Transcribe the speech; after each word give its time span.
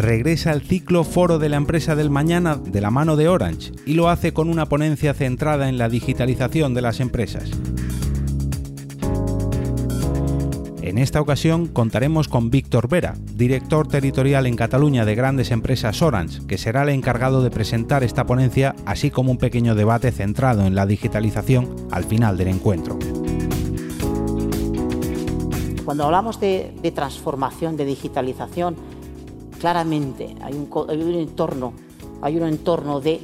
regresa 0.00 0.50
al 0.50 0.62
ciclo 0.62 1.04
Foro 1.04 1.38
de 1.38 1.48
la 1.48 1.56
Empresa 1.56 1.94
del 1.94 2.10
Mañana 2.10 2.56
de 2.56 2.80
la 2.80 2.90
mano 2.90 3.16
de 3.16 3.28
Orange 3.28 3.72
y 3.84 3.94
lo 3.94 4.08
hace 4.08 4.32
con 4.32 4.48
una 4.48 4.66
ponencia 4.66 5.14
centrada 5.14 5.68
en 5.68 5.78
la 5.78 5.88
digitalización 5.88 6.74
de 6.74 6.82
las 6.82 7.00
empresas. 7.00 7.50
En 10.82 10.98
esta 10.98 11.20
ocasión 11.20 11.68
contaremos 11.68 12.28
con 12.28 12.50
Víctor 12.50 12.88
Vera, 12.88 13.14
director 13.34 13.86
territorial 13.86 14.46
en 14.46 14.56
Cataluña 14.56 15.04
de 15.04 15.14
grandes 15.14 15.50
empresas 15.50 16.02
Orange, 16.02 16.46
que 16.48 16.58
será 16.58 16.82
el 16.82 16.88
encargado 16.88 17.42
de 17.42 17.50
presentar 17.50 18.02
esta 18.02 18.24
ponencia, 18.24 18.74
así 18.86 19.10
como 19.10 19.30
un 19.30 19.38
pequeño 19.38 19.74
debate 19.74 20.10
centrado 20.10 20.66
en 20.66 20.74
la 20.74 20.86
digitalización 20.86 21.76
al 21.92 22.04
final 22.04 22.36
del 22.36 22.48
encuentro. 22.48 22.98
Cuando 25.84 26.04
hablamos 26.04 26.38
de, 26.38 26.92
transformación, 26.94 27.76
de 27.76 27.84
digitalización, 27.84 28.76
claramente 29.60 30.34
hay 30.42 30.54
un, 30.54 30.68
hay 30.88 31.02
un 31.02 31.14
entorno, 31.14 31.74
hay 32.22 32.36
un 32.36 32.48
entorno 32.48 33.00
de 33.00 33.20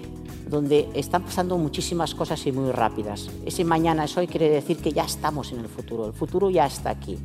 donde 0.49 0.89
están 0.95 1.25
pasando 1.25 1.59
muchísimas 1.59 2.15
cosas 2.15 2.47
y 2.47 2.53
muy 2.53 2.71
rápidas. 2.71 3.29
Ese 3.45 3.65
mañana 3.65 4.05
es 4.05 4.17
hoy 4.17 4.29
quiere 4.29 4.49
decir 4.49 4.77
que 4.77 4.93
ya 4.93 5.05
estamos 5.05 5.51
en 5.51 5.61
el 5.61 5.69
futuro, 5.69 6.07
el 6.07 6.13
futuro 6.13 6.51
ya 6.51 6.67
está 6.67 6.91
aquí. 6.91 7.19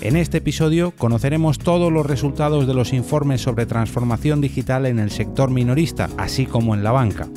En 0.00 0.16
este 0.16 0.38
episodio 0.38 0.92
conoceremos 0.96 1.58
todos 1.58 1.92
los 1.92 2.06
resultados 2.06 2.66
de 2.66 2.72
los 2.72 2.92
informes 2.92 3.42
sobre 3.42 3.66
transformación 3.66 4.40
digital 4.40 4.86
en 4.86 4.98
el 4.98 5.10
sector 5.10 5.50
minorista, 5.50 6.08
así 6.16 6.46
como 6.46 6.74
en 6.74 6.82
la 6.82 6.92
banca. 6.92 7.28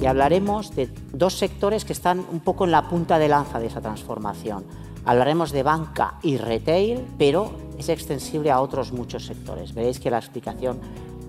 Y 0.00 0.06
hablaremos 0.06 0.74
de 0.74 0.88
dos 1.12 1.34
sectores 1.34 1.84
que 1.84 1.92
están 1.92 2.24
un 2.30 2.40
poco 2.40 2.64
en 2.64 2.70
la 2.70 2.88
punta 2.88 3.18
de 3.18 3.28
lanza 3.28 3.58
de 3.58 3.66
esa 3.66 3.80
transformación. 3.80 4.64
Hablaremos 5.04 5.52
de 5.52 5.62
banca 5.62 6.14
y 6.22 6.36
retail, 6.36 7.04
pero 7.18 7.52
es 7.78 7.88
extensible 7.88 8.50
a 8.50 8.60
otros 8.60 8.92
muchos 8.92 9.26
sectores. 9.26 9.74
Veréis 9.74 10.00
que 10.00 10.10
la 10.10 10.18
explicación 10.18 10.80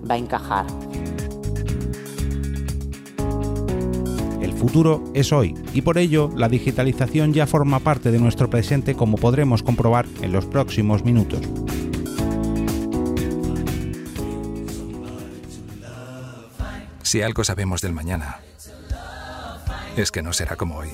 va 0.08 0.14
a 0.14 0.18
encajar. 0.18 0.66
futuro 4.56 5.04
es 5.14 5.32
hoy 5.32 5.54
y 5.74 5.82
por 5.82 5.98
ello 5.98 6.30
la 6.34 6.48
digitalización 6.48 7.32
ya 7.32 7.46
forma 7.46 7.78
parte 7.80 8.10
de 8.10 8.18
nuestro 8.18 8.50
presente 8.50 8.96
como 8.96 9.16
podremos 9.16 9.62
comprobar 9.62 10.06
en 10.22 10.32
los 10.32 10.46
próximos 10.46 11.04
minutos. 11.04 11.40
Si 17.02 17.22
algo 17.22 17.44
sabemos 17.44 17.80
del 17.80 17.92
mañana, 17.92 18.40
es 19.96 20.10
que 20.10 20.22
no 20.22 20.32
será 20.32 20.56
como 20.56 20.78
hoy. 20.78 20.88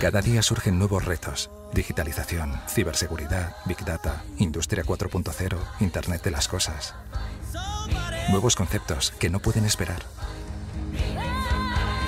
Cada 0.00 0.20
día 0.20 0.42
surgen 0.42 0.78
nuevos 0.78 1.04
retos. 1.04 1.50
Digitalización, 1.72 2.60
ciberseguridad, 2.68 3.56
Big 3.64 3.84
Data, 3.84 4.22
Industria 4.38 4.84
4.0, 4.84 5.58
Internet 5.80 6.22
de 6.22 6.30
las 6.30 6.48
Cosas. 6.48 6.94
Nuevos 8.30 8.56
conceptos 8.56 9.12
que 9.18 9.30
no 9.30 9.40
pueden 9.40 9.64
esperar. 9.64 10.02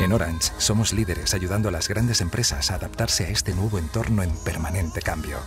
En 0.01 0.13
Orange 0.13 0.53
somos 0.59 0.93
líderes 0.93 1.33
ayudando 1.33 1.69
a 1.69 1.73
las 1.73 1.89
grandes 1.89 2.21
empresas 2.21 2.71
a 2.71 2.75
adaptarse 2.75 3.25
a 3.25 3.31
este 3.31 3.55
nuevo 3.55 3.79
entorno 3.79 4.23
en 4.23 4.37
permanente 4.45 5.01
cambio. 5.01 5.39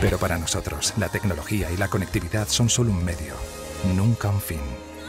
Pero 0.00 0.18
para 0.18 0.38
nosotros, 0.38 0.94
la 0.96 1.08
tecnología 1.08 1.70
y 1.70 1.76
la 1.76 1.88
conectividad 1.88 2.48
son 2.48 2.68
solo 2.68 2.90
un 2.90 3.04
medio, 3.04 3.34
nunca 3.94 4.30
un 4.30 4.40
fin, 4.40 4.60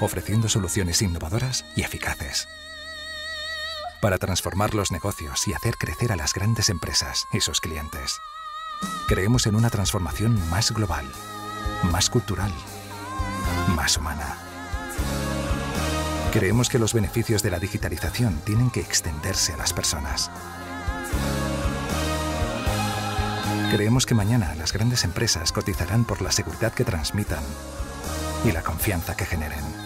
ofreciendo 0.02 0.50
soluciones 0.50 1.02
innovadoras 1.02 1.66
y 1.76 1.82
eficaces. 1.82 2.48
Para 4.04 4.20
transformar 4.20 4.76
los 4.76 4.92
negocios 4.92 5.48
y 5.48 5.54
hacer 5.54 5.78
crecer 5.80 6.12
a 6.12 6.16
las 6.16 6.36
grandes 6.36 6.70
empresas 6.70 7.26
y 7.32 7.40
sus 7.40 7.60
clientes. 7.60 8.20
Creemos 9.08 9.48
en 9.48 9.56
una 9.56 9.72
transformación 9.72 10.38
más 10.50 10.72
global 10.72 11.10
más 11.84 12.10
cultural, 12.10 12.52
más 13.76 13.98
humana. 13.98 14.38
Creemos 16.32 16.70
que 16.70 16.80
los 16.80 16.94
beneficios 16.94 17.44
de 17.44 17.52
la 17.52 17.60
digitalización 17.60 18.40
tienen 18.46 18.72
que 18.72 18.80
extenderse 18.80 19.54
a 19.54 19.58
las 19.58 19.74
personas. 19.74 20.32
Creemos 23.72 24.06
que 24.06 24.16
mañana 24.16 24.56
las 24.56 24.72
grandes 24.72 25.04
empresas 25.04 25.52
cotizarán 25.52 26.06
por 26.06 26.22
la 26.22 26.32
seguridad 26.32 26.74
que 26.74 26.86
transmitan 26.86 27.44
y 28.46 28.52
la 28.52 28.62
confianza 28.62 29.16
que 29.16 29.26
generen. 29.26 29.83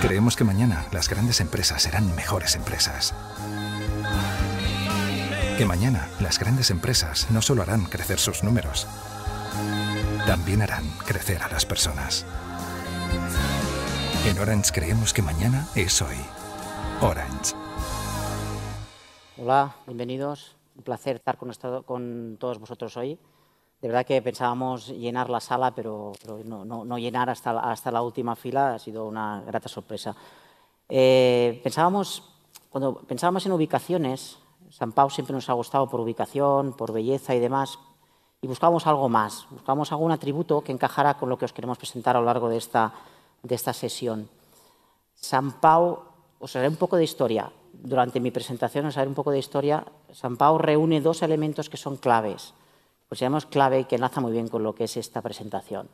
Creemos 0.00 0.36
que 0.36 0.44
mañana 0.44 0.86
las 0.92 1.08
grandes 1.08 1.40
empresas 1.40 1.82
serán 1.82 2.14
mejores 2.14 2.54
empresas. 2.54 3.14
Que 5.56 5.64
mañana 5.64 6.08
las 6.20 6.38
grandes 6.38 6.70
empresas 6.70 7.30
no 7.30 7.40
solo 7.40 7.62
harán 7.62 7.86
crecer 7.86 8.18
sus 8.18 8.44
números, 8.44 8.86
también 10.26 10.62
harán 10.62 10.84
crecer 11.06 11.42
a 11.42 11.48
las 11.48 11.64
personas. 11.64 12.26
En 14.26 14.38
Orange 14.38 14.72
creemos 14.72 15.14
que 15.14 15.22
mañana 15.22 15.66
es 15.74 16.02
hoy. 16.02 16.16
Orange. 17.00 17.54
Hola, 19.38 19.76
bienvenidos. 19.86 20.56
Un 20.76 20.82
placer 20.82 21.16
estar 21.16 21.38
con, 21.38 22.36
todos 22.38 22.58
vosotros 22.58 22.96
hoy. 22.96 23.18
De 23.80 23.88
verdad 23.88 24.06
que 24.06 24.22
pensábamos 24.22 24.88
llenar 24.88 25.28
la 25.28 25.40
sala, 25.40 25.74
pero, 25.74 26.12
no, 26.44 26.98
llenar 26.98 27.28
hasta, 27.28 27.58
hasta 27.58 27.90
la 27.90 28.02
última 28.02 28.34
fila 28.34 28.74
ha 28.74 28.78
sido 28.78 29.06
una 29.06 29.42
grata 29.46 29.68
sorpresa. 29.68 30.16
Eh, 30.88 31.60
pensábamos, 31.62 32.22
cuando 32.70 32.94
pensábamos 32.94 33.44
en 33.44 33.52
ubicaciones, 33.52 34.38
San 34.70 34.92
Pau 34.92 35.10
siempre 35.10 35.34
nos 35.34 35.48
ha 35.50 35.52
gustado 35.52 35.88
por 35.88 36.00
ubicación, 36.00 36.72
por 36.72 36.92
belleza 36.92 37.34
y 37.34 37.40
demás, 37.40 37.78
y 38.40 38.46
buscamos 38.46 38.86
algo 38.86 39.08
más, 39.08 39.46
buscamos 39.50 39.92
algún 39.92 40.12
atributo 40.12 40.62
que 40.62 40.72
encajara 40.72 41.14
con 41.14 41.28
lo 41.28 41.38
que 41.38 41.44
os 41.44 41.52
queremos 41.52 41.78
presentar 41.78 42.16
a 42.16 42.20
lo 42.20 42.26
largo 42.26 42.48
de 42.48 42.56
esta, 42.56 42.92
de 43.42 43.54
esta 43.54 43.72
sesión. 43.72 44.28
San 45.14 45.60
Pau, 45.60 46.02
os 46.38 46.54
haré 46.56 46.68
un 46.68 46.76
poco 46.76 46.96
de 46.96 47.04
historia. 47.04 47.50
Durante 47.72 48.20
mi 48.20 48.30
presentación 48.30 48.86
os 48.86 48.96
haré 48.96 49.08
un 49.08 49.14
poco 49.14 49.30
de 49.30 49.38
historia. 49.38 49.84
San 50.12 50.36
Pau 50.36 50.58
reúne 50.58 51.00
dos 51.00 51.22
elementos 51.22 51.68
que 51.68 51.76
son 51.76 51.96
claves, 51.96 52.52
pues 53.08 53.20
llamamos 53.20 53.46
clave 53.46 53.80
y 53.80 53.84
que 53.84 53.96
enlaza 53.96 54.20
muy 54.20 54.32
bien 54.32 54.48
con 54.48 54.62
lo 54.62 54.74
que 54.74 54.84
es 54.84 54.96
esta 54.96 55.20
presentación. 55.22 55.88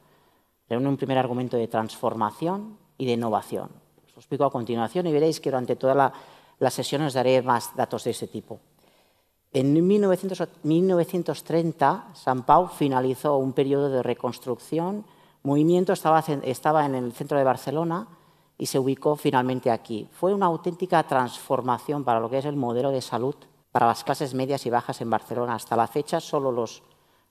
Reúne 0.69 0.89
un 0.89 0.97
primer 0.97 1.19
argumento 1.19 1.57
de 1.57 1.69
transformación 1.69 2.79
y 2.97 3.07
de 3.07 3.13
innovación. 3.13 3.71
Os 4.07 4.17
lo 4.17 4.21
explico 4.21 4.45
a 4.45 4.51
continuación 4.51 5.07
y 5.07 5.13
veréis 5.13 5.39
que 5.41 5.51
durante 5.51 5.77
toda 5.77 5.95
la, 5.95 6.13
la 6.59 6.71
sesión 6.71 7.03
os 7.03 7.15
daré 7.15 7.43
más 7.43 7.77
datos 7.77 8.05
de 8.05 8.13
ese 8.13 8.29
tipo. 8.29 8.61
En 9.53 9.75
1930, 9.75 12.09
San 12.15 12.45
Pau 12.45 12.69
finalizó 12.69 13.37
un 13.37 13.53
periodo 13.53 13.91
de 13.91 14.03
reconstrucción. 14.03 15.05
Movimiento 15.43 15.93
estaba, 15.93 16.21
estaba 16.21 16.87
en 16.87 16.95
el 16.95 17.13
centro 17.13 17.37
de 17.37 17.45
Barcelona 17.45 18.09
y 18.57 18.65
se 18.67 18.79
ubicó 18.79 19.17
finalmente 19.17 19.71
aquí. 19.71 20.09
Fue 20.13 20.33
una 20.33 20.47
auténtica 20.47 21.03
transformación 21.03 22.03
para 22.03 22.21
lo 22.21 22.31
que 22.31 22.39
es 22.39 22.47
el 22.47 22.57
modelo 22.57 22.91
de 22.91 23.03
salud 23.03 23.35
para 23.73 23.87
las 23.87 24.05
clases 24.05 24.35
medias 24.35 24.65
y 24.67 24.71
bajas 24.71 25.01
en 25.01 25.11
Barcelona. 25.11 25.55
Hasta 25.55 25.77
la 25.77 25.87
fecha, 25.87 26.21
solo 26.21 26.53
los 26.53 26.83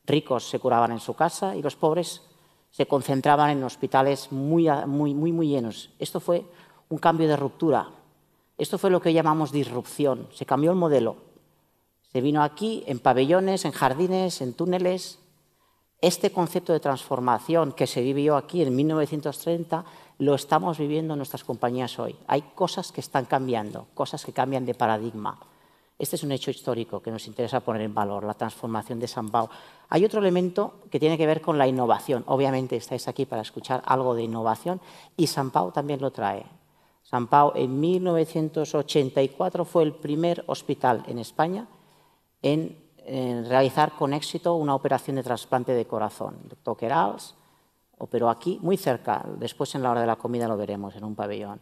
ricos 0.06 0.50
se 0.50 0.60
curaban 0.60 0.92
en 0.92 1.00
su 1.00 1.14
casa 1.14 1.56
y 1.56 1.62
los 1.62 1.76
pobres 1.76 2.22
se 2.70 2.88
concentraban 2.88 3.50
en 3.50 3.64
hospitales 3.64 4.32
muy, 4.32 4.70
muy, 4.88 5.14
muy, 5.14 5.32
muy 5.32 5.48
llenos. 5.48 5.90
Esto 6.00 6.20
fue 6.20 6.46
un 6.90 6.98
cambio 6.98 7.28
de 7.28 7.36
ruptura. 7.36 7.90
Esto 8.58 8.78
fue 8.78 8.90
lo 8.90 9.02
que 9.02 9.14
llamamos 9.14 9.52
disrupción. 9.52 10.28
Se 10.34 10.46
cambió 10.46 10.72
el 10.72 10.78
modelo 10.78 11.32
se 12.12 12.20
vino 12.20 12.44
aquí 12.44 12.84
en 12.88 13.00
pabellones, 13.00 13.64
en 13.64 13.72
jardines, 13.72 14.42
en 14.42 14.54
túneles. 14.54 15.20
Este 16.02 16.32
concepto 16.32 16.74
de 16.74 16.82
transformación 16.82 17.72
que 17.72 17.88
se 17.88 18.02
vivió 18.02 18.36
aquí 18.36 18.62
en 18.62 18.76
1930 18.76 19.86
lo 20.18 20.36
estamos 20.36 20.78
viviendo 20.78 21.14
en 21.14 21.20
nuestras 21.20 21.46
compañías 21.46 21.98
hoy. 22.00 22.18
Hay 22.28 22.42
cosas 22.54 22.92
que 22.92 23.00
están 23.00 23.26
cambiando, 23.26 23.88
cosas 23.94 24.26
que 24.26 24.34
cambian 24.34 24.66
de 24.66 24.74
paradigma. 24.74 25.40
Este 26.02 26.16
es 26.16 26.24
un 26.24 26.32
hecho 26.32 26.50
histórico 26.50 27.00
que 27.00 27.12
nos 27.12 27.28
interesa 27.28 27.60
poner 27.60 27.84
en 27.84 27.94
valor, 27.94 28.24
la 28.24 28.34
transformación 28.34 29.00
de 29.00 29.08
San 29.08 29.30
Pau. 29.30 29.48
Hay 29.88 30.04
otro 30.04 30.20
elemento 30.20 30.80
que 30.90 31.00
tiene 31.00 31.16
que 31.16 31.28
ver 31.28 31.42
con 31.42 31.60
la 31.60 31.68
innovación. 31.68 32.24
Obviamente 32.26 32.76
estáis 32.76 33.08
aquí 33.08 33.28
para 33.28 33.44
escuchar 33.44 33.84
algo 33.86 34.16
de 34.16 34.24
innovación 34.24 34.82
y 35.16 35.28
San 35.28 35.52
Pau 35.52 35.72
también 35.72 36.02
lo 36.02 36.10
trae. 36.10 36.44
San 37.04 37.28
Pau 37.28 37.52
en 37.54 37.80
1984 37.80 39.64
fue 39.64 39.84
el 39.84 39.94
primer 39.94 40.44
hospital 40.48 41.04
en 41.06 41.20
España 41.20 41.68
en, 42.42 42.80
realizar 43.48 43.92
con 43.92 44.16
éxito 44.16 44.56
una 44.56 44.74
operación 44.74 45.18
de 45.18 45.24
trasplante 45.24 45.72
de 45.72 45.86
corazón. 45.86 46.40
Doctor 46.46 46.78
Querals 46.78 47.36
operó 48.00 48.32
aquí, 48.32 48.58
muy 48.64 48.76
cerca, 48.76 49.24
después 49.38 49.76
en 49.76 49.84
la 49.84 49.92
hora 49.92 50.02
de 50.02 50.08
la 50.08 50.16
comida 50.16 50.48
lo 50.48 50.58
veremos 50.58 50.96
en 50.96 51.04
un 51.04 51.14
pabellón. 51.14 51.62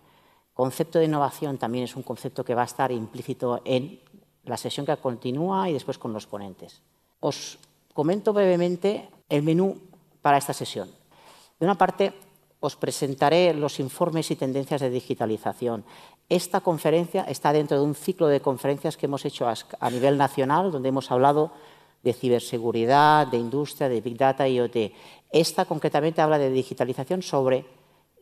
Concepto 0.59 0.99
de 0.99 1.05
innovación 1.05 1.57
también 1.57 1.85
es 1.85 1.95
un 1.95 2.03
concepto 2.03 2.43
que 2.43 2.53
va 2.53 2.63
a 2.63 2.65
estar 2.65 2.91
implícito 2.91 3.61
en 3.63 4.01
la 4.49 4.57
sesión 4.57 4.85
que 4.85 4.97
continúa 4.97 5.69
y 5.69 5.73
después 5.73 5.97
con 5.97 6.13
los 6.13 6.27
ponentes. 6.27 6.81
Os 7.19 7.57
comento 7.93 8.33
brevemente 8.33 9.09
el 9.29 9.43
menú 9.43 9.77
para 10.21 10.37
esta 10.37 10.53
sesión. 10.53 10.89
De 11.59 11.65
una 11.65 11.75
parte, 11.75 12.13
os 12.59 12.75
presentaré 12.75 13.53
los 13.53 13.79
informes 13.79 14.31
y 14.31 14.35
tendencias 14.35 14.81
de 14.81 14.89
digitalización. 14.89 15.85
Esta 16.27 16.61
conferencia 16.61 17.23
está 17.23 17.53
dentro 17.53 17.77
de 17.77 17.83
un 17.83 17.95
ciclo 17.95 18.27
de 18.27 18.41
conferencias 18.41 18.97
que 18.97 19.05
hemos 19.05 19.25
hecho 19.25 19.47
a 19.47 19.89
nivel 19.89 20.17
nacional, 20.17 20.71
donde 20.71 20.89
hemos 20.89 21.11
hablado 21.11 21.51
de 22.03 22.13
ciberseguridad, 22.13 23.27
de 23.27 23.37
industria, 23.37 23.89
de 23.89 24.01
Big 24.01 24.17
Data 24.17 24.47
y 24.47 24.55
IoT. 24.55 24.93
Esta 25.31 25.65
concretamente 25.65 26.21
habla 26.21 26.37
de 26.37 26.49
digitalización 26.49 27.21
sobre 27.21 27.65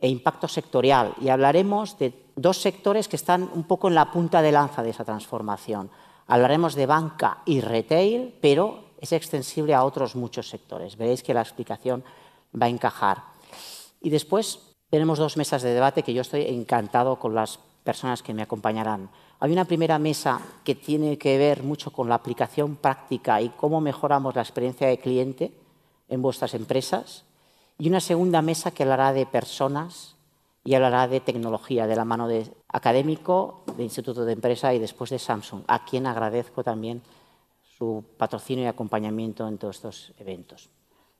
el 0.00 0.10
impacto 0.10 0.48
sectorial 0.48 1.14
y 1.20 1.28
hablaremos 1.28 1.98
de 1.98 2.12
dos 2.36 2.58
sectores 2.58 3.08
que 3.08 3.16
están 3.16 3.50
un 3.54 3.64
poco 3.64 3.88
en 3.88 3.94
la 3.94 4.10
punta 4.10 4.42
de 4.42 4.52
lanza 4.52 4.82
de 4.82 4.90
esa 4.90 5.04
transformación. 5.04 5.90
Hablaremos 6.28 6.74
de 6.74 6.84
banca 6.84 7.42
y 7.46 7.62
retail, 7.62 8.34
pero 8.40 8.84
es 9.00 9.12
extensible 9.12 9.74
a 9.74 9.82
otros 9.82 10.14
muchos 10.14 10.48
sectores. 10.48 10.96
Veréis 10.96 11.22
que 11.22 11.32
la 11.32 11.40
explicación 11.40 12.04
va 12.54 12.66
a 12.66 12.68
encajar. 12.68 13.24
Y 14.02 14.10
después 14.10 14.60
tenemos 14.90 15.18
dos 15.18 15.38
mesas 15.38 15.62
de 15.62 15.72
debate 15.72 16.02
que 16.02 16.12
yo 16.12 16.20
estoy 16.20 16.42
encantado 16.42 17.18
con 17.18 17.34
las 17.34 17.58
personas 17.82 18.22
que 18.22 18.34
me 18.34 18.42
acompañarán. 18.42 19.08
Hay 19.40 19.52
una 19.52 19.64
primera 19.64 19.98
mesa 19.98 20.40
que 20.64 20.74
tiene 20.74 21.16
que 21.16 21.38
ver 21.38 21.62
mucho 21.62 21.90
con 21.92 22.10
la 22.10 22.16
aplicación 22.16 22.76
práctica 22.76 23.40
y 23.40 23.48
cómo 23.48 23.80
mejoramos 23.80 24.34
la 24.34 24.42
experiencia 24.42 24.86
de 24.86 24.98
cliente 24.98 25.52
en 26.08 26.20
vuestras 26.20 26.52
empresas. 26.52 27.24
Y 27.78 27.88
una 27.88 28.00
segunda 28.00 28.42
mesa 28.42 28.70
que 28.70 28.82
hablará 28.82 29.14
de 29.14 29.24
personas 29.24 30.17
y 30.68 30.74
hablará 30.74 31.08
de 31.08 31.20
tecnología, 31.20 31.86
de 31.86 31.96
la 31.96 32.04
mano 32.04 32.28
de 32.28 32.46
académico, 32.68 33.62
de 33.78 33.84
Instituto 33.84 34.26
de 34.26 34.34
Empresa 34.34 34.74
y 34.74 34.78
después 34.78 35.08
de 35.08 35.18
Samsung, 35.18 35.62
a 35.66 35.86
quien 35.86 36.06
agradezco 36.06 36.62
también 36.62 37.00
su 37.62 38.04
patrocinio 38.18 38.64
y 38.64 38.66
acompañamiento 38.66 39.48
en 39.48 39.56
todos 39.56 39.76
estos 39.76 40.12
eventos. 40.18 40.68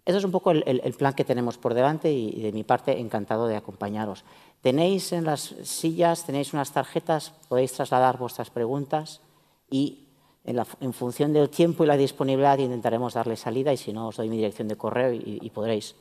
Eso 0.04 0.18
es 0.18 0.24
un 0.24 0.32
poco 0.32 0.50
el, 0.50 0.94
plan 0.98 1.14
que 1.14 1.24
tenemos 1.24 1.56
por 1.56 1.72
delante 1.72 2.12
y, 2.12 2.42
de 2.42 2.52
mi 2.52 2.62
parte 2.62 3.00
encantado 3.00 3.46
de 3.46 3.56
acompañaros. 3.56 4.22
Tenéis 4.60 5.12
en 5.12 5.24
las 5.24 5.54
sillas, 5.62 6.26
tenéis 6.26 6.52
unas 6.52 6.72
tarjetas, 6.72 7.32
podéis 7.48 7.72
trasladar 7.72 8.18
vuestras 8.18 8.50
preguntas 8.50 9.22
y 9.70 10.08
en, 10.44 10.92
función 10.92 11.32
del 11.32 11.48
tiempo 11.48 11.84
y 11.84 11.86
la 11.86 11.96
disponibilidad 11.96 12.58
intentaremos 12.58 13.14
darle 13.14 13.36
salida 13.36 13.72
y 13.72 13.78
si 13.78 13.94
no 13.94 14.08
os 14.08 14.18
doy 14.18 14.28
mi 14.28 14.36
dirección 14.36 14.68
de 14.68 14.76
correo 14.76 15.10
y, 15.14 15.50
podréis 15.54 15.96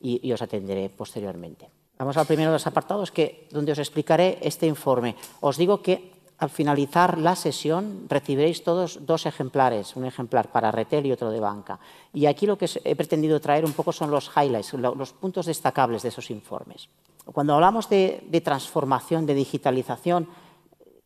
y, 0.00 0.32
os 0.32 0.42
atenderé 0.42 0.90
posteriormente. 0.90 1.77
Vamos 1.98 2.16
al 2.16 2.26
primero 2.26 2.50
de 2.50 2.54
los 2.54 2.66
apartados 2.66 3.10
que, 3.10 3.48
donde 3.50 3.72
os 3.72 3.78
explicaré 3.78 4.38
este 4.40 4.66
informe. 4.66 5.16
Os 5.40 5.56
digo 5.56 5.82
que 5.82 6.18
al 6.38 6.50
finalizar 6.50 7.18
la 7.18 7.34
sesión 7.34 8.06
recibiréis 8.08 8.62
todos 8.62 9.04
dos 9.04 9.26
ejemplares, 9.26 9.96
un 9.96 10.04
ejemplar 10.04 10.52
para 10.52 10.70
retail 10.70 11.06
y 11.06 11.12
otro 11.12 11.30
de 11.30 11.40
banca. 11.40 11.80
Y 12.14 12.26
aquí 12.26 12.46
lo 12.46 12.56
que 12.56 12.70
he 12.84 12.94
pretendido 12.94 13.40
traer 13.40 13.64
un 13.64 13.72
poco 13.72 13.90
son 13.92 14.12
los 14.12 14.30
highlights, 14.36 14.74
los 14.74 15.12
puntos 15.12 15.46
destacables 15.46 16.02
de 16.02 16.10
esos 16.10 16.30
informes. 16.30 16.88
Cuando 17.24 17.54
hablamos 17.54 17.88
de, 17.90 18.42
transformación, 18.44 19.26
de 19.26 19.34
digitalización, 19.34 20.28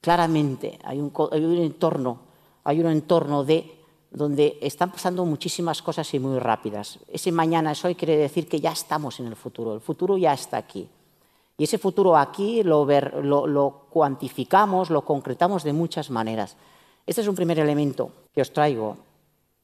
claramente 0.02 0.78
hay 0.84 1.00
un, 1.00 1.10
entorno, 1.56 2.20
hay 2.64 2.80
un 2.80 2.88
entorno 2.88 3.42
de 3.42 3.81
donde 4.12 4.58
están 4.60 4.92
pasando 4.92 5.24
muchísimas 5.24 5.80
cosas 5.80 6.12
y 6.12 6.18
muy 6.18 6.38
rápidas. 6.38 6.98
Ese 7.10 7.32
mañana 7.32 7.72
es 7.72 7.84
hoy 7.84 7.94
quiere 7.94 8.16
decir 8.16 8.46
que 8.46 8.60
ya 8.60 8.72
estamos 8.72 9.18
en 9.20 9.26
el 9.26 9.36
futuro, 9.36 9.74
el 9.74 9.80
futuro 9.80 10.18
ya 10.18 10.34
está 10.34 10.58
aquí. 10.58 10.88
Y 11.56 11.64
ese 11.64 11.78
futuro 11.78 12.16
aquí 12.16 12.62
lo, 12.62 13.86
cuantificamos, 13.90 14.90
lo 14.90 15.04
concretamos 15.04 15.64
de 15.64 15.72
muchas 15.72 16.10
maneras. 16.10 16.56
Este 17.06 17.22
es 17.22 17.28
un 17.28 17.34
primer 17.34 17.58
elemento 17.58 18.10
que 18.34 18.42
os 18.42 18.52
traigo. 18.52 18.96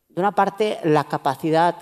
De 0.09 0.21
una 0.21 0.33
parte, 0.33 0.79
la 0.85 1.05
capacidad, 1.05 1.75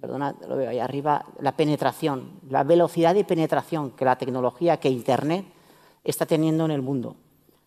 perdona, 0.00 0.34
lo 0.48 0.56
veo 0.56 0.70
ahí 0.70 0.78
arriba, 0.78 1.24
la 1.40 1.56
penetración, 1.56 2.40
la 2.48 2.64
velocidad 2.64 3.14
de 3.14 3.24
penetración 3.24 3.90
que 3.90 4.04
la 4.04 4.16
tecnología, 4.16 4.78
que 4.78 4.88
Internet 4.88 5.44
está 6.04 6.26
teniendo 6.26 6.64
en 6.64 6.70
el 6.70 6.82
mundo. 6.82 7.16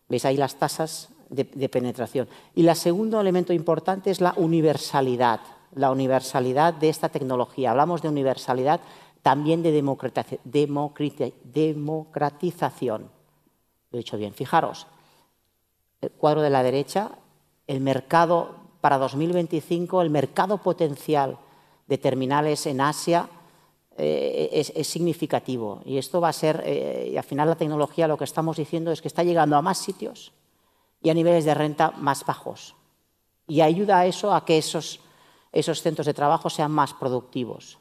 Veis 0.07 0.25
ahí 0.25 0.37
las 0.37 0.55
tasas 0.55 1.09
de, 1.29 1.69
penetración. 1.69 2.27
Y 2.55 2.67
el 2.67 2.75
segundo 2.75 3.21
elemento 3.21 3.53
importante 3.53 4.09
es 4.09 4.19
la 4.21 4.33
universalidad, 4.37 5.39
la 5.73 5.91
universalidad 5.91 6.73
de 6.73 6.89
esta 6.89 7.09
tecnología. 7.09 7.71
Hablamos 7.71 8.01
de 8.01 8.09
universalidad 8.09 8.81
también 9.21 9.61
de 9.61 9.71
democratización. 11.43 13.11
Lo 13.91 13.97
he 13.97 13.99
dicho 13.99 14.17
bien. 14.17 14.33
Fijaros, 14.33 14.87
el 16.01 16.11
cuadro 16.11 16.41
de 16.41 16.49
la 16.49 16.63
derecha, 16.63 17.11
el 17.67 17.81
mercado 17.81 18.55
para 18.81 18.97
2025, 18.97 20.01
el 20.01 20.09
mercado 20.09 20.57
potencial 20.57 21.37
de 21.87 21.97
terminales 21.97 22.65
en 22.65 22.81
Asia 22.81 23.29
eh, 23.97 24.49
es, 24.53 24.87
significativo. 24.87 25.81
Y 25.85 25.97
esto 25.97 26.21
va 26.21 26.29
a 26.29 26.33
ser, 26.33 26.63
eh, 26.65 27.09
y 27.13 27.17
al 27.17 27.23
final 27.23 27.49
la 27.49 27.55
tecnología 27.55 28.07
lo 28.07 28.17
que 28.17 28.23
estamos 28.23 28.57
diciendo 28.57 28.91
es 28.91 29.01
que 29.01 29.09
está 29.09 29.23
llegando 29.23 29.57
a 29.57 29.61
más 29.61 29.77
sitios 29.77 30.31
y 31.01 31.09
a 31.09 31.13
niveles 31.13 31.45
de 31.45 31.53
renta 31.53 31.91
más 31.91 32.25
bajos. 32.25 32.75
Y 33.47 33.61
ayuda 33.61 33.99
a 33.99 34.05
eso 34.05 34.33
a 34.33 34.45
que 34.45 34.57
esos, 34.57 34.99
esos 35.51 35.81
centros 35.81 36.05
de 36.05 36.13
trabajo 36.13 36.49
sean 36.49 36.71
más 36.71 36.93
productivos. 36.93 37.77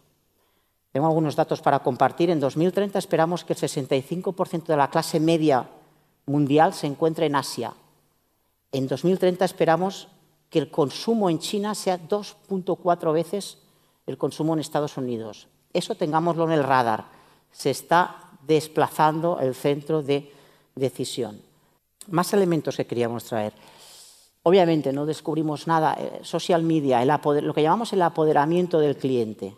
Tengo 0.93 1.07
algunos 1.07 1.37
datos 1.37 1.61
para 1.61 1.81
compartir. 1.81 2.31
En 2.31 2.41
2030 2.41 2.99
esperamos 2.99 3.45
que 3.45 3.53
el 3.53 3.59
65% 3.59 4.67
de 4.67 4.77
la 4.77 4.91
clase 4.91 5.21
media 5.21 5.69
mundial 6.27 6.73
se 6.75 6.87
encuentre 6.87 7.27
en 7.27 7.37
Asia. 7.37 7.75
En 8.73 8.87
2030 8.87 9.45
esperamos 9.45 10.09
que 10.51 10.59
el 10.59 10.71
consumo 10.71 11.29
en 11.29 11.39
China 11.39 11.75
sea 11.75 11.99
2.4 11.99 13.13
veces 13.13 13.59
el 14.07 14.17
consumo 14.17 14.55
en 14.55 14.61
Estados 14.61 14.97
Unidos. 14.97 15.49
Eso 15.73 15.95
tengámoslo 15.95 16.45
en 16.45 16.53
el 16.53 16.65
radar. 16.65 17.05
Se 17.53 17.71
está 17.71 18.31
desplazando 18.47 19.39
el 19.41 19.55
centro 19.55 20.03
de 20.03 20.33
decisión. 20.75 21.43
Más 22.09 22.33
elementos 22.33 22.77
que 22.77 22.87
queríamos 22.87 23.25
traer. 23.25 23.53
Obviamente 24.43 24.93
no 24.93 25.05
descubrimos 25.05 25.67
nada. 25.67 25.97
Eh, 25.99 26.21
social 26.23 26.63
media, 26.63 27.05
lo 27.05 27.55
que 27.55 27.63
llamamos 27.63 27.93
el 27.93 28.03
apoderamiento 28.03 28.79
del 28.79 28.97
cliente. 28.97 29.55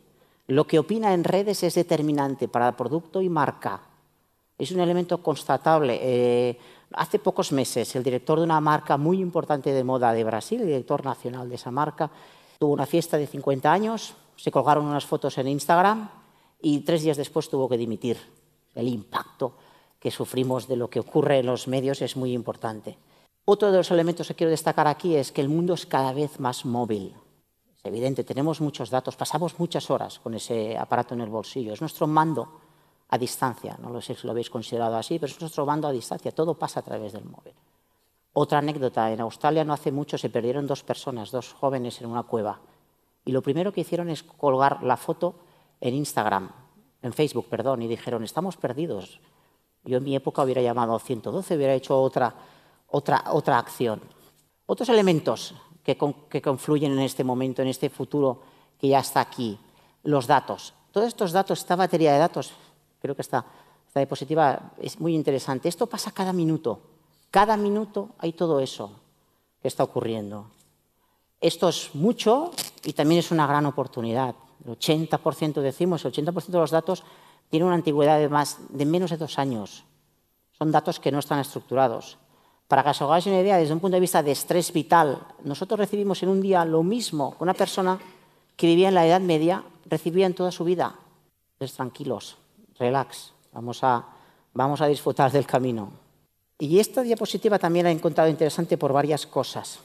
Lo 0.48 0.66
que 0.66 0.80
opina 0.80 1.14
en 1.14 1.22
redes 1.22 1.62
es 1.62 1.74
determinante 1.74 2.48
para 2.48 2.68
el 2.68 2.74
producto 2.74 3.22
y 3.22 3.28
marca. 3.28 3.80
Es 4.58 4.72
un 4.72 4.80
elemento 4.80 5.22
constatable. 5.22 5.98
Eh, 6.02 6.58
hace 6.94 7.20
pocos 7.20 7.52
meses, 7.52 7.94
el 7.94 8.02
director 8.02 8.38
de 8.38 8.44
una 8.44 8.60
marca 8.60 8.96
muy 8.96 9.20
importante 9.20 9.72
de 9.72 9.84
moda 9.84 10.12
de 10.12 10.24
Brasil, 10.24 10.60
el 10.60 10.66
director 10.66 11.04
nacional 11.04 11.48
de 11.48 11.54
esa 11.54 11.70
marca, 11.70 12.10
tuvo 12.58 12.72
una 12.72 12.84
fiesta 12.84 13.16
de 13.16 13.28
50 13.28 13.72
años, 13.72 14.14
se 14.34 14.50
colgaron 14.50 14.86
unas 14.86 15.06
fotos 15.06 15.38
en 15.38 15.48
Instagram 15.48 16.10
y 16.60 16.80
tres 16.80 17.02
días 17.02 17.16
después 17.16 17.48
tuvo 17.48 17.68
que 17.68 17.76
dimitir. 17.76 18.18
El 18.74 18.88
impacto 18.88 19.54
que 20.00 20.10
sufrimos 20.10 20.66
de 20.66 20.76
lo 20.76 20.88
que 20.88 20.98
ocurre 20.98 21.38
en 21.38 21.46
los 21.46 21.68
medios 21.68 22.02
es 22.02 22.16
muy 22.16 22.32
importante. 22.32 22.98
Otro 23.44 23.70
de 23.70 23.76
los 23.78 23.90
elementos 23.90 24.26
que 24.26 24.34
quiero 24.34 24.50
destacar 24.50 24.86
aquí 24.88 25.14
es 25.14 25.30
que 25.30 25.42
el 25.42 25.48
mundo 25.48 25.74
es 25.74 25.86
cada 25.86 26.12
vez 26.12 26.40
más 26.40 26.64
móvil. 26.64 27.14
Es 27.76 27.84
evidente, 27.84 28.24
tenemos 28.24 28.60
muchos 28.60 28.90
datos, 28.90 29.16
pasamos 29.16 29.58
muchas 29.58 29.90
horas 29.90 30.18
con 30.18 30.34
ese 30.34 30.76
aparato 30.76 31.14
en 31.14 31.20
el 31.20 31.28
bolsillo. 31.28 31.72
Es 31.72 31.80
nuestro 31.80 32.06
mando 32.06 32.60
a 33.08 33.18
distancia, 33.18 33.76
no 33.80 33.90
lo 33.90 34.00
sé 34.00 34.14
si 34.14 34.26
lo 34.26 34.32
habéis 34.32 34.50
considerado 34.50 34.96
así, 34.96 35.18
pero 35.18 35.32
es 35.32 35.40
nuestro 35.40 35.66
mando 35.66 35.88
a 35.88 35.92
distancia, 35.92 36.32
todo 36.32 36.54
pasa 36.54 36.80
a 36.80 36.82
través 36.82 37.12
del 37.12 37.24
móvil. 37.24 37.54
Otra 38.32 38.58
anécdota, 38.58 39.12
en 39.12 39.20
Australia 39.20 39.64
no 39.64 39.72
hace 39.72 39.90
mucho 39.90 40.16
se 40.16 40.30
perdieron 40.30 40.66
dos 40.66 40.84
personas, 40.84 41.32
dos 41.32 41.52
jóvenes 41.52 42.00
en 42.00 42.06
una 42.06 42.22
cueva, 42.22 42.60
y 43.24 43.32
lo 43.32 43.42
primero 43.42 43.72
que 43.72 43.80
hicieron 43.80 44.08
es 44.08 44.22
colgar 44.22 44.82
la 44.82 44.96
foto 44.96 45.40
en 45.80 45.94
Instagram, 45.94 46.50
en 47.02 47.12
Facebook, 47.12 47.46
perdón, 47.48 47.82
y 47.82 47.88
dijeron, 47.88 48.22
estamos 48.22 48.56
perdidos. 48.56 49.20
Yo 49.84 49.98
en 49.98 50.04
mi 50.04 50.14
época 50.14 50.42
hubiera 50.42 50.62
llamado 50.62 50.94
a 50.94 51.00
112, 51.00 51.56
hubiera 51.56 51.74
hecho 51.74 52.00
otra, 52.00 52.34
otra, 52.88 53.24
otra 53.28 53.58
acción. 53.58 54.00
Otros 54.66 54.88
elementos 54.88 55.54
que, 55.82 55.96
confluyen 56.42 56.92
en 56.92 57.00
este 57.00 57.24
momento, 57.24 57.62
en 57.62 57.68
este 57.68 57.90
futuro 57.90 58.42
que 58.78 58.88
ya 58.88 59.00
está 59.00 59.20
aquí. 59.20 59.58
Los 60.04 60.26
datos. 60.26 60.74
Todos 60.92 61.08
estos 61.08 61.32
datos, 61.32 61.60
esta 61.60 61.76
batería 61.76 62.12
de 62.12 62.18
datos, 62.18 62.52
creo 63.00 63.14
que 63.14 63.22
esta, 63.22 63.44
esta 63.86 64.00
diapositiva 64.00 64.72
es 64.80 65.00
muy 65.00 65.14
interesante. 65.14 65.68
Esto 65.68 65.86
pasa 65.86 66.12
cada 66.12 66.32
minuto. 66.32 66.80
Cada 67.30 67.56
minuto 67.56 68.10
hay 68.18 68.32
todo 68.32 68.60
eso 68.60 68.90
que 69.62 69.68
está 69.68 69.84
ocurriendo. 69.84 70.46
Esto 71.40 71.68
es 71.68 71.94
mucho 71.94 72.50
y 72.84 72.92
también 72.92 73.20
es 73.20 73.30
una 73.30 73.46
gran 73.46 73.66
oportunidad. 73.66 74.34
El 74.64 74.78
80% 74.78 75.60
decimos, 75.60 76.04
el 76.04 76.12
80% 76.12 76.46
de 76.46 76.58
los 76.58 76.70
datos 76.70 77.02
tiene 77.50 77.66
una 77.66 77.74
antigüedad 77.74 78.18
de, 78.18 78.28
más, 78.28 78.58
de 78.70 78.86
menos 78.86 79.10
de 79.10 79.16
dos 79.16 79.38
años. 79.38 79.84
Son 80.56 80.70
datos 80.70 81.00
que 81.00 81.12
no 81.12 81.18
están 81.18 81.40
estructurados. 81.40 82.16
Para 82.68 82.84
que 82.84 82.90
os 82.90 83.02
hagáis 83.02 83.26
una 83.26 83.40
idea, 83.40 83.58
desde 83.58 83.74
un 83.74 83.80
punto 83.80 83.96
de 83.96 84.00
vista 84.00 84.22
de 84.22 84.30
estrés 84.30 84.72
vital, 84.72 85.26
nosotros 85.42 85.78
recibimos 85.78 86.22
en 86.22 86.28
un 86.28 86.40
día 86.40 86.64
lo 86.64 86.84
mismo 86.84 87.36
que 87.36 87.42
una 87.42 87.54
persona 87.54 87.98
que 88.56 88.66
vivía 88.66 88.88
en 88.88 88.94
la 88.94 89.06
Edad 89.06 89.20
Media 89.20 89.64
recibía 89.86 90.26
en 90.26 90.34
toda 90.34 90.52
su 90.52 90.64
vida. 90.64 90.94
Entonces, 91.54 91.76
tranquilos, 91.76 92.36
relax, 92.78 93.32
vamos 93.52 93.82
a, 93.82 94.06
vamos 94.54 94.80
a 94.80 94.86
disfrutar 94.86 95.32
del 95.32 95.46
camino. 95.46 95.90
Y 96.58 96.78
esta 96.78 97.02
diapositiva 97.02 97.58
también 97.58 97.84
la 97.84 97.90
he 97.90 97.94
encontrado 97.94 98.30
interesante 98.30 98.78
por 98.78 98.92
varias 98.92 99.26
cosas. 99.26 99.80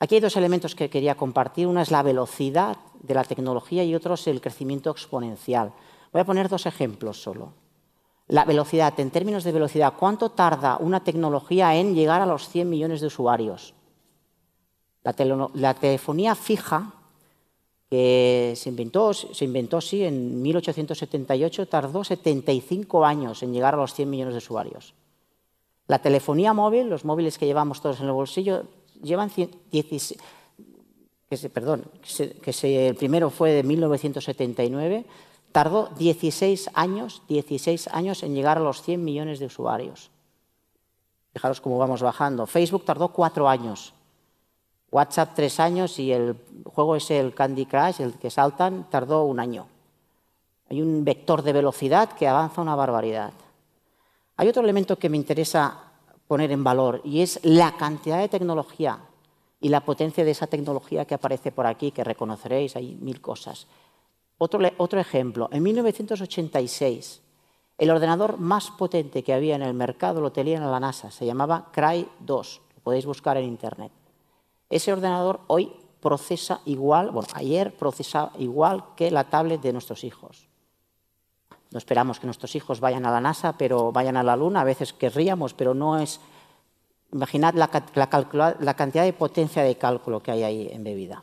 Aquí 0.00 0.14
hay 0.14 0.20
dos 0.20 0.36
elementos 0.36 0.74
que 0.74 0.88
quería 0.88 1.14
compartir. 1.14 1.66
Una 1.66 1.82
es 1.82 1.90
la 1.90 2.02
velocidad 2.02 2.78
de 3.02 3.14
la 3.14 3.22
tecnología 3.22 3.84
y 3.84 3.94
otro 3.94 4.14
es 4.14 4.26
el 4.26 4.40
crecimiento 4.40 4.90
exponencial. 4.90 5.72
Voy 6.12 6.20
a 6.20 6.24
poner 6.24 6.48
dos 6.48 6.66
ejemplos 6.66 7.22
solo. 7.22 7.54
La 8.28 8.44
velocidad, 8.44 8.98
en 9.00 9.10
términos 9.10 9.44
de 9.44 9.52
velocidad, 9.52 9.94
¿cuánto 9.98 10.30
tarda 10.30 10.76
una 10.78 11.02
tecnología 11.02 11.74
en 11.74 11.94
llegar 11.94 12.22
a 12.22 12.26
los 12.26 12.48
100 12.48 12.68
millones 12.68 13.00
de 13.00 13.08
usuarios? 13.08 13.74
La, 15.02 15.74
telefonía 15.74 16.34
fija, 16.34 16.92
que 17.88 18.54
se 18.56 18.68
inventó, 18.68 19.12
se 19.14 19.44
inventó, 19.44 19.80
sí, 19.80 20.04
en 20.04 20.40
1878, 20.42 21.66
tardó 21.66 22.04
75 22.04 23.04
años 23.04 23.42
en 23.42 23.52
llegar 23.52 23.74
a 23.74 23.78
los 23.78 23.94
100 23.94 24.08
millones 24.08 24.34
de 24.34 24.38
usuarios. 24.38 24.94
La 25.88 26.00
telefonía 26.00 26.52
móvil, 26.52 26.88
los 26.88 27.04
móviles 27.04 27.36
que 27.36 27.46
llevamos 27.46 27.80
todos 27.80 27.98
en 27.98 28.06
el 28.06 28.12
bolsillo, 28.12 28.62
llevan 29.02 29.32
16, 29.72 30.18
que 31.28 31.48
perdón, 31.48 31.84
que, 32.42 32.88
el 32.88 32.94
primero 32.94 33.30
fue 33.30 33.50
de 33.50 33.62
1979, 33.64 35.04
tardó 35.52 35.88
16 35.98 36.70
años, 36.74 37.22
16 37.28 37.88
años 37.88 38.22
en 38.22 38.34
llegar 38.34 38.58
a 38.58 38.62
los 38.62 38.82
100 38.82 39.04
millones 39.04 39.38
de 39.38 39.46
usuarios. 39.46 40.10
Fijaros 41.32 41.60
cómo 41.60 41.78
vamos 41.78 42.02
bajando. 42.02 42.46
Facebook 42.46 42.84
tardó 42.84 43.08
cuatro 43.08 43.48
años, 43.48 43.94
WhatsApp 44.90 45.32
tres 45.34 45.60
años 45.60 45.98
y 45.98 46.12
el 46.12 46.36
juego 46.64 46.96
ese, 46.96 47.20
el 47.20 47.34
Candy 47.34 47.66
Crush, 47.66 48.00
el 48.00 48.14
que 48.14 48.30
saltan, 48.30 48.88
tardó 48.90 49.24
un 49.24 49.38
año. 49.38 49.66
Hay 50.68 50.82
un 50.82 51.04
vector 51.04 51.42
de 51.42 51.52
velocidad 51.52 52.12
que 52.12 52.28
avanza 52.28 52.60
una 52.60 52.74
barbaridad. 52.74 53.32
Hay 54.36 54.48
otro 54.48 54.62
elemento 54.62 54.98
que 54.98 55.08
me 55.08 55.16
interesa 55.16 55.90
poner 56.26 56.50
en 56.52 56.64
valor 56.64 57.00
y 57.04 57.22
es 57.22 57.40
la 57.42 57.76
cantidad 57.76 58.18
de 58.18 58.28
tecnología 58.28 59.00
y 59.60 59.68
la 59.68 59.84
potencia 59.84 60.24
de 60.24 60.30
esa 60.30 60.46
tecnología 60.46 61.04
que 61.04 61.14
aparece 61.14 61.52
por 61.52 61.66
aquí, 61.66 61.90
que 61.90 62.04
reconoceréis, 62.04 62.76
hay 62.76 62.94
mil 62.94 63.20
cosas. 63.20 63.66
Otro, 64.42 64.58
otro 64.78 64.98
ejemplo, 64.98 65.50
en 65.52 65.62
1986, 65.62 67.20
el 67.76 67.90
ordenador 67.90 68.38
más 68.38 68.70
potente 68.70 69.22
que 69.22 69.34
había 69.34 69.54
en 69.54 69.60
el 69.60 69.74
mercado 69.74 70.22
lo 70.22 70.32
tenía 70.32 70.56
en 70.56 70.70
la 70.70 70.80
NASA, 70.80 71.10
se 71.10 71.26
llamaba 71.26 71.68
Cry 71.72 72.08
2, 72.20 72.62
lo 72.76 72.82
podéis 72.82 73.04
buscar 73.04 73.36
en 73.36 73.44
Internet. 73.44 73.92
Ese 74.70 74.94
ordenador 74.94 75.40
hoy 75.48 75.70
procesa 76.00 76.62
igual, 76.64 77.10
bueno, 77.10 77.28
ayer 77.34 77.76
procesaba 77.76 78.32
igual 78.38 78.82
que 78.96 79.10
la 79.10 79.28
tablet 79.28 79.60
de 79.60 79.74
nuestros 79.74 80.04
hijos. 80.04 80.48
No 81.70 81.76
esperamos 81.76 82.18
que 82.18 82.26
nuestros 82.26 82.56
hijos 82.56 82.80
vayan 82.80 83.04
a 83.04 83.10
la 83.10 83.20
NASA, 83.20 83.58
pero 83.58 83.92
vayan 83.92 84.16
a 84.16 84.22
la 84.22 84.36
Luna. 84.36 84.62
A 84.62 84.64
veces 84.64 84.94
querríamos, 84.94 85.52
pero 85.52 85.74
no 85.74 85.98
es... 85.98 86.18
Imaginad 87.12 87.52
la, 87.52 87.68
la, 87.94 88.74
cantidad 88.74 89.04
de 89.04 89.12
potencia 89.12 89.62
de 89.62 89.76
cálculo 89.76 90.22
que 90.22 90.30
hay 90.30 90.44
ahí 90.44 90.68
embebida. 90.72 91.22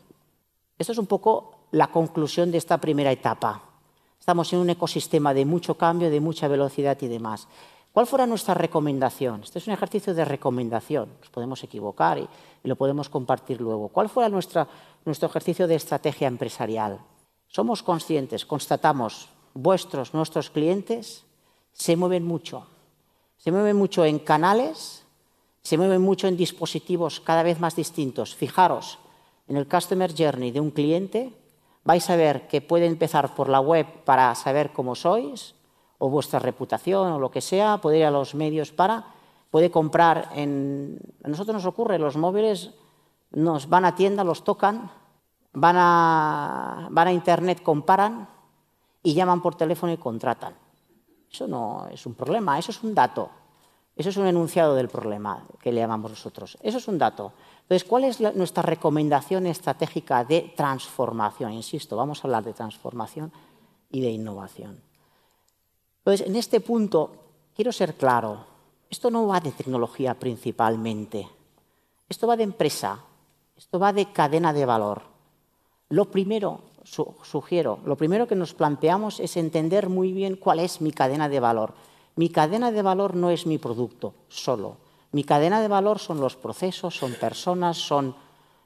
Esto 0.78 0.92
es 0.92 1.00
un 1.00 1.08
poco 1.08 1.57
la 1.72 1.88
conclusión 1.88 2.52
de 2.52 2.58
esta 2.58 2.78
primera 2.78 3.12
etapa. 3.12 3.62
Estamos 4.20 4.52
en 4.54 4.60
un 4.60 4.70
ecosistema 4.70 5.34
de 5.34 5.46
mucho 5.46 5.76
cambio, 5.76 6.10
de 6.10 6.20
mucha 6.20 6.48
velocidad 6.48 6.98
y 7.02 7.08
demás. 7.08 7.48
¿Cuál 7.94 8.08
fuera 8.08 8.28
nuestra 8.28 8.54
recomendación? 8.54 9.42
Este 9.44 9.60
es 9.60 9.68
un 9.68 9.74
ejercicio 9.74 10.14
de 10.14 10.26
recomendación. 10.26 11.10
Nos 11.20 11.30
podemos 11.30 11.64
equivocar 11.64 12.18
y, 12.18 12.28
lo 12.64 12.76
podemos 12.76 13.08
compartir 13.08 13.62
luego. 13.62 13.88
¿Cuál 13.88 14.10
fuera 14.10 14.28
nuestra, 14.28 14.68
nuestro 15.06 15.30
ejercicio 15.30 15.68
de 15.68 15.76
estrategia 15.76 16.28
empresarial? 16.28 17.00
Somos 17.48 17.82
conscientes, 17.82 18.46
constatamos, 18.46 19.30
vuestros, 19.54 20.14
nuestros 20.14 20.50
clientes, 20.50 21.24
se 21.72 21.96
mueven 21.96 22.26
mucho. 22.26 22.68
Se 23.38 23.52
mueven 23.52 23.78
mucho 23.78 24.04
en 24.04 24.20
canales, 24.20 25.06
se 25.62 25.78
mueven 25.78 26.02
mucho 26.02 26.28
en 26.28 26.36
dispositivos 26.36 27.22
cada 27.22 27.44
vez 27.44 27.60
más 27.60 27.76
distintos. 27.76 28.36
Fijaros, 28.36 29.00
en 29.48 29.56
el 29.56 29.68
Customer 29.68 30.14
Journey 30.16 30.52
de 30.52 30.60
un 30.60 30.72
cliente 30.72 31.34
vais 31.88 32.04
a 32.10 32.20
ver 32.20 32.52
que 32.52 32.60
puede 32.60 32.86
empezar 32.86 33.34
por 33.34 33.48
la 33.48 33.62
web 33.62 33.88
para 34.04 34.36
saber 34.36 34.76
cómo 34.76 34.92
sois, 34.92 35.56
o 35.98 36.12
vuestra 36.12 36.38
reputación, 36.38 37.16
o 37.16 37.20
lo 37.20 37.32
que 37.32 37.40
sea, 37.40 37.80
puede 37.80 38.00
ir 38.00 38.06
a 38.06 38.12
los 38.12 38.36
medios 38.36 38.76
para, 38.76 39.16
puede 39.50 39.72
comprar 39.72 40.30
en... 40.36 41.00
A 41.24 41.30
nosotros 41.32 41.56
nos 41.56 41.66
ocurre, 41.66 41.98
los 41.98 42.18
móviles 42.18 42.76
nos 43.32 43.70
van 43.70 43.86
a 43.86 43.96
tienda, 43.96 44.28
los 44.28 44.44
tocan, 44.44 44.92
van 45.54 45.76
a, 45.80 46.90
van 46.92 47.08
a 47.08 47.14
internet, 47.14 47.64
comparan, 47.64 48.28
y 49.02 49.14
llaman 49.14 49.42
por 49.42 49.56
teléfono 49.56 49.94
y 49.94 49.98
contratan. 49.98 50.56
Eso 51.32 51.48
no 51.48 51.88
es 51.90 52.06
un 52.06 52.16
problema, 52.16 52.60
eso 52.60 52.72
es 52.72 52.84
un 52.84 52.94
dato. 52.94 53.30
Eso 53.96 54.10
es 54.10 54.18
un 54.18 54.28
enunciado 54.28 54.76
del 54.76 54.90
problema 54.90 55.42
que 55.62 55.72
le 55.72 55.80
llamamos 55.80 56.12
nosotros. 56.12 56.58
Eso 56.62 56.78
es 56.80 56.88
un 56.90 56.98
dato. 56.98 57.32
Entonces, 57.68 57.84
¿cuál 57.86 58.06
es 58.06 58.22
nuestra 58.22 58.64
recomendación 58.64 59.46
estratégica 59.46 60.24
de 60.24 60.54
transformación? 60.56 61.52
Insisto, 61.52 61.98
vamos 61.98 62.24
a 62.24 62.28
hablar 62.28 62.46
de 62.46 62.54
transformación 62.54 63.30
y 63.92 64.00
de 64.00 64.10
innovación. 64.10 64.80
Entonces, 65.98 66.28
en 66.28 66.38
este 66.38 66.62
punto, 66.62 67.12
quiero 67.54 67.74
ser 67.74 67.96
claro, 67.96 68.46
esto 68.90 69.12
no 69.12 69.28
va 69.28 69.42
de 69.42 69.52
tecnología 69.52 70.14
principalmente, 70.14 71.28
esto 72.08 72.26
va 72.26 72.38
de 72.38 72.44
empresa, 72.44 73.00
esto 73.58 73.80
va 73.80 73.92
de 73.92 74.14
cadena 74.14 74.54
de 74.54 74.66
valor. 74.66 75.02
Lo 75.90 76.06
primero 76.06 76.62
sugiero, 76.86 77.80
lo 77.84 77.98
primero 77.98 78.30
que 78.30 78.36
nos 78.36 78.54
planteamos 78.54 79.20
es 79.20 79.36
entender 79.36 79.90
muy 79.90 80.14
bien 80.14 80.38
cuál 80.38 80.60
es 80.60 80.80
mi 80.80 80.94
cadena 80.94 81.28
de 81.28 81.42
valor. 81.42 81.74
Mi 82.16 82.30
cadena 82.30 82.72
de 82.72 82.82
valor 82.82 83.14
no 83.14 83.30
es 83.30 83.46
mi 83.46 83.58
producto 83.58 84.14
solo. 84.30 84.78
Mi 85.12 85.24
cadena 85.24 85.62
de 85.62 85.68
valor 85.68 86.00
son 86.00 86.20
los 86.20 86.36
procesos, 86.36 86.96
son 86.96 87.14
personas, 87.14 87.78
son 87.78 88.16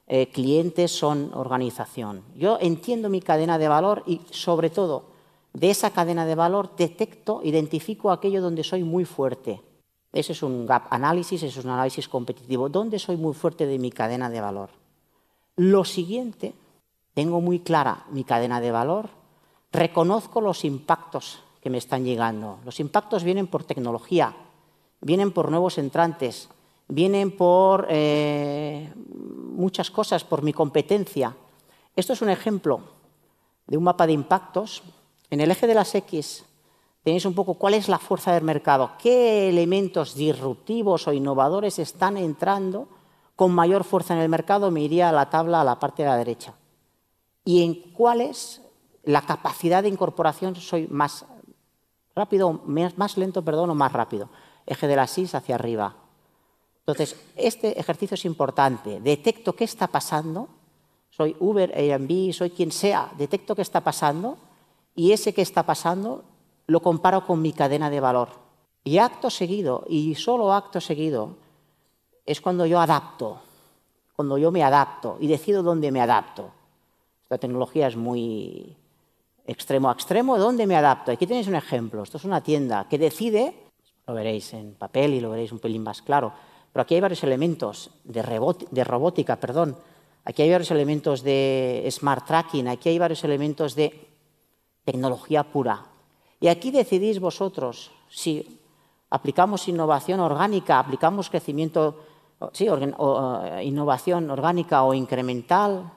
eh, 0.07 0.27
clientes, 0.27 0.91
son 0.91 1.31
organización. 1.33 2.23
Yo 2.35 2.57
entiendo 2.59 3.09
mi 3.09 3.21
cadena 3.21 3.57
de 3.57 3.67
valor 3.67 4.03
y, 4.05 4.21
sobre 4.31 4.69
todo, 4.69 5.11
de 5.53 5.69
esa 5.69 5.91
cadena 5.91 6.25
de 6.25 6.35
valor 6.35 6.75
detecto, 6.75 7.41
identifico 7.43 8.11
aquello 8.11 8.41
donde 8.41 8.63
soy 8.63 8.83
muy 8.83 9.05
fuerte. 9.05 9.61
Ese 10.13 10.33
es 10.33 10.43
un 10.43 10.65
gap 10.65 10.87
análisis, 10.89 11.43
ese 11.43 11.59
es 11.59 11.65
un 11.65 11.71
análisis 11.71 12.07
competitivo. 12.07 12.69
¿Dónde 12.69 12.99
soy 12.99 13.17
muy 13.17 13.33
fuerte 13.33 13.65
de 13.65 13.79
mi 13.79 13.91
cadena 13.91 14.29
de 14.29 14.41
valor? 14.41 14.69
Lo 15.55 15.85
siguiente 15.85 16.53
tengo 17.13 17.41
muy 17.41 17.59
clara 17.59 18.05
mi 18.11 18.23
cadena 18.23 18.61
de 18.61 18.71
valor, 18.71 19.09
reconozco 19.71 20.41
los 20.41 20.65
impactos 20.65 21.43
que 21.61 21.69
me 21.69 21.77
están 21.77 22.03
llegando. 22.03 22.59
Los 22.65 22.79
impactos 22.79 23.23
vienen 23.23 23.47
por 23.47 23.63
tecnología, 23.63 24.35
vienen 25.01 25.31
por 25.31 25.49
nuevos 25.49 25.77
entrantes, 25.77 26.49
vienen 26.87 27.35
por 27.35 27.87
eh, 27.89 28.93
muchas 28.95 29.91
cosas, 29.91 30.23
por 30.23 30.43
mi 30.43 30.53
competencia. 30.53 31.35
Esto 31.95 32.13
es 32.13 32.21
un 32.21 32.29
ejemplo 32.29 32.81
de 33.67 33.77
un 33.77 33.83
mapa 33.83 34.07
de 34.07 34.13
impactos. 34.13 34.83
En 35.29 35.41
el 35.41 35.51
eje 35.51 35.67
de 35.67 35.73
las 35.73 35.93
X 35.95 36.45
tenéis 37.03 37.25
un 37.25 37.33
poco 37.33 37.55
cuál 37.55 37.73
es 37.73 37.89
la 37.89 37.99
fuerza 37.99 38.33
del 38.33 38.43
mercado, 38.43 38.91
qué 39.01 39.49
elementos 39.49 40.15
disruptivos 40.15 41.07
o 41.07 41.13
innovadores 41.13 41.79
están 41.79 42.17
entrando 42.17 42.87
con 43.35 43.51
mayor 43.51 43.83
fuerza 43.83 44.13
en 44.13 44.21
el 44.21 44.29
mercado. 44.29 44.71
Me 44.71 44.81
iría 44.81 45.09
a 45.09 45.13
la 45.13 45.29
tabla 45.29 45.61
a 45.61 45.65
la 45.65 45.79
parte 45.79 46.03
de 46.03 46.09
la 46.09 46.17
derecha 46.17 46.53
y 47.43 47.63
en 47.63 47.75
cuáles 47.93 48.61
la 49.03 49.21
capacidad 49.21 49.81
de 49.81 49.89
incorporación 49.89 50.55
soy 50.55 50.87
más 50.87 51.25
rápido, 52.15 52.61
más 52.65 53.17
lento, 53.17 53.43
perdón, 53.43 53.69
o 53.69 53.75
más 53.75 53.91
rápido. 53.91 54.29
Eje 54.71 54.87
de 54.87 54.95
la 54.95 55.05
SIS 55.05 55.35
hacia 55.35 55.55
arriba. 55.55 55.93
Entonces, 56.79 57.19
este 57.35 57.77
ejercicio 57.77 58.15
es 58.15 58.23
importante. 58.23 59.01
Detecto 59.01 59.53
qué 59.53 59.65
está 59.65 59.87
pasando. 59.87 60.47
Soy 61.09 61.35
Uber, 61.41 61.73
Airbnb, 61.75 62.31
soy 62.31 62.51
quien 62.51 62.71
sea. 62.71 63.11
Detecto 63.17 63.53
qué 63.53 63.63
está 63.63 63.81
pasando 63.81 64.37
y 64.95 65.11
ese 65.11 65.33
que 65.33 65.41
está 65.41 65.63
pasando 65.63 66.23
lo 66.67 66.79
comparo 66.81 67.27
con 67.27 67.41
mi 67.41 67.51
cadena 67.51 67.89
de 67.89 67.99
valor. 67.99 68.29
Y 68.85 68.97
acto 68.97 69.29
seguido, 69.29 69.83
y 69.89 70.15
solo 70.15 70.53
acto 70.53 70.79
seguido, 70.79 71.35
es 72.25 72.39
cuando 72.39 72.65
yo 72.65 72.79
adapto, 72.79 73.39
cuando 74.15 74.37
yo 74.37 74.51
me 74.51 74.63
adapto 74.63 75.17
y 75.19 75.27
decido 75.27 75.63
dónde 75.63 75.91
me 75.91 75.99
adapto. 75.99 76.51
La 77.29 77.37
tecnología 77.37 77.87
es 77.87 77.97
muy 77.97 78.77
extremo 79.45 79.89
a 79.89 79.93
extremo. 79.93 80.37
¿Dónde 80.37 80.65
me 80.65 80.77
adapto? 80.77 81.11
Aquí 81.11 81.27
tenéis 81.27 81.47
un 81.47 81.55
ejemplo. 81.55 82.03
Esto 82.03 82.17
es 82.17 82.23
una 82.23 82.41
tienda 82.41 82.87
que 82.89 82.97
decide, 82.97 83.60
lo 84.11 84.15
veréis 84.15 84.53
en 84.53 84.75
papel 84.75 85.13
y 85.13 85.21
lo 85.21 85.29
veréis 85.29 85.51
un 85.51 85.59
pelín 85.59 85.83
más 85.83 86.01
claro, 86.01 86.33
pero 86.71 86.83
aquí 86.83 86.95
hay 86.95 87.01
varios 87.01 87.23
elementos 87.23 87.91
de, 88.03 88.21
robótica, 88.83 89.37
perdón. 89.37 89.77
Aquí 90.23 90.41
hay 90.41 90.51
varios 90.51 90.71
elementos 90.71 91.23
de 91.23 91.87
smart 91.89 92.27
tracking, 92.27 92.67
aquí 92.67 92.89
hay 92.89 92.99
varios 92.99 93.23
elementos 93.23 93.73
de 93.75 94.07
tecnología 94.83 95.43
pura. 95.43 95.85
Y 96.39 96.47
aquí 96.47 96.71
decidís 96.71 97.19
vosotros 97.19 97.91
si 98.09 98.59
aplicamos 99.09 99.67
innovación 99.67 100.19
orgánica, 100.19 100.79
aplicamos 100.79 101.29
crecimiento, 101.29 102.03
sí, 102.53 102.67
innovación 103.63 104.29
orgánica 104.29 104.83
o 104.83 104.93
incremental, 104.93 105.91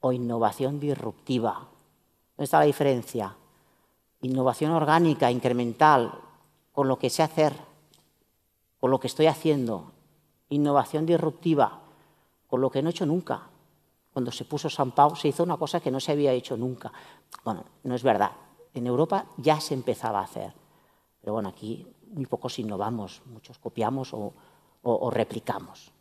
o 0.00 0.12
innovación 0.12 0.80
disruptiva. 0.80 1.68
¿Dónde 2.36 2.44
está 2.44 2.58
la 2.58 2.64
diferencia? 2.64 3.36
Innovación 4.22 4.72
orgánica, 4.72 5.30
incremental, 5.30 6.12
con 6.72 6.88
lo 6.88 6.98
que 6.98 7.10
sé 7.10 7.22
hacer, 7.22 7.54
con 8.80 8.90
lo 8.90 8.98
que 8.98 9.06
estoy 9.06 9.26
haciendo. 9.26 9.92
Innovación 10.48 11.06
disruptiva, 11.06 11.80
con 12.48 12.60
lo 12.60 12.70
que 12.70 12.82
no 12.82 12.88
he 12.88 12.92
hecho 12.92 13.06
nunca. 13.06 13.42
Cuando 14.12 14.30
se 14.30 14.44
puso 14.44 14.68
San 14.68 14.92
Pau 14.92 15.16
se 15.16 15.28
hizo 15.28 15.42
una 15.42 15.56
cosa 15.56 15.80
que 15.80 15.90
no 15.90 16.00
se 16.00 16.12
había 16.12 16.32
hecho 16.32 16.56
nunca. 16.56 16.92
Bueno, 17.44 17.64
no 17.84 17.94
es 17.94 18.02
verdad. 18.02 18.32
En 18.74 18.86
Europa 18.86 19.26
ya 19.38 19.60
se 19.60 19.74
empezaba 19.74 20.20
a 20.20 20.24
hacer. 20.24 20.52
Pero 21.20 21.34
bueno, 21.34 21.48
aquí 21.48 21.86
muy 22.12 22.26
pocos 22.26 22.58
innovamos, 22.58 23.22
muchos 23.26 23.58
copiamos 23.58 24.12
o, 24.12 25.10
replicamos. 25.10 25.92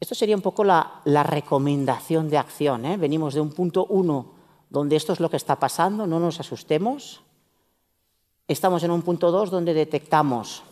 Esto 0.00 0.14
sería 0.14 0.36
un 0.36 0.42
poco 0.42 0.64
la, 0.64 1.02
recomendación 1.04 2.28
de 2.28 2.38
acción. 2.38 2.84
¿eh? 2.84 2.96
Venimos 2.96 3.34
de 3.34 3.40
un 3.40 3.52
punto 3.52 3.86
uno 3.86 4.32
donde 4.70 4.96
esto 4.96 5.12
es 5.12 5.20
lo 5.20 5.30
que 5.30 5.36
está 5.36 5.58
pasando, 5.58 6.06
no 6.06 6.18
nos 6.18 6.40
asustemos. 6.40 7.22
Estamos 8.46 8.82
en 8.82 8.90
un 8.90 9.00
punto 9.00 9.30
dos 9.30 9.50
donde 9.50 9.72
detectamos. 9.72 10.62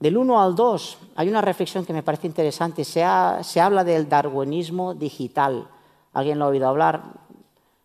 Del 0.00 0.16
1 0.16 0.42
al 0.42 0.56
2 0.56 0.98
hay 1.14 1.28
una 1.28 1.40
reflexión 1.40 1.86
que 1.86 1.92
me 1.92 2.02
parece 2.02 2.26
interesante. 2.26 2.84
Se, 2.84 3.04
se 3.42 3.60
habla 3.60 3.84
del 3.84 4.08
darwinismo 4.08 4.92
digital. 4.92 5.68
¿Alguien 6.12 6.40
lo 6.40 6.46
ha 6.46 6.48
oído 6.48 6.68
hablar? 6.68 7.02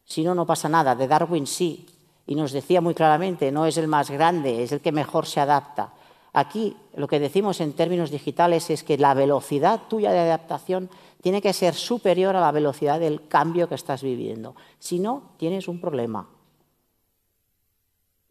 Si 0.06 0.24
no, 0.24 0.34
no 0.34 0.48
pasa 0.48 0.70
nada. 0.70 0.96
De 0.96 1.08
Darwin 1.08 1.46
sí. 1.46 1.86
Y 2.26 2.34
nos 2.34 2.52
decía 2.52 2.82
muy 2.82 2.96
claramente, 2.96 3.52
no 3.52 3.68
es 3.68 3.78
el 3.78 3.88
más 3.88 4.10
grande, 4.10 4.64
es 4.64 4.72
el 4.72 4.82
que 4.82 4.92
mejor 4.92 5.28
se 5.28 5.40
adapta. 5.40 5.94
Aquí 6.34 6.76
lo 6.96 7.08
que 7.08 7.20
decimos 7.20 7.62
en 7.62 7.74
términos 7.74 8.10
digitales 8.10 8.72
es 8.72 8.84
que 8.84 8.98
la 8.98 9.14
velocidad 9.14 9.82
tuya 9.88 10.12
de 10.12 10.20
adaptación 10.20 10.90
tiene 11.22 11.44
que 11.44 11.54
ser 11.54 11.76
superior 11.76 12.36
a 12.36 12.42
la 12.42 12.52
velocidad 12.52 13.00
del 13.00 13.28
cambio 13.28 13.70
que 13.70 13.76
estás 13.76 14.02
viviendo. 14.02 14.56
Si 14.80 14.98
no, 15.00 15.34
tienes 15.38 15.68
un 15.68 15.80
problema. 15.80 16.28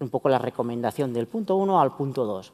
Un 0.00 0.08
poco 0.10 0.28
la 0.28 0.38
recomendación 0.38 1.12
del 1.12 1.28
punto 1.28 1.56
1 1.56 1.80
al 1.80 1.94
punto 1.94 2.24
2. 2.24 2.52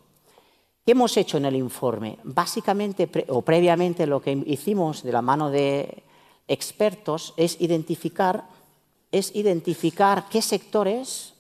¿Qué 0.84 0.92
hemos 0.92 1.16
hecho 1.16 1.36
en 1.36 1.46
el 1.46 1.56
informe? 1.56 2.18
Básicamente 2.22 3.08
o 3.28 3.42
previamente 3.42 4.06
lo 4.06 4.20
que 4.20 4.32
hicimos 4.46 5.02
de 5.02 5.12
la 5.12 5.22
mano 5.22 5.50
de 5.50 6.04
expertos 6.48 7.34
es 7.36 7.60
identificar, 7.60 8.44
es 9.10 9.34
identificar 9.34 10.26
qué 10.28 10.42
sectores 10.42 11.34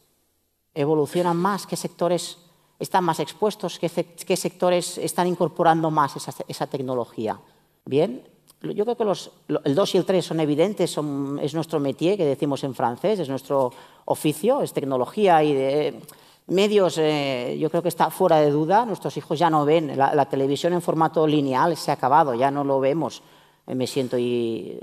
evolucionan 0.74 1.36
más, 1.36 1.66
qué 1.66 1.76
sectores 1.76 2.38
están 2.78 3.04
más 3.04 3.20
expuestos, 3.20 3.78
qué, 3.78 4.36
sectores 4.36 4.98
están 4.98 5.26
incorporando 5.26 5.90
más 5.90 6.16
esa, 6.16 6.66
tecnología. 6.66 7.40
Bien, 7.84 8.22
yo 8.62 8.84
creo 8.84 8.96
que 8.96 9.04
los, 9.04 9.30
el 9.64 9.74
2 9.74 9.94
y 9.94 9.98
el 9.98 10.04
3 10.04 10.24
son 10.24 10.40
evidentes, 10.40 10.98
es 11.42 11.54
nuestro 11.54 11.80
métier, 11.80 12.16
que 12.16 12.24
decimos 12.24 12.64
en 12.64 12.74
francés, 12.74 13.20
es 13.20 13.28
nuestro 13.28 13.72
oficio, 14.06 14.62
es 14.62 14.72
tecnología 14.72 15.42
y 15.42 15.54
de 15.54 16.00
medios, 16.48 16.98
eh, 16.98 17.56
yo 17.58 17.70
creo 17.70 17.82
que 17.82 17.88
está 17.88 18.10
fuera 18.10 18.40
de 18.40 18.50
duda. 18.50 18.86
Nuestros 18.86 19.16
hijos 19.16 19.38
ya 19.38 19.50
no 19.50 19.64
ven 19.64 19.96
la, 19.96 20.28
televisión 20.28 20.72
en 20.72 20.82
formato 20.82 21.26
lineal, 21.26 21.76
se 21.76 21.90
ha 21.90 21.94
acabado, 21.94 22.34
ya 22.34 22.50
no 22.50 22.64
lo 22.64 22.80
vemos, 22.80 23.22
eh, 23.66 23.74
me 23.74 23.86
siento. 23.86 24.16
Y, 24.18 24.80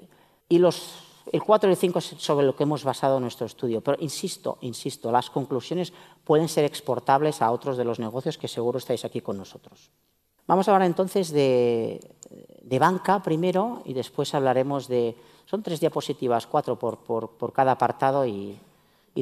y 0.49 0.59
los 0.59 1.03
el 1.31 1.41
4 1.41 1.69
y 1.69 1.73
el 1.73 1.77
5 1.77 1.99
es 1.99 2.05
sobre 2.17 2.45
lo 2.45 2.55
que 2.55 2.63
hemos 2.63 2.83
basado 2.83 3.19
nuestro 3.19 3.45
estudio, 3.47 3.81
pero 3.81 3.97
insisto, 4.01 4.57
insisto, 4.61 5.11
las 5.11 5.29
conclusiones 5.29 5.93
pueden 6.23 6.49
ser 6.49 6.65
exportables 6.65 7.41
a 7.41 7.51
otros 7.51 7.77
de 7.77 7.85
los 7.85 7.99
negocios 7.99 8.37
que 8.37 8.47
seguro 8.47 8.77
estáis 8.77 9.05
aquí 9.05 9.21
con 9.21 9.37
nosotros. 9.37 9.89
Vamos 10.45 10.67
a 10.67 10.73
hablar 10.73 10.85
entonces 10.85 11.31
de, 11.31 11.99
banca 12.79 13.21
primero 13.21 13.81
y 13.85 13.93
después 13.93 14.33
hablaremos 14.33 14.87
de... 14.87 15.15
Son 15.45 15.61
tres 15.61 15.79
diapositivas, 15.79 16.47
cuatro 16.47 16.77
por, 16.77 17.53
cada 17.53 17.73
apartado 17.73 18.25
y, 18.25 18.57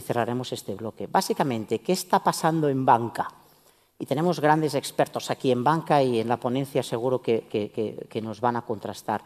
cerraremos 0.02 0.54
este 0.54 0.76
bloque. 0.76 1.08
Básicamente, 1.08 1.80
¿qué 1.80 1.94
está 1.94 2.20
pasando 2.20 2.70
en 2.70 2.86
banca? 2.86 3.30
Y 4.00 4.06
tenemos 4.06 4.40
grandes 4.40 4.74
expertos 4.76 5.30
aquí 5.30 5.52
en 5.52 5.64
banca 5.64 6.02
y 6.02 6.20
en 6.20 6.30
la 6.30 6.38
ponencia 6.38 6.82
seguro 6.82 7.22
que 7.22 8.22
nos 8.24 8.40
van 8.40 8.56
a 8.56 8.62
contrastar. 8.62 9.22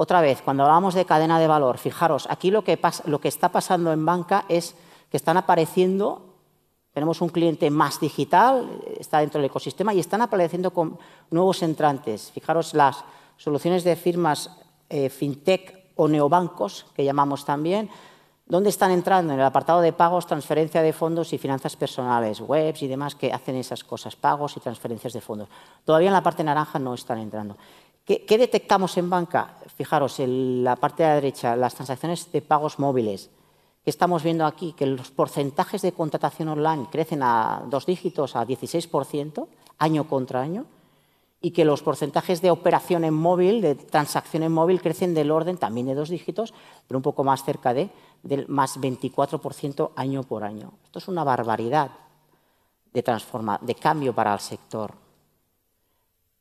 Otra 0.00 0.20
vez, 0.20 0.42
cuando 0.42 0.62
hablamos 0.62 0.94
de 0.94 1.04
cadena 1.04 1.40
de 1.40 1.48
valor, 1.48 1.76
fijaros, 1.76 2.28
aquí 2.30 2.52
lo 2.52 2.62
que, 2.62 2.78
lo 3.06 3.20
que 3.20 3.26
está 3.26 3.48
pasando 3.48 3.92
en 3.92 4.06
banca 4.06 4.44
es 4.48 4.76
que 5.10 5.16
están 5.16 5.36
apareciendo, 5.36 6.27
tenemos 6.98 7.20
un 7.20 7.28
cliente 7.28 7.70
más 7.70 8.00
digital, 8.00 8.68
está 8.98 9.20
dentro 9.20 9.40
del 9.40 9.48
ecosistema 9.48 9.94
y 9.94 10.00
están 10.00 10.20
apareciendo 10.20 10.72
nuevos 11.30 11.62
entrantes. 11.62 12.32
Fijaros 12.32 12.74
las 12.74 13.04
soluciones 13.36 13.84
de 13.84 13.94
firmas 13.94 14.50
eh, 14.90 15.08
fintech 15.08 15.92
o 15.94 16.08
neobancos, 16.08 16.86
que 16.96 17.04
llamamos 17.04 17.44
también, 17.44 17.88
¿Dónde 18.46 18.70
están 18.70 18.90
entrando? 18.92 19.34
En 19.34 19.40
el 19.40 19.44
apartado 19.44 19.82
de 19.82 19.92
pagos, 19.92 20.26
transferencia 20.26 20.80
de 20.80 20.94
fondos 20.94 21.34
y 21.34 21.38
finanzas 21.38 21.76
personales, 21.76 22.40
webs 22.40 22.82
y 22.82 22.88
demás 22.88 23.14
que 23.14 23.30
hacen 23.30 23.56
esas 23.56 23.84
cosas, 23.84 24.16
pagos 24.16 24.56
y 24.56 24.60
transferencias 24.60 25.12
de 25.12 25.20
fondos. 25.20 25.50
Todavía 25.84 26.08
en 26.08 26.14
la 26.14 26.22
parte 26.22 26.42
naranja 26.42 26.78
no 26.78 26.94
están 26.94 27.18
entrando. 27.18 27.58
¿Qué, 28.06 28.38
detectamos 28.38 28.96
en 28.96 29.10
banca? 29.10 29.58
Fijaros, 29.76 30.18
en 30.18 30.64
la 30.64 30.76
parte 30.76 31.02
de 31.02 31.10
la 31.10 31.14
derecha, 31.16 31.54
las 31.56 31.74
transacciones 31.74 32.32
de 32.32 32.40
pagos 32.40 32.78
móviles. 32.78 33.28
¿Qué 33.88 33.90
estamos 33.90 34.22
viendo 34.22 34.44
aquí? 34.44 34.74
Que 34.74 34.84
los 34.84 35.10
porcentajes 35.10 35.80
de 35.80 35.92
contratación 35.92 36.50
online 36.50 36.88
crecen 36.92 37.22
a 37.22 37.62
dos 37.70 37.86
dígitos, 37.86 38.36
a 38.36 38.46
16%, 38.46 39.48
año 39.78 40.06
contra 40.06 40.42
año, 40.42 40.66
y 41.40 41.52
que 41.52 41.64
los 41.64 41.82
porcentajes 41.82 42.42
de 42.42 42.50
operación 42.50 43.04
en 43.04 43.14
móvil, 43.14 43.62
de 43.62 43.76
transacción 43.76 44.42
en 44.42 44.52
móvil, 44.52 44.82
crecen 44.82 45.14
del 45.14 45.30
orden 45.30 45.56
también 45.56 45.86
de 45.86 45.94
dos 45.94 46.10
dígitos, 46.10 46.52
pero 46.86 46.98
un 46.98 47.02
poco 47.02 47.24
más 47.24 47.42
cerca 47.44 47.72
de 47.72 47.88
del 48.22 48.46
más 48.46 48.78
24% 48.78 49.92
año 49.96 50.22
por 50.22 50.44
año. 50.44 50.74
Esto 50.84 50.98
es 50.98 51.08
una 51.08 51.24
barbaridad 51.24 51.90
de, 52.92 53.02
transforma, 53.02 53.58
de 53.62 53.74
cambio 53.74 54.14
para 54.14 54.34
el 54.34 54.40
sector. 54.40 54.92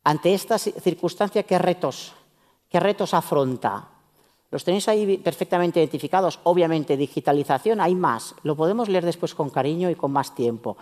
Ante 0.04 0.34
esta 0.34 0.58
circunstancia, 0.58 1.44
¿qué 1.44 1.58
retos, 1.58 2.12
qué 2.68 2.82
retos 2.82 3.14
afronta? 3.14 3.88
Los 4.50 4.64
tenéis 4.64 4.88
ahí 4.88 5.18
perfectamente 5.18 5.80
identificados. 5.80 6.40
Obviamente, 6.44 6.96
digitalización 6.96 7.82
hay 7.82 7.96
más. 7.96 8.36
Lo 8.44 8.56
podemos 8.56 8.90
leer 8.90 9.06
después 9.06 9.36
con 9.36 9.50
cariño 9.50 9.90
y 9.90 9.96
con 9.96 10.12
más 10.12 10.34
tiempo. 10.34 10.78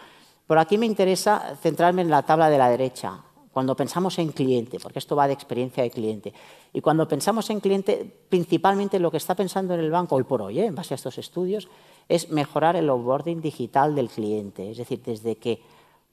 Pero 0.48 0.60
aquí 0.60 0.78
me 0.78 0.86
interesa 0.86 1.56
centrarme 1.62 2.04
en 2.04 2.10
la 2.10 2.24
tabla 2.24 2.50
de 2.50 2.58
la 2.58 2.70
derecha, 2.70 3.24
cuando 3.52 3.76
pensamos 3.76 4.20
en 4.20 4.32
cliente, 4.32 4.80
porque 4.80 5.00
esto 5.00 5.16
va 5.16 5.28
de 5.28 5.34
experiencia 5.34 5.82
de 5.82 5.90
cliente. 5.90 6.34
Y 6.74 6.82
cuando 6.82 7.08
pensamos 7.08 7.50
en 7.50 7.60
cliente, 7.60 8.06
principalmente 8.30 9.00
lo 9.00 9.10
que 9.10 9.18
está 9.18 9.34
pensando 9.34 9.74
en 9.74 9.80
el 9.80 9.90
banco 9.90 10.16
hoy 10.16 10.24
por 10.24 10.42
hoy, 10.42 10.60
¿eh? 10.60 10.66
en 10.66 10.76
base 10.76 10.94
a 10.94 10.96
estos 10.96 11.18
estudios, 11.18 11.68
es 12.08 12.30
mejorar 12.30 12.76
el 12.76 12.90
onboarding 12.90 13.42
digital 13.42 13.96
del 13.96 14.10
cliente. 14.10 14.70
Es 14.70 14.78
decir, 14.78 15.02
desde 15.02 15.38
que 15.38 15.62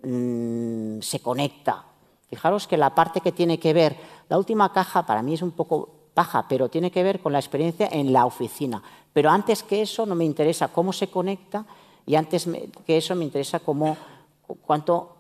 mm, 0.03 1.01
se 1.03 1.21
conecta 1.21 1.93
Fijaros 2.33 2.67
que 2.67 2.79
la 2.79 2.95
parte 2.95 3.21
que 3.21 3.31
tiene 3.31 3.59
que 3.59 3.75
ver, 3.75 3.95
la 4.31 4.39
última 4.39 4.73
caja 4.73 5.05
para 5.05 5.21
mí 5.21 5.35
es 5.35 5.43
un 5.43 5.51
poco 5.51 6.02
baja, 6.15 6.47
pero 6.49 6.69
tiene 6.69 6.91
que 6.91 7.03
ver 7.03 7.21
con 7.21 7.33
la 7.33 7.39
experiencia 7.39 7.89
en 7.91 8.13
la 8.13 8.27
oficina. 8.27 8.83
Pero 9.13 9.31
antes 9.31 9.63
que 9.63 9.83
eso 9.83 10.07
no 10.07 10.15
me 10.15 10.25
interesa 10.25 10.69
cómo 10.69 10.93
se 10.93 11.09
conecta 11.09 11.65
y 12.07 12.15
antes 12.15 12.49
que 12.87 12.97
eso 12.97 13.15
me 13.15 13.25
interesa 13.25 13.61
cómo, 13.61 13.97
cuánto 14.67 15.17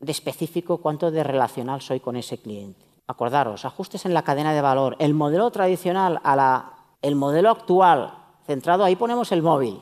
de 0.00 0.12
específico, 0.12 0.78
cuánto 0.78 1.10
de 1.10 1.22
relacional 1.22 1.80
soy 1.80 2.00
con 2.00 2.16
ese 2.16 2.38
cliente. 2.38 2.84
Acordaros, 3.06 3.64
ajustes 3.64 4.04
en 4.04 4.14
la 4.14 4.22
cadena 4.22 4.52
de 4.52 4.60
valor. 4.60 4.96
El 4.98 5.14
modelo 5.14 5.50
tradicional 5.50 6.20
a 6.24 6.36
la, 6.36 6.72
el 7.02 7.14
modelo 7.14 7.50
actual, 7.50 8.14
centrado, 8.46 8.84
ahí 8.84 8.96
ponemos 8.96 9.32
el 9.32 9.42
móvil. 9.42 9.80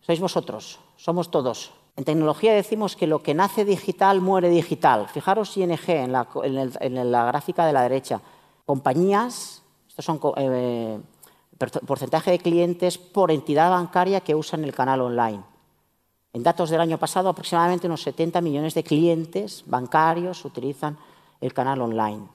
Sois 0.00 0.20
vosotros, 0.20 0.80
somos 0.96 1.30
todos. 1.30 1.72
En 1.96 2.04
tecnología 2.04 2.54
decimos 2.54 2.96
que 2.96 3.06
lo 3.06 3.22
que 3.22 3.34
nace 3.34 3.64
digital 3.64 4.20
muere 4.20 4.48
digital. 4.48 5.08
Fijaros 5.08 5.56
ING 5.56 5.78
en 5.86 6.12
la, 6.12 6.26
en 6.42 7.12
la 7.12 7.24
gráfica 7.26 7.66
de 7.66 7.72
la 7.72 7.82
derecha. 7.82 8.20
Compañías, 8.64 9.61
estos 9.92 10.06
son 10.06 10.18
eh, 10.38 10.98
porcentaje 11.86 12.30
de 12.30 12.38
clientes 12.38 12.96
por 12.96 13.30
entidad 13.30 13.70
bancaria 13.70 14.22
que 14.22 14.34
usan 14.34 14.64
el 14.64 14.72
canal 14.72 15.02
online. 15.02 15.42
En 16.32 16.42
datos 16.42 16.70
del 16.70 16.80
año 16.80 16.96
pasado, 16.96 17.28
aproximadamente 17.28 17.86
unos 17.88 18.00
70 18.00 18.40
millones 18.40 18.72
de 18.72 18.84
clientes 18.84 19.64
bancarios 19.66 20.46
utilizan 20.46 20.96
el 21.42 21.52
canal 21.52 21.82
online 21.82 22.26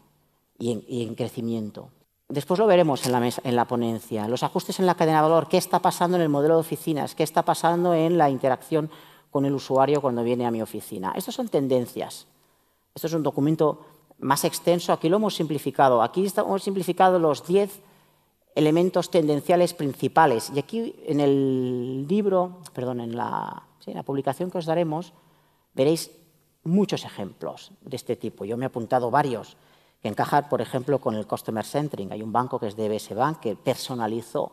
y 0.59 0.71
en, 0.71 0.83
y 0.87 1.01
en 1.01 1.15
crecimiento. 1.15 1.89
Después 2.29 2.59
lo 2.59 2.67
veremos 2.67 3.03
en 3.07 3.11
la, 3.13 3.31
en 3.43 3.55
la, 3.55 3.65
ponencia. 3.65 4.27
Los 4.27 4.43
ajustes 4.43 4.79
en 4.79 4.85
la 4.85 4.93
cadena 4.93 5.17
de 5.17 5.29
valor, 5.29 5.47
qué 5.47 5.57
está 5.57 5.79
pasando 5.79 6.15
en 6.17 6.21
el 6.21 6.29
modelo 6.29 6.53
de 6.53 6.59
oficinas, 6.59 7.15
qué 7.15 7.23
está 7.23 7.41
pasando 7.41 7.95
en 7.95 8.19
la 8.19 8.29
interacción 8.29 8.91
con 9.31 9.45
el 9.45 9.55
usuario 9.55 9.99
cuando 9.99 10.23
viene 10.23 10.45
a 10.45 10.51
mi 10.51 10.61
oficina. 10.61 11.11
Estas 11.15 11.33
son 11.33 11.49
tendencias. 11.49 12.27
Esto 12.93 13.07
es 13.07 13.13
un 13.13 13.23
documento 13.23 13.96
más 14.19 14.43
extenso. 14.43 14.93
Aquí 14.93 15.09
lo 15.09 15.17
hemos 15.17 15.35
simplificado. 15.35 16.01
Aquí 16.01 16.27
hemos 16.35 16.63
simplificado 16.63 17.19
los 17.19 17.45
10 17.45 17.79
elementos 18.55 19.11
tendenciales 19.11 19.73
principales. 19.73 20.51
Y 20.53 20.59
aquí 20.59 20.95
en 21.05 21.19
el 21.19 22.07
libro, 22.07 22.59
perdón, 22.73 23.01
en 23.01 23.15
la, 23.15 23.63
la 23.85 24.03
publicación 24.03 24.49
que 24.49 24.57
os 24.57 24.65
daremos, 24.65 25.13
veréis 25.73 26.11
muchos 26.63 27.05
ejemplos 27.05 27.71
de 27.81 27.95
este 27.95 28.15
tipo. 28.15 28.45
Yo 28.45 28.57
me 28.57 28.65
he 28.65 28.67
apuntado 28.67 29.11
varios 29.11 29.57
que 30.01 30.07
encajan, 30.07 30.49
por 30.49 30.61
ejemplo, 30.61 30.99
con 30.99 31.15
el 31.15 31.27
Customer 31.27 31.65
Centering. 31.65 32.11
Hay 32.11 32.21
un 32.21 32.31
banco 32.31 32.59
que 32.59 32.67
es 32.67 32.75
DBS 32.75 33.15
Bank 33.15 33.39
que 33.39 33.55
personalizó 33.55 34.51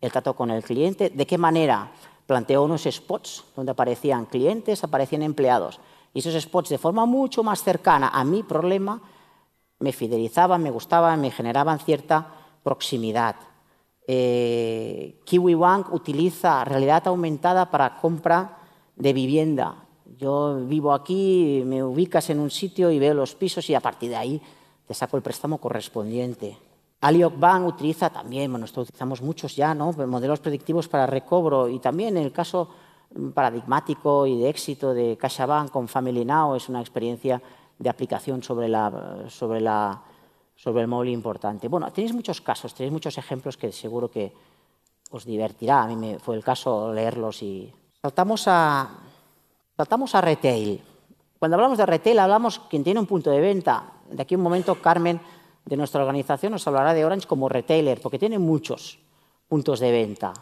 el 0.00 0.10
trato 0.10 0.34
con 0.34 0.50
el 0.50 0.62
cliente. 0.62 1.10
¿De 1.10 1.26
qué 1.26 1.38
manera? 1.38 1.92
planteó 2.30 2.62
unos 2.62 2.84
spots 2.88 3.42
donde 3.56 3.72
aparecían 3.72 4.24
clientes, 4.24 4.84
aparecían 4.84 5.22
empleados. 5.22 5.80
Y 6.12 6.20
esos 6.20 6.40
spots, 6.42 6.70
de 6.70 6.78
forma 6.78 7.06
mucho 7.06 7.42
más 7.42 7.62
cercana 7.62 8.08
a 8.08 8.24
mi 8.24 8.42
problema, 8.42 9.00
me 9.78 9.92
fidelizaban, 9.92 10.62
me 10.62 10.70
gustaban, 10.70 11.20
me 11.20 11.30
generaban 11.30 11.78
cierta 11.78 12.26
proximidad. 12.62 13.36
Eh, 14.06 15.20
KiwiBank 15.24 15.92
utiliza 15.92 16.64
realidad 16.64 17.06
aumentada 17.06 17.70
para 17.70 17.96
compra 17.96 18.58
de 18.96 19.12
vivienda. 19.12 19.86
Yo 20.18 20.60
vivo 20.66 20.92
aquí, 20.92 21.62
me 21.64 21.82
ubicas 21.82 22.28
en 22.30 22.40
un 22.40 22.50
sitio 22.50 22.90
y 22.90 22.98
veo 22.98 23.14
los 23.14 23.34
pisos 23.34 23.70
y 23.70 23.74
a 23.74 23.80
partir 23.80 24.10
de 24.10 24.16
ahí 24.16 24.42
te 24.86 24.94
saco 24.94 25.16
el 25.16 25.22
préstamo 25.22 25.58
correspondiente. 25.58 26.56
Aliok 27.00 27.38
Bank 27.38 27.66
utiliza 27.66 28.10
también, 28.10 28.50
bueno, 28.50 28.66
esto 28.66 28.82
utilizamos 28.82 29.22
muchos 29.22 29.56
ya, 29.56 29.74
¿no? 29.74 29.92
modelos 29.92 30.40
predictivos 30.40 30.88
para 30.88 31.06
recobro 31.06 31.68
y 31.68 31.78
también 31.78 32.16
en 32.18 32.24
el 32.24 32.32
caso 32.32 32.68
paradigmático 33.34 34.26
y 34.26 34.38
de 34.38 34.48
éxito 34.48 34.94
de 34.94 35.16
CaixaBank 35.16 35.70
con 35.70 35.88
Family 35.88 36.24
Now 36.24 36.54
es 36.54 36.68
una 36.68 36.80
experiencia 36.80 37.42
de 37.78 37.88
aplicación 37.88 38.42
sobre, 38.42 38.68
la, 38.68 39.24
sobre, 39.28 39.60
la, 39.60 40.02
sobre 40.54 40.82
el 40.82 40.88
móvil 40.88 41.12
importante. 41.12 41.68
Bueno, 41.68 41.90
tenéis 41.90 42.14
muchos 42.14 42.40
casos, 42.40 42.74
tenéis 42.74 42.92
muchos 42.92 43.16
ejemplos 43.18 43.56
que 43.56 43.72
seguro 43.72 44.10
que 44.10 44.32
os 45.10 45.24
divertirá. 45.24 45.82
A 45.82 45.86
mí 45.86 45.96
me 45.96 46.18
fue 46.18 46.36
el 46.36 46.44
caso 46.44 46.92
leerlos 46.92 47.42
y... 47.42 47.72
Saltamos 48.00 48.44
a, 48.46 48.88
saltamos 49.76 50.14
a 50.14 50.20
retail. 50.20 50.80
Cuando 51.38 51.56
hablamos 51.56 51.78
de 51.78 51.86
retail 51.86 52.18
hablamos 52.18 52.60
quien 52.70 52.84
tiene 52.84 53.00
un 53.00 53.06
punto 53.06 53.30
de 53.30 53.40
venta. 53.40 53.92
De 54.10 54.22
aquí 54.22 54.34
un 54.34 54.42
momento 54.42 54.74
Carmen 54.76 55.20
de 55.64 55.76
nuestra 55.76 56.00
organización 56.00 56.52
nos 56.52 56.66
hablará 56.66 56.94
de 56.94 57.04
Orange 57.04 57.26
como 57.26 57.48
retailer, 57.48 58.00
porque 58.00 58.18
tiene 58.18 58.38
muchos 58.38 58.98
puntos 59.48 59.80
de 59.80 59.90
venta. 59.90 60.32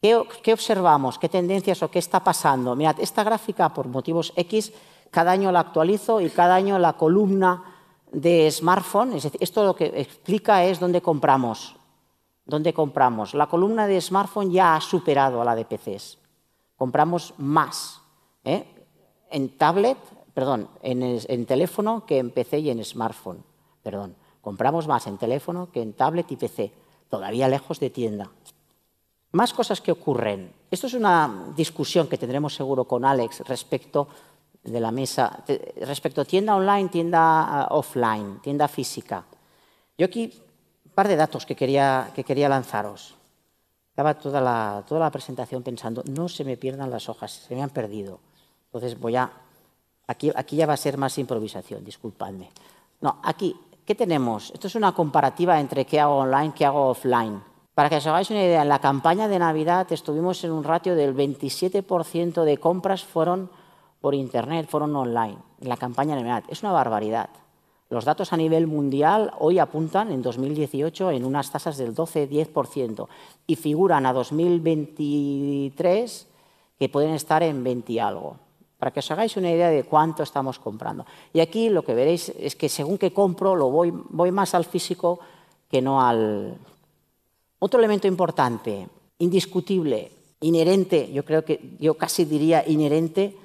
¿Qué, 0.00 0.52
observamos? 0.52 1.18
¿Qué 1.18 1.28
tendencias 1.28 1.82
o 1.82 1.90
qué 1.90 1.98
está 1.98 2.22
pasando? 2.22 2.76
Mirad, 2.76 3.00
esta 3.00 3.24
gráfica 3.24 3.74
por 3.74 3.88
motivos 3.88 4.32
X, 4.36 4.72
cada 5.10 5.32
año 5.32 5.50
la 5.50 5.60
actualizo 5.60 6.20
y 6.20 6.30
cada 6.30 6.54
año 6.54 6.78
la 6.78 6.92
columna 6.92 7.64
de 8.12 8.48
smartphone, 8.50 9.14
es 9.14 9.24
decir, 9.24 9.42
esto 9.42 9.64
lo 9.64 9.74
que 9.74 9.86
explica 9.86 10.64
es 10.64 10.78
dónde 10.78 11.02
compramos. 11.02 11.74
¿Dónde 12.44 12.72
compramos? 12.72 13.34
La 13.34 13.48
columna 13.48 13.88
de 13.88 14.00
smartphone 14.00 14.52
ya 14.52 14.76
ha 14.76 14.80
superado 14.80 15.42
a 15.42 15.44
la 15.44 15.56
de 15.56 15.64
PCs. 15.64 16.18
Compramos 16.76 17.34
más 17.36 18.00
¿eh? 18.44 18.64
en 19.30 19.58
tablet, 19.58 19.98
perdón, 20.32 20.68
en, 20.80 21.02
en 21.02 21.44
teléfono 21.44 22.06
que 22.06 22.18
en 22.18 22.30
PC 22.30 22.60
y 22.60 22.70
en 22.70 22.82
smartphone. 22.84 23.44
Perdón, 23.82 24.14
compramos 24.40 24.86
más 24.86 25.08
en 25.08 25.18
teléfono 25.18 25.70
que 25.72 25.82
en 25.82 25.92
tablet 25.92 26.30
y 26.30 26.36
PC. 26.36 26.72
Todavía 27.10 27.48
lejos 27.48 27.80
de 27.80 27.90
tienda. 27.90 28.30
Más 29.32 29.52
cosas 29.52 29.80
que 29.80 29.92
ocurren. 29.92 30.52
Esto 30.70 30.86
es 30.86 30.94
una 30.94 31.52
discusión 31.54 32.08
que 32.08 32.16
tendremos 32.16 32.54
seguro 32.54 32.84
con 32.84 33.04
Alex 33.04 33.40
respecto 33.40 34.08
de 34.62 34.80
la 34.80 34.90
mesa, 34.90 35.44
respecto 35.82 36.20
a 36.20 36.24
tienda 36.24 36.56
online, 36.56 36.88
tienda 36.88 37.20
ah, 37.20 37.68
offline, 37.70 38.40
tienda 38.40 38.68
física. 38.68 39.24
Yo 39.96 40.06
aquí 40.06 40.32
un 40.84 40.92
par 40.92 41.08
de 41.08 41.16
datos 41.16 41.46
que 41.46 41.54
quería, 41.54 42.10
que 42.14 42.24
quería 42.24 42.48
lanzaros. 42.48 43.14
Estaba 43.90 44.14
toda 44.14 44.40
la, 44.40 44.84
toda 44.86 45.00
la 45.00 45.10
presentación 45.10 45.62
pensando, 45.62 46.02
no 46.06 46.28
se 46.28 46.44
me 46.44 46.56
pierdan 46.56 46.90
las 46.90 47.08
hojas, 47.08 47.32
se 47.32 47.54
me 47.54 47.62
han 47.62 47.70
perdido. 47.70 48.20
Entonces 48.66 48.98
voy 48.98 49.16
a... 49.16 49.30
Aquí, 50.06 50.30
aquí 50.34 50.56
ya 50.56 50.66
va 50.66 50.72
a 50.72 50.78
ser 50.78 50.96
más 50.96 51.18
improvisación, 51.18 51.84
disculpadme. 51.84 52.50
No, 53.00 53.20
aquí, 53.22 53.54
¿qué 53.84 53.94
tenemos? 53.94 54.50
Esto 54.52 54.68
es 54.68 54.74
una 54.74 54.92
comparativa 54.92 55.60
entre 55.60 55.84
qué 55.84 56.00
hago 56.00 56.16
online, 56.16 56.54
qué 56.54 56.64
hago 56.64 56.88
offline. 56.88 57.42
Para 57.78 57.90
que 57.90 58.02
os 58.02 58.06
hagáis 58.10 58.26
una 58.34 58.42
idea, 58.42 58.62
en 58.62 58.68
la 58.68 58.80
campaña 58.80 59.28
de 59.28 59.38
Navidad 59.38 59.86
estuvimos 59.92 60.42
en 60.42 60.50
un 60.50 60.64
ratio 60.64 60.96
del 60.96 61.14
27% 61.14 62.42
de 62.42 62.58
compras 62.58 63.04
fueron 63.04 63.50
por 64.00 64.16
Internet, 64.16 64.66
fueron 64.68 64.96
online, 64.96 65.38
en 65.60 65.68
la 65.68 65.76
campaña 65.76 66.16
de 66.16 66.22
Navidad. 66.22 66.42
Es 66.48 66.64
una 66.64 66.72
barbaridad. 66.72 67.30
Los 67.88 68.04
datos 68.04 68.32
a 68.32 68.36
nivel 68.36 68.66
mundial 68.66 69.30
hoy 69.38 69.60
apuntan 69.60 70.10
en 70.10 70.22
2018 70.22 71.12
en 71.12 71.24
unas 71.24 71.52
tasas 71.52 71.76
del 71.76 71.94
12-10% 71.94 73.06
y 73.46 73.54
figuran 73.54 74.06
a 74.06 74.12
2023 74.12 76.26
que 76.80 76.88
pueden 76.88 77.14
estar 77.14 77.44
en 77.44 77.62
20 77.62 77.92
y 77.92 78.00
algo. 78.00 78.38
Para 78.76 78.90
que 78.90 78.98
os 78.98 79.10
hagáis 79.12 79.36
una 79.36 79.52
idea 79.52 79.68
de 79.68 79.84
cuánto 79.84 80.24
estamos 80.24 80.58
comprando. 80.58 81.06
Y 81.32 81.38
aquí 81.38 81.68
lo 81.68 81.84
que 81.84 81.94
veréis 81.94 82.30
es 82.40 82.56
que 82.56 82.68
según 82.68 82.98
que 82.98 83.12
compro, 83.12 83.54
lo 83.54 83.70
voy, 83.70 83.92
voy 83.92 84.32
más 84.32 84.56
al 84.56 84.64
físico 84.64 85.20
que 85.70 85.80
no 85.80 86.02
al, 86.02 86.58
otro 87.58 87.78
elemento 87.80 88.06
importante, 88.06 88.88
indiscutible, 89.18 90.12
inherente, 90.40 91.10
yo 91.12 91.24
creo 91.24 91.44
que 91.44 91.76
yo 91.78 91.94
casi 91.94 92.24
diría 92.24 92.62
inherente, 92.66 93.36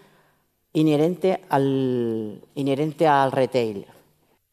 inherente 0.73 1.41
al, 1.49 2.41
inherente 2.55 3.07
al 3.07 3.31
retail, 3.31 3.85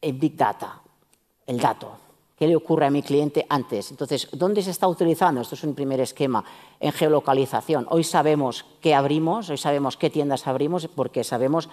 el 0.01 0.13
big 0.13 0.35
data, 0.35 0.81
el 1.45 1.59
dato. 1.59 1.97
¿Qué 2.37 2.47
le 2.47 2.55
ocurre 2.55 2.87
a 2.87 2.89
mi 2.89 3.03
cliente 3.03 3.45
antes? 3.49 3.91
Entonces, 3.91 4.27
¿dónde 4.31 4.63
se 4.63 4.71
está 4.71 4.87
utilizando? 4.87 5.41
Esto 5.41 5.53
es 5.53 5.63
un 5.63 5.75
primer 5.75 5.99
esquema 5.99 6.43
en 6.79 6.91
geolocalización. 6.91 7.85
Hoy 7.91 8.03
sabemos 8.03 8.65
qué 8.81 8.95
abrimos, 8.95 9.51
hoy 9.51 9.57
sabemos 9.57 9.95
qué 9.95 10.09
tiendas 10.09 10.47
abrimos, 10.47 10.87
porque 10.87 11.23
sabemos 11.23 11.69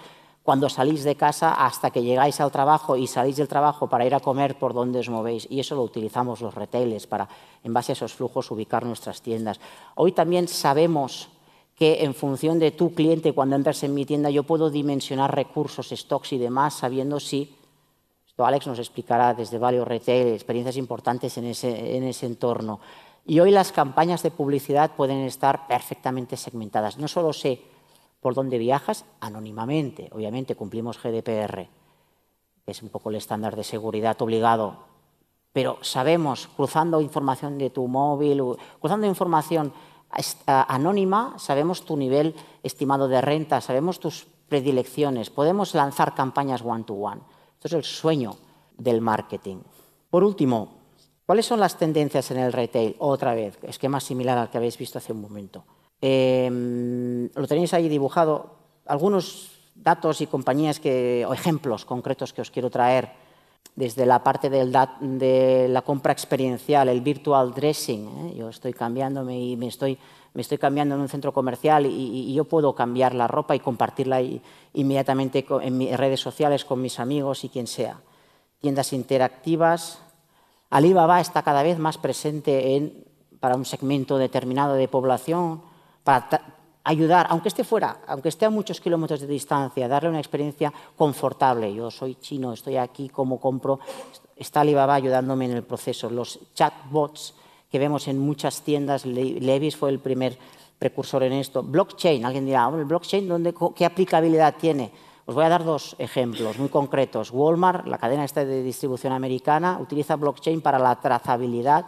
cuando 0.48 0.70
salís 0.70 1.04
de 1.04 1.14
casa 1.14 1.52
hasta 1.52 1.90
que 1.90 2.02
llegáis 2.02 2.40
al 2.40 2.50
trabajo 2.50 2.96
y 2.96 3.06
salís 3.06 3.36
del 3.36 3.48
trabajo 3.48 3.86
para 3.86 4.06
ir 4.06 4.14
a 4.14 4.20
comer 4.20 4.56
por 4.56 4.72
dónde 4.72 5.00
os 5.00 5.10
movéis. 5.10 5.46
Y 5.50 5.60
eso 5.60 5.74
lo 5.74 5.82
utilizamos 5.82 6.40
los 6.40 6.54
retailers 6.54 7.06
para, 7.06 7.28
en 7.62 7.74
base 7.74 7.92
a 7.92 7.96
esos 8.00 8.14
flujos, 8.14 8.50
ubicar 8.50 8.86
nuestras 8.86 9.20
tiendas. 9.20 9.60
Hoy 9.94 10.12
también 10.12 10.48
sabemos 10.48 11.28
que 11.76 12.02
en 12.02 12.14
función 12.14 12.58
de 12.58 12.70
tu 12.70 12.94
cliente, 12.94 13.34
cuando 13.34 13.56
entras 13.56 13.82
en 13.82 13.92
mi 13.92 14.06
tienda, 14.06 14.30
yo 14.30 14.42
puedo 14.42 14.70
dimensionar 14.70 15.34
recursos, 15.34 15.90
stocks 15.90 16.32
y 16.32 16.38
demás, 16.38 16.72
sabiendo 16.72 17.20
si, 17.20 17.54
esto 18.26 18.46
Alex 18.46 18.68
nos 18.68 18.78
explicará 18.78 19.34
desde 19.34 19.58
varios 19.58 19.86
retail, 19.86 20.28
experiencias 20.28 20.78
importantes 20.78 21.36
en 21.36 21.44
ese, 21.44 21.94
en 21.94 22.04
ese 22.04 22.24
entorno. 22.24 22.80
Y 23.26 23.38
hoy 23.40 23.50
las 23.50 23.70
campañas 23.70 24.22
de 24.22 24.30
publicidad 24.30 24.92
pueden 24.96 25.18
estar 25.26 25.66
perfectamente 25.68 26.38
segmentadas. 26.38 26.96
No 26.96 27.06
solo 27.06 27.34
sé 27.34 27.60
por 28.20 28.34
dónde 28.34 28.58
viajas 28.58 29.04
anónimamente. 29.20 30.08
Obviamente 30.12 30.54
cumplimos 30.54 31.00
GDPR, 31.02 31.68
que 32.64 32.70
es 32.70 32.82
un 32.82 32.88
poco 32.88 33.10
el 33.10 33.16
estándar 33.16 33.56
de 33.56 33.64
seguridad 33.64 34.20
obligado, 34.20 34.88
pero 35.52 35.78
sabemos, 35.82 36.48
cruzando 36.56 37.00
información 37.00 37.58
de 37.58 37.70
tu 37.70 37.88
móvil, 37.88 38.42
cruzando 38.80 39.06
información 39.06 39.72
anónima, 40.46 41.34
sabemos 41.38 41.84
tu 41.84 41.96
nivel 41.96 42.34
estimado 42.62 43.08
de 43.08 43.20
renta, 43.20 43.60
sabemos 43.60 43.98
tus 43.98 44.26
predilecciones, 44.48 45.30
podemos 45.30 45.74
lanzar 45.74 46.14
campañas 46.14 46.62
one-to-one. 46.62 47.20
Esto 47.54 47.68
es 47.68 47.72
el 47.72 47.84
sueño 47.84 48.36
del 48.76 49.00
marketing. 49.00 49.58
Por 50.10 50.24
último, 50.24 50.68
¿cuáles 51.26 51.46
son 51.46 51.60
las 51.60 51.76
tendencias 51.76 52.30
en 52.30 52.38
el 52.38 52.52
retail? 52.52 52.96
Otra 52.98 53.34
vez, 53.34 53.58
esquema 53.62 54.00
similar 54.00 54.38
al 54.38 54.50
que 54.50 54.58
habéis 54.58 54.78
visto 54.78 54.98
hace 54.98 55.12
un 55.12 55.20
momento. 55.20 55.64
Em, 56.00 57.28
lo 57.34 57.46
tenéis 57.46 57.74
ahí 57.74 57.88
dibujado. 57.88 58.56
Algunos 58.86 59.50
datos 59.74 60.20
y 60.20 60.26
compañías 60.26 60.80
que, 60.80 61.24
o 61.26 61.34
ejemplos 61.34 61.84
concretos 61.84 62.32
que 62.32 62.42
os 62.42 62.50
quiero 62.50 62.70
traer 62.70 63.10
desde 63.74 64.06
la 64.06 64.22
parte 64.24 64.50
de 64.50 65.68
la 65.68 65.82
compra 65.82 66.12
experiencial, 66.12 66.88
el 66.88 67.00
virtual 67.00 67.54
dressing. 67.54 68.08
¿eh? 68.08 68.34
Yo 68.36 68.48
estoy 68.48 68.72
cambiándome 68.72 69.38
y 69.38 69.56
me 69.56 69.68
estoy, 69.68 69.98
cambiando 70.58 70.96
en 70.96 71.00
un 71.00 71.08
centro 71.08 71.32
comercial 71.32 71.86
y, 71.86 72.34
yo 72.34 72.44
puedo 72.44 72.74
cambiar 72.74 73.14
la 73.14 73.28
ropa 73.28 73.54
y 73.54 73.60
compartirla 73.60 74.20
inmediatamente 74.72 75.46
en 75.62 75.96
redes 75.96 76.20
sociales 76.20 76.64
con 76.64 76.82
mis 76.82 76.98
amigos 76.98 77.44
y 77.44 77.48
quien 77.48 77.68
sea. 77.68 78.00
Tiendas 78.60 78.92
interactivas. 78.92 80.00
Alibaba 80.70 81.20
está 81.20 81.42
cada 81.42 81.62
vez 81.62 81.78
más 81.78 81.98
presente 81.98 82.74
en, 82.74 83.04
para 83.38 83.54
un 83.54 83.64
segmento 83.64 84.18
determinado 84.18 84.74
de 84.74 84.88
población 84.88 85.67
para 86.08 86.40
ayudar, 86.84 87.26
aunque 87.28 87.48
esté 87.48 87.64
fuera, 87.64 88.00
aunque 88.06 88.30
esté 88.30 88.46
a 88.46 88.50
muchos 88.50 88.80
kilómetros 88.80 89.20
de 89.20 89.26
distancia, 89.26 89.86
darle 89.88 90.08
una 90.08 90.20
experiencia 90.20 90.72
confortable. 90.96 91.74
Yo 91.74 91.90
soy 91.90 92.14
chino, 92.14 92.54
estoy 92.54 92.78
aquí, 92.78 93.10
como 93.10 93.38
compro, 93.38 93.78
está 94.34 94.62
Alibaba 94.62 94.94
ayudándome 94.94 95.44
en 95.44 95.50
el 95.50 95.64
proceso. 95.64 96.08
Los 96.08 96.40
chatbots 96.54 97.34
que 97.70 97.78
vemos 97.78 98.08
en 98.08 98.18
muchas 98.18 98.62
tiendas, 98.62 99.04
Levis 99.04 99.76
fue 99.76 99.90
el 99.90 99.98
primer 99.98 100.38
precursor 100.78 101.24
en 101.24 101.34
esto. 101.34 101.62
Blockchain, 101.62 102.24
alguien 102.24 102.46
dirá, 102.46 102.72
¿el 102.74 102.86
blockchain 102.86 103.28
dónde, 103.28 103.54
qué 103.76 103.84
aplicabilidad 103.84 104.54
tiene? 104.58 104.90
Os 105.26 105.34
voy 105.34 105.44
a 105.44 105.50
dar 105.50 105.62
dos 105.62 105.94
ejemplos 105.98 106.58
muy 106.58 106.70
concretos. 106.70 107.30
Walmart, 107.32 107.86
la 107.86 107.98
cadena 107.98 108.24
de 108.24 108.62
distribución 108.62 109.12
americana, 109.12 109.78
utiliza 109.78 110.16
blockchain 110.16 110.62
para 110.62 110.78
la 110.78 110.98
trazabilidad 110.98 111.84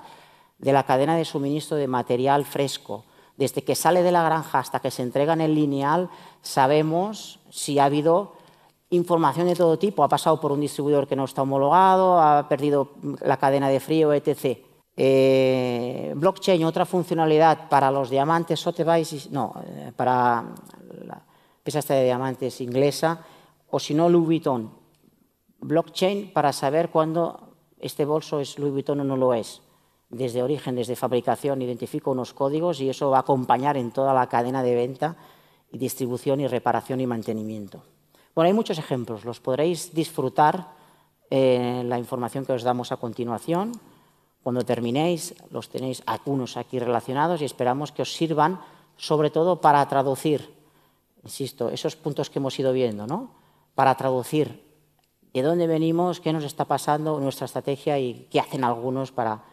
de 0.59 0.75
la 0.75 0.83
cadena 0.83 1.17
de 1.17 1.25
suministro 1.25 1.79
de 1.79 1.87
material 1.87 2.45
fresco 2.45 3.05
desde 3.41 3.65
que 3.65 3.75
sale 3.75 4.03
de 4.03 4.13
la 4.13 4.23
granja 4.23 4.59
hasta 4.59 4.81
que 4.81 4.91
se 4.91 5.03
entrega 5.03 5.33
en 5.33 5.41
el 5.41 5.55
lineal, 5.55 6.11
sabemos 6.43 7.41
si 7.49 7.79
ha 7.79 7.87
habido 7.87 8.35
información 8.91 9.47
de 9.47 9.57
todo 9.57 9.79
tipo. 9.79 10.05
Ha 10.05 10.11
pasado 10.11 10.39
por 10.39 10.53
un 10.53 10.61
distribuidor 10.61 11.09
que 11.09 11.17
no 11.17 11.25
está 11.25 11.41
homologado, 11.41 12.21
ha 12.21 12.47
perdido 12.51 12.91
la 13.23 13.39
cadena 13.39 13.71
de 13.71 13.81
frío, 13.81 14.13
etc. 14.13 14.59
Eh, 14.95 16.13
blockchain, 16.15 16.63
otra 16.65 16.85
funcionalidad 16.85 17.71
para 17.71 17.91
los 17.91 18.11
diamantes, 18.11 18.63
no, 19.31 19.55
eh, 19.65 19.93
para 19.97 20.45
la 21.07 21.23
pieza 21.63 21.95
de 21.95 22.05
diamantes 22.05 22.61
inglesa, 22.61 23.25
o 23.71 23.81
si 23.81 23.95
no, 23.95 24.11
Louis 24.11 24.27
Vuitton. 24.27 24.71
Blockchain 25.63 26.31
para 26.35 26.53
saber 26.53 26.91
cuándo 26.91 27.55
este 27.79 28.05
bolso 28.05 28.39
es 28.39 28.59
Louis 28.59 28.73
Vuitton 28.75 29.01
o 29.01 29.05
no 29.05 29.17
lo 29.17 29.33
es 29.33 29.63
desde 30.11 30.43
origen, 30.43 30.75
desde 30.75 30.97
fabricación, 30.97 31.63
identifico 31.63 32.11
unos 32.11 32.35
códigos 32.35 32.81
y 32.81 32.91
eso 32.91 33.11
va 33.11 33.19
a 33.19 33.21
acompañar 33.21 33.77
en 33.77 33.93
toda 33.93 34.13
la 34.13 34.29
cadena 34.29 34.63
de 34.63 34.75
venta 34.75 35.17
y 35.71 35.79
distribución 35.79 36.41
y 36.41 36.49
reparación 36.49 37.01
y 37.01 37.07
mantenimiento. 37.07 37.83
Bueno, 38.35 38.49
hay 38.49 38.53
muchos 38.53 38.79
ejemplos, 38.79 39.25
los 39.25 39.41
podréis 39.41 39.95
disfrutar 39.95 40.69
en 41.31 41.89
la 41.89 41.99
información 41.99 42.45
que 42.45 42.53
os 42.53 42.65
damos 42.65 42.91
a 42.91 42.97
continuación. 42.97 43.73
Cuando 44.43 44.65
terminéis, 44.65 45.35
los 45.51 45.69
tenéis 45.69 46.03
algunos 46.07 46.57
aquí 46.57 46.79
relacionados 46.79 47.41
y 47.41 47.45
esperamos 47.45 47.93
que 47.93 48.03
os 48.03 48.13
sirvan 48.13 48.61
sobre 48.97 49.31
todo 49.31 49.61
para 49.61 49.87
traducir, 49.89 50.53
insisto, 51.23 51.69
esos 51.69 51.95
puntos 51.97 52.31
que 52.31 52.39
hemos 52.39 52.59
ido 52.59 52.73
viendo, 52.73 53.07
¿no? 53.07 53.31
Para 53.75 53.95
traducir 53.95 54.65
de 55.33 55.43
dónde 55.43 55.67
venimos, 55.67 56.21
qué 56.21 56.33
nos 56.33 56.45
está 56.45 56.65
pasando, 56.65 57.21
nuestra 57.21 57.47
estrategia 57.47 57.99
y 57.99 58.27
qué 58.31 58.41
hacen 58.41 58.65
algunos 58.65 59.13
para 59.13 59.45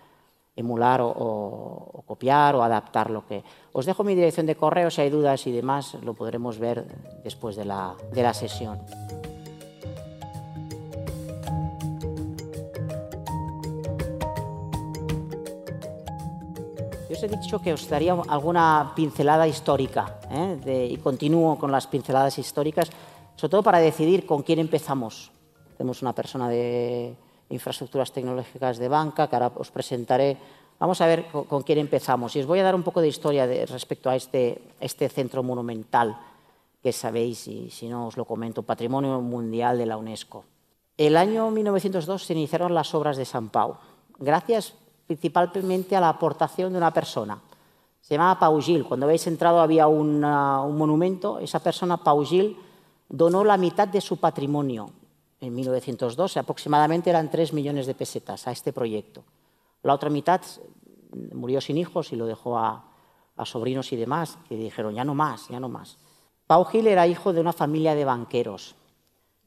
emular 0.58 1.00
o, 1.02 2.04
copiar 2.06 2.56
o 2.56 2.64
adaptar 2.64 3.10
lo 3.10 3.26
que... 3.26 3.44
Os 3.72 3.86
dejo 3.86 4.04
mi 4.04 4.16
dirección 4.16 4.46
de 4.46 4.56
correo, 4.56 4.90
si 4.90 5.02
hay 5.02 5.10
dudas 5.10 5.46
y 5.46 5.52
demás, 5.52 5.96
lo 6.02 6.16
podremos 6.16 6.58
ver 6.58 6.84
después 7.24 7.56
de 7.56 7.64
la, 7.64 7.94
de 8.12 8.24
la 8.24 8.34
sesión. 8.34 8.80
Yo 17.08 17.16
os 17.16 17.24
he 17.24 17.28
dicho 17.28 17.62
que 17.62 17.72
os 17.72 17.88
daría 17.88 18.18
alguna 18.28 18.94
pincelada 18.96 19.48
histórica 19.48 20.20
¿eh? 20.32 20.90
y 20.92 20.98
continúo 20.98 21.58
con 21.58 21.72
las 21.72 21.86
pinceladas 21.86 22.40
históricas, 22.40 22.90
sobre 23.36 23.52
todo 23.52 23.64
para 23.64 23.78
decidir 23.78 24.26
con 24.26 24.42
quién 24.42 24.58
empezamos. 24.58 25.32
Tenemos 25.78 26.02
una 26.02 26.14
persona 26.14 26.50
de 26.50 27.16
infraestructuras 27.50 28.12
tecnológicas 28.12 28.78
de 28.78 28.88
banca, 28.88 29.28
que 29.28 29.36
ahora 29.36 29.52
os 29.56 29.72
presentaré. 29.72 30.38
Vamos 30.80 31.02
a 31.02 31.08
ver 31.08 31.28
con, 31.28 31.64
quién 31.64 31.80
empezamos. 31.80 32.36
Y 32.36 32.42
os 32.42 32.46
voy 32.46 32.60
a 32.60 32.64
dar 32.64 32.76
un 32.76 32.84
poco 32.84 33.02
de 33.02 33.08
historia 33.08 33.48
respecto 33.66 34.10
a 34.10 34.16
este, 34.16 34.62
este 34.80 35.10
centro 35.10 35.44
monumental 35.44 36.18
que 36.82 36.94
sabéis, 36.94 37.48
y 37.48 37.70
si 37.70 37.88
no 37.88 38.08
os 38.08 38.18
lo 38.18 38.26
comento, 38.26 38.64
Patrimonio 38.64 39.20
Mundial 39.20 39.78
de 39.78 39.86
la 39.86 39.98
UNESCO. 39.98 40.46
El 40.96 41.18
año 41.18 41.50
1902 41.52 42.24
se 42.24 42.34
iniciaron 42.34 42.74
las 42.74 42.94
obras 42.94 43.18
de 43.18 43.26
San 43.26 43.50
Pau, 43.50 43.78
gracias 44.20 44.74
principalmente 45.08 45.96
a 45.96 46.02
la 46.02 46.10
aportación 46.10 46.72
de 46.72 46.78
una 46.78 46.94
persona. 46.94 47.40
Se 48.02 48.14
llamaba 48.14 48.40
Pau 48.40 48.62
Gil. 48.62 48.86
Cuando 48.86 49.06
habéis 49.06 49.26
entrado 49.28 49.60
había 49.60 49.88
un 49.88 50.22
monumento. 50.22 51.40
Esa 51.40 51.60
persona, 51.60 51.98
Pau 51.98 52.24
Gil, 52.24 52.58
donó 53.10 53.44
la 53.44 53.58
mitad 53.58 53.88
de 53.88 54.02
su 54.02 54.18
patrimonio 54.18 54.90
en 55.40 55.54
1902, 55.54 56.38
aproximadamente 56.38 57.10
eran 57.10 57.30
3 57.30 57.54
millones 57.54 57.86
de 57.86 57.94
pesetas 57.94 58.48
a 58.48 58.52
este 58.52 58.74
proyecto. 58.74 59.24
La 59.84 59.94
otra 59.94 60.10
mitad 60.10 60.42
murió 61.34 61.62
sin 61.62 61.78
hijos 61.78 62.12
y 62.12 62.16
lo 62.16 62.26
dejó 62.26 62.58
a, 62.58 62.84
sobrinos 63.46 63.94
y 63.94 63.96
demás, 63.96 64.38
que 64.50 64.56
dijeron, 64.56 64.96
ya 64.96 65.04
no 65.04 65.14
más, 65.14 65.48
ya 65.48 65.60
no 65.60 65.70
más. 65.70 65.98
Pau 66.48 66.66
Gil 66.66 66.88
era 66.88 67.06
hijo 67.06 67.34
de 67.34 67.42
una 67.42 67.54
familia 67.54 67.94
de 67.94 68.04
banqueros, 68.04 68.76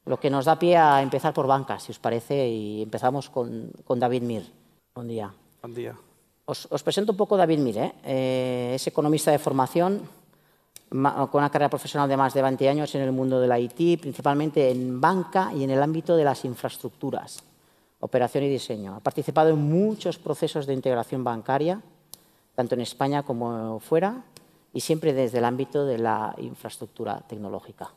lo 0.05 0.21
que 0.21 0.31
nos 0.31 0.45
da 0.45 0.59
pie 0.59 0.77
a 0.77 1.03
empezar 1.03 1.35
por 1.35 1.47
banca, 1.47 1.79
si 1.79 1.93
os 1.93 1.99
parece, 1.99 2.49
y 2.49 2.83
empezamos 2.83 3.29
con, 3.31 3.73
David 3.97 4.23
Mir. 4.23 4.53
Buen 4.95 5.09
día. 5.09 5.33
Buen 5.61 5.75
día. 5.75 5.97
Os, 6.45 6.83
presento 6.83 7.13
un 7.13 7.19
poco 7.19 7.37
David 7.37 7.59
Mir. 7.59 7.79
¿eh? 7.79 7.95
Eh, 8.05 8.73
es 8.75 8.87
economista 8.87 9.31
de 9.31 9.39
formación, 9.39 10.03
con 10.91 11.31
una 11.35 11.51
carrera 11.51 11.71
profesional 11.71 12.09
de 12.09 12.17
más 12.17 12.35
de 12.35 12.43
20 12.43 12.69
años 12.69 12.95
en 12.97 13.03
el 13.03 13.13
mundo 13.13 13.41
del 13.41 13.57
IT, 13.57 14.01
principalmente 14.01 14.71
en 14.71 15.01
banca 15.01 15.53
y 15.55 15.63
en 15.63 15.71
el 15.71 15.81
ámbito 15.83 16.17
de 16.17 16.25
las 16.25 16.45
infraestructuras, 16.45 17.45
operación 18.01 18.45
y 18.45 18.49
diseño. 18.49 18.97
Ha 18.97 19.01
participado 19.01 19.51
en 19.51 19.59
muchos 19.59 20.19
procesos 20.19 20.67
de 20.67 20.75
integración 20.75 21.23
bancaria, 21.23 21.81
tanto 22.57 22.75
en 22.75 22.81
España 22.81 23.23
como 23.23 23.79
fuera, 23.79 24.25
y 24.73 24.81
siempre 24.81 25.13
desde 25.13 25.39
el 25.39 25.45
ámbito 25.45 25.87
de 25.87 25.99
la 25.99 26.35
infraestructura 26.39 27.21
tecnológica. 27.21 27.93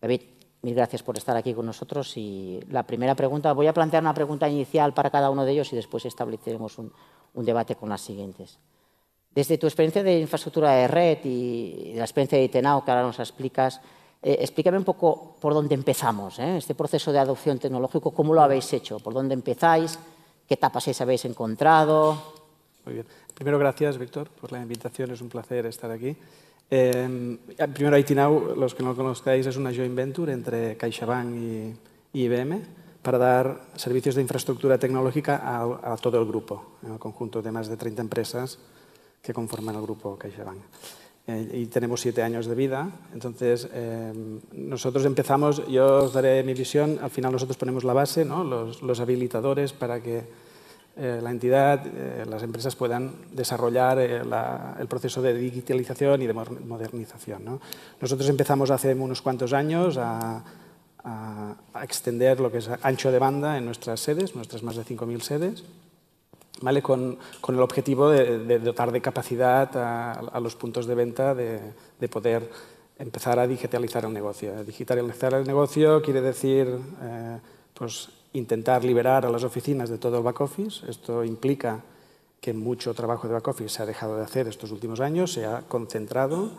David, 0.00 0.22
mil 0.62 0.74
gracias 0.74 1.02
por 1.02 1.18
estar 1.18 1.36
aquí 1.36 1.52
con 1.52 1.66
nosotros. 1.66 2.16
Y 2.16 2.60
la 2.70 2.84
primera 2.84 3.14
pregunta, 3.14 3.52
voy 3.52 3.66
a 3.66 3.74
plantear 3.74 4.02
una 4.02 4.14
pregunta 4.14 4.48
inicial 4.48 4.94
para 4.94 5.10
cada 5.10 5.28
uno 5.28 5.44
de 5.44 5.52
ellos 5.52 5.72
y 5.72 5.76
después 5.76 6.06
estableceremos 6.06 6.78
un, 6.78 6.90
un 7.34 7.44
debate 7.44 7.76
con 7.76 7.88
las 7.88 8.00
siguientes. 8.00 8.58
Desde 9.34 9.58
tu 9.58 9.66
experiencia 9.66 10.02
de 10.02 10.18
infraestructura 10.18 10.72
de 10.72 10.88
red 10.88 11.18
y 11.24 11.92
la 11.94 12.04
experiencia 12.04 12.38
de 12.38 12.44
Itenao, 12.44 12.84
que 12.84 12.90
ahora 12.90 13.02
nos 13.02 13.18
explicas, 13.20 13.80
eh, 14.22 14.38
explícame 14.40 14.78
un 14.78 14.84
poco 14.84 15.36
por 15.40 15.54
dónde 15.54 15.74
empezamos, 15.74 16.38
¿eh? 16.38 16.56
este 16.56 16.74
proceso 16.74 17.12
de 17.12 17.18
adopción 17.20 17.58
tecnológico, 17.58 18.10
cómo 18.10 18.34
lo 18.34 18.42
habéis 18.42 18.72
hecho, 18.72 18.98
por 18.98 19.14
dónde 19.14 19.34
empezáis, 19.34 19.98
qué 20.46 20.54
etapas 20.54 21.00
habéis 21.00 21.24
encontrado. 21.24 22.20
Muy 22.84 22.94
bien. 22.94 23.06
Primero, 23.34 23.58
gracias, 23.58 23.98
Víctor, 23.98 24.28
por 24.28 24.50
la 24.50 24.60
invitación. 24.60 25.12
Es 25.12 25.20
un 25.20 25.28
placer 25.28 25.66
estar 25.66 25.90
aquí. 25.90 26.16
Eh, 26.70 27.38
primero, 27.72 27.96
Itinau, 27.96 28.56
los 28.56 28.74
que 28.74 28.82
no 28.82 28.90
lo 28.90 28.96
conozcáis, 28.96 29.46
es 29.46 29.56
una 29.56 29.72
joint 29.72 29.94
venture 29.94 30.32
entre 30.32 30.76
CaixaBank 30.76 31.34
y, 31.36 31.76
y 32.12 32.24
IBM 32.24 32.62
para 33.02 33.18
dar 33.18 33.60
servicios 33.76 34.16
de 34.16 34.22
infraestructura 34.22 34.78
tecnológica 34.78 35.36
a, 35.36 35.92
a 35.92 35.96
todo 35.96 36.18
el 36.18 36.26
grupo, 36.26 36.78
en 36.82 36.92
el 36.92 36.98
conjunto 36.98 37.40
de 37.40 37.52
más 37.52 37.68
de 37.68 37.76
30 37.76 38.02
empresas 38.02 38.58
que 39.22 39.32
conforman 39.32 39.74
el 39.74 39.82
grupo 39.82 40.16
CaixaBank. 40.16 40.60
Eh, 41.28 41.60
y 41.60 41.66
tenemos 41.66 42.00
siete 42.00 42.22
años 42.22 42.46
de 42.46 42.54
vida, 42.54 42.88
entonces 43.12 43.68
eh, 43.74 44.40
nosotros 44.52 45.04
empezamos, 45.04 45.66
yo 45.68 46.04
os 46.04 46.14
daré 46.14 46.42
mi 46.42 46.54
visión, 46.54 46.98
al 47.02 47.10
final 47.10 47.32
nosotros 47.32 47.58
ponemos 47.58 47.84
la 47.84 47.92
base, 47.92 48.24
¿no? 48.24 48.42
los, 48.42 49.00
habilitadores 49.00 49.74
para 49.74 50.00
que 50.00 50.24
eh, 50.96 51.20
la 51.22 51.30
entidad, 51.30 51.84
las 52.26 52.42
empresas 52.42 52.74
puedan 52.76 53.12
desarrollar 53.32 53.98
el 53.98 54.86
proceso 54.88 55.20
de 55.20 55.34
digitalización 55.34 56.22
y 56.22 56.26
de 56.26 56.32
modernización. 56.32 57.44
¿no? 57.44 57.60
Nosotros 58.00 58.26
empezamos 58.30 58.70
hace 58.70 58.94
unos 58.94 59.20
cuantos 59.20 59.52
años 59.52 59.98
a 59.98 60.42
extender 61.82 62.40
lo 62.40 62.50
que 62.50 62.58
es 62.58 62.70
ancho 62.80 63.12
de 63.12 63.18
banda 63.18 63.58
en 63.58 63.66
nuestras 63.66 64.00
sedes, 64.00 64.34
nuestras 64.34 64.62
más 64.62 64.76
de 64.76 64.84
5.000 64.84 65.20
sedes, 65.20 65.64
¿vale? 66.60 66.82
con, 66.82 67.18
con, 67.40 67.54
el 67.54 67.62
objetivo 67.62 68.10
de, 68.10 68.38
de, 68.38 68.58
dotar 68.58 68.92
de 68.92 69.00
capacidad 69.00 69.76
a, 69.76 70.12
a 70.12 70.40
los 70.40 70.56
puntos 70.56 70.86
de 70.86 70.94
venta 70.94 71.34
de, 71.34 71.60
de, 71.98 72.08
poder 72.08 72.48
empezar 72.98 73.38
a 73.38 73.46
digitalizar 73.46 74.04
el 74.04 74.12
negocio. 74.12 74.64
Digitalizar 74.64 75.34
el 75.34 75.46
negocio 75.46 76.02
quiere 76.02 76.20
decir 76.20 76.68
eh, 77.02 77.38
pues, 77.74 78.10
intentar 78.32 78.84
liberar 78.84 79.26
a 79.26 79.30
las 79.30 79.44
oficinas 79.44 79.88
de 79.88 79.98
todo 79.98 80.18
el 80.18 80.24
back 80.24 80.40
office. 80.40 80.88
Esto 80.88 81.24
implica 81.24 81.80
que 82.40 82.52
mucho 82.52 82.94
trabajo 82.94 83.26
de 83.26 83.34
back 83.34 83.48
office 83.48 83.68
se 83.68 83.82
ha 83.82 83.86
dejado 83.86 84.16
de 84.16 84.24
hacer 84.24 84.48
estos 84.48 84.70
últimos 84.70 85.00
años, 85.00 85.32
se 85.32 85.46
ha 85.46 85.62
concentrado 85.62 86.50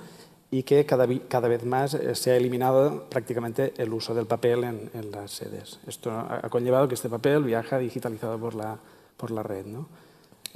y 0.51 0.63
que 0.63 0.85
cada, 0.85 1.07
cada 1.27 1.47
vez 1.47 1.63
más 1.63 1.93
eh, 1.93 2.15
se 2.15 2.31
ha 2.31 2.37
eliminado 2.37 3.05
prácticamente 3.09 3.73
el 3.77 3.93
uso 3.93 4.15
del 4.15 4.25
papel 4.25 4.63
en, 4.63 4.89
en 4.93 5.11
las 5.11 5.31
sedes. 5.31 5.79
Esto 5.87 6.11
ha 6.11 6.49
conllevado 6.49 6.87
que 6.87 6.95
este 6.95 7.09
papel 7.09 7.43
viaja 7.43 7.77
digitalizado 7.77 8.39
por 8.39 8.55
la, 8.55 8.79
por 9.19 9.31
la 9.31 9.43
red. 9.43 9.65
¿no? 9.65 9.87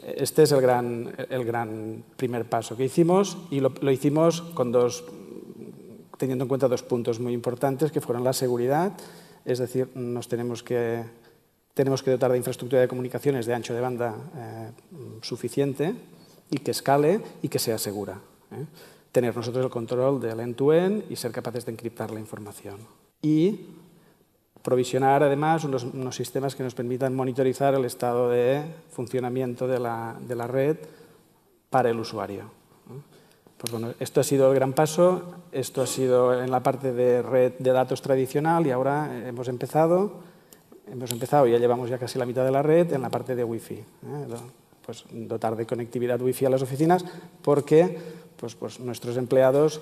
Este 0.02 0.44
es 0.44 0.52
el 0.54 0.62
gran, 0.62 1.14
el 1.30 1.44
gran 1.46 2.04
primer 2.16 2.46
paso 2.46 2.76
que 2.76 2.86
hicimos 2.86 3.38
y 3.52 3.60
lo, 3.60 3.74
lo, 3.82 3.92
hicimos 3.92 4.42
con 4.42 4.72
dos, 4.72 5.04
teniendo 6.18 6.46
en 6.46 6.48
cuenta 6.48 6.68
dos 6.68 6.82
puntos 6.82 7.20
muy 7.20 7.34
importantes 7.34 7.92
que 7.92 8.02
fueron 8.02 8.24
la 8.24 8.34
seguridad, 8.34 8.94
es 9.46 9.60
decir, 9.60 9.90
nos 9.94 10.28
tenemos 10.30 10.64
que, 10.64 11.04
tenemos 11.74 12.02
que 12.02 12.12
dotar 12.12 12.32
de 12.32 12.38
infraestructura 12.38 12.82
de 12.82 12.88
comunicaciones 12.88 13.46
de 13.46 13.54
ancho 13.54 13.74
de 13.74 13.82
banda 13.82 14.16
eh, 14.36 14.72
suficiente 15.22 15.94
y 16.50 16.58
que 16.58 16.72
escale 16.72 17.22
y 17.42 17.50
que 17.50 17.60
sea 17.60 17.78
segura. 17.78 18.20
¿eh? 18.52 18.66
Tener 19.12 19.36
nosotros 19.36 19.66
el 19.66 19.72
control 19.72 20.20
del 20.22 20.40
end-to-end 20.40 21.04
-end 21.04 21.12
y 21.12 21.16
ser 21.16 21.32
capaces 21.32 21.66
de 21.66 21.72
encriptar 21.74 22.10
la 22.12 22.20
información. 22.20 22.78
Y 23.22 23.68
provisionar 24.64 25.22
además 25.22 25.66
unos, 25.66 25.84
unos, 25.84 26.16
sistemas 26.16 26.56
que 26.56 26.64
nos 26.64 26.74
permitan 26.74 27.14
monitorizar 27.14 27.76
el 27.76 27.86
estado 27.86 28.30
de 28.30 28.64
funcionamiento 28.92 29.68
de 29.68 29.78
la, 29.78 30.16
de 30.26 30.36
la 30.36 30.48
red 30.48 30.78
para 31.70 31.90
el 31.90 32.00
usuario. 32.00 32.46
Pues 33.58 33.72
bueno, 33.72 33.94
esto 34.00 34.20
ha 34.20 34.24
sido 34.24 34.50
el 34.50 34.56
gran 34.56 34.74
paso, 34.74 35.36
esto 35.52 35.82
ha 35.82 35.88
sido 35.88 36.42
en 36.42 36.52
la 36.52 36.62
parte 36.62 36.92
de 36.92 37.22
red 37.22 37.54
de 37.60 37.72
datos 37.72 38.02
tradicional 38.02 38.66
y 38.68 38.72
ahora 38.72 39.26
hemos 39.26 39.48
empezado, 39.48 40.20
hemos 40.92 41.12
empezado, 41.12 41.48
ya 41.48 41.58
llevamos 41.58 41.90
ya 41.90 41.98
casi 41.98 42.20
la 42.20 42.26
mitad 42.26 42.44
de 42.44 42.52
la 42.52 42.62
red 42.62 42.92
en 42.92 43.02
la 43.02 43.10
parte 43.10 43.36
de 43.36 43.44
Wi-Fi. 43.44 43.76
¿eh? 43.76 43.86
Pues 44.86 45.06
dotar 45.12 45.56
de 45.56 45.66
conectividad 45.66 46.22
Wi-Fi 46.22 46.46
a 46.46 46.50
las 46.50 46.62
oficinas 46.62 47.06
porque 47.42 47.98
pues, 48.38 48.56
pues 48.56 48.82
nuestros 48.82 49.16
empleados 49.16 49.82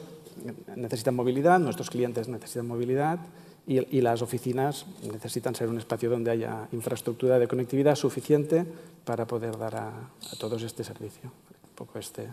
necesitan 0.76 1.16
movilidad, 1.16 1.60
nuestros 1.60 1.90
clientes 1.90 2.28
necesitan 2.28 2.68
movilidad 2.68 3.20
y, 3.68 3.98
y, 3.98 4.02
las 4.02 4.22
oficinas 4.22 4.86
necesitan 5.12 5.54
ser 5.54 5.70
un 5.70 5.78
espacio 5.78 6.10
donde 6.10 6.32
haya 6.32 6.68
infraestructura 6.72 7.38
de 7.38 7.48
conectividad 7.48 7.96
suficiente 7.96 8.66
para 9.06 9.26
poder 9.26 9.58
dar 9.58 9.76
a, 9.76 9.92
todos 10.40 10.62
este 10.64 10.84
servicio. 10.84 11.32
Poco 11.76 12.00
este. 12.00 12.28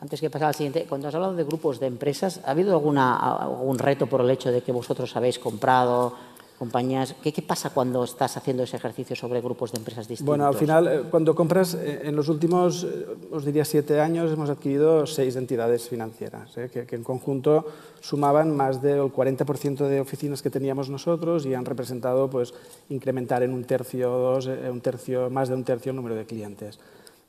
Antes 0.00 0.20
que 0.20 0.30
pasar 0.30 0.48
al 0.48 0.54
siguiente, 0.54 0.86
cuando 0.88 1.08
has 1.08 1.14
hablado 1.14 1.34
de 1.34 1.42
grupos 1.42 1.80
de 1.80 1.86
empresas, 1.86 2.40
¿ha 2.44 2.52
habido 2.52 2.72
alguna, 2.72 3.16
algún 3.16 3.78
reto 3.78 4.06
por 4.06 4.20
el 4.20 4.30
hecho 4.30 4.52
de 4.52 4.62
que 4.62 4.70
vosotros 4.70 5.16
habéis 5.16 5.38
comprado 5.38 6.14
compañías. 6.56 7.14
¿Qué, 7.22 7.32
¿Qué, 7.32 7.42
pasa 7.42 7.70
cuando 7.70 8.04
estás 8.04 8.36
haciendo 8.36 8.62
ese 8.62 8.76
ejercicio 8.76 9.14
sobre 9.14 9.40
grupos 9.40 9.72
de 9.72 9.78
empresas 9.78 10.08
distintos? 10.08 10.26
Bueno, 10.26 10.46
al 10.46 10.54
final, 10.54 10.88
eh, 10.88 11.02
cuando 11.10 11.34
compras, 11.34 11.74
eh, 11.74 12.02
en 12.04 12.16
los 12.16 12.28
últimos, 12.28 12.84
eh, 12.84 13.06
os 13.30 13.44
diría, 13.44 13.64
siete 13.64 14.00
años, 14.00 14.32
hemos 14.32 14.50
adquirido 14.50 15.06
seis 15.06 15.36
entidades 15.36 15.88
financieras, 15.88 16.56
¿eh? 16.56 16.70
que, 16.72 16.86
que, 16.86 16.96
en 16.96 17.04
conjunto 17.04 17.66
sumaban 18.00 18.56
más 18.56 18.82
del 18.82 19.02
40% 19.02 19.86
de 19.86 20.00
oficinas 20.00 20.42
que 20.42 20.50
teníamos 20.50 20.90
nosotros 20.90 21.46
y 21.46 21.54
han 21.54 21.64
representado 21.64 22.28
pues, 22.28 22.54
incrementar 22.88 23.42
en 23.42 23.52
un 23.52 23.64
tercio, 23.64 24.10
dos, 24.10 24.46
un 24.46 24.80
tercio, 24.80 25.30
más 25.30 25.48
de 25.48 25.54
un 25.54 25.64
tercio 25.64 25.90
el 25.90 25.96
número 25.96 26.14
de 26.14 26.24
clientes. 26.24 26.78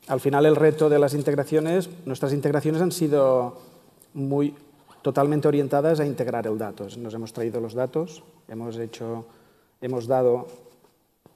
Al 0.06 0.20
final, 0.20 0.46
el 0.46 0.56
reto 0.56 0.88
de 0.88 0.98
las 0.98 1.12
integraciones, 1.12 1.90
nuestras 2.06 2.32
integraciones 2.32 2.80
han 2.80 2.92
sido 2.92 3.58
muy 4.14 4.54
totalmente 5.02 5.48
orientadas 5.48 6.00
a 6.00 6.06
integrar 6.06 6.46
el 6.46 6.58
dato. 6.58 6.86
Nos 6.98 7.14
hemos 7.14 7.32
traído 7.32 7.60
los 7.60 7.74
datos, 7.74 8.22
hemos, 8.48 8.76
hecho, 8.78 9.26
hemos, 9.80 10.06
dado, 10.06 10.46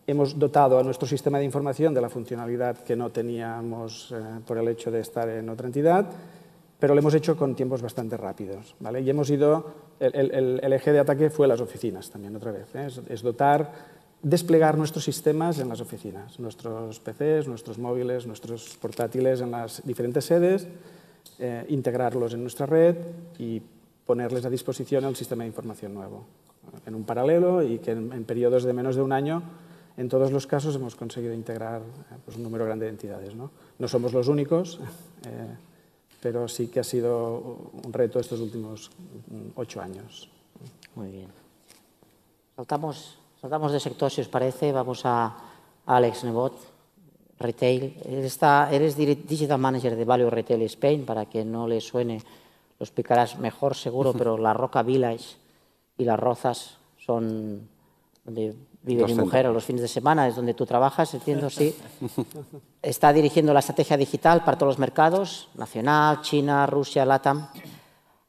hemos 0.07 0.39
dotado 0.39 0.79
a 0.79 0.83
nuestro 0.83 1.07
sistema 1.07 1.39
de 1.39 1.45
información 1.45 1.95
de 1.95 2.01
la 2.01 2.09
funcionalidad 2.09 2.79
que 2.79 2.97
no 2.97 3.11
teníamos 3.11 4.13
eh, 4.13 4.41
por 4.47 4.59
el 4.59 4.69
hecho 4.69 4.91
de 4.91 5.01
estar 5.01 5.29
en 5.29 5.49
otra 5.49 5.67
entidad, 5.67 6.07
pero 6.79 6.95
lo 6.95 7.01
hemos 7.01 7.15
hecho 7.15 7.37
con 7.37 7.55
tiempos 7.55 7.83
bastante 7.83 8.17
rápidos. 8.17 8.75
¿vale? 8.81 9.01
Y 9.01 9.11
hemos 9.11 9.31
ido, 9.31 9.65
el, 10.01 10.73
eje 10.73 10.93
de 10.93 10.99
ataque 10.99 11.31
fue 11.31 11.47
las 11.47 11.61
oficinas 11.61 12.11
también 12.11 12.35
otra 12.35 12.51
vez, 12.51 12.75
¿eh? 12.75 12.87
es, 12.87 13.01
es 13.09 13.23
dotar 13.23 14.03
desplegar 14.23 14.79
nuestros 14.79 15.05
sistemas 15.05 15.59
en 15.59 15.69
las 15.69 15.81
oficinas, 15.81 16.39
nuestros 16.39 17.01
PCs, 17.01 17.49
nuestros 17.49 17.79
móviles, 17.79 18.27
nuestros 18.27 18.77
portátiles 18.81 19.41
en 19.41 19.51
las 19.51 19.85
diferentes 19.85 20.25
sedes, 20.25 20.69
eh, 21.39 21.65
integrarlos 21.69 22.35
en 22.35 22.43
nuestra 22.43 22.67
red 22.67 22.97
y 23.39 23.63
ponerles 24.07 24.45
a 24.45 24.51
disposición 24.51 25.05
el 25.05 25.17
sistema 25.17 25.45
de 25.45 25.49
información 25.49 25.95
nuevo 25.95 26.25
en 26.87 26.95
un 26.95 27.05
paralelo 27.05 27.63
y 27.63 27.79
que 27.79 27.93
en, 27.93 28.25
periodos 28.25 28.65
de 28.65 28.73
menos 28.73 28.97
de 28.97 29.03
un 29.03 29.13
año 29.13 29.43
en 29.97 30.09
todos 30.09 30.33
los 30.33 30.47
casos 30.47 30.75
hemos 30.77 30.97
conseguido 30.97 31.35
integrar 31.35 31.83
eh, 31.83 32.17
pues, 32.25 32.37
un 32.37 32.43
número 32.43 32.65
grande 32.65 32.87
de 32.87 32.91
entidades. 32.91 33.35
No, 33.35 33.51
somos 33.89 34.13
los 34.13 34.29
únicos, 34.29 34.81
eh, 35.27 35.57
pero 36.21 36.49
sí 36.49 36.69
que 36.69 36.81
ha 36.81 36.85
sido 36.85 37.71
un 37.85 37.93
reto 37.93 38.19
estos 38.19 38.41
últimos 38.41 38.91
mm, 39.29 39.51
ocho 39.57 39.81
años. 39.81 40.31
Muy 40.95 41.11
bien. 41.11 41.29
Saltamos, 42.57 43.19
saltamos 43.41 43.73
de 43.73 43.81
sector, 43.81 44.11
si 44.11 44.21
os 44.21 44.29
parece. 44.29 44.73
Vamos 44.73 45.03
a 45.05 45.37
Alex 45.87 46.25
Nebot, 46.25 46.72
Retail. 47.43 47.97
Está, 48.07 48.69
eres 48.73 48.97
Digital 48.97 49.59
Manager 49.59 49.97
de 49.97 50.05
Value 50.05 50.31
Retail 50.31 50.63
Spain, 50.63 51.05
para 51.05 51.27
que 51.27 51.45
no 51.45 51.67
le 51.67 51.81
suene, 51.81 52.23
lo 52.79 52.85
explicarás 52.85 53.39
mejor 53.39 53.75
seguro, 53.75 54.13
pero 54.19 54.39
la 54.39 54.55
Roca 54.55 54.83
Village 54.83 55.37
y 55.99 56.05
las 56.05 56.19
Rozas 56.19 56.79
son 56.99 57.69
donde 58.25 58.55
vive 58.83 59.05
mi 59.05 59.15
mujer 59.15 59.47
a 59.47 59.51
los 59.51 59.65
fines 59.65 59.83
de 59.83 59.89
semana, 59.89 60.29
es 60.29 60.37
donde 60.37 60.55
tú 60.55 60.67
trabajas, 60.67 61.13
entiendo, 61.15 61.51
sí. 61.51 61.75
Está 62.83 63.13
dirigiendo 63.13 63.53
la 63.53 63.61
estrategia 63.61 63.97
digital 63.97 64.45
para 64.45 64.57
todos 64.57 64.73
los 64.73 64.79
mercados, 64.79 65.49
nacional, 65.55 66.21
China, 66.23 66.67
Rusia, 66.67 67.05
LATAM. 67.05 67.49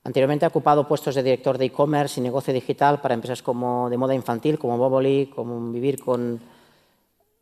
Anteriormente 0.04 0.46
ha 0.46 0.50
ocupado 0.50 0.88
puestos 0.88 1.16
de 1.16 1.24
director 1.24 1.58
de 1.58 1.66
e-commerce 1.66 2.20
y 2.20 2.24
negocio 2.24 2.54
digital 2.54 3.00
para 3.00 3.14
empresas 3.14 3.42
como 3.42 3.90
de 3.90 3.98
moda 3.98 4.14
infantil, 4.14 4.60
como 4.60 4.78
Boboli, 4.78 5.32
como 5.34 5.72
Vivir 5.72 6.04
con 6.04 6.40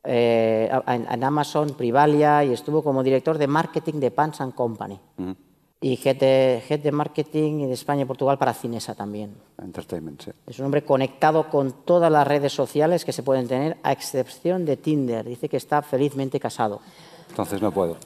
eh, 0.04 0.70
en, 0.88 1.24
Amazon, 1.24 1.72
Privalia, 1.72 2.44
y 2.44 2.54
estuvo 2.54 2.84
como 2.84 3.04
director 3.04 3.38
de 3.38 3.48
marketing 3.48 4.00
de 4.00 4.12
Pants 4.12 4.42
and 4.42 4.54
Company. 4.56 5.00
Uh 5.18 5.24
-huh. 5.24 5.36
Y 5.84 6.00
head 6.04 6.18
de, 6.18 6.64
head 6.70 6.80
de 6.80 6.92
marketing 6.92 7.66
de 7.66 7.74
España 7.74 8.04
y 8.04 8.06
Portugal 8.06 8.38
para 8.38 8.54
Cinesa 8.54 8.94
también. 8.94 9.36
Entertainment, 9.58 10.22
sí. 10.22 10.32
Es 10.46 10.60
un 10.60 10.66
hombre 10.66 10.84
conectado 10.84 11.50
con 11.50 11.86
todas 11.86 12.12
las 12.12 12.28
redes 12.28 12.54
sociales 12.54 13.04
que 13.04 13.12
se 13.12 13.24
pueden 13.24 13.48
tener, 13.48 13.78
a 13.82 13.92
excepción 13.92 14.64
de 14.64 14.78
Tinder. 14.78 15.26
Dice 15.26 15.50
que 15.50 15.58
está 15.58 15.82
felizmente 15.82 16.40
casado. 16.40 16.82
Entonces 17.30 17.60
no 17.64 17.72
puedo. 17.72 17.98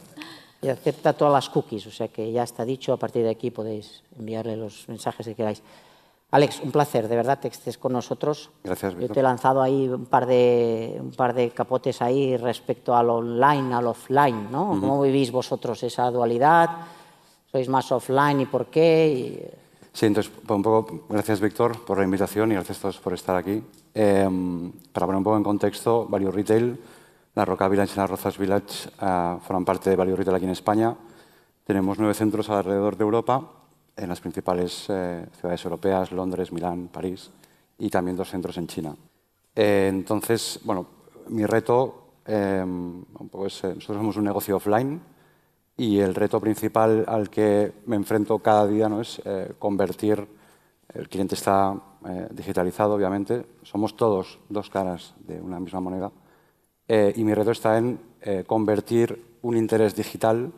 Y 0.61 0.69
acepta 0.69 1.11
todas 1.11 1.33
las 1.33 1.49
cookies, 1.49 1.85
o 1.87 1.91
sea 1.91 2.07
que 2.07 2.31
ya 2.31 2.43
está 2.43 2.63
dicho. 2.63 2.93
A 2.93 2.97
partir 2.97 3.23
de 3.23 3.29
aquí 3.29 3.51
podéis 3.51 4.03
enviarle 4.17 4.55
los 4.55 4.87
mensajes 4.87 5.25
que 5.27 5.35
queráis. 5.35 5.61
Alex, 6.31 6.59
un 6.63 6.71
placer, 6.71 7.07
de 7.07 7.15
verdad, 7.15 7.39
que 7.39 7.47
estés 7.47 7.77
con 7.77 7.93
nosotros. 7.93 8.49
Gracias, 8.63 8.95
Yo 8.97 9.07
te 9.07 9.19
he 9.19 9.23
lanzado 9.23 9.61
ahí 9.61 9.87
un 9.87 10.05
par 10.05 10.25
de, 10.25 10.97
un 10.99 11.11
par 11.11 11.33
de 11.33 11.51
capotes 11.51 12.01
ahí 12.01 12.35
respecto 12.35 12.95
al 12.95 13.09
online, 13.09 13.73
al 13.73 13.87
offline, 13.87 14.51
¿no? 14.51 14.71
Uh 14.71 14.75
-huh. 14.75 14.79
¿Cómo 14.81 15.01
vivís 15.01 15.31
vosotros 15.31 15.81
esa 15.83 16.09
dualidad? 16.11 16.69
¿Sois 17.51 17.69
más 17.69 17.91
offline 17.91 18.41
y 18.41 18.45
por 18.47 18.65
qué? 18.65 19.53
Sí, 19.93 20.07
entonces, 20.07 20.31
un 20.49 20.61
poco, 20.61 21.05
gracias, 21.07 21.39
Víctor, 21.39 21.85
por 21.85 21.97
la 21.97 22.03
invitación 22.03 22.51
y 22.51 22.55
gracias 22.55 22.79
a 22.79 22.81
todos 22.81 22.99
por 22.99 23.13
estar 23.13 23.37
aquí. 23.37 23.63
Eh, 23.93 24.27
para 24.91 25.05
poner 25.05 25.17
un 25.19 25.23
poco 25.23 25.37
en 25.37 25.43
contexto, 25.43 26.05
Value 26.09 26.31
Retail, 26.31 26.77
la 27.35 27.45
Roca 27.45 27.69
Village 27.69 27.93
y 27.93 27.97
la 27.97 28.07
Rozas 28.07 28.37
Village 28.37 28.89
uh, 29.01 29.39
forman 29.39 29.63
parte 29.63 29.89
de 29.89 29.95
Value 29.95 30.15
Retail 30.17 30.35
aquí 30.35 30.45
en 30.45 30.51
España. 30.51 30.95
Tenemos 31.63 31.97
nueve 31.97 32.13
centros 32.13 32.49
alrededor 32.49 32.97
de 32.97 33.03
Europa 33.03 33.41
en 33.95 34.09
las 34.09 34.19
principales 34.19 34.85
eh, 34.89 35.25
ciudades 35.39 35.63
europeas, 35.63 36.11
Londres, 36.11 36.51
Milán, 36.51 36.89
París, 36.89 37.31
y 37.77 37.89
también 37.89 38.17
dos 38.17 38.29
centros 38.29 38.57
en 38.57 38.67
China. 38.67 38.95
Eh, 39.55 39.87
entonces, 39.89 40.59
bueno, 40.63 40.85
mi 41.29 41.45
reto, 41.45 42.09
eh, 42.25 42.61
un 42.63 43.29
poco 43.31 43.47
es, 43.47 43.63
nosotros 43.63 43.97
somos 43.97 44.17
un 44.17 44.25
negocio 44.25 44.57
offline 44.57 45.01
y 45.77 45.99
el 45.99 46.15
reto 46.15 46.39
principal 46.39 47.05
al 47.07 47.29
que 47.29 47.73
me 47.85 47.95
enfrento 47.95 48.39
cada 48.39 48.67
día 48.67 48.87
¿no? 48.87 49.01
es 49.01 49.21
convertir, 49.59 50.25
el 50.93 51.09
cliente 51.09 51.35
está 51.35 51.75
digitalizado, 52.31 52.93
obviamente, 52.93 53.45
somos 53.63 53.97
todos 53.97 54.39
dos 54.47 54.69
caras 54.69 55.15
de 55.19 55.41
una 55.41 55.59
misma 55.59 55.81
moneda, 55.81 56.11
y 56.87 57.23
mi 57.25 57.33
reto 57.33 57.51
está 57.51 57.77
en 57.77 57.99
convertir 58.47 59.37
un 59.41 59.57
interés 59.57 59.95
digital 59.95 60.53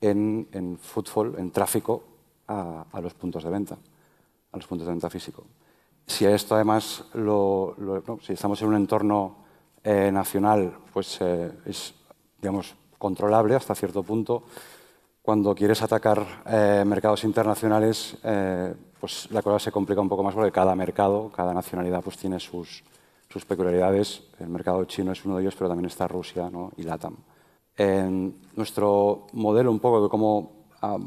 en, 0.00 0.46
en 0.52 0.78
footfall, 0.78 1.34
en 1.38 1.50
tráfico 1.50 2.04
a, 2.48 2.86
a, 2.90 3.00
los 3.00 3.14
puntos 3.14 3.44
de 3.44 3.50
venta, 3.50 3.76
a 4.52 4.56
los 4.56 4.66
puntos 4.66 4.86
de 4.86 4.92
venta 4.92 5.10
físico. 5.10 5.44
Si 6.06 6.24
esto 6.24 6.54
además, 6.54 7.04
lo, 7.14 7.74
lo, 7.78 8.02
no, 8.06 8.18
si 8.20 8.32
estamos 8.32 8.60
en 8.62 8.68
un 8.68 8.76
entorno 8.76 9.36
eh, 9.84 10.10
nacional, 10.12 10.76
pues 10.92 11.18
eh, 11.20 11.52
es, 11.66 11.94
digamos, 12.40 12.74
controlable 12.98 13.54
hasta 13.54 13.74
cierto 13.74 14.02
punto. 14.02 14.44
Cuando 15.22 15.54
quieres 15.54 15.82
atacar 15.82 16.42
eh, 16.46 16.84
mercados 16.86 17.24
internacionales, 17.24 18.16
eh, 18.24 18.74
pues 18.98 19.28
la 19.30 19.42
cosa 19.42 19.58
se 19.58 19.72
complica 19.72 20.00
un 20.00 20.08
poco 20.08 20.22
más 20.22 20.34
porque 20.34 20.52
cada 20.52 20.74
mercado, 20.74 21.30
cada 21.34 21.54
nacionalidad, 21.54 22.02
pues 22.02 22.16
tiene 22.16 22.38
sus, 22.40 22.82
sus 23.28 23.44
peculiaridades. 23.44 24.24
El 24.38 24.48
mercado 24.48 24.84
chino 24.84 25.12
es 25.12 25.24
uno 25.24 25.36
de 25.36 25.42
ellos, 25.42 25.54
pero 25.56 25.68
también 25.68 25.86
está 25.86 26.06
Rusia 26.08 26.50
¿no? 26.50 26.72
y 26.76 26.82
LATAM. 26.82 27.16
En 27.76 28.36
nuestro 28.54 29.26
modelo 29.32 29.70
un 29.70 29.80
poco 29.80 30.02
de 30.02 30.08
cómo 30.08 30.61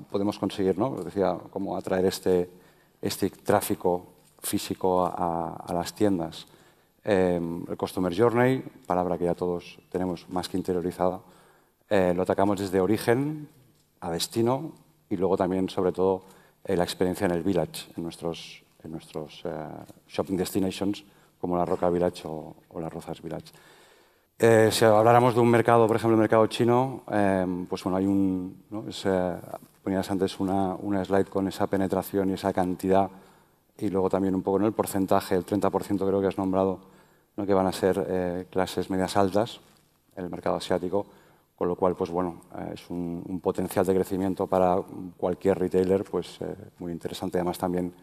podemos 0.09 0.39
conseguir, 0.39 0.77
¿no? 0.77 1.03
decía, 1.03 1.37
cómo 1.49 1.75
atraer 1.75 2.05
este, 2.05 2.49
este 3.01 3.29
tráfico 3.29 4.07
físico 4.39 5.05
a, 5.05 5.55
a 5.55 5.73
las 5.73 5.93
tiendas. 5.93 6.47
Eh, 7.03 7.39
el 7.67 7.77
Customer 7.77 8.15
Journey, 8.15 8.63
palabra 8.87 9.17
que 9.17 9.25
ya 9.25 9.35
todos 9.35 9.77
tenemos 9.91 10.27
más 10.29 10.49
que 10.49 10.57
interiorizada, 10.57 11.21
eh, 11.89 12.13
lo 12.15 12.23
atacamos 12.23 12.59
desde 12.59 12.79
origen 12.79 13.47
a 13.99 14.09
destino 14.09 14.71
y 15.09 15.17
luego 15.17 15.37
también, 15.37 15.69
sobre 15.69 15.91
todo, 15.91 16.23
eh, 16.63 16.75
la 16.75 16.83
experiencia 16.83 17.25
en 17.25 17.31
el 17.31 17.43
village, 17.43 17.91
en 17.95 18.03
nuestros, 18.03 18.63
en 18.83 18.91
nuestros 18.91 19.41
eh, 19.45 19.49
shopping 20.07 20.35
destinations, 20.35 21.03
como 21.39 21.57
la 21.57 21.65
Roca 21.65 21.89
Village 21.89 22.23
o, 22.25 22.55
o 22.69 22.79
la 22.79 22.89
Rozas 22.89 23.21
Village. 23.21 23.53
Eh, 24.37 24.67
si 24.69 24.83
habláramos 24.83 25.33
de 25.33 25.39
un 25.39 25.49
mercado, 25.49 25.87
por 25.87 25.95
ejemplo, 25.95 26.15
el 26.15 26.19
mercado 26.19 26.45
chino, 26.47 27.03
eh, 27.09 27.65
pues 27.69 27.81
bueno, 27.85 27.95
hay 27.95 28.05
un, 28.05 28.65
eh, 29.05 29.37
ponías 29.81 30.11
antes 30.11 30.37
una, 30.41 30.75
una, 30.75 31.05
slide 31.05 31.27
con 31.29 31.47
esa 31.47 31.67
penetración 31.67 32.29
y 32.29 32.33
esa 32.33 32.51
cantidad 32.51 33.09
y 33.77 33.87
luego 33.89 34.09
también 34.09 34.35
un 34.35 34.41
poco 34.41 34.59
¿no? 34.59 34.67
el 34.67 34.73
porcentaje, 34.73 35.35
el 35.35 35.45
30% 35.45 36.05
creo 36.05 36.19
que 36.19 36.27
has 36.27 36.37
nombrado, 36.37 36.81
¿no? 37.37 37.45
que 37.45 37.53
van 37.53 37.67
a 37.67 37.71
ser 37.71 38.05
eh, 38.09 38.47
clases 38.49 38.89
medias 38.89 39.15
altas, 39.15 39.61
el 40.17 40.29
mercado 40.29 40.57
asiático, 40.57 41.05
con 41.55 41.69
lo 41.69 41.77
cual, 41.77 41.95
pues 41.95 42.09
bueno, 42.09 42.41
es 42.73 42.89
un, 42.89 43.39
potencial 43.41 43.85
de 43.85 43.93
crecimiento 43.93 44.47
para 44.47 44.81
cualquier 45.15 45.59
retailer, 45.59 46.03
pues 46.03 46.39
muy 46.79 46.91
interesante. 46.91 47.37
Además, 47.37 47.57
también 47.57 47.93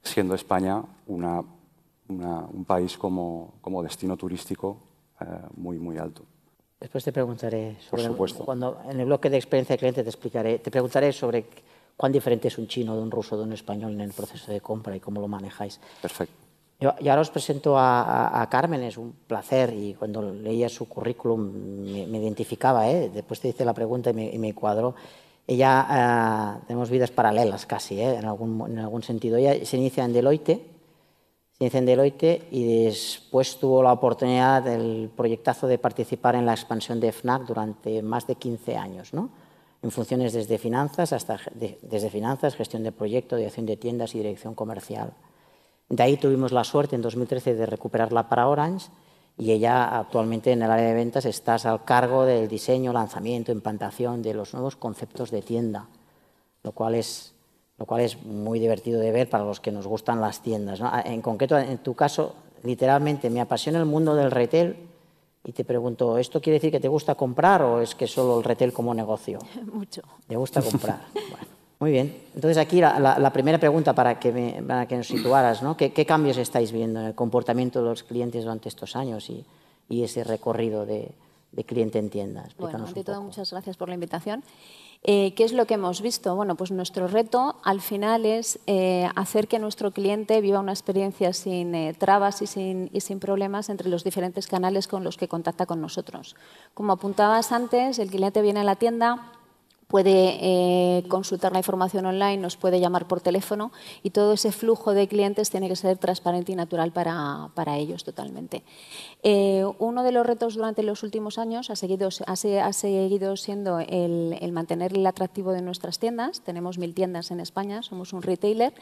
siendo 0.00 0.36
España 0.36 0.80
un 1.08 2.64
país 2.64 2.96
como, 2.96 3.54
como 3.60 3.82
destino 3.82 4.16
turístico 4.16 4.91
eh, 5.22 5.46
muy, 5.56 5.78
muy 5.78 5.98
alto. 5.98 6.22
Después 6.80 7.04
te 7.04 7.12
preguntaré 7.12 7.76
sobre 7.80 8.02
Por 8.02 8.12
supuesto. 8.12 8.44
cuando 8.44 8.80
en 8.90 8.98
el 8.98 9.06
bloque 9.06 9.30
de 9.30 9.36
experiencia 9.36 9.74
de 9.74 9.78
cliente 9.78 10.02
te 10.02 10.08
explicaré, 10.08 10.58
te 10.58 10.70
preguntaré 10.70 11.12
sobre 11.12 11.46
cuán 11.96 12.10
diferente 12.10 12.48
es 12.48 12.58
un 12.58 12.66
chino 12.66 12.96
de 12.96 13.02
un 13.02 13.10
ruso 13.10 13.36
de 13.36 13.44
un 13.44 13.52
español 13.52 13.92
en 13.92 14.00
el 14.00 14.12
proceso 14.12 14.50
de 14.50 14.60
compra 14.60 14.96
y 14.96 15.00
cómo 15.00 15.20
lo 15.20 15.28
manejáis. 15.28 15.78
Perfecto. 16.00 16.34
Yo, 16.80 16.90
ahora 16.90 17.20
os 17.20 17.30
presento 17.30 17.78
a, 17.78 18.02
a, 18.02 18.42
a, 18.42 18.50
Carmen, 18.50 18.82
es 18.82 18.98
un 18.98 19.12
placer 19.28 19.72
y 19.72 19.94
cuando 19.94 20.20
leía 20.32 20.68
su 20.68 20.88
currículum 20.88 21.84
me, 21.84 22.08
me 22.08 22.18
identificaba, 22.18 22.90
¿eh? 22.90 23.08
después 23.14 23.38
te 23.38 23.48
hice 23.48 23.64
la 23.64 23.72
pregunta 23.72 24.10
y 24.10 24.14
me, 24.14 24.34
y 24.34 24.38
me 24.38 24.52
cuadró. 24.52 24.96
Ella, 25.46 26.58
uh, 26.60 26.66
tenemos 26.66 26.90
vidas 26.90 27.12
paralelas 27.12 27.66
casi, 27.66 28.00
¿eh? 28.00 28.16
en, 28.16 28.24
algún, 28.24 28.68
en 28.68 28.80
algún 28.80 29.04
sentido. 29.04 29.36
Ella 29.36 29.64
se 29.64 29.76
inicia 29.76 30.04
en 30.04 30.12
Deloitte, 30.12 30.60
en 31.66 31.86
Deloitte 31.86 32.48
y 32.50 32.84
después 32.84 33.58
tuvo 33.58 33.82
la 33.82 33.92
oportunidad 33.92 34.62
del 34.62 35.10
proyectazo 35.16 35.66
de 35.66 35.78
participar 35.78 36.34
en 36.34 36.44
la 36.44 36.52
expansión 36.52 36.98
de 36.98 37.12
FNAC 37.12 37.46
durante 37.46 38.02
más 38.02 38.26
de 38.26 38.34
15 38.34 38.76
años, 38.76 39.14
¿no? 39.14 39.30
en 39.82 39.90
funciones 39.90 40.32
desde 40.32 40.58
finanzas 40.58 41.12
hasta 41.12 41.40
desde 41.54 42.10
finanzas, 42.10 42.54
gestión 42.54 42.82
de 42.84 42.92
proyecto, 42.92 43.36
dirección 43.36 43.66
de 43.66 43.76
tiendas 43.76 44.14
y 44.14 44.18
dirección 44.18 44.54
comercial. 44.54 45.12
De 45.88 46.02
ahí 46.02 46.16
tuvimos 46.16 46.52
la 46.52 46.64
suerte 46.64 46.96
en 46.96 47.02
2013 47.02 47.54
de 47.54 47.66
recuperarla 47.66 48.28
para 48.28 48.48
Orange 48.48 48.88
y 49.36 49.50
ella 49.50 49.98
actualmente 49.98 50.52
en 50.52 50.62
el 50.62 50.70
área 50.70 50.86
de 50.86 50.94
ventas 50.94 51.24
estás 51.24 51.66
al 51.66 51.84
cargo 51.84 52.24
del 52.24 52.48
diseño, 52.48 52.92
lanzamiento, 52.92 53.50
implantación 53.50 54.22
de 54.22 54.34
los 54.34 54.54
nuevos 54.54 54.76
conceptos 54.76 55.30
de 55.30 55.42
tienda, 55.42 55.88
lo 56.62 56.72
cual 56.72 56.94
es, 56.94 57.31
lo 57.82 57.86
cual 57.86 58.02
es 58.02 58.22
muy 58.22 58.60
divertido 58.60 59.00
de 59.00 59.10
ver 59.10 59.28
para 59.28 59.42
los 59.42 59.58
que 59.58 59.72
nos 59.72 59.88
gustan 59.88 60.20
las 60.20 60.40
tiendas. 60.40 60.80
En 61.04 61.20
concreto, 61.20 61.58
en 61.58 61.78
tu 61.78 61.94
caso, 61.94 62.36
literalmente 62.62 63.28
me 63.28 63.40
apasiona 63.40 63.80
el 63.80 63.86
mundo 63.86 64.14
del 64.14 64.30
retail 64.30 64.76
y 65.42 65.50
te 65.50 65.64
pregunto, 65.64 66.16
¿esto 66.16 66.40
quiere 66.40 66.58
decir 66.58 66.70
que 66.70 66.78
te 66.78 66.86
gusta 66.86 67.16
comprar 67.16 67.60
o 67.62 67.80
es 67.80 67.96
que 67.96 68.06
solo 68.06 68.38
el 68.38 68.44
retail 68.44 68.72
como 68.72 68.94
negocio? 68.94 69.40
Mucho. 69.72 70.00
¿Te 70.28 70.36
gusta 70.36 70.62
comprar? 70.70 71.00
bueno, 71.12 71.46
muy 71.80 71.90
bien. 71.90 72.16
Entonces 72.36 72.56
aquí 72.56 72.80
la, 72.80 73.32
primera 73.32 73.58
pregunta 73.58 73.92
para 73.92 74.20
que, 74.20 74.30
me, 74.30 74.62
para 74.62 74.86
que 74.86 74.96
nos 74.96 75.08
situaras, 75.08 75.60
¿no? 75.64 75.76
¿Qué, 75.76 76.06
cambios 76.06 76.36
estáis 76.36 76.70
viendo 76.70 77.00
en 77.00 77.06
el 77.06 77.14
comportamiento 77.16 77.82
de 77.82 77.88
los 77.88 78.04
clientes 78.04 78.44
durante 78.44 78.68
estos 78.68 78.94
años 78.94 79.28
y, 79.28 79.44
y 79.88 80.04
ese 80.04 80.22
recorrido 80.22 80.86
de, 80.86 81.10
de 81.50 81.64
cliente 81.64 81.98
en 81.98 82.10
tienda? 82.10 82.48
bueno, 82.58 82.86
ante 82.86 83.02
todo, 83.02 83.20
muchas 83.22 83.50
gracias 83.50 83.76
por 83.76 83.88
la 83.88 83.94
invitación. 83.94 84.44
Eh, 85.04 85.34
¿Qué 85.34 85.42
es 85.42 85.52
lo 85.52 85.66
que 85.66 85.74
hemos 85.74 86.00
visto? 86.00 86.36
Bueno, 86.36 86.54
pues 86.54 86.70
nuestro 86.70 87.08
reto 87.08 87.56
al 87.64 87.80
final 87.80 88.24
es 88.24 88.60
eh, 88.68 89.08
hacer 89.16 89.48
que 89.48 89.58
nuestro 89.58 89.90
cliente 89.90 90.40
viva 90.40 90.60
una 90.60 90.72
experiencia 90.72 91.32
sin 91.32 91.74
eh, 91.74 91.92
trabas 91.92 92.40
y 92.40 92.46
sin, 92.46 92.88
y 92.92 93.00
sin, 93.00 93.18
problemas 93.18 93.68
entre 93.68 93.88
los 93.88 94.04
diferentes 94.04 94.46
canales 94.46 94.86
con 94.86 95.02
los 95.02 95.16
que 95.16 95.26
contacta 95.26 95.66
con 95.66 95.80
nosotros. 95.80 96.36
Como 96.72 96.92
apuntabas 96.92 97.50
antes, 97.50 97.98
el 97.98 98.10
cliente 98.10 98.42
viene 98.42 98.60
a 98.60 98.64
la 98.64 98.76
tienda, 98.76 99.32
puede 99.92 100.38
eh, 100.40 101.04
consultar 101.08 101.52
la 101.52 101.58
información 101.58 102.06
online, 102.06 102.38
nos 102.38 102.56
puede 102.56 102.80
llamar 102.80 103.06
por 103.06 103.20
teléfono 103.20 103.72
y 104.02 104.08
todo 104.08 104.32
ese 104.32 104.50
flujo 104.50 104.94
de 104.94 105.06
clientes 105.06 105.50
tiene 105.50 105.68
que 105.68 105.76
ser 105.76 105.98
transparente 105.98 106.50
y 106.50 106.54
natural 106.54 106.92
para, 106.92 107.50
para 107.54 107.76
ellos 107.76 108.02
totalmente. 108.02 108.62
Eh, 109.22 109.66
uno 109.78 110.02
de 110.02 110.12
los 110.12 110.24
retos 110.24 110.54
durante 110.54 110.82
los 110.82 111.02
últimos 111.02 111.36
años 111.36 111.68
ha 111.68 111.76
seguido, 111.76 112.08
ha, 112.26 112.72
seguido 112.72 113.36
siendo 113.36 113.80
el, 113.80 114.38
el, 114.40 114.52
mantener 114.52 114.94
el 114.94 115.06
atractivo 115.06 115.52
de 115.52 115.60
nuestras 115.60 115.98
tiendas. 115.98 116.40
Tenemos 116.40 116.78
mil 116.78 116.94
tiendas 116.94 117.30
en 117.30 117.40
España, 117.40 117.82
somos 117.82 118.14
un 118.14 118.22
retailer 118.22 118.72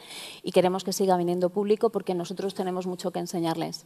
y 0.43 0.53
queremos 0.53 0.85
que 0.85 0.93
siga 0.93 1.17
viniendo 1.17 1.49
público 1.49 1.89
porque 1.89 2.15
nosotros 2.15 2.53
tenemos 2.53 2.87
mucho 2.87 3.11
que 3.11 3.19
enseñarles. 3.19 3.85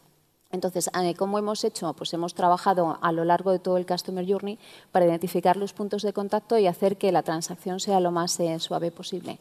Entonces, 0.56 0.90
eh, 1.00 1.14
¿cómo 1.14 1.38
hemos 1.38 1.64
hecho? 1.64 1.94
Pues 1.94 2.14
hemos 2.14 2.34
trabajado 2.34 2.98
a 3.02 3.12
lo 3.12 3.26
largo 3.26 3.52
de 3.52 3.60
todo 3.60 3.78
el 3.78 3.86
Customer 3.86 4.26
Journey 4.28 4.58
para 4.92 5.06
identificar 5.06 5.58
los 5.58 5.74
puntos 5.74 6.02
de 6.02 6.14
contacto 6.14 6.58
y 6.58 6.66
hacer 6.66 6.98
que 6.98 7.12
la 7.12 7.24
transacción 7.24 7.80
sea 7.80 8.00
lo 8.00 8.12
más 8.12 8.40
eh, 8.40 8.58
suave 8.60 8.90
posible. 8.92 9.38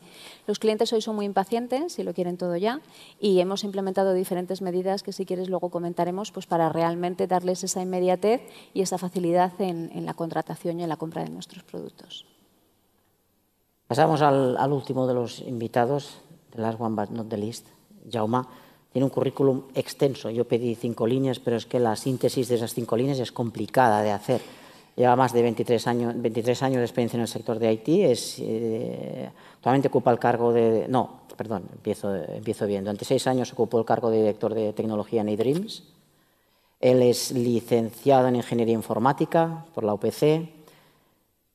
Los 0.46 0.58
clientes 0.58 0.92
hoy 0.92 1.00
son 1.00 1.16
muy 1.16 1.24
impacientes 1.24 1.98
y 1.98 2.02
lo 2.02 2.12
quieren 2.12 2.36
todo 2.36 2.56
ya 2.56 2.80
y 3.20 3.40
hemos 3.40 3.64
implementado 3.64 4.12
diferentes 4.12 4.60
medidas 4.60 5.02
que 5.02 5.12
si 5.12 5.24
quieres 5.24 5.48
luego 5.48 5.70
comentaremos 5.70 6.32
pues 6.32 6.46
para 6.46 6.68
realmente 6.68 7.26
darles 7.26 7.64
esa 7.64 7.80
inmediatez 7.80 8.42
y 8.74 8.82
esa 8.82 8.98
facilidad 8.98 9.52
en, 9.60 10.04
la 10.04 10.14
contratación 10.14 10.80
y 10.80 10.82
en 10.82 10.88
la 10.88 10.96
compra 10.96 11.22
de 11.22 11.30
nuestros 11.30 11.62
productos. 11.62 12.26
Pasamos 13.86 14.20
al, 14.20 14.56
al 14.56 14.72
último 14.72 15.06
de 15.06 15.14
los 15.14 15.40
invitados, 15.40 16.18
the 16.50 16.60
last 16.60 16.80
one 16.80 16.96
but 16.96 17.10
not 17.10 17.28
the 17.28 17.36
least, 17.36 17.68
Jauma. 18.10 18.48
Tiene 18.95 19.07
un 19.07 19.11
currículum 19.11 19.62
extenso. 19.74 20.30
Yo 20.30 20.45
pedí 20.45 20.76
cinco 20.76 21.05
líneas, 21.05 21.40
pero 21.40 21.57
es 21.57 21.66
que 21.66 21.80
la 21.80 21.97
síntesis 21.97 22.47
de 22.47 22.55
esas 22.55 22.72
cinco 22.72 22.97
líneas 22.97 23.18
es 23.18 23.32
complicada 23.32 24.01
de 24.03 24.12
hacer. 24.12 24.40
Lleva 24.95 25.16
más 25.16 25.32
de 25.32 25.42
23 25.42 25.84
años, 25.88 26.14
23 26.16 26.62
años 26.62 26.78
de 26.78 26.84
experiencia 26.84 27.16
en 27.16 27.22
el 27.22 27.26
sector 27.26 27.59
de 27.59 27.72
IT. 27.72 27.88
Es, 27.88 28.36
eh, 28.38 29.28
actualmente 29.57 29.88
ocupa 29.88 30.12
el 30.12 30.20
cargo 30.20 30.53
de... 30.53 30.86
No, 30.88 31.22
perdón, 31.36 31.64
empiezo, 31.72 32.14
empiezo 32.14 32.68
bien. 32.68 32.84
Durante 32.84 33.05
seis 33.05 33.26
años 33.26 33.53
ocupó 33.53 33.80
el 33.80 33.84
cargo 33.84 34.11
de 34.11 34.18
director 34.18 34.55
de 34.55 34.72
tecnología 34.72 35.22
en 35.22 35.30
eDreams. 35.30 35.82
Él 36.78 37.03
es 37.03 37.32
licenciado 37.32 38.28
en 38.28 38.36
Ingeniería 38.36 38.74
Informática 38.74 39.64
por 39.74 39.82
la 39.82 39.95
UPC. 39.95 40.49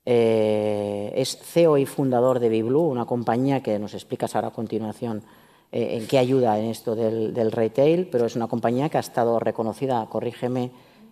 Eh, 0.06 1.14
es 1.16 1.38
CEO 1.38 1.78
y 1.78 1.86
fundador 1.86 2.40
de 2.40 2.50
Biblu, 2.50 2.82
una 2.82 3.06
compañía 3.06 3.64
que 3.64 3.80
nos 3.80 3.94
explicas 3.94 4.36
ahora 4.36 4.50
a 4.50 4.52
continuación 4.52 5.24
eh, 5.72 5.98
en 5.98 6.08
qué 6.08 6.18
ayuda 6.18 6.58
en 6.58 6.66
esto 6.66 6.96
del, 6.96 7.52
retail, 7.52 8.08
pero 8.08 8.26
es 8.26 8.36
una 8.36 8.48
compañía 8.48 8.90
que 8.90 8.98
ha 8.98 9.02
estado 9.02 9.40
reconocida, 9.40 10.06
corrígeme, 10.08 10.72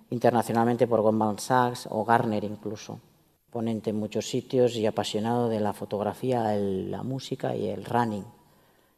internacionalmente 0.10 0.88
por 0.88 1.02
Goldman 1.02 1.38
Sachs 1.38 1.88
o 1.92 2.04
Garner 2.04 2.44
incluso. 2.44 3.00
Ponente 3.52 3.92
en 3.92 4.00
muchos 4.00 4.30
sitios 4.30 4.76
y 4.76 4.86
apasionado 4.86 5.48
de 5.48 5.60
la 5.60 5.74
fotografía, 5.74 6.56
la 6.56 7.04
música 7.04 7.56
y 7.56 7.68
el 7.68 7.86
running. 7.86 8.26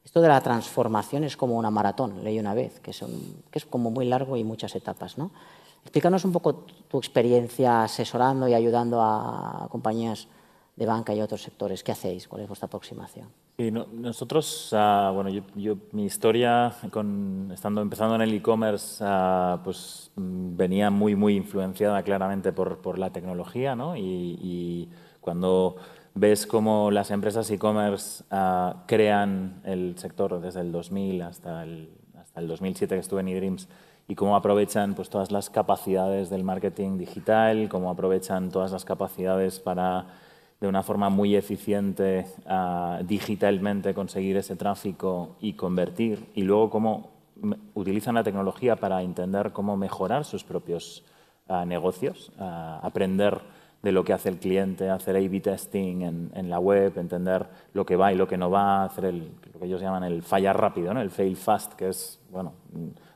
Esto 0.04 0.22
de 0.22 0.30
la 0.30 0.42
transformación 0.42 1.24
es 1.24 1.36
como 1.36 1.58
una 1.58 1.70
maratón, 1.70 2.24
leí 2.24 2.40
una 2.40 2.54
vez, 2.54 2.80
que, 2.80 2.92
que 2.92 3.60
es 3.60 3.66
como 3.66 3.92
muy 3.92 4.06
largo 4.06 4.38
y 4.38 4.44
muchas 4.44 4.76
etapas. 4.76 5.18
¿no? 5.18 5.32
Explícanos 5.82 6.24
un 6.26 6.32
poco 6.32 6.66
tu 6.88 6.98
experiencia 6.98 7.84
asesorando 7.84 8.48
y 8.48 8.54
ayudando 8.54 9.02
a 9.02 9.68
compañías 9.70 10.28
de 10.76 10.86
banca 10.86 11.14
y 11.14 11.22
otros 11.22 11.44
sectores. 11.44 11.84
¿Qué 11.84 11.92
hacéis? 11.92 12.28
¿Cuál 12.28 12.44
es 12.44 12.48
vuestra 12.48 12.68
aproximación? 12.68 13.28
Sí, 13.60 13.72
nosotros, 13.72 14.70
ah, 14.72 15.12
bueno, 15.14 15.30
yo, 15.30 15.76
mi 15.92 16.06
historia, 16.06 16.72
con, 16.92 17.52
estando 17.54 17.82
empezando 17.82 18.16
en 18.16 18.22
el 18.22 18.34
e-commerce, 18.34 19.04
ah, 19.06 19.60
pues 19.66 20.12
mm, 20.16 20.56
venía 20.56 20.90
muy, 20.90 21.18
muy 21.18 21.36
influenciada 21.36 22.02
claramente 22.04 22.54
por, 22.54 22.78
por 22.78 22.98
la 22.98 23.12
tecnología, 23.12 23.76
¿no? 23.76 23.98
Y, 23.98 24.88
cuando 25.20 25.76
ves 26.16 26.48
cómo 26.48 26.90
las 26.90 27.12
empresas 27.12 27.52
e-commerce 27.52 28.24
ah, 28.32 28.86
crean 28.88 29.60
el 29.66 29.98
sector 29.98 30.40
desde 30.40 30.62
el 30.62 30.72
2000 30.72 31.22
hasta 31.24 31.64
el, 31.64 31.90
hasta 32.18 32.40
el 32.40 32.48
2007 32.48 32.96
que 32.96 33.02
estuve 33.02 33.20
en 33.20 33.28
eDreams 33.28 33.68
y 34.08 34.16
cómo 34.16 34.38
aprovechan 34.38 34.94
pues, 34.94 35.10
todas 35.10 35.34
las 35.34 35.50
capacidades 35.50 36.30
del 36.30 36.46
marketing 36.46 36.98
digital, 36.98 37.68
cómo 37.68 37.92
aprovechan 37.92 38.52
todas 38.52 38.72
las 38.72 38.86
capacidades 38.86 39.60
para 39.60 40.08
de 40.60 40.68
una 40.68 40.84
forma 40.84 41.10
muy 41.10 41.36
eficiente 41.36 42.26
uh, 42.46 43.04
digitalmente 43.04 43.94
conseguir 43.94 44.38
ese 44.38 44.56
tráfico 44.56 45.38
y 45.40 45.54
convertir, 45.54 46.30
y 46.36 46.44
luego 46.44 46.70
cómo 46.70 47.12
utilizan 47.74 48.16
la 48.16 48.24
tecnología 48.24 48.76
para 48.76 49.02
entender 49.02 49.54
cómo 49.54 49.78
mejorar 49.78 50.26
sus 50.26 50.44
propios 50.44 51.06
uh, 51.48 51.66
negocios, 51.66 52.32
uh, 52.38 52.86
aprender 52.86 53.42
de 53.82 53.92
lo 53.92 54.04
que 54.04 54.12
hace 54.12 54.30
el 54.30 54.38
cliente, 54.38 54.90
hacer 54.90 55.16
A-B 55.16 55.40
testing 55.40 56.02
en, 56.34 56.50
la 56.50 56.60
web, 56.60 56.98
entender 56.98 57.48
lo 57.74 57.86
que 57.86 57.96
va 57.96 58.12
y 58.12 58.16
lo 58.16 58.28
que 58.28 58.38
no 58.38 58.50
va, 58.50 58.84
hacer 58.84 59.14
lo 59.14 59.60
que 59.60 59.66
ellos 59.66 59.82
llaman 59.82 60.04
el 60.04 60.22
fallar 60.22 60.60
rápido, 60.60 60.94
¿no? 60.94 61.02
el 61.02 61.10
fail 61.10 61.38
fast, 61.38 61.74
que 61.74 61.88
es, 61.88 62.20
bueno, 62.30 62.54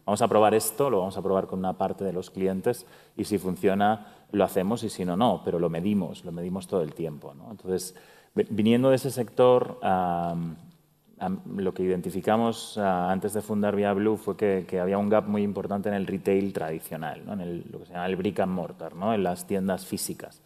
vamos 0.05 0.21
a 0.21 0.27
probar 0.29 0.53
esto, 0.53 0.89
lo 0.89 0.99
vamos 0.99 1.17
a 1.17 1.21
probar 1.21 1.47
con 1.47 1.59
una 1.59 1.73
parte 1.73 2.05
de 2.05 2.13
los 2.13 2.29
clientes 2.29 2.85
y 3.17 3.25
si 3.25 3.37
funciona 3.37 4.07
lo 4.34 4.43
hacemos 4.43 4.84
y 4.84 4.89
si 4.89 5.05
no, 5.05 5.15
no, 5.15 5.41
pero 5.45 5.59
lo 5.59 5.69
medimos, 5.69 6.25
lo 6.25 6.31
medimos 6.31 6.67
todo 6.67 6.81
el 6.81 6.93
tiempo. 6.93 7.34
¿no? 7.36 7.51
Entonces, 7.51 7.95
viniendo 8.34 8.89
de 8.89 8.95
ese 8.95 9.11
sector, 9.11 9.79
lo 9.81 11.73
que 11.73 11.84
identificamos 11.84 12.77
antes 12.77 13.34
de 13.34 13.41
fundar 13.41 13.75
Via 13.75 13.93
Blue 13.93 14.17
fue 14.17 14.36
que, 14.36 14.79
había 14.79 14.97
un 14.97 15.07
gap 15.07 15.27
muy 15.27 15.43
importante 15.43 15.88
en 15.88 15.95
el 15.95 16.07
retail 16.07 16.51
tradicional, 16.51 17.21
¿no? 17.25 17.34
en 17.34 17.41
el, 17.41 17.65
lo 17.71 17.79
que 17.79 17.86
se 17.86 17.93
llama 17.93 18.07
el 18.07 18.15
brick 18.15 18.39
and 18.39 18.51
mortar, 18.51 18.95
¿no? 18.95 19.13
en 19.13 19.23
las 19.23 19.45
tiendas 19.45 19.86
físicas, 19.86 20.41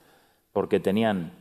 porque 0.51 0.81
tenían 0.81 1.31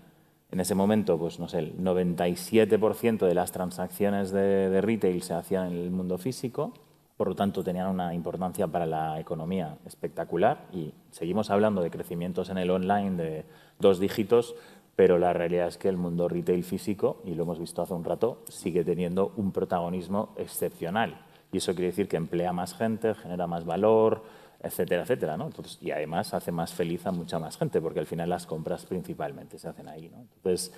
en 0.53 0.61
ese 0.61 0.77
momento, 0.77 1.19
pues 1.19 1.41
no 1.41 1.49
sé, 1.49 1.59
el 1.59 1.77
97% 1.79 3.27
de 3.27 3.35
las 3.35 3.51
transacciones 3.51 4.31
de 4.31 4.81
retail 4.81 5.21
se 5.23 5.35
hacían 5.35 5.73
en 5.73 5.79
el 5.79 5.91
mundo 5.91 6.17
físico 6.17 6.73
por 7.17 7.29
lo 7.29 7.35
tanto 7.35 7.65
tenían 7.65 7.89
una 7.89 8.15
importancia 8.15 8.67
para 8.67 8.87
la 8.87 9.19
economía 9.19 9.79
espectacular 9.87 10.67
y 10.73 10.93
seguimos 11.11 11.51
hablando 11.51 11.83
de 11.83 11.91
crecimientos 11.91 12.51
en 12.51 12.59
el 12.59 12.71
online 12.71 13.17
de 13.17 13.45
dos 13.79 13.99
dígitos, 13.99 14.55
pero 14.97 15.19
la 15.19 15.33
realidad 15.33 15.69
es 15.69 15.79
que 15.79 15.89
el 15.89 15.97
mundo 15.97 16.29
retail 16.29 16.65
físico, 16.65 17.21
y 17.25 17.35
lo 17.35 17.45
hemos 17.45 17.59
visto 17.59 17.83
hace 17.83 17.95
un 17.95 18.05
rato, 18.05 18.43
sigue 18.49 18.85
teniendo 18.85 19.33
un 19.37 19.53
protagonismo 19.53 20.31
excepcional. 20.37 21.21
Y 21.53 21.59
eso 21.59 21.75
quiere 21.75 21.89
decir 21.89 22.09
que 22.09 22.17
emplea 22.17 22.53
más 22.53 22.75
gente, 22.75 23.15
genera 23.15 23.47
más 23.47 23.65
valor, 23.65 24.23
etcétera, 24.63 25.03
etcétera. 25.03 25.37
¿no? 25.37 25.51
y 25.81 25.91
además 25.91 26.33
hace 26.35 26.51
más 26.51 26.73
feliz 26.73 27.07
a 27.07 27.13
mucha 27.13 27.39
más 27.39 27.57
gente, 27.57 27.81
porque 27.81 28.01
al 28.01 28.07
final 28.07 28.31
las 28.31 28.47
compras 28.47 28.87
principalmente 28.87 29.59
se 29.59 29.69
hacen 29.69 29.89
ahí. 29.89 30.09
¿no? 30.09 30.21
Entonces, 30.37 30.73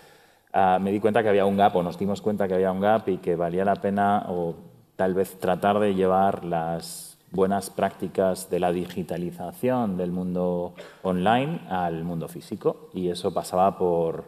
ah, 0.53 0.79
me 0.81 0.91
di 0.91 1.01
cuenta 1.01 1.23
que 1.23 1.29
había 1.29 1.47
un 1.47 1.57
gap, 1.57 1.75
o 1.77 1.83
nos 1.83 1.99
dimos 1.99 2.21
cuenta 2.21 2.49
que 2.49 2.55
había 2.55 2.73
un 2.73 2.81
gap 2.81 3.09
y 3.09 3.19
que 3.19 3.37
valía 3.37 3.65
la 3.65 3.77
pena 3.77 4.27
o 4.29 4.57
tal 4.99 5.15
vez 5.15 5.39
tratar 5.39 5.79
de 5.79 5.95
llevar 5.95 6.45
las 6.45 7.17
buenas 7.31 7.71
prácticas 7.71 8.51
de 8.51 8.59
la 8.59 8.73
digitalización 8.73 9.97
del 9.97 10.11
mundo 10.11 10.75
online 11.05 11.61
al 11.71 12.03
mundo 12.03 12.27
físico. 12.27 12.91
Y 12.93 13.09
eso 13.09 13.33
pasaba 13.33 13.79
por, 13.79 14.25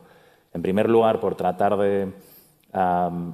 en 0.55 0.63
primer 0.63 0.89
lugar, 0.89 1.19
por 1.19 1.35
tratar 1.35 1.77
de 1.77 2.13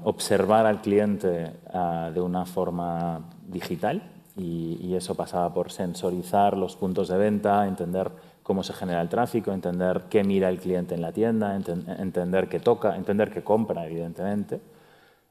observar 0.05 0.65
al 0.65 0.81
cliente 0.81 1.53
ah, 1.75 2.11
de 2.15 2.23
una 2.23 2.47
forma 2.47 3.29
digital 3.47 4.03
y, 4.35 4.95
eso 4.95 5.15
pasaba 5.15 5.53
por 5.53 5.71
sensorizar 5.71 6.57
los 6.57 6.75
puntos 6.75 7.09
de 7.09 7.19
venta, 7.19 7.67
entender 7.67 8.11
cómo 8.43 8.63
se 8.63 8.73
genera 8.73 9.03
el 9.03 9.11
tráfico, 9.11 9.53
entender 9.53 10.05
qué 10.09 10.25
mira 10.25 10.49
el 10.49 10.59
cliente 10.59 10.95
en 10.95 11.03
la 11.03 11.13
tienda, 11.13 11.55
entender 11.55 12.49
qué 12.49 12.61
toca, 12.61 12.97
entender 12.97 13.31
qué 13.31 13.45
compra, 13.45 13.85
evidentemente. 13.85 14.59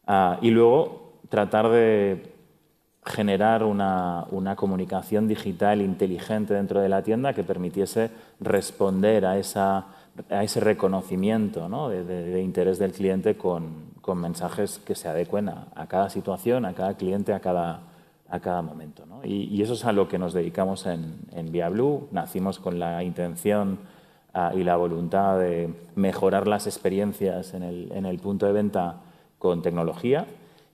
Ah, 0.05 0.37
y 0.39 0.51
luego 0.51 1.04
tratar 1.29 1.69
de 1.69 2.35
generar 3.05 3.63
una, 3.63 4.25
comunicación 4.55 5.27
digital 5.27 5.81
inteligente 5.81 6.53
dentro 6.53 6.79
de 6.79 6.89
la 6.89 7.03
tienda 7.03 7.33
que 7.33 7.43
permitiese 7.43 8.09
responder 8.39 9.25
a, 9.25 9.37
ese 9.37 10.59
reconocimiento 10.59 11.89
de, 11.89 12.41
interés 12.41 12.79
del 12.79 12.91
cliente 12.91 13.37
con, 13.37 13.93
mensajes 14.15 14.79
que 14.79 14.95
se 14.95 15.07
adecuen 15.07 15.49
a, 15.49 15.87
cada 15.87 16.09
situación, 16.09 16.65
a 16.65 16.73
cada 16.73 16.95
cliente, 16.95 17.33
a 17.33 17.39
cada, 17.39 18.61
momento. 18.63 19.03
Y, 19.23 19.61
eso 19.61 19.73
es 19.73 19.85
a 19.85 19.91
lo 19.91 20.07
que 20.07 20.17
nos 20.17 20.33
dedicamos 20.33 20.87
en, 20.87 21.19
en 21.31 21.51
ViaBlue. 21.51 22.07
Nacimos 22.11 22.59
con 22.59 22.79
la 22.79 23.03
intención 23.03 23.77
ah, 24.33 24.51
y 24.55 24.63
la 24.63 24.77
voluntad 24.77 25.39
de 25.39 25.71
mejorar 25.95 26.47
las 26.47 26.65
experiencias 26.65 27.53
en 27.53 28.05
el 28.05 28.19
punto 28.19 28.47
de 28.47 28.53
venta 28.53 29.01
con 29.37 29.61
tecnología 29.61 30.25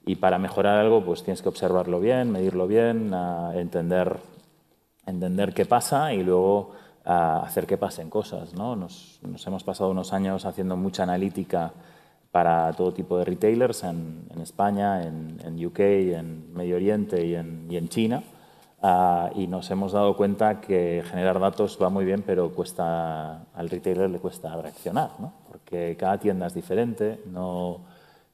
y 0.05 0.15
para 0.15 0.39
mejorar 0.39 0.79
algo, 0.79 1.03
pues 1.03 1.23
tienes 1.23 1.41
que 1.41 1.49
observarlo 1.49 1.99
bien, 1.99 2.31
medirlo 2.31 2.67
bien, 2.67 3.13
entender, 3.53 4.17
entender 5.05 5.53
qué 5.53 5.65
pasa 5.65 6.13
y 6.13 6.23
luego 6.23 6.71
hacer 7.05 7.67
que 7.67 7.77
pasen 7.77 8.09
cosas. 8.09 8.53
¿no? 8.53 8.75
Nos, 8.75 9.19
hemos 9.45 9.63
pasado 9.63 9.91
unos 9.91 10.13
años 10.13 10.45
haciendo 10.45 10.75
mucha 10.75 11.03
analítica 11.03 11.71
para 12.31 12.71
todo 12.73 12.93
tipo 12.93 13.17
de 13.17 13.25
retailers 13.25 13.83
en, 13.83 14.27
España, 14.41 15.03
en, 15.03 15.39
en, 15.43 15.63
UK, 15.63 15.79
en 15.79 16.53
Medio 16.53 16.77
Oriente 16.77 17.25
y 17.25 17.35
en, 17.35 17.67
y 17.69 17.77
en 17.77 17.89
China. 17.89 18.23
y 19.35 19.47
nos 19.47 19.69
hemos 19.69 19.91
dado 19.91 20.15
cuenta 20.15 20.61
que 20.61 21.03
generar 21.05 21.39
datos 21.39 21.77
va 21.79 21.89
muy 21.89 22.05
bien, 22.05 22.23
pero 22.25 22.51
cuesta, 22.51 23.43
al 23.53 23.69
retailer 23.69 24.09
le 24.09 24.19
cuesta 24.19 24.55
reaccionar, 24.59 25.11
¿no? 25.19 25.33
porque 25.47 25.95
cada 25.97 26.17
tienda 26.17 26.47
es 26.47 26.53
diferente, 26.53 27.21
no, 27.27 27.81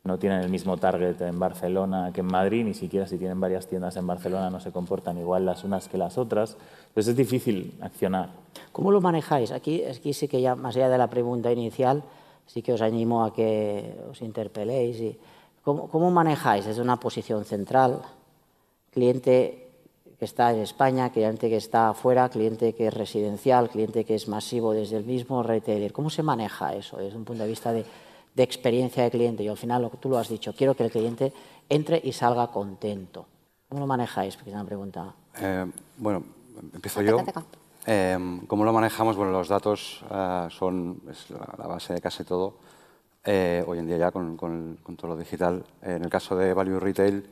no 0.08 0.18
tienen 0.18 0.41
el 0.41 0.49
mismo 0.49 0.78
target 0.78 1.22
en 1.22 1.38
Barcelona 1.38 2.12
que 2.14 2.22
en 2.22 2.28
Madrid, 2.28 2.64
ni 2.64 2.74
siquiera 2.74 3.05
si 3.05 3.18
tienen 3.18 3.39
varias 3.39 3.68
tiendas 3.68 3.95
en 3.97 4.08
Barcelona 4.08 4.49
no 4.49 4.60
se 4.60 4.72
comportan 4.72 5.18
igual 5.18 5.45
las 5.45 5.64
unas 5.64 5.88
que 5.88 5.97
las 5.97 6.18
otras. 6.18 6.58
Entonces 6.88 7.12
es 7.12 7.18
difícil 7.18 7.74
accionar. 7.82 8.30
¿Cómo 8.72 8.91
lo 8.91 9.01
manejáis? 9.01 9.51
Aquí, 9.51 9.84
aquí 9.84 10.14
sí 10.14 10.28
que 10.28 10.41
ya, 10.41 10.55
más 10.55 10.76
allá 10.76 10.89
de 10.89 10.97
la 10.97 11.10
pregunta 11.10 11.51
inicial, 11.51 12.03
sí 12.47 12.62
que 12.62 12.74
os 12.74 12.82
animo 12.82 13.24
a 13.24 13.34
que 13.34 13.93
os 14.10 14.22
interpeléis. 14.22 14.99
Y, 14.99 15.18
¿cómo, 15.64 15.89
¿Cómo 15.89 16.10
manejáis 16.10 16.66
desde 16.66 16.82
una 16.82 16.99
posición 16.99 17.45
central? 17.45 18.01
Cliente 18.91 19.68
que 20.18 20.26
está 20.26 20.51
en 20.51 20.62
España, 20.62 21.12
cliente 21.12 21.49
que 21.49 21.58
está 21.58 21.89
afuera, 21.89 22.30
cliente 22.30 22.74
que 22.74 22.88
es 22.88 22.93
residencial, 22.93 23.70
cliente 23.70 24.03
que 24.03 24.16
es 24.16 24.28
masivo 24.28 24.74
desde 24.74 24.97
el 24.97 25.05
mismo 25.05 25.43
retailer. 25.43 25.93
¿Cómo 25.93 26.10
se 26.10 26.24
maneja 26.24 26.74
eso 26.74 26.97
desde 26.97 27.18
un 27.18 27.26
punto 27.26 27.43
de 27.43 27.49
vista 27.49 27.72
de 27.72 27.86
de 28.38 28.44
experiencia 28.44 29.02
de 29.04 29.10
cliente. 29.10 29.44
Y 29.44 29.48
al 29.48 29.58
final, 29.58 29.90
tú 30.00 30.10
lo 30.10 30.20
has 30.20 30.30
dicho, 30.30 30.54
quiero 30.56 30.76
que 30.76 30.84
el 30.84 30.92
cliente 30.92 31.34
entre 31.68 32.00
y 32.04 32.14
salga 32.14 32.48
contento. 32.52 33.26
¿Cómo 33.68 33.82
lo 33.82 33.88
manejáis? 33.88 34.36
Porque 34.36 34.52
es 34.52 34.54
una 34.54 34.64
pregunta. 34.64 35.16
Eh, 35.42 35.66
bueno, 35.98 36.24
empiezo 36.72 37.02
yo. 37.02 37.18
Eh, 37.88 38.40
¿Cómo 38.46 38.64
lo 38.64 38.72
manejamos? 38.72 39.18
Bueno, 39.18 39.32
los 39.32 39.48
datos 39.48 40.04
eh, 40.12 40.48
son 40.52 41.02
la, 41.58 41.68
base 41.68 41.96
de 41.96 42.00
casi 42.00 42.24
todo. 42.24 42.60
hoy 43.26 43.80
en 43.80 43.88
día 43.88 43.98
ya 43.98 44.12
con, 44.12 44.38
con, 44.38 44.78
todo 44.96 45.08
lo 45.08 45.18
digital. 45.18 45.66
en 45.82 46.04
el 46.04 46.10
caso 46.10 46.36
de 46.36 46.54
Value 46.54 46.80
Retail, 46.80 47.28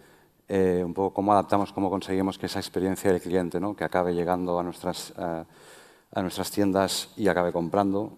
un 0.84 0.94
poco 0.96 1.14
cómo 1.14 1.34
adaptamos, 1.34 1.72
cómo 1.72 1.92
conseguimos 1.92 2.40
que 2.40 2.48
esa 2.48 2.58
experiencia 2.60 3.12
del 3.12 3.22
cliente, 3.22 3.60
¿no? 3.60 3.76
que 3.76 3.84
acabe 3.84 4.16
llegando 4.16 4.60
a 4.60 4.64
nuestras, 4.64 5.14
a 5.18 6.22
nuestras 6.22 6.50
tiendas 6.50 7.10
y 7.16 7.28
acabe 7.28 7.52
comprando, 7.52 8.18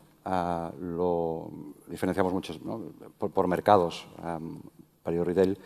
lo 0.79 1.51
diferenciamos 1.87 2.33
mucho 2.33 2.53
por, 3.17 3.47
mercados. 3.47 4.07
Um, 4.23 4.59
Retail 5.05 5.57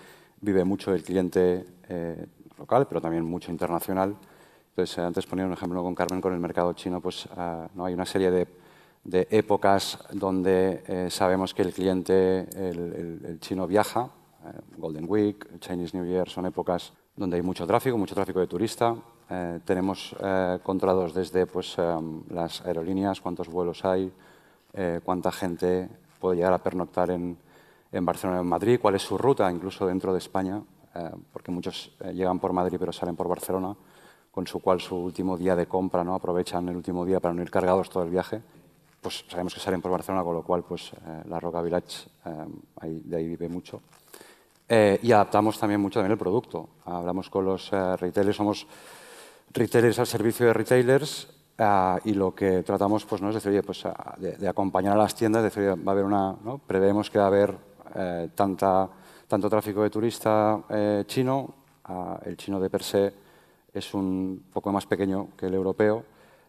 vive 0.42 0.64
mucho 0.64 0.94
el 0.94 1.04
cliente 1.04 1.66
eh, 1.88 2.26
local, 2.58 2.88
pero 2.88 3.02
también 3.02 3.24
mucho 3.24 3.52
internacional. 3.52 4.16
Entonces, 4.70 4.98
eh, 4.98 5.02
antes 5.02 5.26
ponía 5.26 5.46
un 5.46 5.54
ejemplo 5.54 5.82
con 5.84 5.96
Carmen 5.96 6.22
con 6.22 6.34
el 6.34 6.40
mercado 6.40 6.74
chino, 6.74 7.02
pues 7.02 7.28
ah, 7.36 7.68
no 7.76 7.86
hay 7.86 7.94
una 7.94 8.06
serie 8.06 8.32
de, 8.32 8.48
épocas 9.32 9.98
donde 10.12 10.84
eh, 10.88 11.08
sabemos 11.10 11.56
que 11.56 11.64
el 11.64 11.74
cliente, 11.74 12.48
chino 13.40 13.66
viaja. 13.68 14.10
Golden 14.78 15.06
Week, 15.08 15.60
Chinese 15.60 15.96
New 15.96 16.06
Year 16.06 16.28
son 16.28 16.48
épocas 16.48 16.94
donde 17.16 17.36
hay 17.36 17.44
mucho 17.44 17.68
tráfico, 17.68 17.98
mucho 17.98 18.16
tráfico 18.16 18.40
de 18.40 18.48
turista. 18.48 18.96
tenemos 19.66 20.16
controlados 20.64 21.14
desde 21.14 21.46
pues, 21.46 21.78
las 22.30 22.62
aerolíneas, 22.62 23.22
cuántos 23.22 23.50
vuelos 23.50 23.86
hay, 23.86 24.12
eh, 24.74 25.02
cuánta 25.04 25.32
gente 25.32 25.90
puede 26.20 26.38
llegar 26.38 26.54
a 26.54 26.60
pernoctar 26.60 27.12
en, 27.12 27.38
en, 27.92 28.06
Barcelona 28.06 28.40
o 28.40 28.42
en 28.42 28.48
Madrid, 28.48 28.80
cuál 28.82 28.96
es 28.96 29.02
su 29.02 29.18
ruta, 29.18 29.52
incluso 29.52 29.86
dentro 29.86 30.14
de 30.14 30.20
España, 30.20 30.62
eh, 30.96 31.12
porque 31.34 31.52
muchos 31.52 31.92
eh, 32.00 32.14
llegan 32.14 32.40
por 32.40 32.54
Madrid 32.54 32.78
pero 32.80 32.94
salen 32.94 33.16
por 33.16 33.28
Barcelona, 33.28 33.76
con 34.32 34.48
su 34.48 34.60
cual 34.60 34.80
su 34.80 34.96
último 34.96 35.38
día 35.38 35.56
de 35.56 35.66
compra, 35.66 36.04
¿no? 36.04 36.16
aprovechan 36.16 36.70
el 36.70 36.78
último 36.78 37.06
día 37.06 37.20
para 37.20 37.34
no 37.34 37.42
ir 37.42 37.52
cargados 37.52 37.90
todo 37.90 38.04
el 38.04 38.10
viaje. 38.10 38.42
Pues 39.02 39.26
sabemos 39.28 39.54
que 39.54 39.60
salen 39.60 39.82
por 39.82 39.92
Barcelona, 39.92 40.24
con 40.24 40.36
lo 40.36 40.44
cual 40.44 40.64
pues, 40.64 40.92
la 41.26 41.40
Roca 41.40 41.60
Village 41.64 42.08
ahí, 42.80 43.02
de 43.04 43.18
ahí 43.18 43.28
vive 43.28 43.50
mucho. 43.50 43.82
y 44.70 45.12
adaptamos 45.12 45.58
también 45.58 45.82
mucho 45.82 46.00
también 46.00 46.12
el 46.12 46.20
producto. 46.20 46.70
Hablamos 46.86 47.28
con 47.32 47.46
los 47.46 47.72
retailers, 47.72 48.38
somos 48.38 48.68
retailers 49.52 49.98
al 49.98 50.06
servicio 50.06 50.46
de 50.46 50.54
retailers 50.54 51.41
Ah, 51.58 52.00
y 52.06 52.14
lo 52.14 52.34
que 52.34 52.64
tratamos 52.64 53.06
pues, 53.06 53.22
¿no? 53.22 53.30
es 53.30 53.36
decir, 53.36 53.64
pues, 53.64 53.86
ah, 53.86 54.16
de, 54.18 54.48
acompañar 54.48 54.94
a 54.94 54.98
las 54.98 55.14
tiendas, 55.14 55.44
decir, 55.44 55.70
va 55.70 55.92
a 55.92 55.94
haber 55.94 56.06
una, 56.06 56.36
¿no? 56.44 56.58
prevemos 56.58 57.10
que 57.10 57.20
va 57.20 57.26
a 57.26 57.28
haber 57.28 57.56
eh, 57.96 58.30
tanta, 58.34 58.90
tanto 59.28 59.50
tráfico 59.50 59.84
de 59.84 59.90
turista 59.90 60.64
eh, 60.70 61.04
chino, 61.06 61.54
ah, 61.86 62.20
el 62.26 62.38
chino 62.38 62.60
de 62.60 62.70
per 62.70 62.84
se 62.84 63.14
es 63.74 63.94
un 63.94 64.46
poco 64.52 64.72
más 64.72 64.86
pequeño 64.86 65.30
que 65.38 65.48
el 65.48 65.54
europeo 65.54 66.04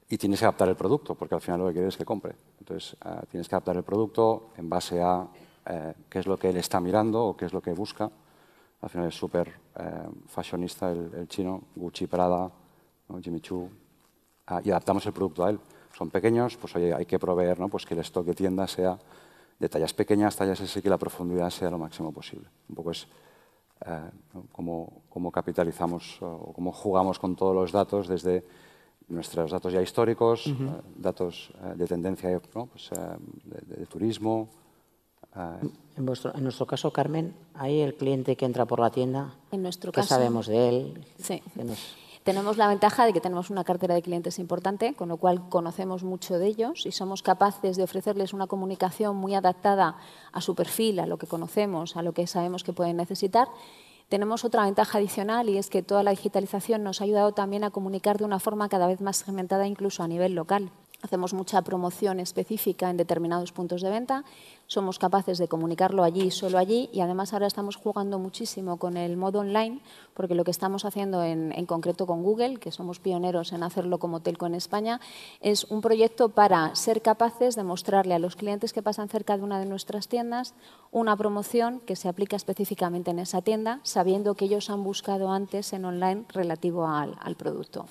y 0.09 0.17
tienes 0.17 0.39
que 0.39 0.47
adaptar 0.47 0.69
el 0.69 0.77
producto, 0.77 1.15
porque 1.15 1.35
al 1.35 1.41
final 1.41 1.61
lo 1.61 1.67
que 1.67 1.75
quieres 1.75 1.95
es 1.95 1.99
que 1.99 2.05
compre. 2.05 2.35
Entonces, 2.59 2.97
tienes 3.31 3.49
que 3.49 3.55
adaptar 3.55 3.77
el 3.77 3.83
producto 3.83 4.51
en 4.57 4.69
base 4.69 5.01
a 5.01 5.27
eh, 5.67 5.95
qué 6.09 6.19
es 6.19 6.27
lo 6.27 6.39
que 6.39 6.51
él 6.51 6.57
está 6.57 6.81
mirando 6.81 7.25
o 7.25 7.37
qué 7.37 7.47
es 7.47 7.53
lo 7.53 7.61
que 7.61 7.73
busca. 7.73 8.11
Al 8.81 8.91
final 8.91 9.09
es 9.09 9.15
súper 9.15 9.53
fashionista 10.27 10.91
el, 10.91 11.11
el, 11.15 11.29
chino, 11.29 11.63
Gucci, 11.77 12.07
Prada, 12.07 12.51
Jimmy 13.23 13.41
Choo, 13.41 13.71
y 14.65 14.71
adaptamos 14.71 15.07
el 15.07 15.13
producto 15.13 15.45
a 15.45 15.51
él. 15.51 15.59
Son 15.97 16.11
pequeños, 16.11 16.57
pues 16.57 16.75
oye, 16.77 16.95
hay 16.95 17.07
que 17.07 17.19
proveer 17.19 17.61
¿no? 17.61 17.69
pues 17.69 17.87
que 17.87 17.95
el 17.95 18.01
stock 18.01 18.27
de 18.27 18.35
tienda 18.35 18.67
sea 18.67 18.99
de 19.59 19.69
tallas 19.69 19.95
pequeñas, 19.95 20.35
tallas 20.35 20.61
S, 20.61 20.83
que 20.83 20.91
la 20.91 20.99
profundidad 20.99 21.51
sea 21.51 21.71
lo 21.71 21.79
máximo 21.79 22.13
posible. 22.13 22.49
Un 22.69 22.75
poco 22.75 22.91
es 22.91 23.07
eh, 23.87 24.11
cómo, 24.51 25.31
capitalizamos 25.33 26.19
o 26.21 26.53
cómo 26.53 26.73
jugamos 26.73 27.19
con 27.19 27.37
todos 27.37 27.55
los 27.55 27.71
datos 27.71 28.09
desde 28.09 28.45
nuestros 29.09 29.51
datos 29.51 29.73
ya 29.73 29.83
históricos, 29.83 30.47
eh, 30.47 30.55
datos 30.97 31.53
eh, 31.63 31.75
de 31.77 31.87
tendencia 31.87 32.41
pues, 32.51 32.91
de, 33.45 33.87
turismo. 33.87 34.49
En, 35.97 36.07
vuestro, 36.07 36.35
en 36.35 36.43
nuestro 36.43 36.67
caso, 36.67 36.91
Carmen, 36.91 37.35
¿hay 37.55 37.81
el 37.81 37.95
cliente 37.95 38.37
que 38.37 38.45
entra 38.45 38.67
por 38.67 38.81
la 38.81 38.91
tienda? 38.91 39.35
En 39.51 39.63
nuestro 39.63 39.93
¿Qué 39.93 40.03
sabemos 40.03 40.47
de 40.47 40.69
él? 40.69 41.07
Sí. 41.19 41.43
Tenemos 42.25 42.57
la 42.57 42.69
ventaja 42.69 43.05
de 43.05 43.13
que 43.13 43.21
tenemos 43.21 43.51
una 43.51 43.65
cartera 43.65 43.97
de 43.97 44.03
clientes 44.03 44.39
importante, 44.39 44.95
con 44.95 45.09
lo 45.09 45.17
cual 45.17 45.49
conocemos 45.49 46.05
mucho 46.05 46.39
de 46.39 46.47
ellos 46.47 46.87
y 46.87 46.93
somos 46.93 47.21
capaces 47.21 47.77
de 47.77 47.83
ofrecerles 47.83 48.33
una 48.33 48.47
comunicación 48.47 49.17
muy 49.17 49.35
adaptada 49.35 49.97
a 50.31 50.41
su 50.41 50.55
perfil, 50.55 51.01
a 51.01 51.07
lo 51.07 51.19
que 51.19 51.27
conocemos, 51.27 51.97
a 51.97 52.03
lo 52.03 52.13
que 52.13 52.29
sabemos 52.29 52.63
que 52.63 52.73
pueden 52.73 52.97
necesitar. 52.97 53.49
Tenemos 54.09 54.45
otra 54.45 54.65
ventaja 54.65 54.99
adicional 54.99 55.49
y 55.49 55.59
es 55.59 55.69
que 55.69 55.83
toda 55.83 56.05
la 56.05 56.13
digitalización 56.13 56.85
nos 56.85 57.01
ha 57.01 57.05
ayudado 57.05 57.33
también 57.33 57.65
a 57.65 57.71
comunicar 57.71 58.19
de 58.19 58.25
una 58.25 58.39
forma 58.39 58.69
cada 58.69 58.87
vez 58.87 59.01
más 59.01 59.17
segmentada 59.17 59.67
incluso 59.67 60.05
a 60.05 60.09
nivel 60.09 60.35
local. 60.35 60.71
Hacemos 61.03 61.35
mucha 61.35 61.61
promoción 61.63 62.21
específica 62.21 62.89
en 62.89 62.97
determinados 62.97 63.51
puntos 63.51 63.83
de 63.83 63.91
venta, 63.91 64.25
somos 64.67 64.99
capaces 64.99 65.37
de 65.39 65.49
comunicarlo 65.49 66.05
allí, 66.05 66.31
solo 66.31 66.59
allí, 66.59 66.89
y 66.93 67.01
además 67.01 67.33
ahora 67.33 67.49
estamos 67.49 67.77
jugando 67.77 68.21
muchísimo 68.21 68.77
con 68.77 68.97
el 68.97 69.17
modo 69.17 69.41
online, 69.41 69.81
porque 70.15 70.35
lo 70.35 70.45
que 70.45 70.53
estamos 70.53 70.85
haciendo 70.85 71.23
en, 71.25 71.67
concreto 71.67 72.07
con 72.07 72.23
Google, 72.23 72.59
que 72.59 72.71
somos 72.71 73.01
pioneros 73.01 73.53
en 73.53 73.65
hacerlo 73.65 73.99
como 73.99 74.21
Telco 74.21 74.47
en 74.47 74.55
España, 74.55 75.01
es 75.41 75.65
un 75.65 75.81
proyecto 75.81 76.29
para 76.29 76.75
ser 76.77 77.03
capaces 77.03 77.57
de 77.57 77.65
mostrarle 77.65 78.15
a 78.15 78.19
los 78.19 78.37
clientes 78.37 78.73
que 78.73 78.83
pasan 78.83 79.09
cerca 79.09 79.37
de 79.37 79.43
una 79.43 79.59
de 79.59 79.67
nuestras 79.67 80.09
tiendas 80.09 80.55
una 80.93 81.17
promoción 81.17 81.81
que 81.81 81.97
se 81.97 82.09
aplica 82.09 82.37
específicamente 82.37 83.11
en 83.11 83.19
esa 83.19 83.43
tienda, 83.43 83.81
sabiendo 83.83 84.35
que 84.35 84.45
ellos 84.45 84.71
han 84.71 84.85
buscado 84.85 85.33
antes 85.33 85.73
en 85.73 85.85
online 85.85 86.25
relativo 86.29 86.87
al 86.87 87.37
producto. 87.37 87.87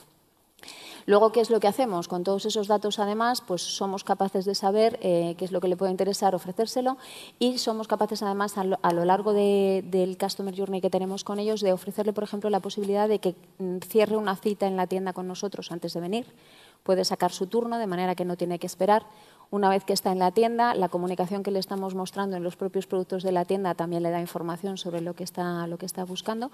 Luego, 1.06 1.32
¿qué 1.32 1.42
es 1.42 1.50
lo 1.50 1.60
que 1.60 1.68
hacemos? 1.68 2.08
Con 2.08 2.24
todos 2.24 2.46
esos 2.46 2.68
datos, 2.68 3.00
además, 3.00 3.42
pues 3.42 3.62
somos 3.62 4.04
capaces 4.04 4.46
de 4.46 4.56
saber 4.56 5.00
eh, 5.02 5.36
qué 5.38 5.46
es 5.46 5.52
lo 5.52 5.62
que 5.62 5.68
le 5.68 5.78
puede 5.78 5.92
interesar 5.92 6.36
ofrecérselo 6.36 6.98
y 7.40 7.58
somos 7.58 7.88
capaces, 7.88 8.22
además, 8.24 8.58
a 8.58 8.64
lo, 8.64 9.06
largo 9.06 9.34
del 9.34 10.18
Customer 10.20 10.56
Journey 10.56 10.82
que 10.82 10.90
tenemos 10.90 11.24
con 11.24 11.40
ellos, 11.40 11.62
de 11.62 11.74
ofrecerle, 11.74 12.14
por 12.14 12.24
ejemplo, 12.24 12.50
la 12.50 12.60
posibilidad 12.60 13.08
de 13.08 13.20
que 13.20 13.36
mm, 13.60 13.78
cierre 13.80 14.18
una 14.18 14.36
cita 14.36 14.68
en 14.68 14.78
la 14.78 14.88
tienda 14.88 15.14
con 15.14 15.28
nosotros 15.28 15.72
antes 15.72 15.94
de 15.94 16.00
venir. 16.02 16.26
Puede 16.84 17.06
sacar 17.06 17.32
su 17.32 17.48
turno 17.48 17.78
de 17.78 17.88
manera 17.88 18.16
que 18.16 18.26
no 18.26 18.38
tiene 18.38 18.58
que 18.58 18.66
esperar 18.66 19.06
una 19.52 19.70
vez 19.70 19.84
que 19.84 19.94
está 19.94 20.14
en 20.14 20.20
la 20.20 20.32
tienda, 20.32 20.74
la 20.76 20.88
comunicación 20.88 21.44
que 21.44 21.52
le 21.52 21.60
estamos 21.60 21.94
mostrando 21.94 22.38
en 22.38 22.44
los 22.44 22.56
propios 22.56 22.88
productos 22.88 23.22
de 23.22 23.34
la 23.34 23.44
tienda 23.44 23.76
también 23.76 24.02
le 24.02 24.10
da 24.10 24.22
información 24.22 24.78
sobre 24.78 25.02
lo 25.02 25.14
que 25.14 25.26
está, 25.26 25.68
lo 25.68 25.78
que 25.78 25.86
está 25.86 26.06
buscando 26.06 26.52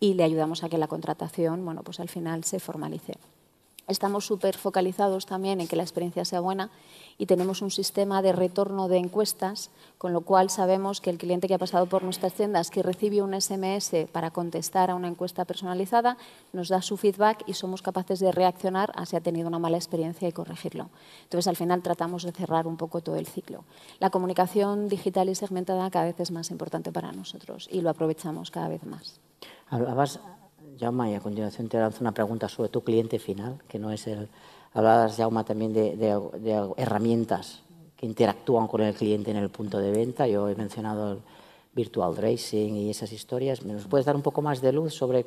y 0.00 0.14
le 0.14 0.24
ayudamos 0.24 0.64
a 0.64 0.68
que 0.68 0.76
la 0.76 0.88
contratación 0.88 1.64
bueno, 1.64 1.82
pues 1.84 2.00
al 2.00 2.08
final 2.08 2.42
se 2.42 2.58
formalice. 2.58 3.14
Estamos 3.90 4.24
súper 4.24 4.56
focalizados 4.56 5.26
también 5.26 5.60
en 5.60 5.66
que 5.66 5.74
la 5.74 5.82
experiencia 5.82 6.24
sea 6.24 6.38
buena 6.38 6.70
y 7.18 7.26
tenemos 7.26 7.60
un 7.60 7.72
sistema 7.72 8.22
de 8.22 8.30
retorno 8.30 8.86
de 8.86 8.98
encuestas, 8.98 9.70
con 9.98 10.12
lo 10.12 10.20
cual 10.20 10.48
sabemos 10.48 11.00
que 11.00 11.10
el 11.10 11.18
cliente 11.18 11.48
que 11.48 11.54
ha 11.54 11.58
pasado 11.58 11.86
por 11.86 12.04
nuestras 12.04 12.34
tiendas, 12.34 12.70
que 12.70 12.84
recibe 12.84 13.20
un 13.20 13.38
SMS 13.38 14.06
para 14.12 14.30
contestar 14.30 14.92
a 14.92 14.94
una 14.94 15.08
encuesta 15.08 15.44
personalizada, 15.44 16.16
nos 16.52 16.68
da 16.68 16.82
su 16.82 16.96
feedback 16.96 17.42
y 17.48 17.54
somos 17.54 17.82
capaces 17.82 18.20
de 18.20 18.30
reaccionar 18.30 18.92
a 18.94 19.06
si 19.06 19.16
ha 19.16 19.20
tenido 19.20 19.48
una 19.48 19.58
mala 19.58 19.76
experiencia 19.76 20.28
y 20.28 20.32
corregirlo. 20.32 20.88
Entonces, 21.24 21.48
al 21.48 21.56
final 21.56 21.82
tratamos 21.82 22.22
de 22.22 22.30
cerrar 22.30 22.68
un 22.68 22.76
poco 22.76 23.00
todo 23.00 23.16
el 23.16 23.26
ciclo. 23.26 23.64
La 23.98 24.10
comunicación 24.10 24.88
digital 24.88 25.28
y 25.30 25.34
segmentada 25.34 25.90
cada 25.90 26.04
vez 26.04 26.20
es 26.20 26.30
más 26.30 26.52
importante 26.52 26.92
para 26.92 27.10
nosotros 27.10 27.68
y 27.72 27.80
lo 27.80 27.90
aprovechamos 27.90 28.52
cada 28.52 28.68
vez 28.68 28.84
más. 28.84 29.18
Hablabas 29.68 30.20
Jaume, 30.80 31.12
y 31.12 31.14
a 31.14 31.20
continuación 31.20 31.68
te 31.68 31.78
lanzo 31.78 31.98
una 32.00 32.12
pregunta 32.12 32.48
sobre 32.48 32.70
tu 32.70 32.82
cliente 32.82 33.18
final, 33.18 33.58
que 33.68 33.78
no 33.78 33.90
es 33.90 34.06
el... 34.06 34.28
Hablabas, 34.72 35.16
Jaume, 35.16 35.44
también 35.44 35.72
de, 35.72 36.72
herramientas 36.76 37.62
que 37.96 38.06
interactúan 38.06 38.66
con 38.66 38.80
el 38.80 38.94
cliente 38.94 39.30
en 39.30 39.36
el 39.36 39.50
punto 39.50 39.78
de 39.78 39.90
venta. 39.90 40.26
Yo 40.26 40.48
he 40.48 40.54
mencionado 40.54 41.12
el 41.12 41.18
virtual 41.74 42.16
racing 42.16 42.74
y 42.74 42.90
esas 42.90 43.12
historias. 43.12 43.64
¿Me 43.64 43.74
nos 43.74 43.86
puedes 43.86 44.06
dar 44.06 44.16
un 44.16 44.22
poco 44.22 44.42
más 44.42 44.60
de 44.62 44.72
luz 44.72 44.94
sobre 44.94 45.26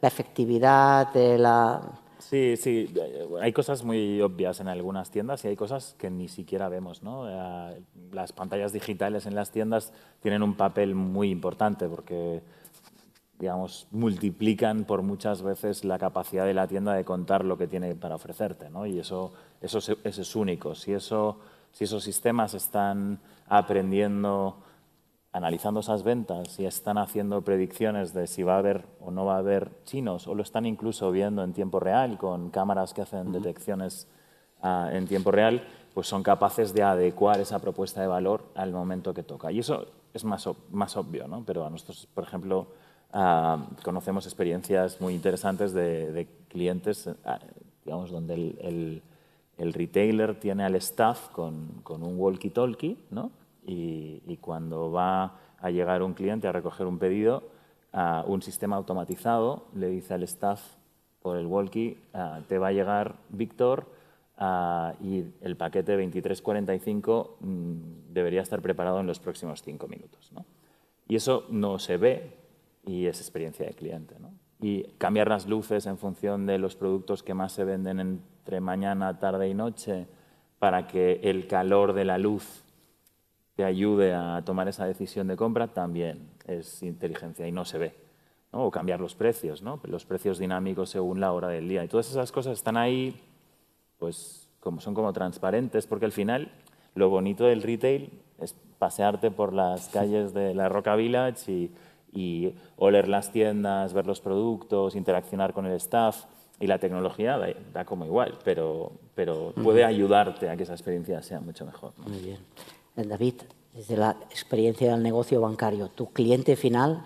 la 0.00 0.08
efectividad 0.08 1.12
de 1.12 1.38
la...? 1.38 1.80
Sí, 2.18 2.56
sí. 2.56 2.94
Hay 3.40 3.52
cosas 3.52 3.82
muy 3.82 4.20
obvias 4.20 4.60
en 4.60 4.68
algunas 4.68 5.10
tiendas 5.10 5.44
y 5.44 5.48
hay 5.48 5.56
cosas 5.56 5.96
que 5.98 6.08
ni 6.10 6.28
siquiera 6.28 6.68
vemos. 6.68 7.02
¿no? 7.02 7.28
Eh, 7.28 7.82
las 8.12 8.32
pantallas 8.32 8.72
digitales 8.72 9.26
en 9.26 9.34
las 9.34 9.50
tiendas 9.50 9.92
tienen 10.20 10.42
un 10.42 10.54
papel 10.54 10.94
muy 10.94 11.30
importante 11.30 11.88
porque 11.88 12.42
digamos, 13.42 13.88
multiplican 13.90 14.84
por 14.84 15.02
muchas 15.02 15.42
veces 15.42 15.84
la 15.84 15.98
capacidad 15.98 16.46
de 16.46 16.54
la 16.54 16.68
tienda 16.68 16.94
de 16.94 17.04
contar 17.04 17.44
lo 17.44 17.58
que 17.58 17.66
tiene 17.66 17.96
para 17.96 18.14
ofrecerte, 18.14 18.70
¿no? 18.70 18.86
Y 18.86 19.00
eso, 19.00 19.32
eso, 19.60 19.78
eso 19.78 20.22
es 20.22 20.36
único. 20.36 20.76
Si, 20.76 20.92
eso, 20.92 21.40
si 21.72 21.82
esos 21.82 22.04
sistemas 22.04 22.54
están 22.54 23.18
aprendiendo, 23.48 24.58
analizando 25.32 25.80
esas 25.80 26.04
ventas 26.04 26.60
y 26.60 26.66
están 26.66 26.98
haciendo 26.98 27.42
predicciones 27.42 28.14
de 28.14 28.28
si 28.28 28.44
va 28.44 28.54
a 28.54 28.58
haber 28.58 28.84
o 29.00 29.10
no 29.10 29.24
va 29.24 29.34
a 29.34 29.38
haber 29.38 29.72
chinos, 29.86 30.28
o 30.28 30.36
lo 30.36 30.44
están 30.44 30.64
incluso 30.64 31.10
viendo 31.10 31.42
en 31.42 31.52
tiempo 31.52 31.80
real 31.80 32.18
con 32.18 32.50
cámaras 32.50 32.94
que 32.94 33.02
hacen 33.02 33.32
detecciones 33.32 34.06
ah, 34.62 34.88
en 34.92 35.08
tiempo 35.08 35.32
real, 35.32 35.66
pues 35.94 36.06
son 36.06 36.22
capaces 36.22 36.74
de 36.74 36.84
adecuar 36.84 37.40
esa 37.40 37.58
propuesta 37.58 38.00
de 38.02 38.06
valor 38.06 38.44
al 38.54 38.70
momento 38.70 39.12
que 39.12 39.24
toca. 39.24 39.50
Y 39.50 39.58
eso 39.58 39.88
es 40.14 40.22
más, 40.22 40.48
más 40.70 40.96
obvio, 40.96 41.26
¿no? 41.26 41.42
Pero 41.44 41.66
a 41.66 41.70
nosotros, 41.70 42.06
por 42.14 42.22
ejemplo, 42.22 42.68
Ah, 43.12 43.66
conocemos 43.84 44.24
experiencias 44.24 45.00
muy 45.00 45.14
interesantes 45.14 45.74
de, 45.74 46.26
clientes, 46.48 47.10
ah, 47.24 47.38
digamos, 47.84 48.10
donde 48.10 48.34
el, 48.34 49.02
el, 49.58 49.72
retailer 49.74 50.40
tiene 50.40 50.64
al 50.64 50.74
staff 50.76 51.28
con, 51.28 51.80
con 51.82 52.02
un 52.02 52.18
walkie-talkie, 52.18 52.96
¿no? 53.10 53.30
Y, 53.66 54.22
y, 54.26 54.38
cuando 54.38 54.90
va 54.90 55.36
a 55.60 55.70
llegar 55.70 56.02
un 56.02 56.14
cliente 56.14 56.48
a 56.48 56.52
recoger 56.52 56.86
un 56.86 56.98
pedido, 56.98 57.44
uh, 57.92 58.28
un 58.30 58.42
sistema 58.42 58.76
automatizado 58.76 59.66
le 59.74 59.88
dice 59.88 60.14
al 60.14 60.22
staff 60.24 60.62
por 61.20 61.36
el 61.36 61.46
walkie, 61.46 61.98
te 62.48 62.58
va 62.58 62.68
a 62.68 62.72
llegar 62.72 63.14
Víctor 63.28 63.86
y 65.00 65.24
el 65.40 65.56
paquete 65.56 65.92
2345 65.92 67.36
mm, 67.38 68.12
debería 68.12 68.42
estar 68.42 68.60
preparado 68.60 68.98
en 68.98 69.06
los 69.06 69.20
próximos 69.20 69.62
cinco 69.62 69.86
minutos. 69.86 70.32
¿no? 70.32 70.44
Y 71.06 71.14
eso 71.14 71.44
no 71.48 71.78
se 71.78 71.96
ve 71.96 72.41
y 72.84 73.06
es 73.06 73.20
experiencia 73.20 73.66
de 73.66 73.74
cliente. 73.74 74.16
¿no? 74.18 74.32
Y 74.60 74.84
cambiar 74.98 75.28
las 75.28 75.46
luces 75.46 75.86
en 75.86 75.98
función 75.98 76.46
de 76.46 76.58
los 76.58 76.76
productos 76.76 77.22
que 77.22 77.34
más 77.34 77.52
se 77.52 77.64
venden 77.64 78.00
entre 78.00 78.60
mañana, 78.60 79.18
tarde 79.18 79.48
y 79.48 79.54
noche 79.54 80.06
para 80.58 80.86
que 80.86 81.20
el 81.24 81.46
calor 81.48 81.92
de 81.92 82.04
la 82.04 82.18
luz 82.18 82.62
te 83.56 83.64
ayude 83.64 84.14
a 84.14 84.42
tomar 84.44 84.68
esa 84.68 84.86
decisión 84.86 85.26
de 85.26 85.36
compra 85.36 85.68
también 85.68 86.30
es 86.46 86.82
inteligencia 86.82 87.46
y 87.46 87.52
no 87.52 87.64
se 87.64 87.78
ve. 87.78 87.94
¿no? 88.52 88.64
O 88.64 88.70
cambiar 88.70 89.00
los 89.00 89.14
precios, 89.14 89.62
¿no? 89.62 89.80
los 89.84 90.04
precios 90.04 90.38
dinámicos 90.38 90.90
según 90.90 91.20
la 91.20 91.32
hora 91.32 91.48
del 91.48 91.68
día. 91.68 91.84
Y 91.84 91.88
todas 91.88 92.10
esas 92.10 92.32
cosas 92.32 92.54
están 92.54 92.76
ahí, 92.76 93.20
pues 93.98 94.48
como 94.60 94.80
son 94.80 94.94
como 94.94 95.12
transparentes, 95.12 95.86
porque 95.86 96.06
al 96.06 96.12
final 96.12 96.52
lo 96.94 97.08
bonito 97.08 97.44
del 97.44 97.62
retail 97.62 98.10
es 98.38 98.54
pasearte 98.78 99.30
por 99.30 99.52
las 99.52 99.88
calles 99.88 100.34
de 100.34 100.54
la 100.54 100.68
Roca 100.68 100.94
Village 100.96 101.50
y 101.50 101.70
y 102.12 102.54
oler 102.76 103.08
las 103.08 103.32
tiendas, 103.32 103.92
ver 103.92 104.06
los 104.06 104.20
productos, 104.20 104.94
interaccionar 104.94 105.52
con 105.52 105.66
el 105.66 105.72
staff 105.72 106.24
y 106.60 106.66
la 106.66 106.78
tecnología 106.78 107.38
da, 107.72 107.84
como 107.84 108.04
igual, 108.04 108.38
pero, 108.44 108.92
pero 109.14 109.52
puede 109.62 109.84
ayudarte 109.84 110.48
a 110.48 110.56
que 110.56 110.62
esa 110.62 110.74
experiencia 110.74 111.22
sea 111.22 111.40
mucho 111.40 111.64
mejor. 111.64 111.92
Muy 111.96 112.18
bien. 112.18 112.38
Eh, 112.96 113.04
David, 113.04 113.34
desde 113.74 113.96
la 113.96 114.16
experiencia 114.30 114.92
del 114.92 115.02
negocio 115.02 115.40
bancario, 115.40 115.88
tu 115.88 116.12
cliente 116.12 116.54
final, 116.56 117.04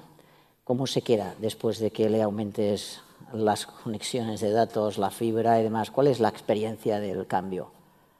¿cómo 0.65 0.87
se 0.87 1.03
queda 1.03 1.35
después 1.41 1.79
de 1.79 1.91
que 1.91 2.11
le 2.11 2.23
aumentes 2.23 3.01
las 3.33 3.67
conexiones 3.67 4.41
de 4.41 4.51
datos, 4.51 4.99
la 4.99 5.11
fibra 5.11 5.61
y 5.61 5.63
demás? 5.63 5.91
¿Cuál 5.91 6.09
es 6.09 6.21
la 6.21 6.29
experiencia 6.29 7.01
del 7.01 7.27
cambio? 7.27 7.76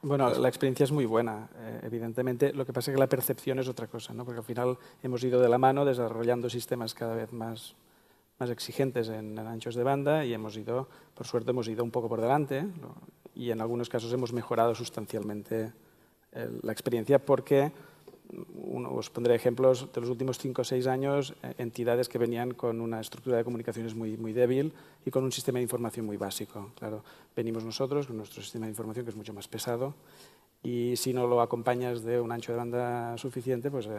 Bueno, 0.07 0.31
la 0.31 0.47
experiencia 0.47 0.85
es 0.85 0.93
muy 0.93 1.05
buena, 1.05 1.49
eh, 1.57 1.81
evidentemente. 1.83 2.53
Lo 2.53 2.65
que 2.65 2.73
pasa 2.73 2.93
es 2.93 2.95
que 2.95 3.01
la 3.01 3.09
percepción 3.09 3.59
es 3.59 3.67
otra 3.67 3.89
cosa, 3.89 4.15
¿no? 4.15 4.25
porque 4.25 4.39
al 4.39 4.45
final 4.45 4.79
hemos 5.03 5.25
ido 5.25 5.41
de 5.41 5.49
la 5.49 5.59
mano 5.59 5.85
desarrollando 5.85 6.49
sistemas 6.49 6.95
cada 6.95 7.17
vez 7.17 7.33
más, 7.33 7.75
más 8.39 8.49
exigentes 8.51 9.09
en, 9.09 9.37
anchos 9.37 9.75
de 9.75 9.83
banda 9.83 10.25
y 10.25 10.33
hemos 10.33 10.57
ido, 10.57 10.89
por 11.13 11.27
suerte, 11.27 11.51
hemos 11.51 11.67
ido 11.67 11.83
un 11.83 11.91
poco 11.91 12.09
por 12.09 12.21
delante 12.21 12.69
y 13.35 13.51
en 13.51 13.61
algunos 13.61 13.89
casos 13.89 14.13
hemos 14.13 14.33
mejorado 14.33 14.77
sustancialmente 14.77 15.73
la 16.63 16.71
experiencia 16.71 17.19
porque 17.19 17.73
os 18.97 19.11
pondré 19.11 19.35
ejemplos 19.35 19.93
de 19.93 20.01
los 20.01 20.11
últimos 20.11 20.39
cinco 20.39 20.63
o 20.63 20.65
seis 20.65 20.87
años, 20.87 21.35
eh, 21.43 21.55
entidades 21.59 22.09
que 22.09 22.19
venían 22.19 22.55
con 22.55 22.81
una 22.81 23.01
estructura 23.01 23.37
de 23.37 23.45
comunicaciones 23.45 23.95
muy, 23.95 24.17
muy 24.17 24.33
débil 24.33 24.73
y 25.05 25.11
con 25.11 25.25
un 25.25 25.33
sistema 25.33 25.59
de 25.59 25.65
información 25.65 26.07
muy 26.07 26.17
básico. 26.17 26.73
Claro, 26.75 27.05
venimos 27.35 27.65
nosotros 27.65 28.07
con 28.07 28.17
nuestro 28.17 28.43
sistema 28.43 28.67
de 28.67 28.73
información 28.73 29.05
que 29.05 29.11
es 29.11 29.17
mucho 29.17 29.35
más 29.35 29.49
pesado 29.49 29.95
y 30.63 30.97
si 30.97 31.13
no 31.13 31.27
lo 31.27 31.41
acompañas 31.41 32.03
de 32.03 32.21
un 32.21 32.33
ancho 32.33 32.53
de 32.53 32.59
banda 32.59 33.17
suficiente, 33.19 33.71
pues 33.71 33.87
eh, 33.87 33.91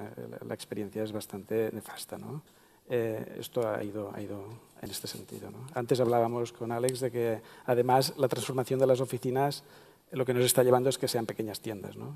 la 0.45 0.53
experiencia 0.53 1.03
es 1.03 1.11
bastante 1.11 1.71
nefasta. 1.71 2.17
¿no? 2.17 2.41
Eh, 2.89 3.37
esto 3.39 3.67
ha 3.67 3.83
ido, 3.83 4.11
ha 4.13 4.21
ido 4.21 4.43
en 4.81 4.89
este 4.89 5.07
sentido. 5.07 5.49
¿no? 5.51 5.59
Antes 5.73 5.99
hablábamos 5.99 6.51
con 6.51 6.71
Alex 6.71 6.99
de 6.99 7.11
que 7.11 7.41
además 7.65 8.13
la 8.17 8.27
transformación 8.27 8.79
de 8.79 8.87
las 8.87 8.99
oficinas 8.99 9.63
lo 10.11 10.25
que 10.25 10.33
nos 10.33 10.45
está 10.45 10.63
llevando 10.63 10.89
es 10.89 10.97
que 10.97 11.07
sean 11.07 11.25
pequeñas 11.25 11.59
tiendas. 11.59 11.97
¿no? 11.97 12.15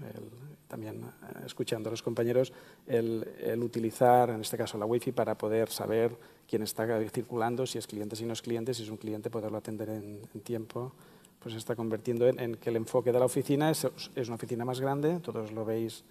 también 0.71 1.03
eh, 1.03 1.43
escuchando 1.45 1.89
a 1.89 1.91
los 1.91 2.01
compañeros, 2.01 2.53
el, 2.87 3.61
utilizar, 3.61 4.29
en 4.29 4.39
este 4.39 4.57
caso, 4.57 4.77
la 4.77 4.85
Wi-Fi 4.85 5.11
para 5.11 5.37
poder 5.37 5.69
saber 5.69 6.15
quién 6.47 6.63
está 6.63 6.87
circulando, 7.09 7.65
si 7.67 7.77
es 7.77 7.85
cliente, 7.87 8.15
si 8.15 8.25
no 8.25 8.31
es 8.31 8.41
cliente, 8.41 8.73
si 8.73 8.83
es 8.83 8.89
un 8.89 8.95
cliente, 8.95 9.29
poderlo 9.29 9.57
atender 9.57 9.89
en, 9.89 10.21
tiempo, 10.43 10.93
pues 11.39 11.53
se 11.53 11.59
está 11.59 11.75
convirtiendo 11.75 12.25
en, 12.27 12.55
que 12.55 12.69
el 12.69 12.77
enfoque 12.77 13.11
de 13.11 13.19
la 13.19 13.25
oficina 13.25 13.69
es, 13.69 13.85
es, 14.15 14.27
una 14.27 14.35
oficina 14.35 14.63
más 14.63 14.79
grande, 14.79 15.19
todos 15.19 15.51
lo 15.51 15.65
veis 15.65 16.05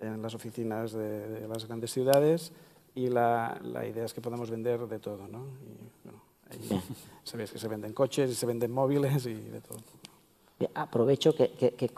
en 0.00 0.20
las 0.20 0.34
oficinas 0.34 0.92
de, 0.92 1.46
las 1.46 1.66
grandes 1.66 1.92
ciudades, 1.92 2.52
y 2.96 3.08
la, 3.08 3.60
la, 3.62 3.86
idea 3.86 4.04
es 4.04 4.12
que 4.12 4.20
podamos 4.20 4.50
vender 4.50 4.80
de 4.88 4.98
todo. 4.98 5.28
¿no? 5.28 5.46
Y, 6.50 6.80
sabéis 7.22 7.52
que 7.52 7.58
se 7.60 7.68
venden 7.68 7.92
coches, 7.92 8.28
y 8.30 8.34
se 8.34 8.46
venden 8.46 8.72
móviles 8.72 9.24
y 9.26 9.34
de 9.34 9.60
todo. 9.60 9.78
Aprovecho 10.74 11.34
que, 11.34 11.50
que, 11.52 11.90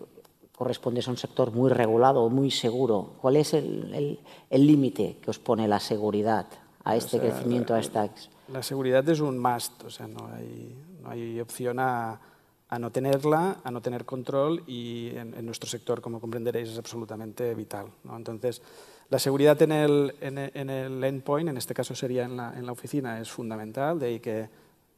correspondes 0.57 1.09
a 1.09 1.11
un 1.11 1.17
sector 1.17 1.51
muy 1.51 1.71
regulado, 1.71 2.29
muy 2.29 2.51
seguro. 2.51 3.15
¿Cuál 3.21 3.37
es 3.37 3.55
el 3.55 4.19
límite 4.51 5.19
que 5.21 5.31
os 5.31 5.39
pone 5.39 5.67
la 5.67 5.81
seguridad 5.81 6.47
a 6.85 6.97
este 6.97 7.19
crecimiento, 7.19 7.75
a 7.75 7.81
esta... 7.81 8.09
La 8.49 8.63
seguridad 8.63 9.09
es 9.09 9.21
un 9.21 9.39
must, 9.39 9.85
o 9.85 9.91
sea, 9.91 10.07
no 10.07 10.29
hay, 10.35 10.77
no 11.01 11.11
hay 11.11 11.41
opción 11.41 11.79
a, 11.79 12.21
a, 12.69 12.79
no 12.79 12.91
tenerla, 12.91 13.59
a 13.63 13.71
no 13.71 13.81
tener 13.81 14.05
control 14.05 14.63
y 14.67 15.11
en, 15.15 15.47
nuestro 15.47 15.71
sector, 15.71 16.01
como 16.01 16.21
comprenderéis, 16.21 16.71
es 16.71 16.79
absolutamente 16.79 17.55
vital. 17.55 17.87
¿no? 18.05 18.17
Entonces, 18.17 18.61
la 19.09 19.19
seguridad 19.19 19.61
en 19.63 19.73
el, 19.73 20.15
en, 20.21 20.71
el 20.71 21.05
endpoint, 21.05 21.49
en 21.49 21.57
este 21.57 21.75
caso 21.75 21.95
sería 21.95 22.25
en 22.25 22.37
la, 22.37 22.53
en 22.57 22.67
la 22.67 22.73
oficina, 22.73 23.21
es 23.21 23.31
fundamental, 23.31 23.99
de 23.99 24.07
ahí 24.07 24.21
que 24.21 24.49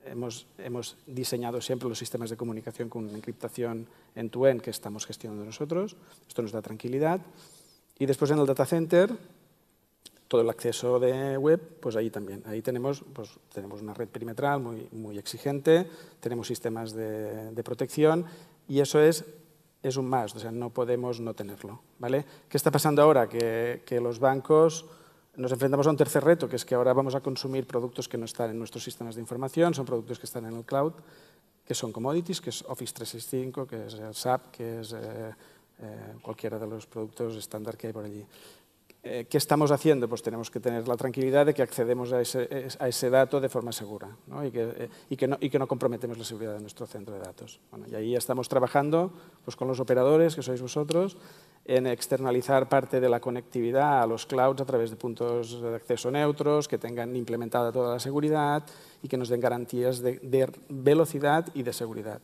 hemos, 0.06 0.46
hemos, 0.58 0.96
diseñado 1.06 1.60
siempre 1.60 1.88
los 1.88 1.98
sistemas 1.98 2.30
de 2.30 2.36
comunicación 2.36 2.88
con 2.88 3.08
encriptación 3.10 3.86
en 4.14 4.30
tu 4.30 4.46
end 4.46 4.60
que 4.60 4.70
estamos 4.70 5.06
gestionando 5.06 5.44
nosotros. 5.44 5.96
Esto 6.28 6.42
nos 6.42 6.52
da 6.52 6.62
tranquilidad. 6.62 7.20
Y 7.98 8.06
después 8.06 8.30
en 8.30 8.38
el 8.38 8.46
data 8.46 8.66
center, 8.66 9.10
todo 10.28 10.40
el 10.40 10.50
acceso 10.50 10.98
de 10.98 11.36
web, 11.38 11.60
pues 11.80 11.96
ahí 11.96 12.10
también. 12.10 12.42
Ahí 12.46 12.62
tenemos, 12.62 13.04
pues, 13.12 13.30
tenemos 13.52 13.82
una 13.82 13.94
red 13.94 14.08
perimetral 14.08 14.60
muy, 14.60 14.88
muy 14.92 15.18
exigente, 15.18 15.88
tenemos 16.20 16.48
sistemas 16.48 16.92
de, 16.92 17.52
de 17.52 17.62
protección 17.62 18.24
y 18.68 18.80
eso 18.80 19.00
es, 19.00 19.24
es 19.82 19.96
un 19.96 20.06
más, 20.06 20.34
o 20.34 20.40
sea, 20.40 20.50
no 20.50 20.70
podemos 20.70 21.20
no 21.20 21.34
tenerlo. 21.34 21.80
¿vale? 21.98 22.24
¿Qué 22.48 22.56
está 22.56 22.70
pasando 22.70 23.02
ahora? 23.02 23.28
Que, 23.28 23.82
que 23.86 24.00
los 24.00 24.18
bancos 24.18 24.86
nos 25.36 25.52
enfrentamos 25.52 25.86
a 25.86 25.90
un 25.90 25.96
tercer 25.96 26.22
reto, 26.22 26.48
que 26.48 26.56
es 26.56 26.64
que 26.64 26.74
ahora 26.74 26.92
vamos 26.92 27.14
a 27.14 27.20
consumir 27.20 27.66
productos 27.66 28.08
que 28.08 28.18
no 28.18 28.24
están 28.24 28.50
en 28.50 28.58
nuestros 28.58 28.84
sistemas 28.84 29.14
de 29.14 29.20
información, 29.20 29.74
son 29.74 29.86
productos 29.86 30.18
que 30.18 30.26
están 30.26 30.46
en 30.46 30.56
el 30.56 30.64
cloud, 30.64 30.92
que 31.66 31.74
son 31.74 31.92
commodities, 31.92 32.40
que 32.40 32.50
es 32.50 32.62
Office 32.62 32.92
365, 32.94 33.66
que 33.66 33.86
es 33.86 34.16
SAP, 34.16 34.50
que 34.50 34.80
es 34.80 34.92
eh, 34.92 35.34
eh, 35.80 36.14
cualquiera 36.22 36.58
de 36.58 36.66
los 36.66 36.86
productos 36.86 37.36
estándar 37.36 37.76
que 37.76 37.88
hay 37.88 37.92
por 37.92 38.04
allí. 38.04 38.24
Eh, 39.06 39.26
¿Qué 39.28 39.36
estamos 39.36 39.70
haciendo? 39.70 40.08
Pues 40.08 40.22
tenemos 40.22 40.50
que 40.50 40.60
tener 40.60 40.88
la 40.88 40.96
tranquilidad 40.96 41.44
de 41.44 41.52
que 41.52 41.60
accedemos 41.60 42.10
a 42.14 42.22
ese, 42.22 42.68
a 42.78 42.88
ese 42.88 43.10
dato 43.10 43.38
de 43.38 43.50
forma 43.50 43.70
segura 43.70 44.08
¿no? 44.26 44.42
Y, 44.42 44.50
que, 44.50 44.62
eh, 44.62 44.88
y, 45.10 45.16
que 45.16 45.28
no, 45.28 45.36
y, 45.38 45.50
que, 45.50 45.58
no, 45.58 45.68
comprometemos 45.68 46.16
la 46.16 46.24
seguridad 46.24 46.54
de 46.54 46.60
nuestro 46.60 46.86
centro 46.86 47.14
de 47.14 47.20
datos. 47.20 47.60
Bueno, 47.70 47.86
y 47.86 47.94
ahí 47.94 48.16
estamos 48.16 48.48
trabajando 48.48 49.12
pues, 49.44 49.56
con 49.56 49.68
los 49.68 49.78
operadores, 49.78 50.34
que 50.34 50.42
sois 50.42 50.62
vosotros, 50.62 51.18
en 51.66 51.86
externalizar 51.86 52.70
parte 52.70 52.98
de 52.98 53.10
la 53.10 53.20
conectividad 53.20 54.02
a 54.02 54.06
los 54.06 54.24
clouds 54.24 54.62
a 54.62 54.64
través 54.64 54.88
de 54.88 54.96
puntos 54.96 55.60
de 55.60 55.74
acceso 55.74 56.10
neutros, 56.10 56.66
que 56.66 56.78
tengan 56.78 57.14
implementada 57.14 57.72
toda 57.72 57.92
la 57.92 58.00
seguridad 58.00 58.64
y 59.02 59.08
que 59.08 59.18
nos 59.18 59.28
den 59.28 59.40
garantías 59.40 60.00
de, 60.00 60.18
de 60.20 60.48
velocidad 60.70 61.46
y 61.52 61.62
de 61.62 61.74
seguridad 61.74 62.22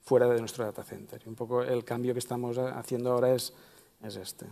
fuera 0.00 0.28
de 0.28 0.40
nuestro 0.40 0.64
data 0.64 0.82
center. 0.82 1.20
Y 1.24 1.28
un 1.28 1.34
poco 1.34 1.62
el 1.62 1.84
cambio 1.84 2.14
que 2.14 2.20
estamos 2.20 2.56
haciendo 2.56 3.12
ahora 3.12 3.34
es, 3.34 3.52
es 4.02 4.16
este. 4.16 4.46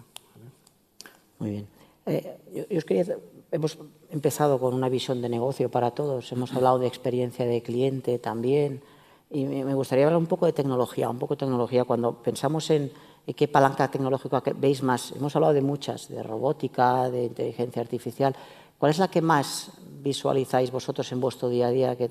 Muy 1.41 1.51
bien. 1.51 1.66
Eh, 2.07 2.38
yo, 2.55 2.68
yo, 2.68 2.78
os 2.78 2.84
quería, 2.84 3.05
hemos 3.51 3.78
empezado 4.11 4.59
con 4.59 4.74
una 4.74 4.88
visión 4.88 5.20
de 5.20 5.28
negocio 5.28 5.70
para 5.70 5.91
todos, 5.91 6.30
hemos 6.32 6.53
hablado 6.55 6.78
de 6.78 6.86
experiencia 6.86 7.45
de 7.45 7.62
cliente 7.62 8.18
también, 8.18 8.82
y 9.30 9.45
me 9.45 9.74
gustaría 9.74 10.07
hablar 10.07 10.18
un 10.18 10.26
poco 10.26 10.47
de 10.47 10.53
tecnología, 10.53 11.09
un 11.09 11.18
poco 11.18 11.34
de 11.34 11.38
tecnología. 11.38 11.84
Cuando 11.84 12.14
pensamos 12.14 12.68
en, 12.70 12.91
qué 13.36 13.47
palanca 13.47 13.88
tecnológica 13.88 14.43
veis 14.57 14.82
más, 14.82 15.12
hemos 15.12 15.34
hablado 15.36 15.55
de 15.55 15.62
muchas, 15.62 16.09
de 16.09 16.20
robótica, 16.20 17.09
de 17.09 17.26
inteligencia 17.26 17.80
artificial. 17.80 18.34
¿Cuál 18.76 18.91
es 18.91 18.99
la 18.99 19.09
que 19.09 19.22
más 19.22 19.70
visualizáis 20.03 20.72
vosotros 20.72 21.11
en 21.12 21.20
vuestro 21.20 21.49
día 21.49 21.68
a 21.68 21.70
día, 21.70 21.97
que 21.97 22.11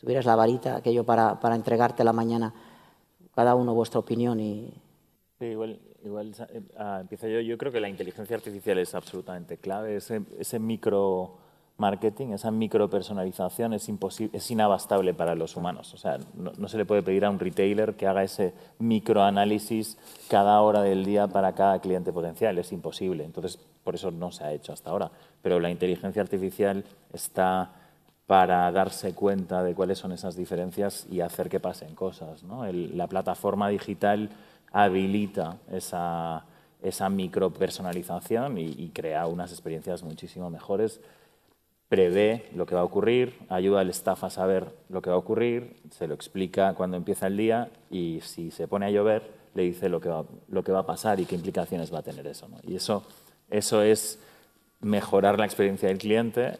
tuvieras 0.00 0.26
la 0.26 0.34
varita, 0.34 0.76
aquello 0.76 1.04
para, 1.04 1.38
para 1.38 1.54
entregarte 1.54 2.02
la 2.02 2.12
mañana, 2.12 2.52
cada 3.34 3.54
uno 3.54 3.72
vuestra 3.72 4.00
opinión 4.00 4.40
y... 4.40 4.72
Sí, 5.38 5.44
igual, 5.44 5.78
igual 6.04 6.32
uh, 6.38 7.00
empiezo 7.00 7.28
yo. 7.28 7.40
Yo 7.40 7.58
creo 7.58 7.72
que 7.72 7.80
la 7.80 7.88
inteligencia 7.88 8.36
artificial 8.36 8.78
es 8.78 8.94
absolutamente 8.94 9.56
clave. 9.56 9.96
Ese, 9.96 10.22
ese 10.38 10.58
micro 10.58 11.38
marketing, 11.78 12.28
esa 12.32 12.50
micro 12.50 12.90
personalización 12.90 13.72
es, 13.72 13.88
es 14.32 14.50
inabastable 14.50 15.14
para 15.14 15.34
los 15.34 15.56
humanos. 15.56 15.94
O 15.94 15.96
sea, 15.96 16.18
no, 16.34 16.52
no, 16.58 16.68
se 16.68 16.76
le 16.76 16.84
puede 16.84 17.02
pedir 17.02 17.24
a 17.24 17.30
un 17.30 17.38
retailer 17.38 17.94
que 17.94 18.06
haga 18.06 18.24
ese 18.24 18.52
microanálisis 18.78 19.96
cada 20.28 20.60
hora 20.60 20.82
del 20.82 21.04
día 21.04 21.28
para 21.28 21.54
cada 21.54 21.80
cliente 21.80 22.12
potencial. 22.12 22.58
Es 22.58 22.72
imposible. 22.72 23.24
Entonces, 23.24 23.58
por 23.84 23.94
eso 23.94 24.10
no 24.10 24.32
se 24.32 24.44
ha 24.44 24.52
hecho 24.52 24.72
hasta 24.72 24.90
ahora. 24.90 25.10
Pero 25.40 25.60
la 25.60 25.70
inteligencia 25.70 26.20
artificial 26.20 26.84
está 27.12 27.72
para 28.26 28.70
darse 28.72 29.14
cuenta 29.14 29.62
de 29.62 29.74
cuáles 29.74 29.98
son 29.98 30.12
esas 30.12 30.36
diferencias 30.36 31.06
y 31.10 31.20
hacer 31.20 31.48
que 31.48 31.60
pasen 31.60 31.94
cosas. 31.94 32.42
¿no? 32.42 32.66
El, 32.66 32.98
la 32.98 33.06
plataforma 33.06 33.68
digital 33.68 34.28
habilita 34.72 35.58
esa, 35.70 36.44
esa 36.82 37.08
micropersonalización 37.08 38.58
y, 38.58 38.90
crea 38.90 39.26
unas 39.26 39.52
experiencias 39.52 40.02
muchísimo 40.02 40.50
mejores. 40.50 41.00
Prevé 41.88 42.50
lo 42.54 42.66
que 42.66 42.74
va 42.74 42.82
a 42.82 42.84
ocurrir, 42.84 43.38
ayuda 43.48 43.80
al 43.80 43.90
staff 43.90 44.24
a 44.24 44.30
saber 44.30 44.66
lo 44.88 45.00
que 45.00 45.10
va 45.10 45.16
a 45.16 45.18
ocurrir, 45.18 45.76
se 45.90 46.06
lo 46.06 46.14
explica 46.14 46.74
cuando 46.74 46.96
empieza 46.96 47.26
el 47.28 47.36
día 47.36 47.70
y 47.90 48.20
si 48.22 48.50
se 48.50 48.68
pone 48.68 48.86
a 48.86 48.90
llover 48.90 49.38
le 49.54 49.62
dice 49.62 49.88
lo 49.88 50.00
que 50.00 50.08
va, 50.08 50.24
lo 50.48 50.62
que 50.62 50.72
va 50.72 50.80
a 50.80 50.86
pasar 50.86 51.18
y 51.18 51.24
qué 51.24 51.34
implicaciones 51.34 51.92
va 51.92 52.00
a 52.00 52.02
tener 52.02 52.26
eso. 52.26 52.46
¿no? 52.48 52.58
Y 52.62 52.76
eso, 52.76 53.04
eso 53.50 53.82
es 53.82 54.18
mejorar 54.80 55.38
la 55.38 55.46
experiencia 55.46 55.88
del 55.88 55.98
cliente 55.98 56.58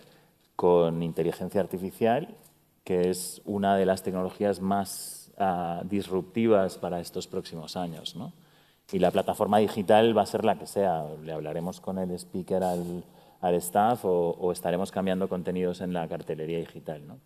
con 0.57 1.03
inteligencia 1.03 1.61
artificial, 1.61 2.35
que 2.85 3.11
es 3.11 3.43
una 3.45 3.77
de 3.77 3.87
las 3.87 4.03
tecnologías 4.03 4.61
más 4.61 5.18
uh, 5.39 5.86
disruptivas 5.86 6.78
para 6.78 7.01
estos 7.01 7.26
próximos 7.26 7.76
años. 7.76 8.16
¿no? 8.16 8.32
Y 8.93 8.99
la 8.99 9.11
plataforma 9.11 9.59
digital 9.59 10.16
va 10.16 10.22
a 10.22 10.26
ser 10.26 10.45
la 10.45 10.59
que 10.59 10.66
sea. 10.66 11.07
Le 11.22 11.32
hablaremos 11.32 11.80
con 11.80 11.99
el 11.99 12.11
speaker 12.12 12.62
al, 12.62 13.05
al 13.41 13.55
staff 13.57 14.05
o, 14.05 14.30
o, 14.30 14.53
estaremos 14.53 14.91
cambiando 14.91 15.28
contenidos 15.28 15.80
en 15.80 15.93
la 15.93 16.07
cartelería 16.09 16.59
digital. 16.59 17.07
¿no? 17.07 17.18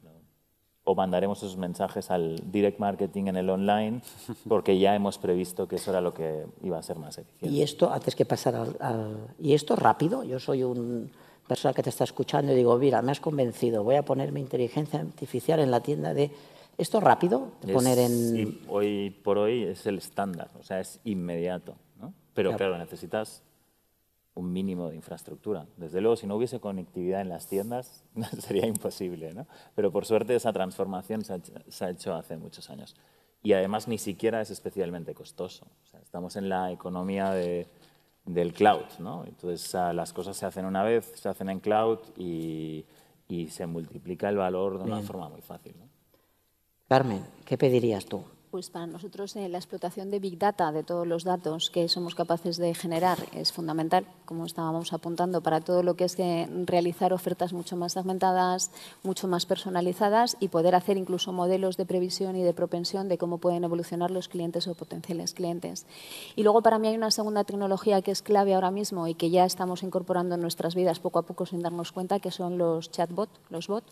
O 0.84 0.94
mandaremos 0.94 1.38
esos 1.38 1.56
mensajes 1.56 2.10
al 2.10 2.40
direct 2.50 2.80
marketing 2.80 3.26
en 3.26 3.36
el 3.36 3.48
online 3.50 4.00
porque 4.48 4.78
ya 4.78 4.94
hemos 4.94 5.18
previsto 5.18 5.68
que 5.68 5.76
eso 5.76 5.90
era 5.90 6.00
lo 6.00 6.12
que 6.12 6.46
iba 6.62 6.78
a 6.78 6.82
ser 6.82 6.98
más 6.98 7.18
eficiente. 7.18 7.56
Y 7.56 7.62
esto, 7.62 7.92
antes 7.92 8.16
que 8.16 8.24
pasar 8.24 8.56
al... 8.56 8.76
al 8.80 9.28
¿Y 9.38 9.54
esto 9.54 9.76
rápido? 9.76 10.24
Yo 10.24 10.40
soy 10.40 10.64
un 10.64 11.10
persona 11.46 11.74
que 11.74 11.82
te 11.82 11.90
está 11.90 12.04
escuchando 12.04 12.52
y 12.52 12.56
digo, 12.56 12.76
mira, 12.78 13.02
me 13.02 13.12
has 13.12 13.20
convencido, 13.20 13.84
voy 13.84 13.96
a 13.96 14.04
poner 14.04 14.32
mi 14.32 14.40
inteligencia 14.40 15.00
artificial 15.00 15.60
en 15.60 15.70
la 15.70 15.80
tienda 15.80 16.14
de... 16.14 16.30
¿Esto 16.78 17.00
rápido? 17.00 17.52
De 17.62 17.72
poner 17.72 17.98
en... 17.98 18.60
Hoy 18.68 19.10
por 19.10 19.38
hoy 19.38 19.64
es 19.64 19.86
el 19.86 19.98
estándar, 19.98 20.50
o 20.58 20.62
sea, 20.62 20.80
es 20.80 21.00
inmediato, 21.04 21.76
¿no? 22.00 22.14
Pero 22.34 22.50
claro. 22.50 22.58
claro, 22.58 22.78
necesitas 22.78 23.42
un 24.34 24.52
mínimo 24.52 24.88
de 24.88 24.96
infraestructura. 24.96 25.66
Desde 25.76 26.00
luego, 26.00 26.16
si 26.16 26.26
no 26.26 26.36
hubiese 26.36 26.60
conectividad 26.60 27.20
en 27.20 27.28
las 27.28 27.46
tiendas, 27.46 28.04
sería 28.38 28.66
imposible, 28.66 29.32
¿no? 29.34 29.46
Pero 29.74 29.92
por 29.92 30.06
suerte 30.06 30.34
esa 30.34 30.52
transformación 30.52 31.24
se 31.24 31.34
ha, 31.34 31.36
hecho, 31.36 31.52
se 31.68 31.84
ha 31.84 31.90
hecho 31.90 32.14
hace 32.14 32.36
muchos 32.36 32.70
años. 32.70 32.96
Y 33.42 33.52
además 33.52 33.88
ni 33.88 33.98
siquiera 33.98 34.40
es 34.40 34.50
especialmente 34.50 35.14
costoso. 35.14 35.66
O 35.84 35.86
sea, 35.86 36.00
estamos 36.00 36.36
en 36.36 36.48
la 36.48 36.70
economía 36.70 37.30
de, 37.32 37.66
del 38.24 38.54
cloud, 38.54 38.84
¿no? 39.00 39.24
Entonces 39.26 39.74
uh, 39.74 39.92
las 39.92 40.12
cosas 40.12 40.36
se 40.36 40.46
hacen 40.46 40.64
una 40.64 40.82
vez, 40.82 41.12
se 41.16 41.28
hacen 41.28 41.50
en 41.50 41.60
cloud 41.60 41.98
y, 42.16 42.86
y 43.28 43.48
se 43.48 43.66
multiplica 43.66 44.28
el 44.28 44.36
valor 44.36 44.78
de 44.78 44.84
una 44.84 44.96
Bien. 44.96 45.06
forma 45.06 45.28
muy 45.28 45.42
fácil. 45.42 45.74
¿no? 45.78 45.91
Carmen, 46.92 47.24
¿qué 47.46 47.56
pedirías 47.56 48.04
tú? 48.04 48.22
Pues 48.50 48.68
para 48.68 48.86
nosotros 48.86 49.34
eh, 49.36 49.48
la 49.48 49.56
explotación 49.56 50.10
de 50.10 50.18
Big 50.18 50.38
Data, 50.38 50.72
de 50.72 50.82
todos 50.82 51.06
los 51.06 51.24
datos 51.24 51.70
que 51.70 51.88
somos 51.88 52.14
capaces 52.14 52.58
de 52.58 52.74
generar, 52.74 53.16
es 53.32 53.50
fundamental, 53.50 54.04
como 54.26 54.44
estábamos 54.44 54.92
apuntando, 54.92 55.40
para 55.40 55.62
todo 55.62 55.82
lo 55.82 55.94
que 55.94 56.04
es 56.04 56.16
que 56.16 56.46
realizar 56.66 57.14
ofertas 57.14 57.54
mucho 57.54 57.78
más 57.78 57.94
segmentadas, 57.94 58.70
mucho 59.02 59.26
más 59.26 59.46
personalizadas 59.46 60.36
y 60.38 60.48
poder 60.48 60.74
hacer 60.74 60.98
incluso 60.98 61.32
modelos 61.32 61.78
de 61.78 61.86
previsión 61.86 62.36
y 62.36 62.42
de 62.42 62.52
propensión 62.52 63.08
de 63.08 63.16
cómo 63.16 63.38
pueden 63.38 63.64
evolucionar 63.64 64.10
los 64.10 64.28
clientes 64.28 64.68
o 64.68 64.74
potenciales 64.74 65.32
clientes. 65.32 65.86
Y 66.36 66.42
luego 66.42 66.60
para 66.60 66.78
mí 66.78 66.88
hay 66.88 66.96
una 66.96 67.10
segunda 67.10 67.44
tecnología 67.44 68.02
que 68.02 68.10
es 68.10 68.20
clave 68.20 68.52
ahora 68.52 68.70
mismo 68.70 69.08
y 69.08 69.14
que 69.14 69.30
ya 69.30 69.46
estamos 69.46 69.82
incorporando 69.82 70.34
en 70.34 70.42
nuestras 70.42 70.74
vidas 70.74 71.00
poco 71.00 71.20
a 71.20 71.22
poco 71.22 71.46
sin 71.46 71.60
darnos 71.60 71.90
cuenta, 71.90 72.20
que 72.20 72.30
son 72.30 72.58
los 72.58 72.90
chatbots, 72.90 73.40
los 73.48 73.66
bots 73.68 73.90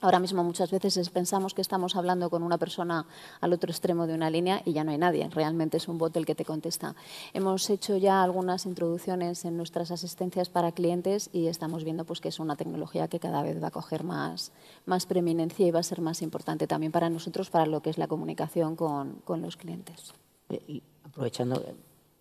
Ahora 0.00 0.20
mismo 0.20 0.44
muchas 0.44 0.70
veces 0.70 1.10
pensamos 1.10 1.54
que 1.54 1.60
estamos 1.60 1.96
hablando 1.96 2.30
con 2.30 2.44
una 2.44 2.56
persona 2.56 3.06
al 3.40 3.52
otro 3.52 3.72
extremo 3.72 4.06
de 4.06 4.14
una 4.14 4.30
línea 4.30 4.62
y 4.64 4.72
ya 4.72 4.84
no 4.84 4.92
hay 4.92 4.98
nadie, 4.98 5.28
realmente 5.28 5.78
es 5.78 5.88
un 5.88 5.98
bot 5.98 6.16
el 6.16 6.24
que 6.24 6.36
te 6.36 6.44
contesta. 6.44 6.94
Hemos 7.32 7.68
hecho 7.68 7.96
ya 7.96 8.22
algunas 8.22 8.64
introducciones 8.64 9.44
en 9.44 9.56
nuestras 9.56 9.90
asistencias 9.90 10.50
para 10.50 10.70
clientes 10.70 11.30
y 11.32 11.48
estamos 11.48 11.82
viendo 11.82 12.04
pues, 12.04 12.20
que 12.20 12.28
es 12.28 12.38
una 12.38 12.54
tecnología 12.54 13.08
que 13.08 13.18
cada 13.18 13.42
vez 13.42 13.60
va 13.60 13.68
a 13.68 13.72
coger 13.72 14.04
más, 14.04 14.52
más 14.86 15.04
preeminencia 15.04 15.66
y 15.66 15.72
va 15.72 15.80
a 15.80 15.82
ser 15.82 16.00
más 16.00 16.22
importante 16.22 16.68
también 16.68 16.92
para 16.92 17.10
nosotros, 17.10 17.50
para 17.50 17.66
lo 17.66 17.82
que 17.82 17.90
es 17.90 17.98
la 17.98 18.06
comunicación 18.06 18.76
con, 18.76 19.14
con 19.24 19.42
los 19.42 19.56
clientes. 19.56 20.14
Eh, 20.50 20.62
y 20.68 20.82
aprovechando, 21.02 21.60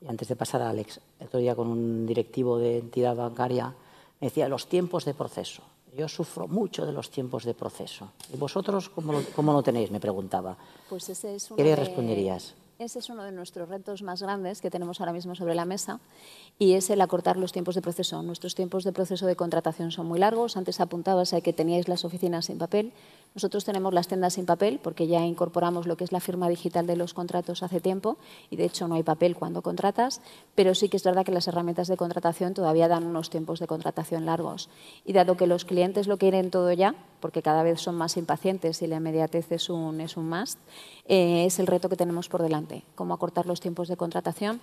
y 0.02 0.08
antes 0.08 0.28
de 0.28 0.36
pasar 0.36 0.64
a 0.64 0.72
Alex, 0.72 1.00
el 1.20 1.28
otro 1.28 1.40
día 1.40 1.56
con 1.56 1.68
un 1.68 2.08
directivo 2.08 2.58
de 2.58 2.80
entidad 2.80 3.16
bancaria 3.16 3.76
me 4.20 4.30
decía 4.30 4.50
los 4.50 4.68
tiempos 4.68 5.06
de 5.06 5.14
proceso 5.14 5.62
yo 5.96 6.08
sufro 6.08 6.48
mucho 6.48 6.86
de 6.86 6.92
los 6.92 7.10
tiempos 7.10 7.44
de 7.44 7.54
proceso. 7.54 8.12
¿Y 8.34 8.38
vosotros 8.38 8.90
cómo 8.90 9.14
lo, 9.14 9.24
cómo 9.36 9.54
lo 9.54 9.64
tenéis? 9.64 9.92
Me 9.92 10.00
preguntaba. 10.00 10.58
Pues 10.90 11.10
ese 11.10 11.36
es 11.36 11.50
¿Qué 11.56 11.64
le 11.64 11.76
responderías? 11.76 12.54
Ese 12.80 13.00
es 13.00 13.10
uno 13.10 13.24
de 13.24 13.32
nuestros 13.32 13.68
retos 13.68 14.04
más 14.04 14.22
grandes 14.22 14.62
que 14.62 14.70
tenemos 14.70 15.00
ahora 15.00 15.12
mismo 15.12 15.34
sobre 15.34 15.56
la 15.56 15.66
mesa 15.66 16.00
y 16.60 16.74
es 16.74 16.92
el 16.92 17.02
acortar 17.02 17.36
los 17.36 17.52
tiempos 17.52 17.74
de 17.74 17.82
proceso. 17.82 18.22
Nuestros 18.22 18.54
tiempos 18.54 18.84
de 18.84 18.94
proceso 18.94 19.26
de 19.26 19.36
contratación 19.36 19.92
son 19.92 20.06
muy 20.06 20.20
largos. 20.20 20.58
Antes 20.58 20.80
apuntabas 20.80 21.34
a 21.34 21.42
que 21.42 21.54
teníais 21.54 21.88
las 21.88 22.06
oficinas 22.06 22.46
sin 22.46 22.60
papel. 22.60 22.94
Nosotros 23.38 23.66
tenemos 23.66 23.94
las 23.94 24.08
tiendas 24.08 24.34
sin 24.34 24.48
papel 24.48 24.80
porque 24.82 25.06
ya 25.06 25.24
incorporamos 25.24 25.86
lo 25.86 25.96
que 25.96 26.04
es 26.04 26.12
la 26.12 26.20
firma 26.20 26.50
digital 26.50 26.88
de 26.88 26.96
los 26.96 27.14
contratos 27.14 27.62
hace 27.62 27.80
tiempo 27.80 28.18
y 28.50 28.56
de 28.56 28.66
hecho 28.66 28.88
no 28.88 28.96
hay 28.96 29.04
papel 29.04 29.36
cuando 29.36 29.62
contratas, 29.62 30.22
pero 30.56 30.74
sí 30.74 30.90
que 30.90 30.98
es 30.98 31.04
verdad 31.04 31.24
que 31.24 31.32
las 31.32 31.48
herramientas 31.48 31.88
de 31.88 31.98
contratación 31.98 32.56
todavía 32.56 32.88
dan 32.88 33.06
unos 33.06 33.30
tiempos 33.30 33.60
de 33.60 33.68
contratación 33.68 34.26
largos. 34.26 34.70
Y 35.06 35.14
dado 35.14 35.38
que 35.38 35.46
los 35.46 35.66
clientes 35.66 36.08
lo 36.08 36.18
quieren 36.18 36.50
todo 36.50 36.72
ya, 36.72 36.96
porque 37.20 37.44
cada 37.44 37.62
vez 37.62 37.80
son 37.80 37.94
más 37.94 38.18
impacientes 38.18 38.82
y 38.82 38.88
la 38.88 38.96
inmediatez 38.96 39.52
es 39.52 39.70
un, 39.70 40.02
es 40.02 40.18
un 40.18 40.28
must, 40.30 40.58
eh, 41.06 41.46
es 41.46 41.60
el 41.60 41.68
reto 41.68 41.90
que 41.90 41.96
tenemos 41.96 42.30
por 42.30 42.42
delante, 42.42 42.86
cómo 42.96 43.14
acortar 43.14 43.46
los 43.46 43.60
tiempos 43.60 43.88
de 43.88 43.98
contratación 43.98 44.62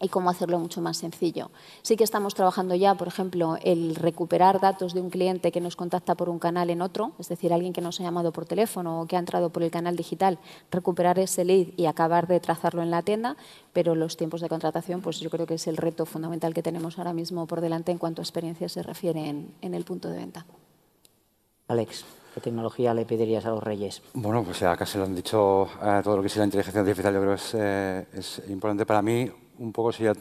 y 0.00 0.08
cómo 0.08 0.30
hacerlo 0.30 0.58
mucho 0.58 0.80
más 0.80 0.98
sencillo. 0.98 1.50
Sí 1.82 1.96
que 1.96 2.04
estamos 2.04 2.34
trabajando 2.34 2.74
ya, 2.74 2.94
por 2.94 3.08
ejemplo, 3.08 3.56
el 3.62 3.94
recuperar 3.94 4.60
datos 4.60 4.94
de 4.94 5.00
un 5.00 5.10
cliente 5.10 5.52
que 5.52 5.60
nos 5.60 5.76
contacta 5.76 6.14
por 6.14 6.28
un 6.28 6.38
canal 6.38 6.70
en 6.70 6.82
otro, 6.82 7.12
es 7.18 7.28
decir, 7.28 7.52
alguien 7.52 7.72
que 7.72 7.80
nos 7.80 8.00
ha 8.00 8.02
llamado 8.02 8.32
por 8.32 8.46
teléfono 8.46 9.00
o 9.00 9.06
que 9.06 9.16
ha 9.16 9.18
entrado 9.18 9.50
por 9.50 9.62
el 9.62 9.70
canal 9.70 9.96
digital, 9.96 10.38
recuperar 10.70 11.18
ese 11.18 11.44
lead 11.44 11.68
y 11.76 11.86
acabar 11.86 12.26
de 12.26 12.40
trazarlo 12.40 12.82
en 12.82 12.90
la 12.90 13.02
tienda, 13.02 13.36
pero 13.72 13.94
los 13.94 14.16
tiempos 14.16 14.40
de 14.40 14.48
contratación, 14.48 15.00
pues 15.00 15.20
yo 15.20 15.30
creo 15.30 15.46
que 15.46 15.54
es 15.54 15.66
el 15.66 15.76
reto 15.76 16.06
fundamental 16.06 16.54
que 16.54 16.62
tenemos 16.62 16.98
ahora 16.98 17.12
mismo 17.12 17.46
por 17.46 17.60
delante 17.60 17.92
en 17.92 17.98
cuanto 17.98 18.20
a 18.20 18.24
experiencia 18.24 18.68
se 18.68 18.82
refiere 18.82 19.28
en, 19.28 19.74
el 19.74 19.84
punto 19.84 20.08
de 20.08 20.18
venta. 20.18 20.46
Alex. 21.68 22.04
¿Qué 22.34 22.40
tecnología 22.40 22.92
le 22.94 23.04
pedirías 23.04 23.46
a 23.46 23.50
los 23.50 23.62
reyes? 23.62 24.02
Bueno, 24.12 24.42
pues 24.42 24.58
ya 24.58 24.76
casi 24.76 24.98
lo 24.98 25.04
han 25.04 25.14
dicho, 25.14 25.68
eh, 25.80 26.00
todo 26.02 26.16
lo 26.16 26.22
que 26.22 26.26
es 26.26 26.36
la 26.36 26.44
inteligencia 26.44 26.80
artificial 26.80 27.14
yo 27.14 27.20
creo 27.20 27.36
que 27.36 27.40
es, 27.40 27.54
eh, 27.54 28.06
es 28.12 28.42
importante 28.48 28.84
para 28.84 29.02
mí 29.02 29.30
un 29.58 29.72
poco, 29.72 29.92
si 29.92 30.04
ya 30.04 30.12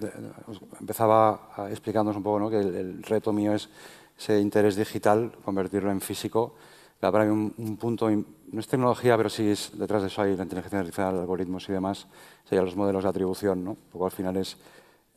empezaba 0.79 1.67
explicándonos 1.69 2.17
un 2.17 2.23
poco 2.23 2.39
¿no? 2.39 2.49
que 2.49 2.59
el, 2.59 3.03
reto 3.03 3.33
mío 3.33 3.53
es 3.53 3.69
ese 4.17 4.39
interés 4.39 4.75
digital, 4.75 5.31
convertirlo 5.43 5.91
en 5.91 6.01
físico. 6.01 6.55
Para 6.99 7.25
mí 7.25 7.51
un, 7.57 7.77
punto, 7.77 8.09
no 8.09 8.59
es 8.59 8.67
tecnología, 8.67 9.17
pero 9.17 9.29
sí 9.29 9.49
es, 9.49 9.77
detrás 9.77 10.01
de 10.03 10.07
eso 10.07 10.21
hay 10.21 10.37
la 10.37 10.43
inteligencia 10.43 10.79
artificial, 10.79 11.19
algoritmos 11.19 11.67
y 11.67 11.73
demás, 11.73 12.07
serían 12.45 12.65
los 12.65 12.75
modelos 12.75 13.03
de 13.03 13.09
atribución. 13.09 13.63
¿no? 13.63 13.77
Un 13.91 14.05
al 14.05 14.11
final 14.11 14.37
es, 14.37 14.55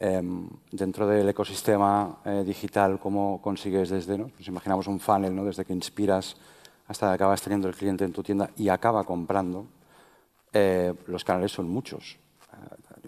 em, 0.01 0.49
dentro 0.73 1.07
del 1.07 1.29
ecosistema 1.29 2.19
eh, 2.25 2.43
digital, 2.45 2.99
cómo 2.99 3.41
consigues 3.41 3.91
desde, 3.91 4.19
¿no? 4.19 4.31
nos 4.37 4.49
imaginamos 4.49 4.89
un 4.89 4.99
funnel, 4.99 5.35
¿no? 5.35 5.45
desde 5.45 5.65
que 5.65 5.73
inspiras 5.73 6.37
hasta 6.89 7.09
que 7.09 7.15
acabas 7.15 7.43
teniendo 7.43 7.69
el 7.69 7.75
cliente 7.75 8.05
en 8.05 8.13
tu 8.13 8.23
tienda 8.23 8.51
y 8.57 8.69
acaba 8.69 9.05
comprando, 9.05 9.67
eh, 10.53 10.93
los 11.07 11.23
canales 11.25 11.53
son 11.53 11.69
muchos 11.69 12.19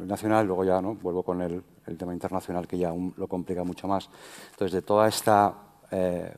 nacional, 0.07 0.47
luego 0.47 0.65
ya 0.65 0.81
¿no? 0.81 0.95
vuelvo 0.95 1.23
con 1.23 1.43
el, 1.43 1.63
tema 1.97 2.13
internacional 2.13 2.67
que 2.67 2.77
ya 2.77 2.91
aún 2.91 3.15
lo 3.17 3.27
complica 3.27 3.65
mucho 3.65 3.89
más. 3.89 4.09
Entonces, 4.51 4.73
de 4.73 4.83
toda 4.83 5.09
esta, 5.09 5.55
eh, 5.91 6.35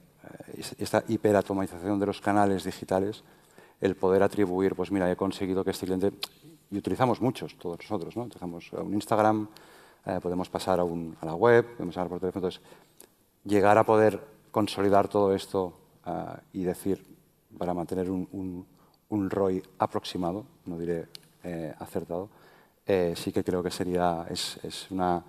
esta 0.78 1.02
hiperatomización 1.08 1.98
de 1.98 2.06
los 2.06 2.20
canales 2.20 2.64
digitales, 2.64 3.24
el 3.80 3.96
poder 3.96 4.22
atribuir, 4.22 4.76
pues 4.76 4.92
mira, 4.92 5.10
he 5.10 5.16
conseguido 5.16 5.64
que 5.64 5.70
este 5.70 5.86
cliente, 5.86 6.12
y 6.70 6.78
utilizamos 6.78 7.20
muchos, 7.20 7.56
todos 7.58 7.78
nosotros, 7.78 8.16
¿no? 8.16 8.24
utilizamos 8.24 8.72
un 8.72 8.94
Instagram, 8.94 9.48
eh, 10.06 10.20
podemos 10.22 10.48
pasar 10.48 10.78
a, 10.78 10.84
la 10.84 11.34
web, 11.34 11.66
podemos 11.76 11.96
hablar 11.96 12.10
por 12.10 12.20
teléfono, 12.20 12.46
entonces 12.46 12.62
llegar 13.44 13.76
a 13.76 13.84
poder 13.84 14.20
consolidar 14.52 15.08
todo 15.08 15.34
esto 15.34 15.72
eh, 16.06 16.12
y 16.52 16.62
decir, 16.62 17.04
para 17.58 17.74
mantener 17.74 18.08
un, 18.08 18.28
un, 18.30 18.66
un 19.08 19.30
ROI 19.30 19.62
aproximado, 19.78 20.44
no 20.66 20.78
diré 20.78 21.08
acertado, 21.78 22.28
eh, 22.91 23.14
sí 23.14 23.30
que 23.30 23.45
creo 23.45 23.62
que 23.62 23.70
sería, 23.70 24.26
es, 24.28 24.59
es, 24.64 24.91
una, 24.91 25.22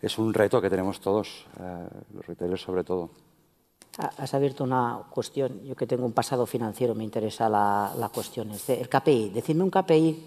es 0.00 0.18
un 0.18 0.32
reto 0.32 0.60
que 0.60 0.70
tenemos 0.70 1.00
todos, 1.00 1.44
eh, 1.60 1.86
los 2.14 2.26
retailers 2.26 2.62
sobre 2.62 2.82
todo. 2.82 3.10
Has 3.98 4.32
abierto 4.32 4.64
una 4.64 5.02
cuestión, 5.10 5.62
yo 5.64 5.76
que 5.76 5.86
tengo 5.86 6.06
un 6.06 6.14
pasado 6.14 6.46
financiero, 6.46 6.94
me 6.94 7.04
interesa 7.04 7.46
la, 7.50 7.92
la 7.98 8.08
cuestión. 8.08 8.50
El 8.50 8.88
KPI, 8.88 9.28
decidme 9.28 9.64
un 9.64 9.70
KPI, 9.70 10.26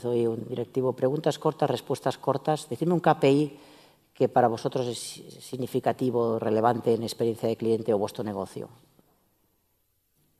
soy 0.00 0.26
un 0.26 0.48
directivo, 0.48 0.94
preguntas 0.94 1.38
cortas, 1.38 1.68
respuestas 1.68 2.16
cortas, 2.16 2.66
decidme 2.70 2.94
un 2.94 3.00
KPI 3.00 3.58
que 4.14 4.30
para 4.30 4.48
vosotros 4.48 4.86
es 4.86 4.98
significativo, 4.98 6.38
relevante 6.38 6.94
en 6.94 7.02
experiencia 7.02 7.46
de 7.46 7.56
cliente 7.56 7.92
o 7.92 7.98
vuestro 7.98 8.24
negocio. 8.24 8.70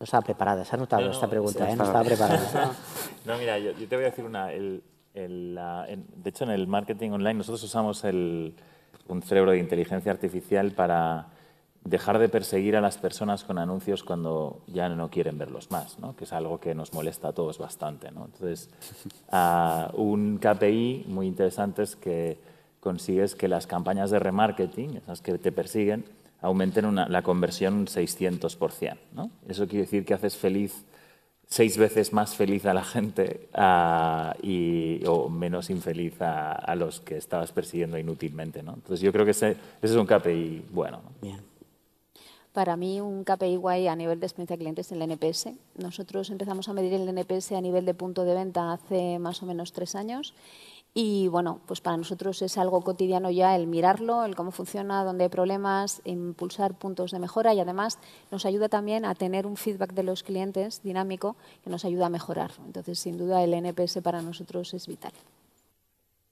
No 0.01 0.05
estaba 0.05 0.23
preparada, 0.23 0.65
se 0.65 0.75
ha 0.75 0.79
notado 0.79 1.11
esta 1.11 1.29
pregunta, 1.29 1.71
¿eh? 1.71 1.77
no 1.77 1.85
estaba 1.85 2.03
preparada. 2.03 2.73
no, 3.27 3.37
mira, 3.37 3.59
yo, 3.59 3.75
te 3.75 3.95
voy 3.95 4.07
a 4.07 4.11
decir 4.11 4.25
una. 4.25 4.53
El, 4.53 4.83
de 5.27 6.31
hecho, 6.31 6.45
en 6.45 6.51
el 6.51 6.67
marketing 6.67 7.11
online 7.11 7.35
nosotros 7.35 7.63
usamos 7.65 8.05
un 8.05 9.23
cerebro 9.23 9.53
de 9.53 9.59
inteligencia 9.59 10.13
artificial 10.13 10.73
para 10.73 11.29
dejar 11.85 12.19
de 12.19 12.29
perseguir 12.29 12.77
a 12.77 12.81
las 12.81 12.99
personas 12.99 13.45
con 13.45 13.59
anuncios 13.59 14.03
cuando 14.05 14.61
ya 14.67 14.89
no 14.89 15.11
quieren 15.11 15.39
verlos 15.39 15.71
más, 15.71 15.99
¿no? 15.99 16.15
que 16.17 16.25
es 16.25 16.33
algo 16.33 16.61
que 16.61 16.75
nos 16.75 16.93
molesta 16.93 17.29
a 17.29 17.33
todos 17.33 17.59
bastante. 17.59 18.11
¿no? 18.11 18.27
Entonces, 18.27 18.69
un 19.95 20.39
KPI 20.39 21.05
muy 21.09 21.27
interesante 21.27 21.83
es 21.83 21.97
que 21.97 22.39
consigues 22.81 23.35
que 23.35 23.49
las 23.49 23.67
campañas 23.67 24.11
de 24.11 24.19
remarketing, 24.19 24.97
esas 24.97 25.21
que 25.21 25.39
te 25.39 25.53
persiguen, 25.53 26.05
aumenten 26.41 26.95
la 26.95 27.23
conversión 27.23 27.75
un 27.75 27.87
600%. 27.87 28.97
¿no? 29.15 29.31
Eso 29.49 29.67
quiere 29.67 29.85
decir 29.85 30.05
que 30.05 30.15
haces 30.15 30.37
feliz 30.37 30.85
seis 31.49 31.79
veces 31.79 32.13
más 32.13 32.37
feliz 32.37 32.67
a 32.67 32.75
la 32.75 32.85
gente 32.85 33.49
y, 34.43 35.05
o 35.07 35.29
menos 35.29 35.71
infeliz 35.71 36.21
a, 36.21 36.75
los 36.77 37.01
que 37.01 37.17
estabas 37.17 37.53
persiguiendo 37.53 37.99
inútilmente. 37.99 38.63
¿no? 38.63 38.75
Entonces 38.75 39.01
yo 39.01 39.13
creo 39.13 39.25
que 39.25 39.33
ese, 39.33 39.53
ese 39.83 39.95
es 39.95 39.97
un 39.97 40.07
KPI 40.07 40.67
bueno. 40.71 41.01
Bien. 41.21 41.41
Para 42.53 42.77
mí 42.77 43.01
un 43.01 43.25
KPI 43.25 43.57
guay 43.57 43.89
a 43.89 43.97
nivel 43.97 44.21
de 44.21 44.27
experiencia 44.27 44.57
de 44.57 44.59
clientes 44.59 44.87
es 44.87 44.93
el 44.93 45.03
NPS. 45.03 45.51
Nosotros 45.77 46.29
empezamos 46.31 46.69
a 46.69 46.73
medir 46.73 46.93
el 46.93 47.09
NPS 47.09 47.53
a 47.53 47.61
nivel 47.61 47.85
de 47.85 47.95
punto 47.95 48.25
de 48.25 48.35
venta 48.35 48.73
hace 48.73 49.19
más 49.19 49.43
o 49.43 49.47
menos 49.47 49.73
tres 49.73 49.95
años 49.95 50.35
y 50.95 51.29
bueno, 51.29 51.61
pues 51.67 51.81
para 51.81 51.97
nosotros 51.97 52.43
es 52.43 52.59
algo 52.59 52.81
cotidiano 52.81 53.31
ya 53.31 53.55
el 53.55 53.67
mirarlo, 53.67 54.25
el 54.25 54.35
cómo 54.35 54.51
funciona, 54.51 55.05
dónde 55.05 55.25
hay 55.25 55.31
problemas, 55.31 56.01
impulsar 56.05 56.75
puntos 56.75 57.13
de 57.13 57.19
mejora 57.19 57.55
y 57.55 57.61
además 57.61 57.99
nos 58.31 58.47
ayuda 58.47 58.69
también 58.69 59.05
a 59.05 59.15
tener 59.15 59.47
un 59.47 59.57
feedback 59.57 59.93
de 59.93 60.03
los 60.03 60.23
clientes 60.23 60.83
dinámico 60.83 61.37
que 61.63 61.71
nos 61.71 61.85
ayuda 61.85 62.07
a 62.07 62.11
mejorar. 62.11 62.53
Entonces, 62.67 62.99
sin 62.99 63.19
duda, 63.19 63.45
el 63.45 63.55
NPS 63.55 64.01
para 64.03 64.23
nosotros 64.23 64.75
es 64.75 64.87
vital. 64.87 65.13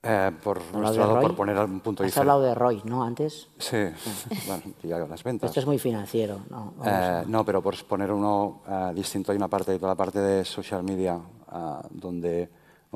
Eh, 0.02 0.30
por 0.42 0.58
nuestro 0.72 1.06
lado, 1.06 1.20
por 1.20 1.34
poner 1.34 1.58
un 1.58 1.80
punto 1.80 2.04
Has 2.04 2.16
hablado 2.16 2.42
de 2.42 2.54
ROI, 2.54 2.82
¿no? 2.84 3.02
Antes. 3.02 3.48
Sí, 3.58 3.76
bueno, 4.46 4.62
ya 4.82 4.98
las 4.98 5.24
ventas. 5.24 5.50
Esto 5.50 5.60
es 5.60 5.66
muy 5.66 5.78
financiero, 5.78 6.40
¿no? 6.48 6.74
Eh, 6.84 7.24
no, 7.26 7.44
pero 7.44 7.60
por 7.60 7.76
poner 7.86 8.12
uno 8.12 8.62
eh, 8.68 8.92
distinto, 8.94 9.32
hay 9.32 9.36
una 9.36 9.48
parte, 9.48 9.76
toda 9.78 9.92
la 9.92 9.96
parte 9.96 10.20
de 10.20 10.44
social 10.44 10.82
media, 10.82 11.20
donde 11.90 12.48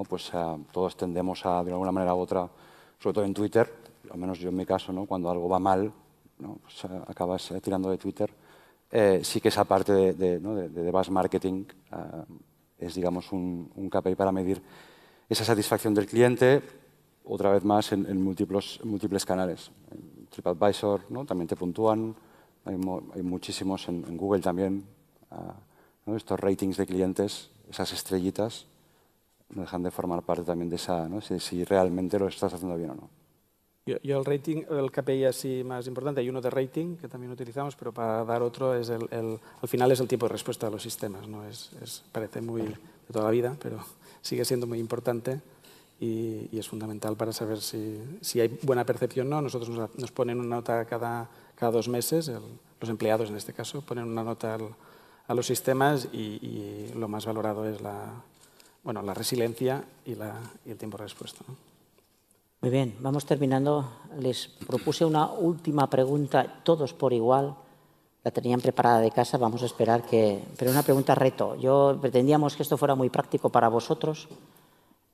pues 0.05 0.31
eh, 0.35 0.57
todos 0.73 0.97
tendemos 0.97 1.45
a, 1.47 1.63
de 1.65 1.73
alguna 1.73 1.93
manera 1.93 2.15
u 2.15 2.19
otra, 2.19 2.49
sobre 2.99 3.15
todo 3.15 3.25
en 3.25 3.35
Twitter, 3.35 3.73
al 4.11 4.19
menos 4.19 4.39
yo 4.39 4.49
en 4.49 4.57
mi 4.57 4.67
caso, 4.67 4.93
cuando 5.07 5.31
algo 5.31 5.49
va 5.49 5.59
mal, 5.59 5.93
pues, 6.37 6.85
eh, 6.85 7.01
acabas 7.07 7.51
eh, 7.51 7.61
tirando 7.61 7.91
de 7.91 7.99
Twitter. 7.99 8.31
sí 9.23 9.41
que 9.41 9.49
esa 9.49 9.65
parte 9.65 9.93
de, 9.93 10.41
de, 10.41 10.91
base 10.91 11.11
marketing 11.11 11.65
es, 12.79 12.95
digamos, 12.95 13.31
un, 13.31 13.71
KPI 13.91 14.17
para 14.17 14.33
medir 14.33 14.61
esa 15.29 15.45
satisfacción 15.45 15.95
del 15.95 16.07
cliente, 16.07 16.63
otra 17.25 17.53
vez 17.53 17.63
más 17.65 17.93
en, 17.93 18.21
múltiples, 18.21 19.25
canales. 19.25 19.71
En 19.93 20.27
TripAdvisor 20.27 21.03
también 21.27 21.47
te 21.47 21.55
puntúan, 21.55 22.17
hay, 22.65 23.23
muchísimos 23.23 23.89
en, 23.89 24.05
en, 24.09 24.17
Google 24.17 24.41
también, 24.41 24.85
estos 26.07 26.41
ratings 26.41 26.77
de 26.77 26.87
clientes, 26.87 27.51
esas 27.71 27.93
estrellitas, 27.93 28.67
no 29.55 29.63
dejan 29.63 29.83
de 29.83 29.91
formar 29.91 30.23
parte 30.23 30.45
también 30.45 30.71
de 30.71 30.77
esa, 30.77 31.09
¿no? 31.09 31.21
si, 31.21 31.39
si, 31.41 31.65
realmente 31.65 32.19
lo 32.19 32.29
estás 32.29 32.53
haciendo 32.55 32.77
bien 32.77 32.91
o 32.91 32.95
no. 32.95 33.11
Yo, 33.87 33.97
yo, 34.03 34.19
el 34.19 34.25
rating, 34.25 34.63
el 34.71 34.91
KPI 34.93 35.25
así 35.25 35.65
más 35.65 35.87
importante, 35.87 36.21
hay 36.21 36.29
uno 36.29 36.41
de 36.41 36.51
rating 36.51 36.97
que 36.97 37.09
también 37.09 37.33
utilizamos, 37.33 37.75
pero 37.75 37.93
para 37.93 38.25
dar 38.25 38.43
otro 38.43 38.75
es 38.75 38.91
el, 38.91 39.09
el 39.11 39.39
al 39.61 39.69
final 39.69 39.91
es 39.91 40.01
el 40.01 40.07
tiempo 40.07 40.27
de 40.27 40.33
respuesta 40.33 40.67
a 40.67 40.71
los 40.71 40.83
sistemas. 40.83 41.27
¿no? 41.27 41.47
Es, 41.47 41.73
es, 41.83 42.05
parece 42.13 42.41
muy 42.41 42.63
de 42.63 42.77
toda 43.13 43.25
la 43.25 43.31
vida, 43.31 43.57
pero 43.61 43.79
sigue 44.23 44.45
siendo 44.45 44.67
muy 44.67 44.79
importante 44.79 45.41
y, 45.99 46.49
y 46.53 46.59
es 46.59 46.69
fundamental 46.69 47.17
para 47.17 47.33
saber 47.33 47.61
si, 47.61 48.01
si, 48.21 48.41
hay 48.41 48.59
buena 48.63 48.85
percepción 48.85 49.27
o 49.29 49.31
no. 49.31 49.43
Nosotros 49.43 49.71
nos, 49.71 49.99
nos, 49.99 50.13
ponen 50.13 50.39
una 50.39 50.57
nota 50.57 50.85
cada, 50.85 51.29
cada 51.57 51.73
dos 51.73 51.89
meses, 51.89 52.29
el, 52.29 52.43
los 52.81 52.91
empleados 52.91 53.31
en 53.31 53.37
este 53.37 53.53
caso, 53.55 53.81
ponen 53.83 54.05
una 54.05 54.23
nota 54.23 54.55
al, 54.55 54.75
a 55.27 55.35
los 55.35 55.47
sistemas 55.47 56.09
y, 56.13 56.39
y 56.47 56.93
lo 56.95 57.09
más 57.09 57.27
valorado 57.27 57.67
es 57.69 57.81
la, 57.81 58.23
bueno, 58.83 59.03
la 59.03 59.15
resiliencia 59.15 59.85
y, 60.05 60.15
la, 60.15 60.35
y 60.65 60.71
el 60.71 60.79
tiempo 60.79 60.97
de 60.97 61.05
respuesta. 61.05 61.45
¿no? 61.47 61.55
Muy 62.63 62.71
bien, 62.71 62.95
vamos 63.01 63.25
terminando. 63.25 63.89
Les 64.19 64.49
propuse 64.49 65.05
una 65.07 65.33
última 65.33 65.89
pregunta, 65.89 66.61
todos 66.63 66.93
por 66.93 67.15
igual. 67.15 67.55
La 68.23 68.31
tenían 68.31 68.61
preparada 68.61 69.01
de 69.01 69.11
casa, 69.11 69.39
vamos 69.39 69.63
a 69.63 69.67
esperar 69.67 70.03
que... 70.03 70.45
Pero 70.59 70.71
una 70.71 70.83
pregunta 70.83 71.15
reto. 71.15 71.57
Yo 71.57 71.97
pretendíamos 72.03 72.57
que 72.57 72.63
esto 72.63 72.77
fuera 72.77 72.95
muy 72.95 73.09
práctico 73.09 73.49
para 73.49 73.69
vosotros, 73.69 74.29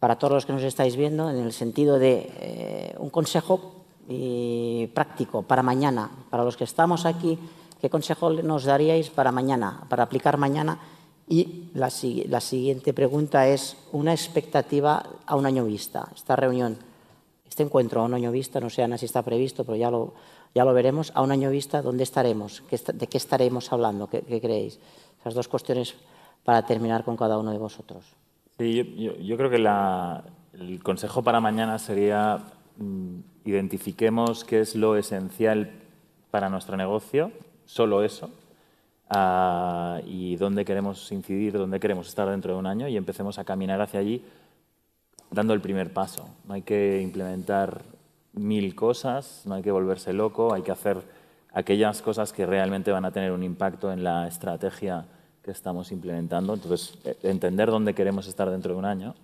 para 0.00 0.18
todos 0.18 0.34
los 0.34 0.46
que 0.46 0.54
nos 0.54 0.64
estáis 0.64 0.96
viendo, 0.96 1.30
en 1.30 1.36
el 1.36 1.52
sentido 1.52 2.00
de 2.00 2.32
eh, 2.40 2.96
un 2.98 3.10
consejo 3.10 3.84
y 4.08 4.88
práctico 4.88 5.42
para 5.42 5.62
mañana, 5.62 6.10
para 6.30 6.42
los 6.42 6.56
que 6.56 6.64
estamos 6.64 7.06
aquí, 7.06 7.38
¿qué 7.80 7.88
consejo 7.88 8.30
nos 8.30 8.64
daríais 8.64 9.10
para 9.10 9.30
mañana, 9.30 9.84
para 9.88 10.02
aplicar 10.02 10.36
mañana 10.36 10.80
Y 11.28 11.70
la, 11.74 11.90
la, 12.28 12.40
siguiente 12.40 12.92
pregunta 12.92 13.48
es 13.48 13.76
una 13.92 14.12
expectativa 14.12 15.04
a 15.26 15.34
un 15.34 15.44
año 15.44 15.64
vista. 15.64 16.08
Esta 16.14 16.36
reunión, 16.36 16.76
este 17.48 17.64
encuentro 17.64 18.00
a 18.00 18.04
un 18.04 18.14
año 18.14 18.30
vista, 18.30 18.60
no 18.60 18.70
sé 18.70 18.82
Ana 18.82 18.96
si 18.96 19.06
está 19.06 19.22
previsto, 19.22 19.64
pero 19.64 19.76
ya 19.76 19.90
lo, 19.90 20.14
ya 20.54 20.64
lo 20.64 20.72
veremos. 20.72 21.10
A 21.14 21.22
un 21.22 21.32
año 21.32 21.50
vista, 21.50 21.82
¿dónde 21.82 22.04
estaremos? 22.04 22.62
¿De 22.70 23.06
qué 23.08 23.16
estaremos 23.16 23.72
hablando? 23.72 24.06
¿Qué, 24.08 24.22
qué 24.22 24.40
creéis? 24.40 24.78
Esas 25.20 25.34
dos 25.34 25.48
cuestiones 25.48 25.96
para 26.44 26.64
terminar 26.64 27.04
con 27.04 27.16
cada 27.16 27.38
uno 27.38 27.50
de 27.50 27.58
vosotros. 27.58 28.04
Sí, 28.56 28.94
yo, 28.96 29.16
yo, 29.16 29.36
creo 29.36 29.50
que 29.50 29.58
la, 29.58 30.24
el 30.54 30.82
consejo 30.82 31.22
para 31.22 31.40
mañana 31.40 31.78
sería 31.78 32.44
mm, 32.78 33.18
identifiquemos 33.44 34.44
qué 34.44 34.60
es 34.60 34.76
lo 34.76 34.96
esencial 34.96 35.72
para 36.30 36.48
nuestro 36.48 36.76
negocio, 36.76 37.32
solo 37.64 38.02
eso, 38.02 38.30
uh, 39.10 40.06
y 40.06 40.36
dónde 40.36 40.64
queremos 40.64 41.10
incidir, 41.12 41.52
dónde 41.52 41.80
queremos 41.80 42.08
estar 42.08 42.28
dentro 42.28 42.52
de 42.52 42.58
un 42.58 42.66
año 42.66 42.88
y 42.88 42.96
empecemos 42.96 43.38
a 43.38 43.44
caminar 43.44 43.80
hacia 43.80 44.00
allí 44.00 44.24
dando 45.30 45.54
el 45.54 45.60
primer 45.60 45.92
paso. 45.92 46.28
No 46.44 46.54
hay 46.54 46.62
que 46.62 47.00
implementar 47.02 47.82
mil 48.32 48.74
cosas, 48.74 49.42
no 49.44 49.54
hay 49.54 49.62
que 49.62 49.70
volverse 49.70 50.12
loco, 50.12 50.52
hay 50.52 50.62
que 50.62 50.72
hacer 50.72 50.98
aquellas 51.52 52.02
cosas 52.02 52.32
que 52.32 52.46
realmente 52.46 52.92
van 52.92 53.04
a 53.04 53.10
tener 53.10 53.32
un 53.32 53.42
impacto 53.42 53.92
en 53.92 54.04
la 54.04 54.28
estrategia 54.28 55.06
que 55.42 55.50
estamos 55.50 55.90
implementando. 55.92 56.54
Entonces, 56.54 56.98
e, 57.04 57.16
entender 57.22 57.70
dónde 57.70 57.94
queremos 57.94 58.26
estar 58.26 58.50
dentro 58.50 58.74
de 58.74 58.78
un 58.78 58.84
año 58.84 59.14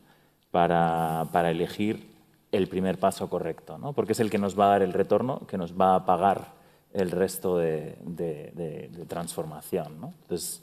para, 0.50 1.26
para 1.32 1.50
elegir 1.50 2.10
el 2.52 2.68
primer 2.68 2.98
paso 2.98 3.28
correcto, 3.28 3.78
¿no? 3.78 3.92
porque 3.92 4.12
es 4.12 4.20
el 4.20 4.30
que 4.30 4.38
nos 4.38 4.58
va 4.58 4.66
a 4.66 4.68
dar 4.68 4.82
el 4.82 4.92
retorno, 4.92 5.46
que 5.46 5.56
nos 5.56 5.78
va 5.78 5.94
a 5.94 6.04
pagar 6.04 6.48
el 6.94 7.10
resto 7.10 7.56
de, 7.58 7.96
de, 8.04 8.52
de, 8.54 8.88
de 8.92 9.04
transformación. 9.06 10.00
¿no? 10.00 10.12
Entonces, 10.22 10.62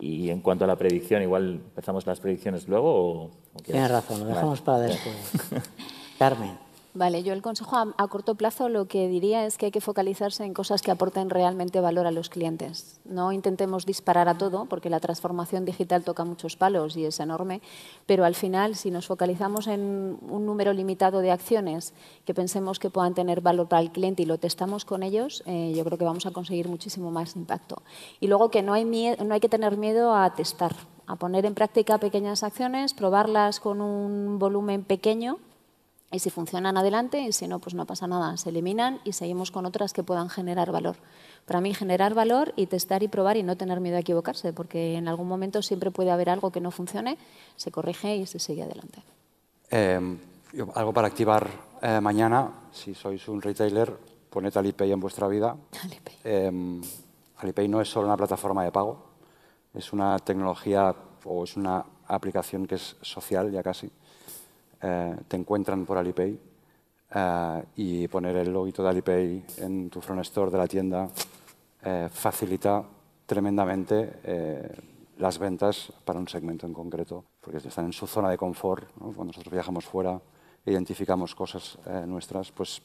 y 0.00 0.30
en 0.30 0.40
cuanto 0.40 0.64
a 0.64 0.66
la 0.66 0.76
predicción, 0.76 1.22
igual 1.22 1.54
empezamos 1.54 2.06
las 2.06 2.20
predicciones 2.20 2.68
luego 2.68 2.92
o, 2.94 3.24
o 3.54 3.62
Tienes 3.62 3.90
razón, 3.90 4.20
lo 4.20 4.26
dejamos 4.26 4.64
vale. 4.64 4.88
para 4.88 5.12
después. 5.22 5.62
Carmen. 6.18 6.63
Vale, 6.96 7.24
yo 7.24 7.32
el 7.32 7.42
consejo 7.42 7.76
a, 7.76 8.06
corto 8.06 8.36
plazo 8.36 8.68
lo 8.68 8.86
que 8.86 9.08
diría 9.08 9.46
es 9.46 9.58
que 9.58 9.66
hay 9.66 9.72
que 9.72 9.80
focalizarse 9.80 10.44
en 10.44 10.54
cosas 10.54 10.80
que 10.80 10.92
aporten 10.92 11.28
realmente 11.28 11.80
valor 11.80 12.06
a 12.06 12.12
los 12.12 12.28
clientes. 12.28 13.00
No 13.04 13.32
intentemos 13.32 13.84
disparar 13.84 14.28
a 14.28 14.38
todo, 14.38 14.66
porque 14.66 14.90
la 14.90 15.00
transformación 15.00 15.64
digital 15.64 16.04
toca 16.04 16.24
muchos 16.24 16.54
palos 16.56 16.96
y 16.96 17.04
es 17.04 17.18
enorme, 17.18 17.62
pero 18.06 18.24
al 18.24 18.36
final, 18.36 18.76
si 18.76 18.92
nos 18.92 19.08
focalizamos 19.08 19.66
en 19.66 20.18
un 20.30 20.46
número 20.46 20.72
limitado 20.72 21.18
de 21.18 21.32
acciones 21.32 21.94
que 22.24 22.32
pensemos 22.32 22.78
que 22.78 22.90
puedan 22.90 23.14
tener 23.14 23.40
valor 23.40 23.66
para 23.66 23.82
el 23.82 23.90
cliente 23.90 24.22
y 24.22 24.26
lo 24.26 24.38
testamos 24.38 24.84
con 24.84 25.02
ellos, 25.02 25.42
eh, 25.46 25.72
yo 25.74 25.84
creo 25.84 25.98
que 25.98 26.04
vamos 26.04 26.26
a 26.26 26.30
conseguir 26.30 26.68
muchísimo 26.68 27.10
más 27.10 27.34
impacto. 27.34 27.82
Y 28.20 28.28
luego 28.28 28.52
que 28.52 28.62
no 28.62 28.72
hay, 28.72 28.84
no 28.84 29.34
hay 29.34 29.40
que 29.40 29.48
tener 29.48 29.76
miedo 29.76 30.14
a 30.14 30.32
testar, 30.34 30.76
a 31.08 31.16
poner 31.16 31.44
en 31.44 31.54
práctica 31.54 31.98
pequeñas 31.98 32.44
acciones, 32.44 32.94
probarlas 32.94 33.58
con 33.58 33.80
un 33.80 34.38
volumen 34.38 34.84
pequeño 34.84 35.38
y 36.14 36.20
si 36.20 36.30
funcionan 36.30 36.76
adelante 36.76 37.20
y 37.20 37.32
si 37.32 37.48
no, 37.48 37.58
pues 37.58 37.74
no 37.74 37.86
pasa 37.86 38.06
nada, 38.06 38.36
se 38.36 38.50
eliminan 38.50 39.00
y 39.02 39.14
seguimos 39.14 39.50
con 39.50 39.66
otras 39.66 39.92
que 39.92 40.04
puedan 40.04 40.28
generar 40.28 40.70
valor. 40.70 40.94
Para 41.44 41.60
mí 41.60 41.74
generar 41.74 42.14
valor 42.14 42.52
y 42.54 42.66
testar 42.66 43.02
y 43.02 43.08
probar 43.08 43.36
y 43.36 43.42
no 43.42 43.56
tener 43.56 43.80
miedo 43.80 43.96
a 43.96 44.00
equivocarse, 44.00 44.52
porque 44.52 44.94
en 44.94 45.08
algún 45.08 45.26
momento 45.26 45.60
siempre 45.60 45.90
puede 45.90 46.12
haber 46.12 46.30
algo 46.30 46.52
que 46.52 46.60
no 46.60 46.70
funcione, 46.70 47.18
se 47.56 47.72
corrige 47.72 48.14
y 48.14 48.26
se 48.26 48.38
sigue 48.38 48.62
adelante. 48.62 49.02
Eh, 49.70 50.18
algo 50.74 50.92
para 50.92 51.08
activar 51.08 51.50
eh, 51.82 52.00
mañana, 52.00 52.48
si 52.70 52.94
sois 52.94 53.26
un 53.26 53.42
retailer, 53.42 53.92
poned 54.30 54.56
Alipay 54.56 54.92
en 54.92 55.00
vuestra 55.00 55.26
vida. 55.26 55.56
Alipay. 55.82 56.14
Eh, 56.22 56.80
Alipay 57.38 57.66
no 57.66 57.80
es 57.80 57.88
solo 57.88 58.06
una 58.06 58.16
plataforma 58.16 58.62
de 58.62 58.70
pago, 58.70 59.04
es 59.74 59.92
una 59.92 60.16
tecnología 60.20 60.94
o 61.24 61.42
es 61.42 61.56
una 61.56 61.84
aplicación 62.06 62.66
que 62.66 62.76
es 62.76 62.96
social 63.02 63.50
ya 63.50 63.64
casi 63.64 63.90
eh, 64.82 65.16
te 65.28 65.36
encuentran 65.36 65.84
por 65.84 65.98
Alipay 65.98 66.38
eh, 67.14 67.64
y 67.76 68.08
poner 68.08 68.36
el 68.36 68.52
logo 68.52 68.66
de 68.66 68.88
Alipay 68.88 69.44
en 69.58 69.90
tu 69.90 70.00
front 70.00 70.22
store 70.22 70.50
de 70.50 70.58
la 70.58 70.66
tienda 70.66 71.08
eh, 71.82 72.08
facilita 72.12 72.84
tremendamente 73.26 74.74
las 75.16 75.38
ventas 75.38 75.92
para 76.04 76.18
un 76.18 76.28
segmento 76.28 76.66
en 76.66 76.74
concreto, 76.74 77.24
porque 77.40 77.58
están 77.58 77.86
en 77.86 77.92
su 77.92 78.06
zona 78.06 78.28
de 78.28 78.36
confort. 78.36 78.90
Cuando 78.98 79.24
nosotros 79.24 79.52
viajamos 79.52 79.86
fuera, 79.86 80.20
identificamos 80.66 81.34
cosas 81.34 81.78
nuestras, 82.06 82.52
pues 82.52 82.82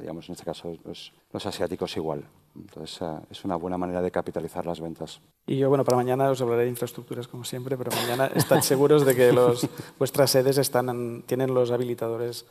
digamos 0.00 0.28
en 0.28 0.32
este 0.32 0.44
caso 0.44 0.74
los 0.84 1.46
asiáticos 1.46 1.96
igual. 1.96 2.24
Entonces 2.60 2.98
eh, 3.02 3.20
es 3.30 3.44
una 3.44 3.56
buena 3.56 3.78
manera 3.78 4.02
de 4.02 4.10
capitalizar 4.10 4.66
las 4.66 4.80
ventas. 4.80 5.20
Y 5.46 5.56
yo, 5.56 5.68
bueno, 5.68 5.84
para 5.84 5.96
mañana 5.96 6.30
os 6.30 6.40
hablaré 6.40 6.64
de 6.64 6.70
infraestructuras 6.70 7.28
como 7.28 7.44
siempre, 7.44 7.76
pero 7.76 7.90
mañana 7.92 8.26
estad 8.34 8.60
seguros 8.60 9.06
de 9.06 9.14
que 9.14 9.32
los, 9.32 9.66
vuestras 9.98 10.30
sedes 10.30 10.58
están 10.58 10.88
en, 10.88 11.22
tienen 11.22 11.54
los 11.54 11.70
habilitadores 11.70 12.44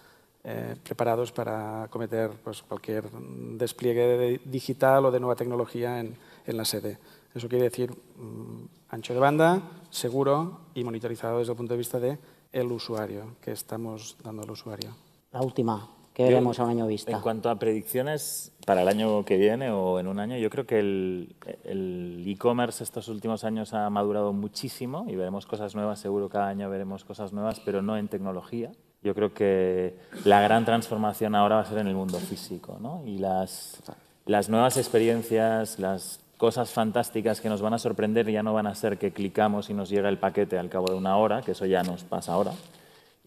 eh, 0.43 0.75
preparados 0.83 1.31
para 1.31 1.83
acometer 1.83 2.31
pues, 2.43 2.63
cualquier 2.63 3.09
despliegue 3.11 4.01
de 4.01 4.41
digital 4.45 5.05
o 5.05 5.11
de 5.11 5.19
nueva 5.19 5.35
tecnología 5.35 5.99
en, 5.99 6.15
en 6.45 6.57
la 6.57 6.65
sede. 6.65 6.97
Eso 7.35 7.49
quiere 7.49 7.65
decir 7.65 7.91
mmm, 7.91 8.65
ancho 8.89 9.13
de 9.13 9.19
banda, 9.19 9.61
seguro 9.89 10.61
y 10.73 10.83
monitorizado 10.83 11.39
desde 11.39 11.51
el 11.51 11.57
punto 11.57 11.73
de 11.73 11.77
vista 11.77 11.99
del 11.99 12.17
de 12.51 12.63
usuario, 12.63 13.35
que 13.41 13.51
estamos 13.51 14.17
dando 14.23 14.43
al 14.43 14.51
usuario. 14.51 14.95
La 15.31 15.41
última, 15.41 15.87
¿Qué 16.17 16.23
veremos 16.23 16.59
a 16.59 16.63
un 16.63 16.71
año 16.71 16.87
vista? 16.87 17.11
En 17.11 17.21
cuanto 17.21 17.47
a 17.47 17.59
predicciones 17.59 18.51
para 18.65 18.81
el 18.81 18.87
año 18.87 19.23
que 19.23 19.37
viene 19.37 19.69
o 19.69 19.99
en 19.99 20.07
un 20.07 20.19
año, 20.19 20.35
yo 20.37 20.49
creo 20.49 20.65
que 20.65 20.79
el 20.79 22.23
e-commerce 22.25 22.83
estos 22.83 23.07
últimos 23.07 23.43
años 23.43 23.75
ha 23.75 23.87
madurado 23.91 24.33
muchísimo 24.33 25.05
y 25.07 25.15
veremos 25.15 25.45
cosas 25.45 25.75
nuevas, 25.75 25.99
seguro 25.99 26.27
cada 26.27 26.47
año 26.47 26.71
veremos 26.71 27.05
cosas 27.05 27.33
nuevas, 27.33 27.59
pero 27.59 27.83
no 27.83 27.97
en 27.97 28.07
tecnología. 28.07 28.71
Yo 29.03 29.13
creo 29.13 29.31
que 29.35 29.99
la 30.25 30.41
gran 30.41 30.65
transformación 30.65 31.35
ahora 31.35 31.57
va 31.57 31.61
a 31.61 31.65
ser 31.65 31.77
en 31.77 31.87
el 31.87 31.93
mundo 31.93 32.17
físico, 32.17 32.79
¿no? 32.81 33.03
Y 33.05 33.19
las, 33.19 33.79
las 34.25 34.49
nuevas 34.49 34.77
experiencias, 34.77 35.77
las 35.77 36.19
cosas 36.37 36.71
fantásticas 36.71 37.41
que 37.41 37.49
nos 37.49 37.61
van 37.61 37.75
a 37.75 37.77
sorprender 37.77 38.31
ya 38.31 38.41
no 38.41 38.55
van 38.55 38.65
a 38.65 38.73
ser 38.73 38.97
que 38.97 39.11
clicamos 39.11 39.69
y 39.69 39.75
nos 39.75 39.89
llega 39.89 40.09
el 40.09 40.17
paquete 40.17 40.57
al 40.57 40.69
cabo 40.69 40.87
de 40.87 40.95
una 40.95 41.15
hora, 41.17 41.43
que 41.43 41.51
eso 41.51 41.67
ya 41.67 41.83
nos 41.83 42.03
pasa 42.03 42.33
ahora, 42.33 42.53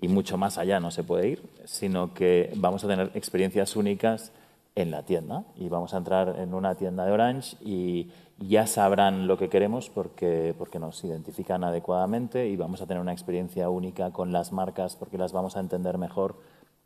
y 0.00 0.08
mucho 0.08 0.38
más 0.38 0.58
allá 0.58 0.80
no 0.80 0.90
se 0.90 1.04
puede 1.04 1.28
ir, 1.28 1.42
sino 1.64 2.14
que 2.14 2.52
vamos 2.56 2.84
a 2.84 2.88
tener 2.88 3.10
experiencias 3.14 3.76
únicas 3.76 4.32
en 4.74 4.90
la 4.90 5.02
tienda 5.02 5.44
y 5.56 5.68
vamos 5.68 5.94
a 5.94 5.98
entrar 5.98 6.36
en 6.38 6.54
una 6.54 6.74
tienda 6.74 7.04
de 7.04 7.12
Orange 7.12 7.56
y 7.60 8.10
ya 8.38 8.66
sabrán 8.66 9.26
lo 9.26 9.36
que 9.36 9.48
queremos 9.48 9.90
porque, 9.90 10.54
porque 10.56 10.78
nos 10.78 11.02
identifican 11.04 11.64
adecuadamente 11.64 12.48
y 12.48 12.56
vamos 12.56 12.80
a 12.80 12.86
tener 12.86 13.00
una 13.00 13.12
experiencia 13.12 13.68
única 13.68 14.10
con 14.12 14.32
las 14.32 14.52
marcas 14.52 14.96
porque 14.96 15.18
las 15.18 15.32
vamos 15.32 15.56
a 15.56 15.60
entender 15.60 15.98
mejor 15.98 16.36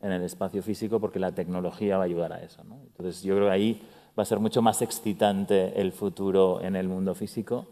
en 0.01 0.11
el 0.11 0.23
espacio 0.23 0.61
físico 0.61 0.99
porque 0.99 1.19
la 1.19 1.31
tecnología 1.31 1.97
va 1.97 2.03
a 2.03 2.05
ayudar 2.05 2.33
a 2.33 2.41
eso. 2.41 2.63
¿no? 2.63 2.75
Entonces 2.75 3.23
yo 3.23 3.35
creo 3.35 3.47
que 3.47 3.53
ahí 3.53 3.81
va 4.17 4.23
a 4.23 4.25
ser 4.25 4.39
mucho 4.39 4.61
más 4.61 4.81
excitante 4.81 5.79
el 5.79 5.93
futuro 5.93 6.61
en 6.61 6.75
el 6.75 6.89
mundo 6.89 7.15
físico 7.15 7.67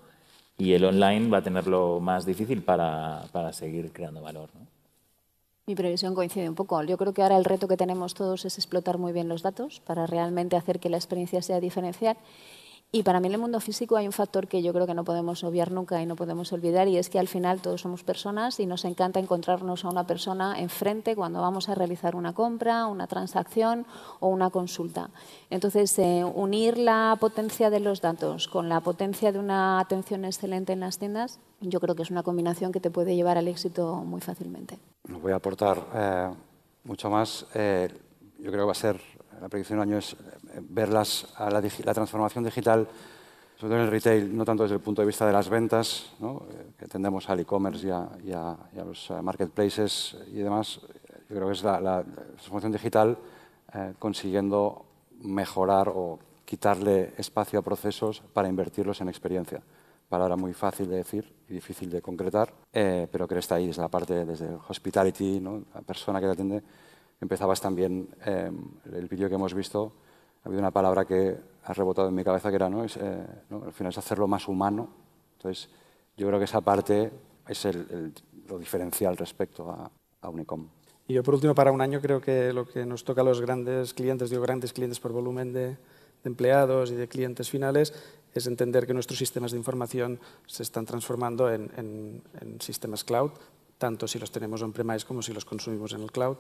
y 0.58 0.74
el 0.74 0.86
online 0.86 1.30
va 1.30 1.40
a 1.40 1.44
tenerlo 1.44 2.00
más 2.00 2.26
difícil 2.26 2.62
para, 2.62 3.24
para 3.32 3.52
seguir 3.52 3.92
creando 3.92 4.22
valor. 4.22 4.50
¿no? 4.54 4.73
Mi 5.66 5.76
previsión 5.76 6.14
coincide 6.14 6.50
un 6.50 6.56
poco. 6.56 6.84
Yo 6.84 6.98
creo 6.98 7.14
que 7.14 7.22
ahora 7.22 7.38
el 7.38 7.46
reto 7.46 7.70
que 7.70 7.78
tenemos 7.78 8.14
todos 8.14 8.44
es 8.44 8.58
explotar 8.58 8.98
muy 8.98 9.14
bien 9.14 9.30
los 9.30 9.44
datos 9.44 9.80
para 9.80 10.06
realmente 10.06 10.58
hacer 10.58 10.82
que 10.82 10.90
la 10.90 10.98
experiencia 10.98 11.42
sea 11.42 11.62
diferencial. 11.62 12.18
Y 12.96 13.02
para 13.02 13.20
mí 13.20 13.26
en 13.26 13.34
el 13.34 13.40
mundo 13.40 13.60
físico 13.60 13.98
hay 13.98 14.06
un 14.06 14.12
factor 14.12 14.48
que 14.48 14.62
yo 14.62 14.72
creo 14.72 14.86
que 14.86 14.94
no 14.94 15.04
podemos 15.04 15.44
obviar 15.44 15.72
nunca 15.72 16.00
y 16.00 16.06
no 16.06 16.16
podemos 16.16 16.54
olvidar 16.54 16.88
y 16.88 17.00
es 17.00 17.10
que 17.10 17.18
al 17.18 17.28
final 17.28 17.60
todos 17.60 17.82
somos 17.82 18.04
personas 18.04 18.60
y 18.60 18.68
nos 18.68 18.86
encanta 18.86 19.20
encontrarnos 19.20 19.84
a 19.84 19.90
una 19.90 20.06
persona 20.06 20.60
enfrente 20.60 21.16
cuando 21.16 21.42
vamos 21.42 21.70
a 21.70 21.74
realizar 21.74 22.16
una 22.16 22.34
compra, 22.34 22.86
una 22.86 23.08
transacción 23.08 23.88
o 24.20 24.28
una 24.28 24.52
consulta. 24.52 25.10
Entonces, 25.50 25.98
eh, 25.98 26.24
unir 26.24 26.78
la 26.78 27.18
potencia 27.20 27.72
de 27.72 27.80
los 27.80 28.00
datos 28.00 28.48
con 28.48 28.70
la 28.70 28.80
potencia 28.82 29.32
de 29.32 29.40
una 29.40 29.80
atención 29.80 30.24
excelente 30.24 30.74
en 30.74 30.82
las 30.82 31.00
tiendas, 31.00 31.40
yo 31.62 31.80
creo 31.80 31.96
que 31.96 32.04
es 32.04 32.12
una 32.12 32.22
combinación 32.22 32.72
que 32.72 32.80
te 32.80 32.92
puede 32.92 33.16
llevar 33.16 33.40
al 33.40 33.48
éxito 33.48 34.04
muy 34.06 34.22
fácilmente. 34.22 34.78
Voy 35.10 35.32
a 35.32 35.38
aportar 35.38 35.84
eh, 35.96 36.30
mucho 36.84 37.10
más. 37.10 37.48
Eh, 37.56 37.90
yo 38.38 38.52
creo 38.52 38.62
que 38.62 38.68
va 38.68 38.72
a 38.74 38.76
ser 38.76 39.02
la 39.44 39.50
predicción 39.50 39.78
del 39.78 39.90
año 39.90 39.98
es 39.98 40.16
ver 40.70 40.88
las, 40.88 41.28
a 41.36 41.50
la, 41.50 41.62
transformación 41.94 42.46
digital, 42.46 42.88
sobre 43.58 43.72
todo 43.72 43.76
en 43.76 43.82
el 43.82 43.92
retail, 43.92 44.38
no 44.38 44.46
tanto 44.46 44.64
desde 44.64 44.76
el 44.76 44.82
punto 44.82 45.02
de 45.02 45.06
vista 45.06 45.28
de 45.28 45.34
las 45.34 45.50
ventas, 45.50 46.14
¿no? 46.20 46.44
que 46.80 46.88
tendemos 46.88 47.30
al 47.30 47.42
e-commerce 47.42 47.86
y, 47.86 48.32
a 48.32 48.58
los 48.86 49.12
marketplaces 49.22 50.16
y 50.32 50.38
demás. 50.38 50.80
Yo 51.30 51.36
creo 51.36 51.48
que 51.48 51.54
es 51.54 51.64
la, 51.64 52.06
transformación 52.06 52.72
digital 52.72 53.18
eh, 53.74 53.94
consiguiendo 54.00 54.86
mejorar 55.20 55.90
o 55.90 56.20
quitarle 56.46 57.14
espacio 57.18 57.60
a 57.60 57.64
procesos 57.64 58.24
para 58.32 58.48
invertirlos 58.48 59.02
en 59.02 59.10
experiencia. 59.10 59.62
Palabra 60.08 60.38
muy 60.38 60.54
fácil 60.54 60.88
de 60.88 60.98
decir 60.98 61.36
y 61.50 61.54
difícil 61.56 61.90
de 61.90 62.02
concretar, 62.02 62.54
eh, 62.72 63.10
pero 63.12 63.28
que 63.28 63.38
está 63.38 63.56
ahí 63.56 63.68
desde 63.68 63.82
la 63.82 63.90
parte, 63.90 64.24
desde 64.24 64.46
el 64.46 64.58
hospitality, 64.70 65.42
¿no? 65.42 65.64
la 65.76 65.82
persona 65.82 66.22
que 66.22 66.28
te 66.28 66.32
atiende, 66.32 66.64
empezabas 67.24 67.60
también 67.60 68.10
eh, 68.26 68.52
el 68.92 69.08
vídeo 69.08 69.28
que 69.30 69.36
hemos 69.36 69.54
visto, 69.54 69.94
ha 70.44 70.48
habido 70.48 70.60
una 70.60 70.72
palabra 70.72 71.06
que 71.06 71.38
ha 71.64 71.74
rebotado 71.74 72.10
en 72.10 72.16
mi 72.16 72.24
cabeza 72.24 72.50
que 72.50 72.56
era, 72.56 72.70
¿no? 72.70 72.84
Es, 72.84 72.98
eh, 72.98 73.26
¿no? 73.50 73.64
al 73.64 73.74
final 73.74 73.92
es 73.92 73.98
hacerlo 73.98 74.28
más 74.28 74.48
humano. 74.48 74.90
Entonces, 75.38 75.70
yo 76.18 76.28
creo 76.28 76.38
que 76.40 76.46
esa 76.46 76.62
parte 76.62 77.12
es 77.48 77.66
el, 77.66 78.14
lo 78.48 78.60
diferencial 78.60 79.18
respecto 79.18 79.70
a, 79.70 79.90
a 80.22 80.30
Unicom. 80.30 80.68
Y 81.08 81.14
yo, 81.14 81.24
por 81.24 81.34
último, 81.34 81.54
para 81.56 81.72
un 81.72 81.82
año 81.82 82.00
creo 82.02 82.22
que 82.22 82.54
lo 82.54 82.66
que 82.66 82.86
nos 82.86 83.04
toca 83.04 83.22
a 83.22 83.24
los 83.24 83.42
grandes 83.42 83.94
clientes, 83.94 84.30
digo 84.30 84.42
grandes 84.42 84.72
clientes 84.72 85.00
por 85.00 85.12
volumen 85.12 85.52
de, 85.52 85.68
de 85.70 85.78
empleados 86.24 86.92
y 86.92 86.96
de 86.96 87.08
clientes 87.08 87.50
finales, 87.50 87.94
es 88.34 88.48
entender 88.48 88.88
que 88.88 88.94
nuestros 88.94 89.20
sistemas 89.20 89.52
de 89.52 89.58
información 89.58 90.20
se 90.48 90.64
están 90.64 90.86
transformando 90.86 91.52
en, 91.52 91.72
en, 91.78 92.24
en 92.40 92.62
sistemas 92.62 93.04
cloud, 93.04 93.32
tanto 93.78 94.08
si 94.08 94.18
los 94.18 94.32
tenemos 94.32 94.62
on-premise 94.62 95.06
como 95.06 95.22
si 95.22 95.34
los 95.34 95.46
consumimos 95.46 95.94
en 95.94 96.02
el 96.02 96.12
cloud, 96.12 96.38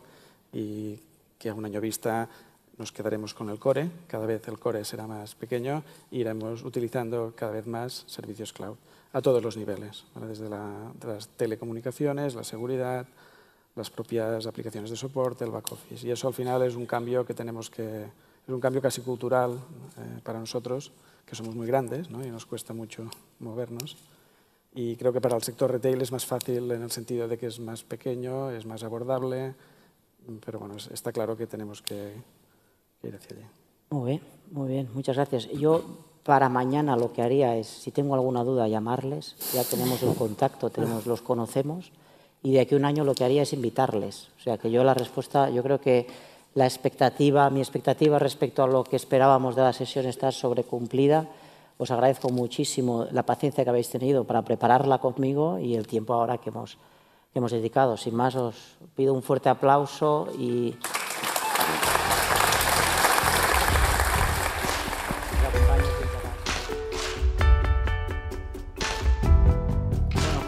y 0.53 0.99
que 1.37 1.49
a 1.49 1.53
un 1.53 1.65
año 1.65 1.81
vista 1.81 2.29
nos 2.77 2.91
quedaremos 2.91 3.33
con 3.33 3.49
el 3.49 3.59
core, 3.59 3.89
cada 4.07 4.25
vez 4.25 4.47
el 4.47 4.57
core 4.59 4.83
será 4.85 5.05
más 5.05 5.35
pequeño 5.35 5.83
y 6.11 6.19
iremos 6.19 6.63
utilizando 6.63 7.33
cada 7.35 7.51
vez 7.51 7.67
más 7.67 8.03
servicios 8.07 8.53
cloud 8.53 8.77
a 9.11 9.21
todos 9.21 9.43
los 9.43 9.57
niveles, 9.57 10.05
¿vale? 10.15 10.27
desde 10.27 10.49
la, 10.49 10.91
de 10.99 11.07
las 11.07 11.27
telecomunicaciones, 11.27 12.33
la 12.33 12.43
seguridad, 12.43 13.05
las 13.75 13.89
propias 13.89 14.45
aplicaciones 14.47 14.89
de 14.89 14.95
soporte, 14.95 15.43
el 15.45 15.51
back 15.51 15.71
office. 15.71 16.07
Y 16.07 16.11
eso 16.11 16.27
al 16.27 16.33
final 16.33 16.63
es 16.63 16.75
un 16.75 16.85
cambio 16.85 17.25
que 17.25 17.33
tenemos 17.33 17.69
que, 17.69 18.03
es 18.03 18.49
un 18.53 18.59
cambio 18.59 18.81
casi 18.81 19.01
cultural 19.01 19.51
eh, 19.97 20.19
para 20.23 20.39
nosotros, 20.39 20.91
que 21.25 21.35
somos 21.35 21.55
muy 21.55 21.67
grandes 21.67 22.09
¿no? 22.09 22.25
y 22.25 22.29
nos 22.29 22.45
cuesta 22.45 22.73
mucho 22.73 23.09
movernos. 23.39 23.97
Y 24.75 24.95
creo 24.95 25.13
que 25.13 25.21
para 25.21 25.35
el 25.35 25.43
sector 25.43 25.71
retail 25.71 26.01
es 26.01 26.11
más 26.11 26.25
fácil 26.25 26.71
en 26.71 26.81
el 26.81 26.91
sentido 26.91 27.27
de 27.27 27.37
que 27.37 27.47
es 27.47 27.59
más 27.59 27.83
pequeño, 27.83 28.49
es 28.49 28.65
más 28.65 28.83
abordable, 28.83 29.53
pero 30.45 30.59
bueno, 30.59 30.75
está 30.75 31.11
claro 31.11 31.35
que 31.35 31.47
tenemos 31.47 31.81
que, 31.81 32.13
ir 33.03 33.15
hacia 33.15 33.37
allí. 33.37 33.45
Muy 33.89 34.11
bien, 34.11 34.21
muy 34.51 34.67
bien, 34.67 34.89
muchas 34.93 35.15
gracias. 35.15 35.49
Yo 35.51 35.83
para 36.23 36.49
mañana 36.49 36.95
lo 36.95 37.11
que 37.11 37.21
haría 37.21 37.57
es, 37.57 37.67
si 37.67 37.91
tengo 37.91 38.15
alguna 38.15 38.43
duda, 38.43 38.67
llamarles. 38.67 39.35
Ya 39.53 39.63
tenemos 39.63 40.01
el 40.03 40.15
contacto, 40.15 40.69
tenemos, 40.69 41.05
los 41.05 41.21
conocemos. 41.21 41.91
Y 42.41 42.53
de 42.53 42.61
aquí 42.61 42.75
a 42.75 42.77
un 42.77 42.85
año 42.85 43.03
lo 43.03 43.13
que 43.13 43.23
haría 43.23 43.41
es 43.43 43.53
invitarles. 43.53 44.29
O 44.37 44.41
sea, 44.41 44.57
que 44.57 44.71
yo 44.71 44.83
la 44.83 44.93
respuesta, 44.93 45.49
yo 45.49 45.63
creo 45.63 45.79
que 45.79 46.07
la 46.55 46.65
expectativa, 46.65 47.49
mi 47.49 47.59
expectativa 47.59 48.19
respecto 48.19 48.63
a 48.63 48.67
lo 48.67 48.83
que 48.83 48.95
esperábamos 48.95 49.55
de 49.55 49.63
la 49.63 49.73
sesión 49.73 50.05
está 50.05 50.31
sobrecumplida. 50.31 51.27
Os 51.77 51.91
agradezco 51.91 52.29
muchísimo 52.29 53.07
la 53.11 53.23
paciencia 53.23 53.63
que 53.63 53.69
habéis 53.69 53.89
tenido 53.89 54.23
para 54.23 54.43
prepararla 54.43 54.99
conmigo 54.99 55.59
y 55.59 55.75
el 55.75 55.87
tiempo 55.87 56.13
ahora 56.13 56.37
que 56.37 56.49
hemos, 56.49 56.77
que 57.33 57.39
hemos 57.39 57.51
dedicado. 57.51 57.97
Sin 57.97 58.15
más, 58.15 58.35
os 58.35 58.77
pido 58.95 59.13
un 59.13 59.23
fuerte 59.23 59.49
aplauso 59.49 60.29
y... 60.37 60.75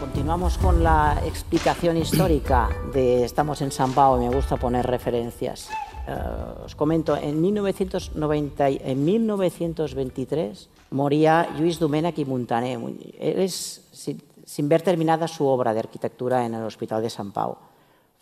Continuamos 0.00 0.58
con 0.58 0.82
la 0.82 1.20
explicación 1.24 1.96
histórica 1.96 2.68
de 2.92 3.24
estamos 3.24 3.60
en 3.62 3.70
San 3.72 3.90
y 3.90 4.18
me 4.18 4.34
gusta 4.34 4.56
poner 4.56 4.86
referencias. 4.86 5.70
Uh, 6.06 6.64
os 6.66 6.74
comento, 6.76 7.16
en, 7.16 7.40
1990, 7.40 8.68
en 8.68 9.04
1923 9.04 10.68
moría 10.90 11.48
Lluís 11.58 11.78
Domènech 11.78 12.18
y 12.18 12.24
Montaner. 12.24 12.78
Es, 13.18 13.88
sin, 13.90 14.22
sin 14.46 14.68
ver 14.68 14.80
terminada 14.80 15.26
su 15.28 15.44
obra 15.44 15.74
de 15.74 15.80
arquitectura 15.80 16.46
en 16.46 16.54
el 16.54 16.62
Hospital 16.62 17.02
de 17.02 17.10
San 17.10 17.32
Pau. 17.32 17.56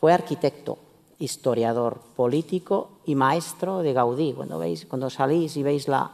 Fue 0.01 0.13
arquitecto, 0.13 0.79
historiador, 1.19 2.01
político 2.17 2.99
y 3.05 3.15
maestro 3.15 3.81
de 3.81 3.93
Gaudí. 3.93 4.33
Cuando, 4.33 4.59
veis, 4.59 4.87
cuando 4.87 5.11
salís 5.11 5.57
y 5.57 5.63
veis 5.63 5.87
la, 5.87 6.11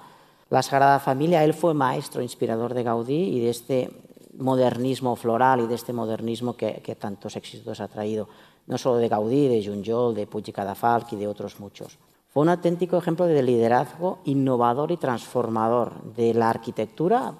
Sagrada 0.62 0.98
Familia, 0.98 1.44
él 1.44 1.54
fue 1.54 1.74
maestro, 1.74 2.22
inspirador 2.22 2.74
de 2.74 2.82
Gaudí 2.82 3.36
y 3.36 3.40
de 3.40 3.50
este 3.50 3.90
modernismo 4.36 5.14
floral 5.14 5.60
y 5.60 5.66
de 5.68 5.76
este 5.76 5.92
modernismo 5.92 6.56
que, 6.56 6.96
tantos 6.98 7.36
éxitos 7.36 7.80
ha 7.80 7.86
traído, 7.86 8.28
no 8.66 8.78
solo 8.78 8.96
de 8.96 9.08
Gaudí, 9.08 9.46
de 9.46 9.64
Junjol, 9.64 10.14
de 10.14 10.26
Puig 10.26 10.48
i 10.48 10.52
Cadafalch 10.52 11.12
y 11.12 11.16
de 11.16 11.28
otros 11.28 11.60
muchos. 11.60 11.98
Fue 12.32 12.42
un 12.42 12.48
auténtico 12.48 12.96
ejemplo 12.96 13.26
de 13.26 13.42
liderazgo 13.42 14.18
innovador 14.24 14.90
y 14.90 14.96
transformador 14.96 16.02
de 16.16 16.34
la 16.34 16.50
arquitectura, 16.50 17.34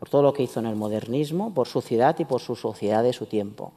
por, 0.00 0.08
todo 0.08 0.22
lo 0.22 0.32
que 0.32 0.42
hizo 0.42 0.58
en 0.58 0.66
el 0.66 0.74
modernismo, 0.74 1.54
por 1.54 1.68
su 1.68 1.80
ciudad 1.80 2.18
y 2.18 2.24
por 2.24 2.40
su 2.40 2.56
sociedad 2.56 3.04
de 3.04 3.12
su 3.12 3.26
tiempo. 3.26 3.72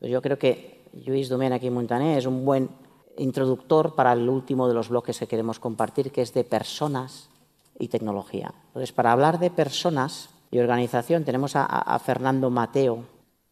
Yo 0.00 0.20
creo 0.20 0.38
que 0.38 0.82
Lluís 0.92 1.28
Domènech 1.28 1.62
y 1.62 1.70
Montaner 1.70 2.18
es 2.18 2.26
un 2.26 2.44
buen 2.44 2.70
introductor 3.18 3.94
para 3.94 4.12
el 4.14 4.28
último 4.28 4.66
de 4.66 4.74
los 4.74 4.88
bloques 4.88 5.18
que 5.18 5.26
queremos 5.26 5.60
compartir, 5.60 6.10
que 6.10 6.22
es 6.22 6.32
de 6.32 6.44
personas 6.44 7.28
y 7.78 7.88
tecnología. 7.88 8.52
Entonces, 8.68 8.92
para 8.92 9.12
hablar 9.12 9.38
de 9.38 9.50
personas, 9.50 10.30
y 10.50 10.58
organización 10.58 11.24
tenemos 11.24 11.56
a, 11.56 11.64
a, 11.64 11.98
Fernando 11.98 12.50
Mateo, 12.50 13.04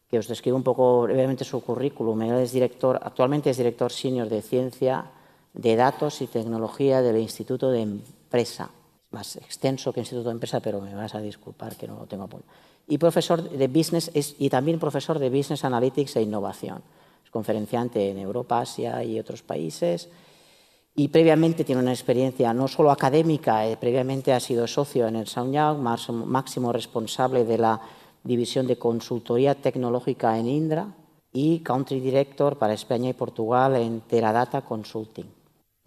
que 0.09 0.17
os 0.17 0.27
describo 0.27 0.57
un 0.57 0.63
poco 0.63 1.03
brevemente 1.03 1.43
su 1.43 1.61
currículum. 1.61 2.21
Él 2.23 2.41
es 2.41 2.51
director, 2.51 2.99
actualmente 3.01 3.49
es 3.49 3.57
director 3.57 3.91
senior 3.91 4.29
de 4.29 4.41
Ciencia 4.41 5.05
de 5.53 5.75
Datos 5.75 6.21
y 6.21 6.27
Tecnología 6.27 7.01
del 7.01 7.17
Instituto 7.17 7.69
de 7.69 7.81
Empresa. 7.81 8.69
Más 9.11 9.35
extenso 9.37 9.93
que 9.93 10.01
Instituto 10.01 10.29
de 10.29 10.33
Empresa, 10.33 10.59
pero 10.59 10.81
me 10.81 10.93
vas 10.93 11.15
a 11.15 11.21
disculpar 11.21 11.75
que 11.75 11.87
no 11.87 11.95
lo 11.99 12.05
tengo 12.05 12.25
apuntado. 12.25 12.51
Y 12.87 12.97
profesor 12.97 13.49
de 13.49 13.67
Business 13.67 14.11
es, 14.13 14.35
y 14.39 14.49
también 14.49 14.79
profesor 14.79 15.19
de 15.19 15.29
Business 15.29 15.63
Analytics 15.63 16.15
e 16.17 16.21
Innovación. 16.21 16.81
Es 17.23 17.31
conferenciante 17.31 18.09
en 18.09 18.19
Europa, 18.19 18.59
Asia 18.59 19.03
y 19.03 19.19
otros 19.19 19.43
países 19.43 20.09
y 20.99 21.09
previamente 21.09 21.63
tiene 21.63 21.83
una 21.83 21.93
experiencia 21.93 22.51
no 22.55 22.67
solo 22.67 22.89
académica, 22.89 23.67
eh, 23.67 23.77
previamente 23.77 24.33
ha 24.33 24.39
sido 24.39 24.65
socio 24.65 25.07
en 25.07 25.15
el 25.15 25.27
Young, 25.27 25.77
máximo 25.77 26.73
responsable 26.73 27.45
de 27.45 27.59
la 27.59 27.79
división 28.23 28.65
de 28.65 28.79
consultoría 28.79 29.53
tecnológica 29.53 30.39
en 30.39 30.47
Indra 30.47 30.87
y 31.31 31.59
country 31.59 31.99
director 31.99 32.57
para 32.57 32.73
España 32.73 33.11
y 33.11 33.13
Portugal 33.13 33.75
en 33.75 34.01
Teradata 34.01 34.63
Consulting. 34.63 35.36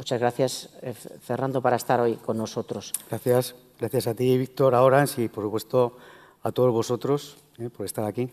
Muchas 0.01 0.18
gracias, 0.18 0.70
eh, 0.80 0.94
Fernando, 0.94 1.61
para 1.61 1.76
estar 1.76 2.01
hoy 2.01 2.14
con 2.14 2.38
nosotros. 2.38 2.90
Gracias, 3.11 3.55
gracias 3.78 4.07
a 4.07 4.14
ti, 4.14 4.38
Víctor, 4.38 4.74
ahora 4.74 5.05
y 5.18 5.28
por 5.28 5.44
supuesto 5.44 5.98
a 6.42 6.51
todos 6.53 6.72
vosotros 6.72 7.36
eh, 7.59 7.68
por 7.68 7.84
estar 7.84 8.07
aquí. 8.07 8.30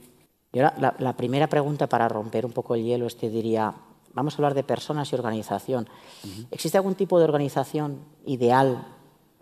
Y 0.53 0.59
ahora 0.59 0.74
la, 0.80 0.95
la 0.97 1.18
primera 1.18 1.47
pregunta 1.47 1.88
para 1.88 2.07
romper 2.07 2.45
un 2.45 2.53
poco 2.53 2.74
el 2.74 2.86
hielo, 2.86 3.05
este 3.05 3.30
diría, 3.30 3.74
vamos 4.13 4.34
a 4.34 4.38
hablar 4.38 4.53
de 4.53 4.63
personas 4.63 5.11
y 5.11 5.15
organización. 5.15 5.89
Uh 6.24 6.28
-huh. 6.28 6.47
¿Existe 6.51 6.78
algún 6.78 6.95
tipo 6.95 7.20
de 7.20 7.26
organización 7.26 7.99
ideal 8.26 8.88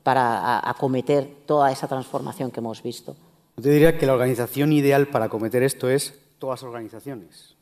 para 0.02 0.68
acometer 0.68 1.44
toda 1.46 1.72
esa 1.72 1.88
transformación 1.88 2.50
que 2.50 2.60
hemos 2.60 2.82
visto? 2.82 3.16
Yo 3.56 3.62
te 3.62 3.70
diría 3.70 4.00
que 4.00 4.08
la 4.08 4.14
organización 4.14 4.74
ideal 4.74 5.10
para 5.10 5.26
acometer 5.26 5.62
esto 5.62 5.92
es 5.92 6.20
todas 6.40 6.64
las 6.64 6.70
organizaciones. 6.70 7.56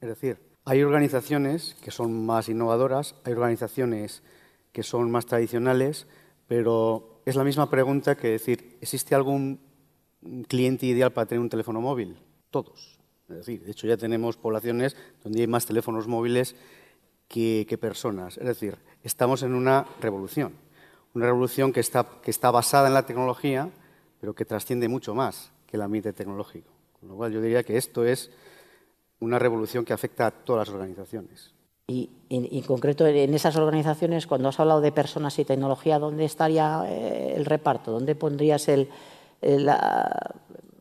Es 0.00 0.08
decir, 0.08 0.45
hay 0.66 0.82
organizaciones 0.82 1.76
que 1.80 1.92
son 1.92 2.26
más 2.26 2.48
innovadoras, 2.48 3.14
hay 3.24 3.32
organizaciones 3.32 4.22
que 4.72 4.82
son 4.82 5.10
más 5.12 5.24
tradicionales, 5.24 6.08
pero 6.48 7.22
es 7.24 7.36
la 7.36 7.44
misma 7.44 7.70
pregunta 7.70 8.16
que 8.16 8.30
decir, 8.30 8.76
¿existe 8.80 9.14
algún 9.14 9.60
cliente 10.48 10.86
ideal 10.86 11.12
para 11.12 11.26
tener 11.26 11.40
un 11.40 11.48
teléfono 11.48 11.80
móvil? 11.80 12.18
Todos. 12.50 12.98
Es 13.28 13.36
decir, 13.36 13.64
de 13.64 13.70
hecho 13.70 13.86
ya 13.86 13.96
tenemos 13.96 14.36
poblaciones 14.36 14.96
donde 15.22 15.40
hay 15.40 15.46
más 15.46 15.66
teléfonos 15.66 16.08
móviles 16.08 16.56
que, 17.28 17.78
personas. 17.80 18.36
Es 18.36 18.46
decir, 18.46 18.76
estamos 19.04 19.44
en 19.44 19.54
una 19.54 19.86
revolución. 20.00 20.52
Una 21.14 21.26
revolución 21.26 21.72
que 21.72 21.80
está, 21.80 22.06
que 22.22 22.32
está 22.32 22.50
basada 22.50 22.88
en 22.88 22.94
la 22.94 23.06
tecnología, 23.06 23.70
pero 24.20 24.34
que 24.34 24.44
trasciende 24.44 24.88
mucho 24.88 25.14
más 25.14 25.52
que 25.68 25.76
el 25.76 25.82
ambiente 25.82 26.12
tecnológico. 26.12 26.72
Con 26.98 27.08
lo 27.08 27.14
cual 27.14 27.32
yo 27.32 27.40
diría 27.40 27.62
que 27.62 27.76
esto 27.76 28.04
es 28.04 28.32
una 29.20 29.38
revolución 29.38 29.84
que 29.84 29.92
afecta 29.92 30.26
a 30.26 30.30
todas 30.30 30.68
las 30.68 30.74
organizaciones. 30.74 31.52
Y, 31.88 32.10
en, 32.30 32.48
en 32.50 32.62
concreto, 32.62 33.06
en 33.06 33.32
esas 33.32 33.56
organizaciones, 33.56 34.26
cuando 34.26 34.48
has 34.48 34.58
hablado 34.58 34.80
de 34.80 34.90
personas 34.90 35.38
y 35.38 35.44
tecnología, 35.44 35.98
¿dónde 35.98 36.24
estaría 36.24 36.82
eh, 36.88 37.34
el 37.36 37.44
reparto? 37.44 37.92
¿Dónde 37.92 38.14
pondrías 38.16 38.68
el, 38.68 38.88
el 39.40 39.66
la, 39.66 40.34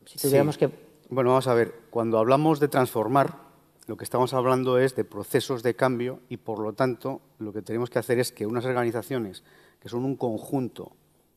si 0.06 0.18
tuviéramos 0.18 0.56
sí. 0.56 0.60
que 0.60 0.86
bueno, 1.10 1.30
vamos 1.30 1.48
a 1.48 1.54
ver, 1.54 1.74
cuando 1.92 2.18
hablamos 2.18 2.60
de 2.60 2.68
transformar, 2.68 3.36
lo 3.86 3.96
que 3.96 4.04
estamos 4.04 4.34
hablando 4.34 4.80
es 4.80 4.96
de 4.96 5.04
procesos 5.04 5.62
de 5.62 5.76
cambio 5.76 6.20
y, 6.30 6.38
por 6.38 6.60
lo 6.60 6.74
tanto, 6.74 7.22
lo 7.38 7.54
que 7.54 7.62
tenemos 7.62 7.92
que 7.92 8.00
hacer 8.00 8.18
es 8.18 8.32
que 8.32 8.48
unas 8.48 8.66
organizaciones, 8.66 9.44
que 9.80 9.88
son 9.88 10.04
un 10.04 10.16
conjunto 10.16 10.94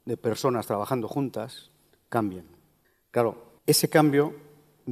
de 0.07 0.17
personas 0.17 0.67
trabajando 0.67 1.07
juntas, 1.07 1.71
cambien. 2.09 2.47
Claro, 3.11 3.37
ese 3.67 3.91
cambio 3.91 4.35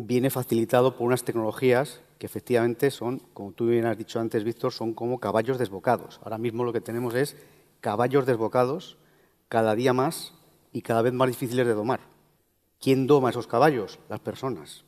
viene 0.05 0.29
facilitado 0.29 0.95
por 0.95 1.07
unas 1.07 1.25
tecnologías 1.25 2.03
que 2.19 2.27
efectivamente 2.27 2.91
son, 2.91 3.21
como 3.33 3.53
tú 3.53 3.67
bien 3.67 3.87
has 3.87 3.97
dicho 3.97 4.21
antes, 4.21 4.45
Víctor, 4.45 4.73
son 4.73 4.93
como 4.93 5.21
caballos 5.21 5.59
desbocados. 5.59 6.21
Ahora 6.23 6.37
mismo 6.37 6.65
lo 6.65 6.73
que 6.73 6.83
tenemos 6.83 7.15
es 7.15 7.35
caballos 7.81 8.27
desbocados 8.27 8.99
cada 9.49 9.75
día 9.75 9.95
más 9.95 10.35
y 10.73 10.83
cada 10.83 11.01
vez 11.01 11.15
más 11.15 11.29
difíciles 11.29 11.67
de 11.67 11.73
domar. 11.73 12.01
¿Quién 12.79 13.07
doma 13.07 13.31
esos 13.31 13.47
caballos? 13.47 13.99
Las 14.11 14.21
personas. 14.21 14.85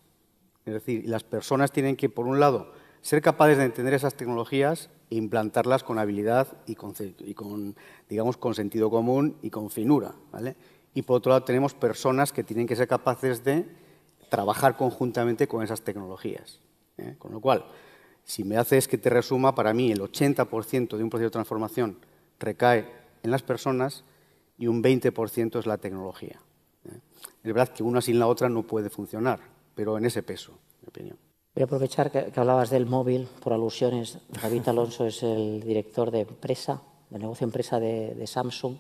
Es 0.66 0.74
decir, 0.74 1.08
las 1.08 1.24
personas 1.24 1.72
tienen 1.72 1.96
que, 1.96 2.10
por 2.10 2.26
un 2.26 2.38
lado, 2.38 2.72
ser 3.00 3.22
capaces 3.22 3.56
de 3.56 3.64
entender 3.64 3.94
esas 3.94 4.14
tecnologías 4.14 4.90
e 5.10 5.16
implantarlas 5.16 5.84
con 5.84 5.98
habilidad 5.98 6.48
y 6.66 6.74
con, 6.74 6.92
y 7.20 7.32
con, 7.32 7.76
digamos, 8.10 8.36
con 8.36 8.54
sentido 8.54 8.90
común 8.90 9.38
y 9.40 9.48
con 9.48 9.70
finura. 9.70 10.14
¿vale? 10.30 10.54
Y 10.92 11.00
por 11.00 11.16
otro 11.16 11.30
lado, 11.30 11.44
tenemos 11.44 11.72
personas 11.72 12.30
que 12.30 12.44
tienen 12.44 12.66
que 12.66 12.76
ser 12.76 12.88
capaces 12.88 13.42
de 13.42 13.87
trabajar 14.28 14.76
conjuntamente 14.76 15.48
con 15.48 15.62
esas 15.62 15.82
tecnologías. 15.82 16.60
¿eh? 16.96 17.16
Con 17.18 17.32
lo 17.32 17.40
cual, 17.40 17.64
si 18.24 18.44
me 18.44 18.56
haces 18.56 18.88
que 18.88 18.98
te 18.98 19.10
resuma, 19.10 19.54
para 19.54 19.72
mí 19.72 19.90
el 19.90 20.00
80% 20.00 20.96
de 20.96 21.02
un 21.02 21.10
proceso 21.10 21.26
de 21.26 21.30
transformación 21.30 21.98
recae 22.38 22.86
en 23.22 23.30
las 23.30 23.42
personas 23.42 24.04
y 24.58 24.66
un 24.66 24.82
20% 24.82 25.58
es 25.58 25.66
la 25.66 25.78
tecnología. 25.78 26.40
¿eh? 26.84 27.00
Es 27.42 27.54
verdad 27.54 27.68
que 27.68 27.82
una 27.82 28.00
sin 28.00 28.18
la 28.18 28.26
otra 28.26 28.48
no 28.48 28.62
puede 28.62 28.90
funcionar, 28.90 29.40
pero 29.74 29.96
en 29.96 30.04
ese 30.04 30.22
peso, 30.22 30.52
en 30.52 30.80
mi 30.82 30.88
opinión. 30.88 31.18
Voy 31.54 31.62
a 31.62 31.64
aprovechar 31.64 32.10
que, 32.10 32.32
hablabas 32.36 32.70
del 32.70 32.86
móvil 32.86 33.26
por 33.42 33.52
alusiones. 33.52 34.18
David 34.42 34.68
Alonso 34.68 35.06
es 35.06 35.22
el 35.22 35.60
director 35.62 36.10
de 36.10 36.20
empresa, 36.20 36.82
de 37.10 37.18
negocio 37.18 37.44
empresa 37.44 37.80
de 37.80 38.26
Samsung 38.26 38.76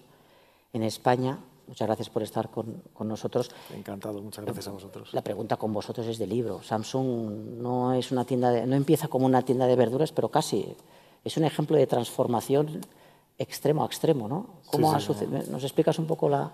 en 0.72 0.82
España. 0.82 1.38
Muchas 1.68 1.86
gracias 1.86 2.08
por 2.08 2.22
estar 2.22 2.48
con, 2.50 2.82
nosotros. 3.00 3.50
Encantado, 3.74 4.22
muchas 4.22 4.44
gracias 4.44 4.68
a 4.68 4.70
vosotros. 4.70 5.12
La 5.12 5.22
pregunta 5.22 5.56
con 5.56 5.72
vosotros 5.72 6.06
es 6.06 6.18
de 6.18 6.26
libro. 6.26 6.62
Samsung 6.62 7.60
no 7.60 7.92
es 7.92 8.10
una 8.10 8.24
tienda 8.24 8.50
de, 8.50 8.66
no 8.66 8.74
empieza 8.74 9.08
como 9.08 9.26
una 9.26 9.42
tienda 9.42 9.66
de 9.66 9.76
verduras, 9.76 10.10
pero 10.10 10.30
casi 10.30 10.74
es 11.24 11.36
un 11.36 11.44
ejemplo 11.44 11.76
de 11.76 11.86
transformación 11.86 12.80
extremo 13.36 13.82
a 13.82 13.86
extremo, 13.86 14.28
¿no? 14.28 14.46
¿Cómo 14.70 14.92
¿Nos 14.92 15.62
explicas 15.62 15.98
un 15.98 16.06
poco 16.06 16.28
la...? 16.28 16.50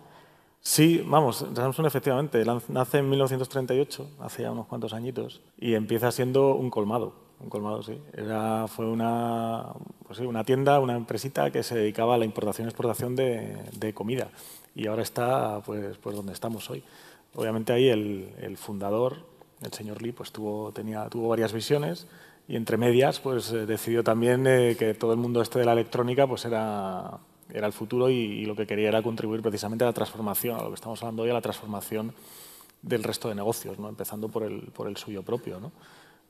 Sí, 0.60 1.04
vamos, 1.06 1.44
Samsung 1.54 1.86
efectivamente 1.86 2.42
nace 2.68 2.98
en 2.98 3.08
1938, 3.08 4.06
hace 4.20 4.42
ya 4.42 4.50
unos 4.50 4.66
cuantos 4.66 4.94
añitos, 4.94 5.42
y 5.58 5.74
empieza 5.74 6.10
siendo 6.10 6.54
un 6.54 6.70
colmado, 6.70 7.12
un 7.38 7.50
colmado, 7.50 7.82
sí. 7.82 8.00
Era, 8.14 8.66
fue 8.66 8.86
una, 8.86 9.74
pues 10.06 10.18
sí, 10.18 10.24
una 10.24 10.42
tienda, 10.42 10.80
una 10.80 10.96
empresita 10.96 11.50
que 11.50 11.62
se 11.62 11.76
dedicaba 11.76 12.14
a 12.14 12.18
la 12.18 12.24
importación 12.24 12.66
y 12.66 12.70
exportación 12.70 13.14
de, 13.14 13.58
de 13.76 13.92
comida 13.92 14.30
y 14.74 14.86
ahora 14.86 15.02
está 15.02 15.60
pues, 15.64 15.96
pues 15.98 16.16
donde 16.16 16.32
estamos 16.32 16.68
hoy. 16.70 16.82
Obviamente 17.34 17.72
ahí 17.72 17.88
el, 17.88 18.32
el 18.40 18.56
fundador, 18.56 19.18
el 19.62 19.72
señor 19.72 20.02
Lee, 20.02 20.12
pues 20.12 20.32
tuvo, 20.32 20.72
tenía, 20.72 21.08
tuvo 21.08 21.28
varias 21.28 21.52
visiones 21.52 22.06
y 22.46 22.56
entre 22.56 22.76
medias 22.76 23.20
pues 23.20 23.50
eh, 23.52 23.66
decidió 23.66 24.04
también 24.04 24.46
eh, 24.46 24.76
que 24.78 24.94
todo 24.94 25.12
el 25.12 25.18
mundo 25.18 25.40
este 25.40 25.58
de 25.58 25.64
la 25.64 25.72
electrónica 25.72 26.26
pues 26.26 26.44
era, 26.44 27.18
era 27.52 27.66
el 27.66 27.72
futuro 27.72 28.10
y, 28.10 28.44
lo 28.44 28.54
que 28.54 28.66
quería 28.66 28.88
era 28.88 29.02
contribuir 29.02 29.42
precisamente 29.42 29.84
a 29.84 29.88
la 29.88 29.92
transformación, 29.92 30.58
a 30.58 30.62
lo 30.62 30.68
que 30.68 30.74
estamos 30.74 31.02
hablando 31.02 31.22
hoy, 31.22 31.30
a 31.30 31.34
la 31.34 31.40
transformación 31.40 32.12
del 32.82 33.02
resto 33.02 33.28
de 33.28 33.34
negocios, 33.34 33.78
¿no? 33.78 33.88
empezando 33.88 34.28
por 34.28 34.42
el, 34.42 34.70
por 34.72 34.88
el 34.88 34.96
suyo 34.96 35.22
propio. 35.22 35.58
¿no? 35.58 35.72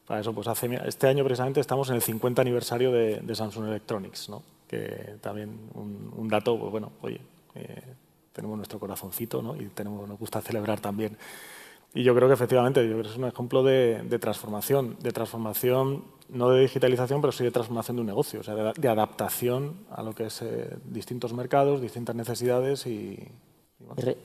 Para 0.07 0.21
eso, 0.21 0.33
pues 0.33 0.47
hace, 0.47 0.79
este 0.87 1.09
año 1.09 1.25
precisamente 1.25 1.61
estamos 1.61 1.89
en 1.89 1.97
el 1.97 2.03
50 2.03 2.41
aniversario 2.41 2.93
de, 2.93 3.21
de 3.21 3.35
Samsung 3.35 3.66
Electronics, 3.66 4.29
¿no? 4.29 4.43
que 4.69 5.16
también 5.21 5.59
un, 5.75 6.12
un 6.16 6.29
dato, 6.29 6.59
pues 6.59 6.71
bueno, 6.71 6.93
oye, 7.03 7.21
eh, 7.57 7.83
tenemos 8.35 8.56
nuestro 8.56 8.78
corazoncito 8.78 9.40
¿no? 9.40 9.56
y 9.56 9.66
tenemos, 9.69 10.06
nos 10.06 10.19
gusta 10.19 10.43
celebrar 10.43 10.81
también. 10.81 11.16
Y 11.94 12.02
yo 12.02 12.15
creo 12.15 12.27
que 12.27 12.35
efectivamente 12.35 12.82
yo 12.82 12.90
creo 12.90 13.02
que 13.05 13.09
es 13.09 13.16
un 13.16 13.24
ejemplo 13.24 13.62
de, 13.62 14.19
transformación, 14.20 14.97
de 15.01 15.12
transformación 15.12 16.05
no 16.28 16.51
de 16.51 16.62
digitalización, 16.62 17.20
pero 17.20 17.32
sí 17.32 17.44
de 17.44 17.52
transformación 17.52 17.97
de 17.97 18.01
un 18.01 18.06
negocio, 18.06 18.40
o 18.40 18.43
sea, 18.43 18.55
de, 18.55 18.89
adaptación 18.89 19.74
a 19.90 20.02
lo 20.02 20.15
que 20.15 20.27
es 20.27 20.43
eh, 20.43 20.77
distintos 20.85 21.32
mercados, 21.32 21.81
distintas 21.81 22.16
necesidades 22.16 22.86
y, 22.86 23.28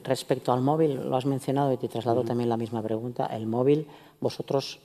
Respecto 0.04 0.52
al 0.52 0.62
móvil, 0.62 1.08
lo 1.08 1.16
has 1.16 1.26
mencionado 1.26 1.72
y 1.72 1.76
te 1.76 1.88
traslado 1.88 2.24
también 2.24 2.48
la 2.48 2.56
misma 2.56 2.82
pregunta. 2.82 3.26
El 3.26 3.46
móvil, 3.46 3.86
vosotros, 4.18 4.80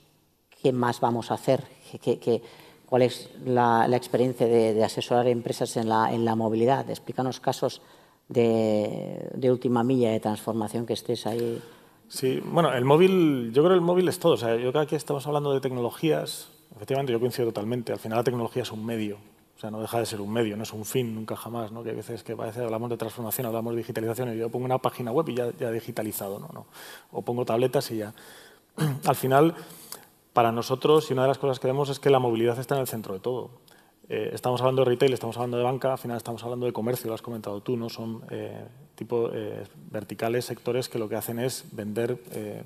¿qué 0.62 0.70
más 0.70 1.00
vamos 1.00 1.30
a 1.30 1.34
hacer? 1.34 1.64
¿Qué, 2.02 2.42
cuál 2.84 3.02
es 3.02 3.30
la, 3.44 3.88
experiencia 3.96 4.46
de, 4.46 4.84
asesorar 4.84 5.28
empresas 5.28 5.76
en 5.78 5.88
la, 5.88 6.12
en 6.12 6.24
la 6.24 6.34
movilidad? 6.34 6.90
Explícanos 6.90 7.40
casos 7.40 7.80
de, 8.28 9.50
última 9.50 9.84
milla 9.84 10.10
de 10.10 10.20
transformación 10.20 10.86
que 10.86 10.92
estés 10.92 11.26
ahí. 11.26 11.60
Sí, 12.08 12.40
bueno, 12.44 12.72
el 12.72 12.84
móvil, 12.84 13.52
yo 13.52 13.62
creo 13.62 13.70
que 13.70 13.74
el 13.74 13.80
móvil 13.80 14.08
es 14.08 14.18
todo. 14.18 14.34
O 14.34 14.36
sea, 14.36 14.54
yo 14.54 14.70
creo 14.70 14.72
que 14.72 14.78
aquí 14.80 14.96
estamos 14.96 15.26
hablando 15.26 15.52
de 15.52 15.60
tecnologías, 15.60 16.48
efectivamente 16.74 17.12
yo 17.12 17.20
coincido 17.20 17.48
totalmente. 17.48 17.92
Al 17.92 17.98
final 17.98 18.18
la 18.18 18.24
tecnología 18.24 18.62
es 18.62 18.72
un 18.72 18.84
medio, 18.84 19.16
o 19.56 19.60
sea, 19.60 19.70
no 19.70 19.80
deja 19.80 19.98
de 19.98 20.06
ser 20.06 20.20
un 20.20 20.32
medio, 20.32 20.56
no 20.56 20.62
es 20.62 20.72
un 20.72 20.84
fin 20.84 21.14
nunca 21.14 21.36
jamás, 21.36 21.72
¿no? 21.72 21.82
Que 21.82 21.90
a 21.90 21.94
veces 21.94 22.22
que 22.22 22.36
parece 22.36 22.62
hablamos 22.62 22.90
de 22.90 22.96
transformación, 22.96 23.46
hablamos 23.46 23.72
de 23.72 23.78
digitalización 23.78 24.34
y 24.34 24.38
yo 24.38 24.50
pongo 24.50 24.66
una 24.66 24.78
página 24.78 25.12
web 25.12 25.28
y 25.28 25.34
ya, 25.34 25.50
ya 25.58 25.70
digitalizado, 25.70 26.38
¿no? 26.38 26.48
¿no? 26.52 26.66
O 27.12 27.22
pongo 27.22 27.44
tabletas 27.44 27.90
y 27.90 27.98
ya. 27.98 28.14
Al 29.06 29.16
final, 29.16 29.54
para 30.32 30.52
nosotros, 30.52 31.10
y 31.10 31.14
una 31.14 31.22
de 31.22 31.28
las 31.28 31.38
cosas 31.38 31.58
que 31.58 31.66
vemos 31.66 31.88
es 31.88 31.98
que 31.98 32.10
la 32.10 32.18
movilidad 32.18 32.58
está 32.58 32.74
en 32.74 32.82
el 32.82 32.86
centro 32.86 33.14
de 33.14 33.20
todo. 33.20 33.50
Eh, 34.08 34.30
estamos 34.32 34.60
hablando 34.60 34.84
de 34.84 34.90
retail, 34.90 35.12
estamos 35.12 35.36
hablando 35.36 35.56
de 35.56 35.64
banca, 35.64 35.92
al 35.92 35.98
final 35.98 36.16
estamos 36.16 36.42
hablando 36.44 36.66
de 36.66 36.72
comercio, 36.72 37.08
lo 37.08 37.14
has 37.14 37.22
comentado 37.22 37.60
tú, 37.60 37.76
¿no? 37.76 37.88
Son 37.88 38.22
eh, 38.30 38.64
tipo 38.94 39.30
eh, 39.32 39.64
verticales, 39.90 40.44
sectores 40.44 40.88
que 40.88 40.98
lo 40.98 41.08
que 41.08 41.16
hacen 41.16 41.40
es 41.40 41.64
vender 41.72 42.16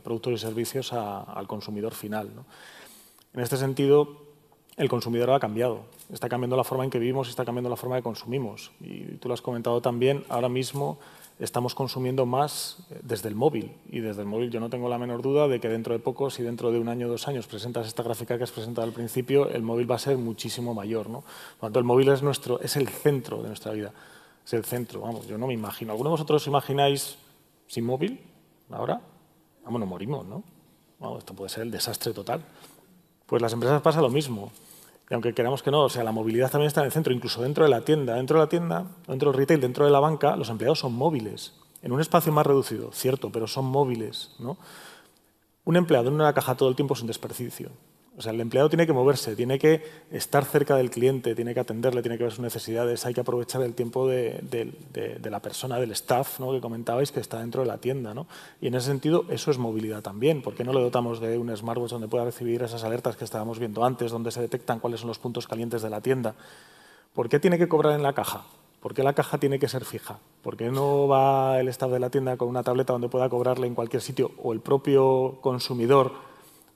productos 0.03 0.35
y 0.35 0.39
servicios 0.39 0.93
al 0.93 1.47
consumidor 1.47 1.95
final. 1.95 2.31
En 3.33 3.41
este 3.41 3.57
sentido, 3.57 4.23
el 4.77 4.89
consumidor 4.89 5.31
ha 5.31 5.41
cambiado. 5.41 5.85
Está 6.13 6.29
cambiando 6.29 6.57
la 6.57 6.65
forma 6.65 6.85
en 6.85 6.91
que 6.91 6.99
vivimos 6.99 7.29
y 7.29 7.31
está 7.31 7.45
cambiando 7.45 7.71
la 7.71 7.77
forma 7.77 7.97
que 7.97 8.03
consumimos. 8.03 8.73
Y 8.81 9.17
tú 9.17 9.29
lo 9.29 9.35
has 9.35 9.43
comentado 9.43 9.81
también, 9.81 10.25
ahora 10.29 10.49
mismo 10.49 10.99
estamos 11.41 11.75
consumiendo 11.75 12.27
más 12.27 12.77
eh, 12.91 13.01
desde 13.03 13.29
el 13.29 13.35
móvil. 13.35 13.73
Y 13.91 14.01
desde 14.01 14.23
el 14.23 14.29
móvil 14.29 14.51
yo 14.51 14.61
no 14.61 14.71
tengo 14.71 14.89
la 14.89 14.99
menor 14.99 15.23
duda 15.23 15.49
de 15.49 15.59
que 15.59 15.69
dentro 15.69 15.95
de 15.95 15.99
poco, 15.99 16.31
si 16.31 16.43
dentro 16.43 16.71
de 16.71 16.79
un 16.79 16.89
año 16.89 17.07
o 17.07 17.11
dos 17.11 17.27
años 17.27 17.47
presentas 17.47 17.87
esta 17.87 18.03
gráfica 18.03 18.37
que 18.37 18.45
has 18.45 18.53
presentado 18.53 18.87
al 18.87 18.93
principio, 18.93 19.49
el 19.49 19.63
móvil 19.63 19.91
va 19.91 19.97
a 19.97 19.99
ser 19.99 20.17
muchísimo 20.19 20.75
mayor. 20.75 21.09
¿no? 21.09 21.23
Por 21.59 21.69
tanto, 21.69 21.79
el 21.79 21.85
móvil 21.85 22.09
es, 22.11 22.23
nuestro, 22.23 22.61
es 22.61 22.77
el 22.77 22.89
centro 22.89 23.43
de 23.43 23.49
nuestra 23.49 23.73
vida. 23.73 23.93
Es 24.45 24.53
el 24.53 24.65
centro, 24.65 25.01
vamos, 25.01 25.27
yo 25.27 25.39
no 25.39 25.47
me 25.47 25.55
imagino. 25.55 25.93
¿Alguno 25.93 26.11
de 26.11 26.13
vosotros 26.13 26.43
os 26.43 26.47
imagináis 26.47 27.17
sin 27.67 27.85
móvil 27.85 28.21
ahora? 28.71 29.01
Vamos, 29.65 29.81
no 29.81 29.87
morimos, 29.87 30.27
¿no? 30.27 30.43
Vamos, 30.99 31.21
esto 31.21 31.35
puede 31.35 31.49
ser 31.49 31.63
el 31.63 31.71
desastre 31.71 32.13
total. 32.13 32.43
Pues 33.27 33.41
las 33.41 33.53
empresas 33.53 33.81
pasa 33.81 34.01
lo 34.01 34.11
mismo. 34.11 34.51
Y 35.11 35.15
aunque 35.15 35.35
queramos 35.35 35.63
que 35.65 35.73
no, 35.73 35.83
o 35.83 35.89
sea, 35.89 36.05
la 36.05 36.13
movilidad 36.13 36.53
también 36.53 36.69
está 36.69 36.81
en 36.83 36.87
el 36.87 36.93
centro, 36.93 37.13
incluso 37.13 37.43
dentro 37.43 37.65
de 37.65 37.71
la 37.71 37.81
tienda. 37.81 38.15
Dentro 38.15 38.39
de 38.39 38.45
la 38.45 38.49
tienda, 38.49 38.87
dentro 39.09 39.33
del 39.33 39.41
retail, 39.41 39.61
dentro 39.61 39.85
de 39.85 39.91
la 39.91 39.99
banca, 39.99 40.37
los 40.37 40.49
empleados 40.51 40.79
son 40.79 40.95
móviles. 40.95 41.55
En 41.83 41.91
un 41.91 42.01
espacio 42.01 42.33
más 42.33 42.47
reducido, 42.47 42.93
cierto, 42.93 43.31
pero 43.33 43.49
son 43.49 43.65
móviles. 43.65 44.37
Un 45.65 45.77
empleado 45.77 46.09
en 46.09 46.15
una 46.15 46.33
caja 46.33 46.55
todo 46.55 46.69
el 46.69 46.77
tiempo 46.77 46.95
es 46.95 47.01
un 47.01 47.09
desperdicio. 47.09 47.71
O 48.21 48.23
sea, 48.23 48.33
el 48.33 48.41
empleado 48.43 48.69
tiene 48.69 48.87
que 48.87 48.93
moverse, 48.93 49.35
tiene 49.35 49.59
que 49.59 49.83
estar 50.11 50.45
cerca 50.45 50.77
del 50.77 50.91
cliente, 50.91 51.35
tiene 51.35 51.55
que 51.55 51.61
atenderle, 51.61 52.03
tiene 52.03 52.19
que 52.19 52.25
ver 52.25 52.33
sus 52.33 52.41
necesidades, 52.41 53.07
hay 53.07 53.15
que 53.15 53.23
aprovechar 53.23 53.63
el 53.63 53.73
tiempo 53.73 54.07
de, 54.07 54.43
la 55.25 55.41
persona, 55.41 55.79
del 55.79 55.91
staff 55.93 56.39
¿no? 56.39 56.53
que 56.53 56.61
comentabais 56.61 57.13
que 57.13 57.21
está 57.21 57.39
dentro 57.39 57.63
de 57.63 57.69
la 57.69 57.79
tienda. 57.79 58.13
¿no? 58.13 58.27
Y 58.61 58.67
en 58.67 58.75
ese 58.75 58.89
sentido, 58.89 59.25
eso 59.31 59.51
es 59.51 59.57
movilidad 59.57 60.03
también. 60.03 60.43
¿Por 60.43 60.55
qué 60.55 60.65
no 60.65 60.75
le 60.75 60.83
dotamos 60.83 61.19
de 61.19 61.39
un 61.39 61.57
smartwatch 61.57 61.93
donde 61.93 62.09
pueda 62.09 62.27
recibir 62.27 62.63
esas 62.63 62.85
alertas 62.85 63.17
que 63.17 63.25
estábamos 63.25 63.59
viendo 63.59 63.87
antes, 63.87 64.13
donde 64.13 64.31
se 64.33 64.43
detectan 64.43 64.81
cuáles 64.81 65.01
son 65.01 65.09
los 65.09 65.19
puntos 65.19 65.47
calientes 65.47 65.81
de 65.81 65.89
la 65.89 66.03
tienda? 66.03 66.35
¿Por 67.15 67.31
qué 67.31 67.41
tiene 67.41 67.57
que 67.57 67.69
cobrar 67.69 67.95
en 67.95 68.03
la 68.03 68.13
caja? 68.13 68.45
¿Por 68.83 68.93
qué 68.93 69.03
la 69.03 69.15
caja 69.15 69.39
tiene 69.39 69.59
que 69.59 69.67
ser 69.67 69.87
fija? 69.87 70.19
¿Por 70.43 70.59
qué 70.59 70.71
no 70.71 71.09
va 71.09 71.59
el 71.59 71.69
staff 71.69 71.91
de 71.91 72.01
la 72.01 72.11
tienda 72.11 72.37
con 72.37 72.49
una 72.49 72.63
tableta 72.63 72.93
donde 72.93 73.09
pueda 73.09 73.31
cobrarle 73.31 73.67
en 73.67 73.75
cualquier 73.75 74.03
sitio 74.03 74.33
o 74.43 74.53
el 74.53 74.61
propio 74.61 75.39
consumidor? 75.41 76.30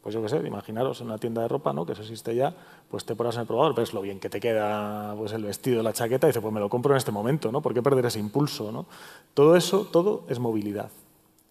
Pues 0.04 0.14
yo 0.14 0.20
qué 0.20 0.28
sé, 0.28 0.36
imaginaros 0.46 1.00
en 1.00 1.06
una 1.06 1.16
tienda 1.16 1.40
de 1.40 1.48
ropa, 1.48 1.72
¿no? 1.72 1.86
que 1.86 1.92
eso 1.92 2.02
existe 2.02 2.34
ya, 2.34 2.54
pues 2.90 3.06
te 3.06 3.16
pones 3.16 3.36
en 3.36 3.40
el 3.40 3.46
probador, 3.46 3.74
ves 3.74 3.94
lo 3.94 4.02
bien 4.02 4.20
que 4.20 4.28
te 4.28 4.38
queda 4.38 5.14
pues, 5.16 5.32
el 5.32 5.42
vestido, 5.42 5.82
la 5.82 5.94
chaqueta, 5.94 6.26
y 6.26 6.28
dices, 6.28 6.42
pues 6.42 6.52
me 6.52 6.60
lo 6.60 6.68
compro 6.68 6.92
en 6.92 6.98
este 6.98 7.10
momento, 7.10 7.50
¿no? 7.50 7.62
¿Por 7.62 7.72
qué 7.72 7.80
perder 7.82 8.04
ese 8.04 8.20
impulso? 8.20 8.70
¿no? 8.70 8.84
Todo 9.32 9.56
eso, 9.56 9.86
todo 9.90 10.24
es 10.28 10.38
movilidad. 10.38 10.90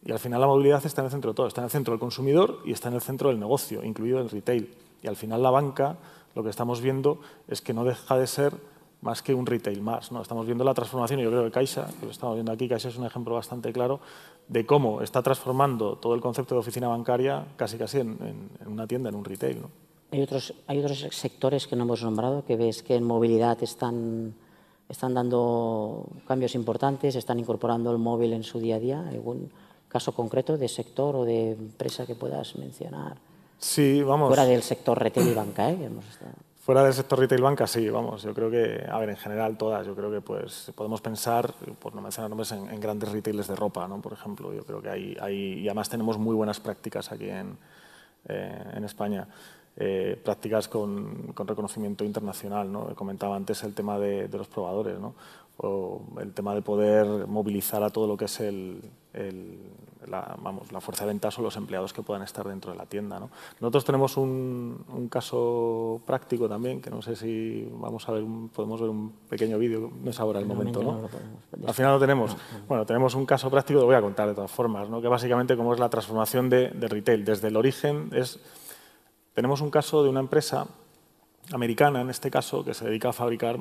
Y 0.06 0.12
al 0.12 0.20
final 0.20 0.40
la 0.40 0.46
movilidad 0.46 0.86
está 0.86 1.02
en 1.02 1.06
el 1.06 1.12
centro 1.12 1.32
de 1.32 1.36
todo, 1.36 1.48
está 1.48 1.62
en 1.62 1.66
el 1.66 1.72
centro 1.72 1.94
del 1.94 2.00
consumidor 2.00 2.60
y 2.64 2.74
está 2.74 2.90
en 2.90 2.94
el 2.94 3.02
centro 3.02 3.30
del 3.30 3.40
negocio, 3.40 3.84
incluido 3.84 4.20
el 4.20 4.30
retail. 4.30 4.72
Y 5.02 5.08
al 5.08 5.16
final 5.16 5.42
la 5.42 5.50
banca, 5.50 5.98
lo 6.36 6.44
que 6.44 6.52
estamos 6.52 6.80
viendo 6.80 7.22
es 7.48 7.60
que 7.60 7.74
no 7.74 7.84
deja 7.84 8.20
de 8.20 8.28
ser 8.28 8.54
más 9.04 9.22
que 9.22 9.34
un 9.34 9.46
retail 9.46 9.82
más. 9.82 10.12
¿no? 10.12 10.22
Estamos 10.22 10.46
viendo 10.46 10.64
la 10.64 10.74
transformación, 10.74 11.20
y 11.20 11.24
yo 11.24 11.30
creo 11.30 11.44
que 11.44 11.52
Caixa, 11.52 11.88
que 12.00 12.06
lo 12.06 12.12
estamos 12.12 12.36
viendo 12.36 12.52
aquí, 12.52 12.68
Caixa 12.68 12.88
es 12.90 12.98
un 12.98 13.06
ejemplo 13.06 13.36
bastante 13.36 13.72
claro 13.72 14.00
de 14.48 14.66
cómo 14.66 15.02
está 15.02 15.22
transformando 15.22 15.98
todo 15.98 16.16
el 16.16 16.22
concepto 16.22 16.56
de 16.56 16.60
oficina 16.60 16.88
bancaria 16.88 17.46
casi 17.56 17.78
casi 17.78 18.00
en, 18.00 18.50
una 18.66 18.88
tienda, 18.88 19.10
en 19.10 19.16
un 19.16 19.26
retail. 19.26 19.62
¿no? 19.62 19.70
Hay, 20.12 20.22
otros, 20.22 20.54
hay 20.68 20.80
otros 20.80 21.00
sectores 21.12 21.68
que 21.68 21.76
no 21.76 21.84
hemos 21.84 22.02
nombrado 22.04 22.46
que 22.46 22.56
ves 22.56 22.82
que 22.82 22.96
en 22.96 23.04
movilidad 23.04 23.62
están, 23.62 24.34
están 24.88 25.14
dando 25.14 26.08
cambios 26.26 26.56
importantes, 26.56 27.16
están 27.16 27.40
incorporando 27.40 27.92
el 27.92 27.98
móvil 27.98 28.34
en 28.34 28.44
su 28.44 28.60
día 28.60 28.78
a 28.78 28.80
día. 28.80 29.08
¿Algún 29.08 29.52
caso 29.90 30.14
concreto 30.14 30.58
de 30.58 30.68
sector 30.68 31.16
o 31.16 31.26
de 31.26 31.52
empresa 31.52 32.06
que 32.06 32.16
puedas 32.16 32.56
mencionar? 32.56 33.18
Sí, 33.58 34.02
vamos. 34.02 34.28
Fuera 34.28 34.46
del 34.46 34.64
sector 34.64 34.98
retail 35.00 35.30
y 35.30 35.34
banca, 35.34 35.70
¿eh? 35.70 35.86
hemos 35.86 36.08
estado... 36.08 36.34
Fuera 36.64 36.82
del 36.82 36.94
sector 36.94 37.20
retail 37.20 37.42
banca, 37.42 37.68
sí, 37.68 37.90
vamos, 37.90 38.24
yo 38.24 38.34
creo 38.34 38.50
que, 38.50 38.86
a 38.90 38.98
ver, 38.98 39.10
en 39.10 39.18
general 39.18 39.58
todas, 39.58 39.86
yo 39.86 39.94
creo 39.96 40.10
que 40.10 40.22
pues 40.22 40.72
podemos 40.74 41.02
pensar, 41.02 41.54
por 41.78 41.94
no 41.94 42.02
mencionar 42.02 42.30
nombres, 42.30 42.54
en, 42.54 42.80
grandes 42.80 43.12
retailers 43.12 43.50
de 43.50 43.56
ropa, 43.58 43.86
¿no? 43.86 44.00
por 44.00 44.14
ejemplo, 44.14 44.54
yo 44.54 44.64
creo 44.64 44.82
que 44.82 44.90
hay, 44.90 45.18
hay 45.20 45.60
y 45.60 45.68
además 45.68 45.90
tenemos 45.90 46.18
muy 46.18 46.34
buenas 46.34 46.62
prácticas 46.62 47.12
aquí 47.12 47.30
en, 47.30 47.58
eh, 48.30 48.64
en 48.76 48.86
España, 48.86 49.28
eh, 49.76 50.18
prácticas 50.24 50.70
con, 50.70 51.34
con, 51.34 51.50
reconocimiento 51.50 52.06
internacional, 52.06 52.72
¿no? 52.72 52.96
comentaba 52.96 53.36
antes 53.36 53.62
el 53.64 53.74
tema 53.74 54.00
de, 54.00 54.30
los 54.30 54.48
probadores, 54.48 54.98
¿no? 54.98 55.16
o 55.58 56.02
el 56.22 56.34
tema 56.34 56.56
de 56.56 56.62
poder 56.62 57.28
movilizar 57.28 57.84
a 57.84 57.90
todo 57.90 58.08
lo 58.08 58.16
que 58.16 58.26
es 58.26 58.40
el 58.40 58.82
la, 60.08 60.36
vamos, 60.42 60.72
la 60.72 60.82
fuerza 60.82 61.06
de 61.06 61.10
ventas 61.10 61.38
o 61.40 61.42
los 61.42 61.56
empleados 61.56 61.94
que 61.94 62.02
puedan 62.02 62.24
estar 62.24 62.48
dentro 62.48 62.72
de 62.72 62.78
la 62.78 62.86
tienda. 62.86 63.20
¿no? 63.20 63.30
Nosotros 63.60 63.86
tenemos 63.86 64.18
un, 64.18 64.84
un, 64.90 65.08
caso 65.08 66.02
práctico 66.06 66.48
también, 66.50 66.82
que 66.82 66.90
no 66.90 67.02
sé 67.02 67.16
si 67.16 67.68
vamos 67.72 68.08
a 68.10 68.14
ver, 68.14 68.24
podemos 68.54 68.82
ver 68.82 68.90
un 68.90 69.12
pequeño 69.30 69.58
vídeo, 69.58 69.92
no 70.04 70.10
es 70.10 70.20
ahora 70.20 70.40
el 70.40 70.46
momento, 70.46 70.82
¿no? 70.82 71.10
Al 71.68 71.74
final 71.74 71.94
lo 71.94 72.00
tenemos. 72.00 72.36
Bueno, 72.68 72.86
tenemos 72.86 73.16
un 73.16 73.26
caso 73.26 73.50
práctico, 73.50 73.80
lo 73.80 73.86
voy 73.86 73.96
a 73.96 74.02
contar 74.02 74.28
de 74.28 74.36
todas 74.36 74.52
formas, 74.52 74.90
¿no? 74.90 75.02
que 75.02 75.08
básicamente 75.08 75.56
cómo 75.56 75.74
es 75.74 75.80
la 75.80 75.90
transformación 75.90 76.50
de, 76.50 76.70
de 76.70 76.88
retail. 76.88 77.26
Desde 77.26 77.48
el 77.48 77.56
origen 77.56 78.10
es, 78.14 78.40
tenemos 79.34 79.62
un 79.62 79.70
caso 79.70 80.04
de 80.04 80.10
una 80.10 80.20
empresa 80.20 80.68
americana, 81.52 82.02
en 82.02 82.10
este 82.10 82.32
caso, 82.32 82.64
que 82.64 82.74
se 82.74 82.86
dedica 82.86 83.10
a 83.10 83.14
fabricar 83.14 83.60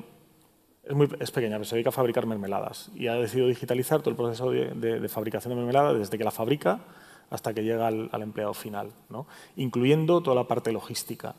es, 0.85 0.95
muy, 0.95 1.09
es 1.21 1.31
pequeña, 1.31 1.57
pero 1.57 1.65
se 1.65 1.77
dedica 1.77 1.91
a 1.91 1.93
fabricar 1.93 2.27
mermeladas 2.27 2.91
y 2.95 3.07
ha 3.07 3.15
decidido 3.15 3.49
digitalizar 3.49 4.01
todo 4.01 4.11
el 4.11 4.17
proceso 4.17 4.51
de, 4.51 5.09
fabricación 5.09 5.51
de 5.51 5.57
mermelada 5.57 5.95
desde 5.95 6.19
que 6.19 6.25
la 6.25 6.31
fabrica 6.31 6.81
hasta 7.31 7.55
que 7.55 7.63
llega 7.63 7.87
al, 7.87 8.11
al 8.13 8.23
empleado 8.23 8.53
final, 8.53 8.91
¿no? 9.09 9.27
incluyendo 9.57 10.23
toda 10.23 10.37
la 10.37 10.49
parte 10.49 10.73
logística. 10.73 11.35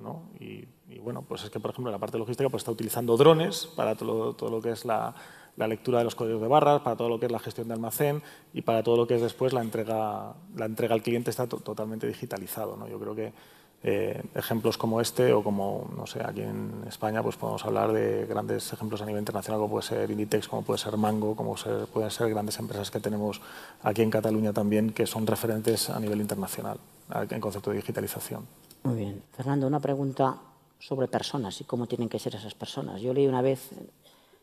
¿no? 0.00 0.22
Y, 0.40 0.66
bueno, 1.00 1.22
pues 1.22 1.44
es 1.44 1.50
que, 1.50 1.60
por 1.60 1.70
ejemplo, 1.70 1.90
la 1.90 1.98
parte 1.98 2.18
logística 2.18 2.48
pues, 2.48 2.62
está 2.62 2.72
utilizando 2.72 3.16
drones 3.16 3.66
para 3.66 3.94
todo, 3.94 4.34
todo 4.34 4.50
lo 4.50 4.60
que 4.60 4.70
es 4.70 4.84
la, 4.84 5.14
la, 5.56 5.68
lectura 5.68 5.98
de 5.98 6.04
los 6.04 6.14
códigos 6.14 6.40
de 6.40 6.48
barras, 6.48 6.80
para 6.82 6.96
todo 6.96 7.08
lo 7.08 7.18
que 7.18 7.26
es 7.26 7.32
la 7.32 7.38
gestión 7.38 7.68
de 7.68 7.74
almacén 7.74 8.22
y 8.52 8.62
para 8.62 8.82
todo 8.82 8.96
lo 8.96 9.06
que 9.06 9.14
es 9.14 9.22
después 9.22 9.52
la 9.52 9.62
entrega, 9.62 10.34
la 10.56 10.66
entrega 10.66 10.94
al 10.94 11.02
cliente 11.02 11.30
está 11.30 11.46
totalmente 11.46 12.06
digitalizado. 12.06 12.76
¿no? 12.76 12.88
Yo 12.88 12.98
creo 12.98 13.14
que 13.14 13.32
eh, 13.82 14.22
ejemplos 14.34 14.76
como 14.76 15.00
este 15.00 15.32
o 15.32 15.44
como, 15.44 15.88
no 15.96 16.06
sé, 16.06 16.20
aquí 16.24 16.40
en 16.40 16.84
España 16.88 17.22
pues 17.22 17.36
podemos 17.36 17.64
hablar 17.64 17.92
de 17.92 18.26
grandes 18.26 18.72
ejemplos 18.72 19.02
a 19.02 19.06
nivel 19.06 19.20
internacional 19.20 19.60
como 19.60 19.70
puede 19.70 19.86
ser 19.86 20.10
Inditex, 20.10 20.48
como 20.48 20.62
puede 20.62 20.78
ser 20.78 20.96
Mango, 20.96 21.36
como 21.36 21.56
ser, 21.56 21.86
pueden 21.86 22.10
ser 22.10 22.28
grandes 22.30 22.58
empresas 22.58 22.90
que 22.90 22.98
tenemos 22.98 23.40
aquí 23.82 24.02
en 24.02 24.10
Cataluña 24.10 24.52
también 24.52 24.90
que 24.90 25.06
son 25.06 25.26
referentes 25.26 25.90
a 25.90 26.00
nivel 26.00 26.20
internacional 26.20 26.78
en 27.30 27.40
concepto 27.40 27.70
de 27.70 27.76
digitalización. 27.76 28.46
Muy 28.82 28.96
bien. 28.96 29.22
Fernando, 29.32 29.66
una 29.66 29.80
pregunta 29.80 30.38
sobre 30.78 31.08
personas 31.08 31.60
y 31.60 31.64
cómo 31.64 31.86
tienen 31.86 32.08
que 32.08 32.18
ser 32.18 32.34
esas 32.34 32.54
personas. 32.54 33.00
Yo 33.00 33.14
leí 33.14 33.26
una 33.26 33.42
vez 33.42 33.70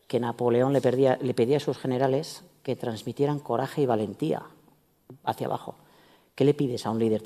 que 0.07 0.19
Napoleón 0.19 0.73
le, 0.73 0.79
le 0.79 1.33
pedía 1.33 1.57
a 1.57 1.59
sus 1.59 1.77
generales 1.77 2.43
que 2.63 2.75
transmitieran 2.75 3.39
coraje 3.39 3.81
y 3.81 3.85
valentía 3.85 4.43
hacia 5.23 5.47
abajo. 5.47 5.75
¿Qué 6.35 6.43
le 6.43 6.53
pides 6.53 6.85
a 6.85 6.91
un 6.91 6.99
líder, 6.99 7.23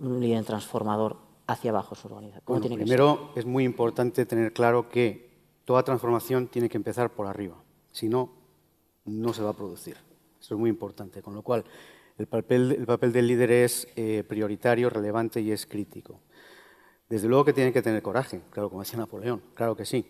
un 0.00 0.20
líder 0.20 0.44
transformador 0.44 1.16
hacia 1.48 1.72
abajo 1.72 1.96
su 1.96 2.06
organización? 2.06 2.44
Bueno, 2.46 2.60
tiene 2.60 2.76
primero, 2.76 3.32
es 3.34 3.44
muy 3.44 3.64
importante 3.64 4.24
tener 4.24 4.52
claro 4.52 4.88
que 4.88 5.30
toda 5.64 5.82
transformación 5.82 6.46
tiene 6.46 6.68
que 6.68 6.76
empezar 6.76 7.10
por 7.10 7.26
arriba. 7.26 7.56
Si 7.90 8.08
no, 8.08 8.32
no 9.04 9.32
se 9.32 9.42
va 9.42 9.50
a 9.50 9.52
producir. 9.52 9.96
Eso 10.40 10.54
es 10.54 10.60
muy 10.60 10.70
importante. 10.70 11.22
Con 11.22 11.34
lo 11.34 11.42
cual, 11.42 11.64
el 12.18 12.28
papel, 12.28 12.70
el 12.72 12.86
papel 12.86 13.12
del 13.12 13.26
líder 13.26 13.50
es 13.50 13.88
eh, 13.96 14.22
prioritario, 14.26 14.90
relevante 14.90 15.40
y 15.40 15.50
es 15.50 15.66
crítico. 15.66 16.20
Desde 17.08 17.26
luego 17.26 17.44
que 17.44 17.52
tienen 17.52 17.72
que 17.72 17.82
tener 17.82 18.00
coraje, 18.00 18.42
claro, 18.50 18.68
como 18.68 18.82
decía 18.82 18.98
Napoleón, 18.98 19.42
claro 19.54 19.74
que 19.74 19.84
sí. 19.84 20.06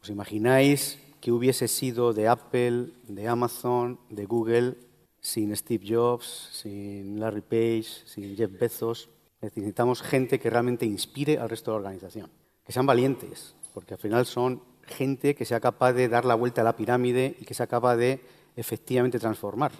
¿Os 0.00 0.08
imagináis 0.08 0.98
que 1.20 1.30
hubiese 1.30 1.68
sido 1.68 2.14
de 2.14 2.28
Apple, 2.28 2.88
de 3.02 3.28
Amazon, 3.28 3.98
de 4.08 4.24
Google 4.24 4.76
sin 5.24 5.56
Steve 5.56 5.86
Jobs, 5.88 6.50
sin 6.52 7.18
Larry 7.18 7.40
Page, 7.40 7.86
sin 8.04 8.36
Jeff 8.36 8.50
Bezos. 8.60 9.08
Necesitamos 9.40 10.02
gente 10.02 10.38
que 10.38 10.50
realmente 10.50 10.84
inspire 10.84 11.38
al 11.38 11.48
resto 11.48 11.70
de 11.70 11.76
la 11.76 11.78
organización, 11.78 12.30
que 12.62 12.72
sean 12.72 12.84
valientes, 12.84 13.54
porque 13.72 13.94
al 13.94 14.00
final 14.00 14.26
son 14.26 14.62
gente 14.82 15.34
que 15.34 15.46
sea 15.46 15.60
capaz 15.60 15.94
de 15.94 16.10
dar 16.10 16.26
la 16.26 16.34
vuelta 16.34 16.60
a 16.60 16.64
la 16.64 16.76
pirámide 16.76 17.36
y 17.40 17.46
que 17.46 17.54
sea 17.54 17.66
capaz 17.66 17.96
de 17.96 18.20
efectivamente 18.54 19.18
transformar 19.18 19.72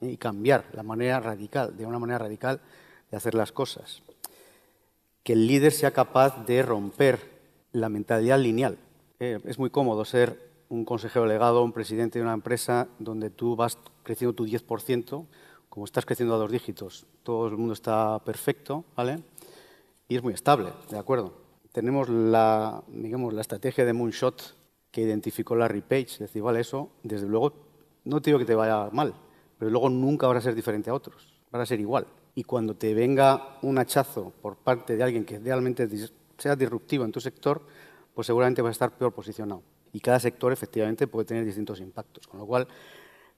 ¿eh? 0.00 0.12
y 0.12 0.16
cambiar 0.16 0.64
la 0.72 0.82
manera 0.82 1.20
radical, 1.20 1.76
de 1.76 1.84
una 1.84 1.98
manera 1.98 2.20
radical 2.20 2.62
de 3.10 3.16
hacer 3.18 3.34
las 3.34 3.52
cosas. 3.52 4.02
Que 5.22 5.34
el 5.34 5.46
líder 5.46 5.72
sea 5.72 5.90
capaz 5.90 6.46
de 6.46 6.62
romper 6.62 7.20
la 7.72 7.90
mentalidad 7.90 8.38
lineal. 8.38 8.78
Eh, 9.20 9.38
es 9.44 9.58
muy 9.58 9.68
cómodo 9.68 10.06
ser 10.06 10.50
un 10.70 10.86
consejero 10.86 11.26
legado, 11.26 11.62
un 11.62 11.72
presidente 11.72 12.18
de 12.18 12.24
una 12.24 12.32
empresa 12.32 12.88
donde 12.98 13.28
tú 13.28 13.54
vas 13.54 13.76
creciendo 14.02 14.34
tu 14.34 14.46
10%, 14.46 15.26
como 15.68 15.84
estás 15.84 16.04
creciendo 16.04 16.34
a 16.34 16.38
dos 16.38 16.50
dígitos, 16.50 17.06
todo 17.22 17.48
el 17.48 17.56
mundo 17.56 17.72
está 17.72 18.18
perfecto, 18.24 18.84
¿vale? 18.96 19.22
Y 20.08 20.16
es 20.16 20.22
muy 20.22 20.34
estable, 20.34 20.70
¿de 20.90 20.98
acuerdo? 20.98 21.32
Tenemos 21.72 22.08
la, 22.08 22.82
digamos, 22.88 23.32
la 23.32 23.40
estrategia 23.40 23.84
de 23.84 23.92
Moonshot 23.92 24.56
que 24.90 25.00
identificó 25.00 25.56
Larry 25.56 25.80
Page, 25.80 26.02
es 26.02 26.18
decir, 26.18 26.42
vale, 26.42 26.60
eso, 26.60 26.90
desde 27.02 27.26
luego, 27.26 27.54
no 28.04 28.20
te 28.20 28.30
digo 28.30 28.38
que 28.38 28.44
te 28.44 28.54
vaya 28.54 28.90
mal, 28.92 29.14
pero 29.58 29.70
luego 29.70 29.88
nunca 29.88 30.26
vas 30.26 30.38
a 30.38 30.40
ser 30.42 30.54
diferente 30.54 30.90
a 30.90 30.94
otros, 30.94 31.32
vas 31.50 31.62
a 31.62 31.66
ser 31.66 31.80
igual. 31.80 32.06
Y 32.34 32.44
cuando 32.44 32.74
te 32.74 32.92
venga 32.92 33.58
un 33.62 33.78
hachazo 33.78 34.32
por 34.42 34.56
parte 34.56 34.96
de 34.96 35.02
alguien 35.02 35.24
que 35.24 35.38
realmente 35.38 35.88
sea 36.36 36.56
disruptivo 36.56 37.04
en 37.04 37.12
tu 37.12 37.20
sector, 37.20 37.62
pues 38.14 38.26
seguramente 38.26 38.60
vas 38.60 38.70
a 38.70 38.72
estar 38.72 38.98
peor 38.98 39.12
posicionado 39.12 39.62
y 39.92 40.00
cada 40.00 40.18
sector 40.18 40.52
efectivamente 40.52 41.06
puede 41.06 41.26
tener 41.26 41.44
distintos 41.44 41.80
impactos. 41.80 42.26
Con 42.26 42.40
lo 42.40 42.46
cual, 42.46 42.66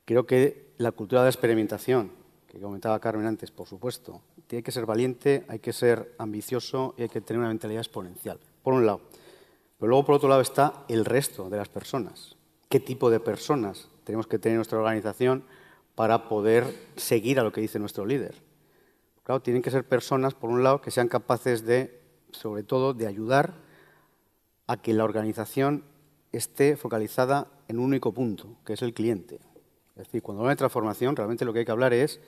creo 0.05 0.27
que 0.27 0.73
la 0.79 0.93
cultura 0.93 1.23
de 1.23 1.27
la 1.27 1.31
experimentación, 1.31 2.13
que 2.49 2.61
comentaba 2.61 3.01
Carmen 3.01 3.27
antes, 3.27 3.51
por 3.51 3.67
supuesto, 3.67 4.23
tiene 4.47 4.63
que 4.63 4.73
ser 4.73 4.87
valiente, 4.87 5.45
hay 5.49 5.59
que 5.59 5.73
ser 5.73 6.15
ambicioso 6.19 6.95
y 6.97 7.03
hay 7.03 7.09
que 7.09 7.21
tener 7.21 7.41
una 7.41 7.49
mentalidad 7.49 7.81
exponencial, 7.81 8.39
por 8.63 8.75
un 8.75 8.87
lado. 8.87 9.01
Pero 9.79 9.89
luego, 9.89 10.05
por 10.05 10.15
otro 10.17 10.29
lado, 10.29 10.41
está 10.41 10.85
el 10.89 11.05
resto 11.05 11.51
de 11.51 11.57
las 11.57 11.69
personas. 11.69 12.37
¿Qué 12.69 12.81
tipo 12.81 13.11
de 13.11 13.21
personas 13.21 13.89
tenemos 14.05 14.27
que 14.27 14.39
tener 14.39 14.55
en 14.55 14.59
nuestra 14.59 14.79
organización 14.79 15.45
para 15.95 16.29
poder 16.29 16.65
seguir 16.97 17.39
a 17.39 17.43
lo 17.43 17.53
que 17.53 17.61
dice 17.61 17.79
nuestro 17.79 18.07
líder? 18.07 18.35
Claro, 19.23 19.41
tienen 19.41 19.63
que 19.63 19.71
ser 19.71 19.89
personas, 19.89 20.35
por 20.35 20.51
un 20.51 20.63
lado, 20.63 20.81
que 20.81 20.91
sean 20.91 21.09
capaces 21.09 21.65
de, 21.65 22.01
sobre 22.31 22.63
todo, 22.63 22.95
de 22.95 23.07
ayudar 23.07 23.55
a 24.67 24.77
que 24.77 24.93
la 24.93 25.05
organización 25.05 25.85
esté 26.33 26.77
focalizada 26.77 27.49
en 27.69 27.79
un 27.79 27.87
único 27.87 28.13
punto, 28.13 28.57
que 28.65 28.75
es 28.75 28.83
el 28.83 28.93
cliente. 28.93 29.41
Es 29.97 30.07
decir, 30.07 30.23
cuando 30.23 30.41
hablamos 30.41 30.57
de 30.57 30.59
transformación, 30.59 31.17
realmente 31.17 31.45
lo 31.45 31.53
que 31.53 31.61
hay 31.61 31.65
que 31.65 31.73
hablar 31.73 31.93
es 31.93 32.21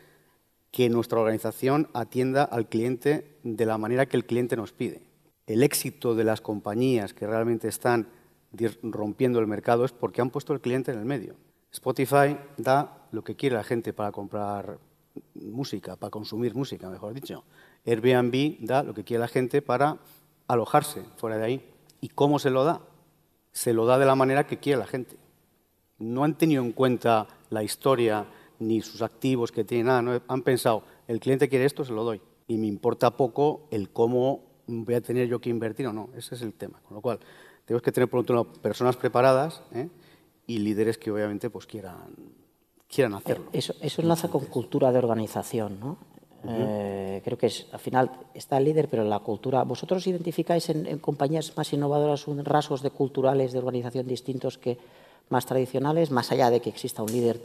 que 0.70 0.88
nuestra 0.88 1.18
organización 1.18 1.88
atienda 1.94 2.44
al 2.44 2.68
cliente 2.68 3.38
de 3.42 3.66
la 3.66 3.78
manera 3.78 4.06
que 4.06 4.16
el 4.16 4.26
cliente 4.26 4.56
nos 4.56 4.72
pide. 4.72 5.02
El 5.46 5.62
éxito 5.62 6.14
de 6.14 6.24
las 6.24 6.40
compañías 6.40 7.14
que 7.14 7.26
realmente 7.26 7.68
están 7.68 8.08
rompiendo 8.82 9.38
el 9.38 9.46
mercado 9.46 9.84
es 9.84 9.92
porque 9.92 10.20
han 10.20 10.30
puesto 10.30 10.52
el 10.52 10.60
cliente 10.60 10.92
en 10.92 10.98
el 10.98 11.04
medio. 11.04 11.34
Spotify 11.72 12.38
da 12.56 13.08
lo 13.12 13.22
que 13.22 13.36
quiere 13.36 13.56
la 13.56 13.64
gente 13.64 13.92
para 13.92 14.12
comprar 14.12 14.78
música, 15.34 15.96
para 15.96 16.10
consumir 16.10 16.54
música, 16.54 16.88
mejor 16.88 17.14
dicho. 17.14 17.44
Airbnb 17.84 18.58
da 18.60 18.82
lo 18.82 18.94
que 18.94 19.04
quiere 19.04 19.20
la 19.20 19.28
gente 19.28 19.62
para 19.62 19.98
alojarse 20.48 21.02
fuera 21.16 21.36
de 21.36 21.44
ahí. 21.44 21.70
¿Y 22.00 22.08
cómo 22.08 22.38
se 22.38 22.50
lo 22.50 22.64
da? 22.64 22.80
se 23.56 23.72
lo 23.72 23.86
da 23.86 23.98
de 23.98 24.04
la 24.04 24.14
manera 24.14 24.46
que 24.46 24.58
quiere 24.58 24.78
la 24.78 24.86
gente. 24.86 25.16
No 25.98 26.24
han 26.24 26.36
tenido 26.36 26.62
en 26.62 26.72
cuenta 26.72 27.26
la 27.50 27.62
historia 27.62 28.26
ni 28.58 28.80
sus 28.80 29.02
activos 29.02 29.52
que 29.52 29.64
tienen 29.64 29.86
nada. 29.86 30.02
No, 30.02 30.20
han 30.28 30.42
pensado, 30.42 30.82
el 31.08 31.20
cliente 31.20 31.48
quiere 31.48 31.64
esto, 31.64 31.84
se 31.84 31.92
lo 31.92 32.04
doy. 32.04 32.20
Y 32.48 32.58
me 32.58 32.66
importa 32.66 33.16
poco 33.16 33.66
el 33.70 33.90
cómo 33.90 34.42
voy 34.66 34.94
a 34.94 35.00
tener 35.00 35.28
yo 35.28 35.40
que 35.40 35.50
invertir 35.50 35.86
o 35.86 35.92
no. 35.92 36.10
Ese 36.16 36.34
es 36.34 36.42
el 36.42 36.54
tema. 36.54 36.80
Con 36.86 36.96
lo 36.96 37.00
cual, 37.00 37.18
tenemos 37.64 37.82
que 37.82 37.92
tener, 37.92 38.08
por 38.08 38.20
otro 38.20 38.36
lado, 38.36 38.52
personas 38.52 38.96
preparadas 38.96 39.62
¿eh? 39.72 39.88
y 40.46 40.58
líderes 40.58 40.98
que 40.98 41.10
obviamente 41.10 41.50
pues, 41.50 41.66
quieran, 41.66 42.14
quieran 42.88 43.14
hacerlo. 43.14 43.46
Eso, 43.52 43.74
eso 43.80 44.02
enlaza 44.02 44.28
con 44.28 44.46
cultura 44.46 44.92
de 44.92 44.98
organización, 44.98 45.80
¿no? 45.80 45.98
Eh, 46.48 47.22
creo 47.24 47.36
que 47.36 47.46
es, 47.46 47.66
al 47.72 47.80
final 47.80 48.08
está 48.32 48.58
el 48.58 48.64
líder, 48.64 48.88
pero 48.88 49.02
la 49.02 49.18
cultura. 49.18 49.64
¿Vosotros 49.64 50.06
identificáis 50.06 50.68
en, 50.70 50.86
en, 50.86 51.00
compañías 51.00 51.56
más 51.56 51.72
innovadoras 51.72 52.28
un 52.28 52.44
rasgos 52.44 52.82
de 52.82 52.90
culturales 52.90 53.52
de 53.52 53.58
organización 53.58 54.06
distintos 54.06 54.56
que 54.56 54.78
más 55.28 55.46
tradicionales, 55.46 56.10
más 56.10 56.32
allá 56.32 56.50
de 56.50 56.60
que 56.60 56.70
exista 56.70 57.02
un 57.02 57.12
líder 57.12 57.40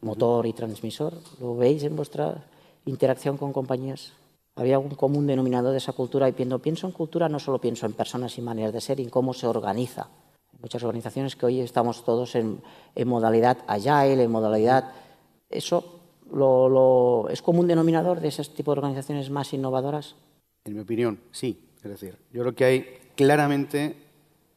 motor 0.00 0.46
y 0.46 0.52
transmisor? 0.52 1.14
¿Lo 1.40 1.56
veis 1.56 1.82
en 1.82 1.96
vuestra 1.96 2.44
interacción 2.84 3.36
con 3.36 3.52
compañías? 3.52 4.12
¿Había 4.56 4.76
algún 4.76 4.94
común 4.94 5.26
denominador 5.26 5.72
de 5.72 5.78
esa 5.78 5.92
cultura? 5.92 6.28
Y 6.28 6.32
cuando 6.32 6.60
pienso 6.60 6.86
en 6.86 6.92
cultura 6.92 7.28
no 7.28 7.38
solo 7.38 7.60
pienso 7.60 7.86
en 7.86 7.92
personas 7.92 8.38
y 8.38 8.42
maneras 8.42 8.72
de 8.72 8.80
ser, 8.80 9.00
en 9.00 9.10
cómo 9.10 9.34
se 9.34 9.46
organiza. 9.46 10.08
Hay 10.52 10.58
muchas 10.60 10.82
organizaciones 10.84 11.34
que 11.34 11.46
hoy 11.46 11.60
estamos 11.60 12.04
todos 12.04 12.36
en, 12.36 12.60
en 12.94 13.08
modalidad 13.08 13.58
agile, 13.66 14.22
en 14.22 14.30
modalidad... 14.30 14.92
Eso 15.50 16.00
lo, 16.32 16.68
lo, 16.68 17.28
¿Es 17.30 17.42
común 17.42 17.68
denominador 17.68 18.20
de 18.20 18.28
ese 18.28 18.44
tipo 18.44 18.72
de 18.72 18.78
organizaciones 18.78 19.30
más 19.30 19.52
innovadoras? 19.52 20.16
En 20.64 20.74
mi 20.74 20.80
opinión, 20.80 21.20
sí. 21.30 21.60
Es 21.76 21.90
decir, 21.90 22.16
yo 22.32 22.40
creo 22.40 22.54
que 22.54 22.64
hay 22.64 22.86
claramente 23.14 23.94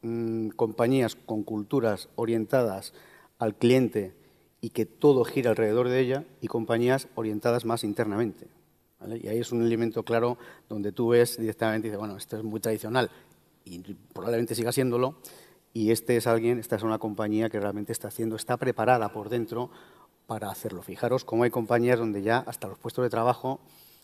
mmm, 0.02 0.48
compañías 0.50 1.14
con 1.14 1.42
culturas 1.42 2.08
orientadas 2.16 2.92
al 3.38 3.54
cliente 3.54 4.14
y 4.60 4.70
que 4.70 4.86
todo 4.86 5.24
gira 5.24 5.50
alrededor 5.50 5.88
de 5.88 6.00
ella 6.00 6.24
y 6.40 6.48
compañías 6.48 7.08
orientadas 7.14 7.64
más 7.64 7.84
internamente. 7.84 8.48
Y 9.22 9.28
ahí 9.28 9.38
es 9.38 9.52
un 9.52 9.62
elemento 9.62 10.02
claro 10.02 10.38
donde 10.68 10.90
tú 10.90 11.08
ves 11.08 11.38
directamente 11.38 11.86
y 11.86 11.90
dices, 11.90 11.98
bueno, 11.98 12.16
esto 12.16 12.36
es 12.36 12.42
muy 12.42 12.58
tradicional 12.58 13.10
y 13.64 13.78
probablemente 14.12 14.54
siga 14.54 14.72
siéndolo. 14.72 15.16
Y 15.72 15.92
este 15.92 16.16
es 16.16 16.26
alguien, 16.26 16.58
esta 16.58 16.76
es 16.76 16.82
una 16.82 16.98
compañía 16.98 17.48
que 17.48 17.60
realmente 17.60 17.92
está 17.92 18.08
haciendo, 18.08 18.34
está 18.34 18.56
preparada 18.56 19.12
por 19.12 19.28
dentro 19.28 19.70
para 20.26 20.50
hacerlo. 20.50 20.82
Fijaros 20.82 21.24
cómo 21.24 21.44
hay 21.44 21.50
compañías 21.50 21.98
donde 21.98 22.22
ya 22.22 22.38
hasta 22.38 22.66
los 22.66 22.78
puestos 22.78 23.04
de 23.04 23.10
trabajo 23.10 23.60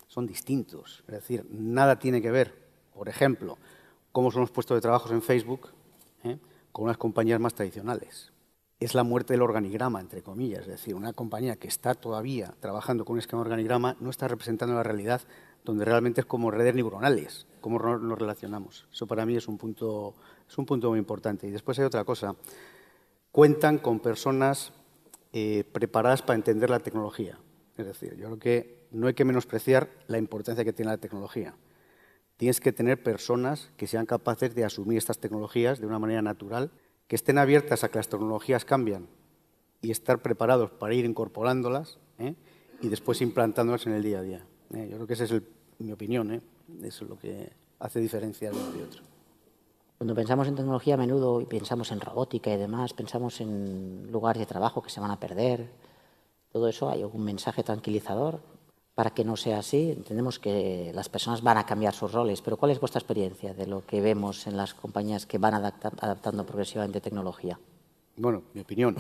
son 0.07 0.27
distintos. 0.27 1.03
Es 1.09 1.15
decir, 1.15 1.47
nada 1.51 1.99
tiene 1.99 2.23
que 2.23 2.31
ver, 2.31 2.55
por 2.95 3.09
ejemplo, 3.09 3.59
cómo 4.13 4.31
son 4.31 4.43
los 4.43 4.51
puestos 4.51 4.77
de 4.77 4.81
trabajo 4.81 5.13
en 5.13 5.23
Facebook 5.23 5.71
¿eh? 6.25 6.39
con 6.73 6.85
unas 6.85 6.99
compañías 6.99 7.41
más 7.41 7.55
tradicionales. 7.55 8.33
Es 8.81 8.95
la 8.95 9.05
muerte 9.05 9.33
del 9.33 9.43
organigrama, 9.43 10.01
entre 10.01 10.23
comillas. 10.23 10.63
Es 10.63 10.67
decir, 10.69 10.95
una 10.95 11.13
compañía 11.13 11.57
que 11.57 11.69
está 11.69 11.95
todavía 11.95 12.55
trabajando 12.61 13.05
con 13.05 13.15
un 13.15 13.21
esquema 13.21 13.43
de 13.43 13.47
organigrama 13.47 13.97
no 14.01 14.11
está 14.11 14.27
representando 14.27 14.75
la 14.75 14.83
realidad 14.83 15.23
donde 15.65 15.85
realmente 15.85 16.21
es 16.21 16.27
como 16.27 16.51
redes 16.51 16.75
neuronales, 16.75 17.47
cómo 17.61 17.79
nos 17.79 18.19
relacionamos. 18.19 18.87
Eso 18.93 19.07
para 19.07 19.25
mí 19.25 19.37
es 19.37 19.49
un 19.49 19.57
punto, 19.57 20.15
es 20.49 20.59
un 20.59 20.67
punto 20.67 20.91
muy 20.91 20.99
importante. 20.99 21.47
Y 21.47 21.51
después 21.51 21.79
hay 21.79 21.87
otra 21.87 22.05
cosa. 22.05 22.35
Cuentan 23.33 23.79
con 23.79 24.01
personas 24.01 24.73
eh, 25.33 25.65
preparadas 25.73 26.23
para 26.23 26.37
entender 26.37 26.69
la 26.69 26.81
tecnología. 26.81 27.39
Es 27.77 27.87
decir, 27.87 28.15
yo 28.17 28.27
creo 28.27 28.39
que 28.39 28.87
no 28.91 29.07
hay 29.07 29.15
que 29.15 29.25
menospreciar 29.25 29.89
la 30.07 30.19
importancia 30.19 30.65
que 30.65 30.73
tiene 30.73 30.93
la 30.93 30.99
tecnología. 30.99 31.55
Tienes 32.37 32.61
que 32.61 32.73
tener 32.73 33.03
personas 33.03 33.71
que 33.77 33.87
sean 33.87 34.07
capaces 34.07 34.55
de 34.55 34.65
asumir 34.65 34.99
estas 34.99 35.19
tecnologías 35.19 35.81
de 35.81 35.87
una 35.87 35.99
manera 35.99 36.23
natural, 36.23 36.71
que 37.07 37.17
estén 37.17 37.39
abiertas 37.39 37.85
a 37.85 37.91
que 37.91 37.99
las 37.99 38.09
tecnologías 38.09 38.65
cambian 38.65 39.09
y 39.83 39.91
estar 39.91 40.21
preparados 40.23 40.71
para 40.71 40.95
ir 40.95 41.05
incorporándolas 41.05 41.99
¿eh? 42.19 42.35
y 42.81 42.89
después 42.89 43.21
implantándolas 43.21 43.87
en 43.87 43.93
el 43.93 44.03
día 44.03 44.19
a 44.19 44.23
día. 44.23 44.47
¿eh? 44.75 44.89
Yo 44.91 44.97
creo 44.97 45.07
que 45.07 45.13
esa 45.13 45.25
es 45.25 45.43
mi 45.79 45.93
opinión, 45.93 46.33
¿eh? 46.33 46.41
eso 46.83 47.05
es 47.05 47.11
lo 47.11 47.19
que 47.19 47.53
hace 47.79 48.01
diferencia 48.01 48.51
de 48.51 48.57
uno 48.57 48.79
y 48.79 48.83
otro. 48.83 49.03
Cuando 49.99 50.15
pensamos 50.15 50.49
en 50.49 50.57
tecnología 50.57 50.95
a 50.95 50.97
menudo 50.97 51.41
y 51.41 51.47
pensamos 51.47 51.93
en 51.93 52.01
robótica 52.01 52.53
y 52.53 52.57
demás, 52.57 52.95
pensamos 52.95 53.41
en 53.41 54.11
lugares 54.11 54.41
de 54.41 54.47
trabajo 54.47 54.83
que 54.83 54.91
se 54.91 55.01
van 55.01 55.11
a 55.11 55.21
perder. 55.21 55.71
Todo 56.51 56.69
eso 56.69 56.91
hay 56.91 57.05
un 57.05 57.25
mensaje 57.25 57.63
tranquilizador 57.63 58.41
para 58.95 59.11
que 59.11 59.25
no 59.25 59.37
sea 59.37 59.59
así. 59.59 59.91
Entendemos 59.91 60.39
que 60.39 60.93
las 60.95 61.09
personas 61.09 61.43
van 61.43 61.59
a 61.59 61.67
cambiar 61.67 61.95
sus 61.95 62.13
roles, 62.13 62.41
pero 62.43 62.57
¿cuál 62.57 62.73
es 62.73 62.81
vuestra 62.81 62.99
experiencia 62.99 63.55
de 63.55 63.67
lo 63.67 63.85
que 63.85 64.01
vemos 64.01 64.47
en 64.47 64.57
las 64.57 64.75
compañías 64.75 65.27
que 65.27 65.39
van 65.39 65.55
adaptando 65.55 66.47
progresivamente 66.47 67.01
tecnología? 67.01 67.59
Bueno, 68.17 68.43
mi 68.55 68.61
opinión. 68.61 68.97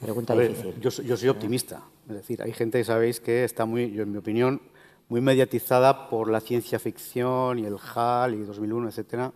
Pregunta 0.00 0.34
difícil. 0.34 0.74
Yo, 0.80 0.90
yo, 0.90 1.16
soy 1.16 1.28
optimista. 1.28 1.82
Es 2.08 2.14
decir, 2.14 2.42
hay 2.42 2.52
gente, 2.52 2.82
sabéis, 2.84 3.20
que 3.20 3.44
está 3.44 3.64
muy, 3.64 3.90
yo 3.92 4.02
en 4.02 4.12
mi 4.12 4.18
opinión, 4.18 4.60
muy 5.08 5.20
mediatizada 5.20 6.10
por 6.10 6.30
la 6.30 6.40
ciencia 6.40 6.78
ficción 6.78 7.58
y 7.58 7.64
el 7.64 7.76
HAL 7.94 8.34
y 8.34 8.42
2001, 8.42 8.88
etcétera 8.88 9.32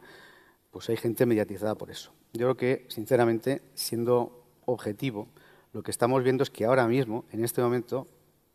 pues 0.71 0.89
hay 0.89 0.97
gente 0.97 1.27
mediatizada 1.27 1.75
por 1.75 1.91
eso. 1.91 2.13
Yo 2.33 2.47
creo 2.47 2.57
que, 2.57 2.87
sinceramente, 2.89 3.63
siendo 3.75 4.45
objetivo, 4.67 5.29
lo 5.73 5.83
que 5.83 5.91
estamos 5.91 6.23
viendo 6.23 6.43
es 6.43 6.51
que 6.51 6.65
ahora 6.65 6.87
mismo, 6.87 7.25
en 7.33 7.45
este 7.45 7.61
momento, 7.61 8.07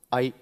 hay 0.09 0.33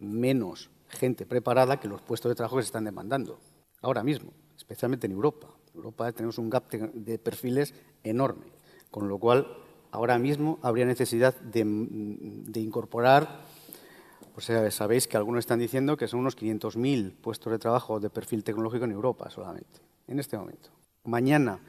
menos 0.00 0.70
gente 0.88 1.26
preparada 1.26 1.78
que 1.78 1.88
los 1.88 2.02
puestos 2.02 2.30
de 2.30 2.34
trabajo 2.34 2.56
que 2.56 2.62
se 2.62 2.66
están 2.66 2.84
demandando. 2.84 3.38
Ahora 3.82 4.02
mismo, 4.02 4.32
especialmente 4.56 5.06
en 5.06 5.12
Europa. 5.12 5.48
En 5.72 5.76
Europa 5.76 6.12
tenemos 6.12 6.38
un 6.38 6.50
gap 6.50 6.68
de 6.70 7.18
perfiles 7.18 7.74
enorme, 8.02 8.46
con 8.90 9.08
lo 9.08 9.18
cual 9.18 9.46
ahora 9.92 10.18
mismo 10.18 10.58
habría 10.62 10.84
necesidad 10.84 11.34
de, 11.40 11.60
incorporar, 12.60 13.40
pues 14.34 14.50
sabéis 14.74 15.06
que 15.06 15.16
algunos 15.16 15.40
están 15.40 15.58
diciendo 15.58 15.96
que 15.96 16.08
son 16.08 16.20
unos 16.20 16.36
500.000 16.36 17.14
puestos 17.20 17.52
de 17.52 17.58
trabajo 17.58 18.00
de 18.00 18.10
perfil 18.10 18.44
tecnológico 18.44 18.84
en 18.84 18.92
Europa 18.92 19.30
solamente, 19.30 19.80
en 20.08 20.18
este 20.18 20.36
momento. 20.36 20.70
Mañana 21.04 21.60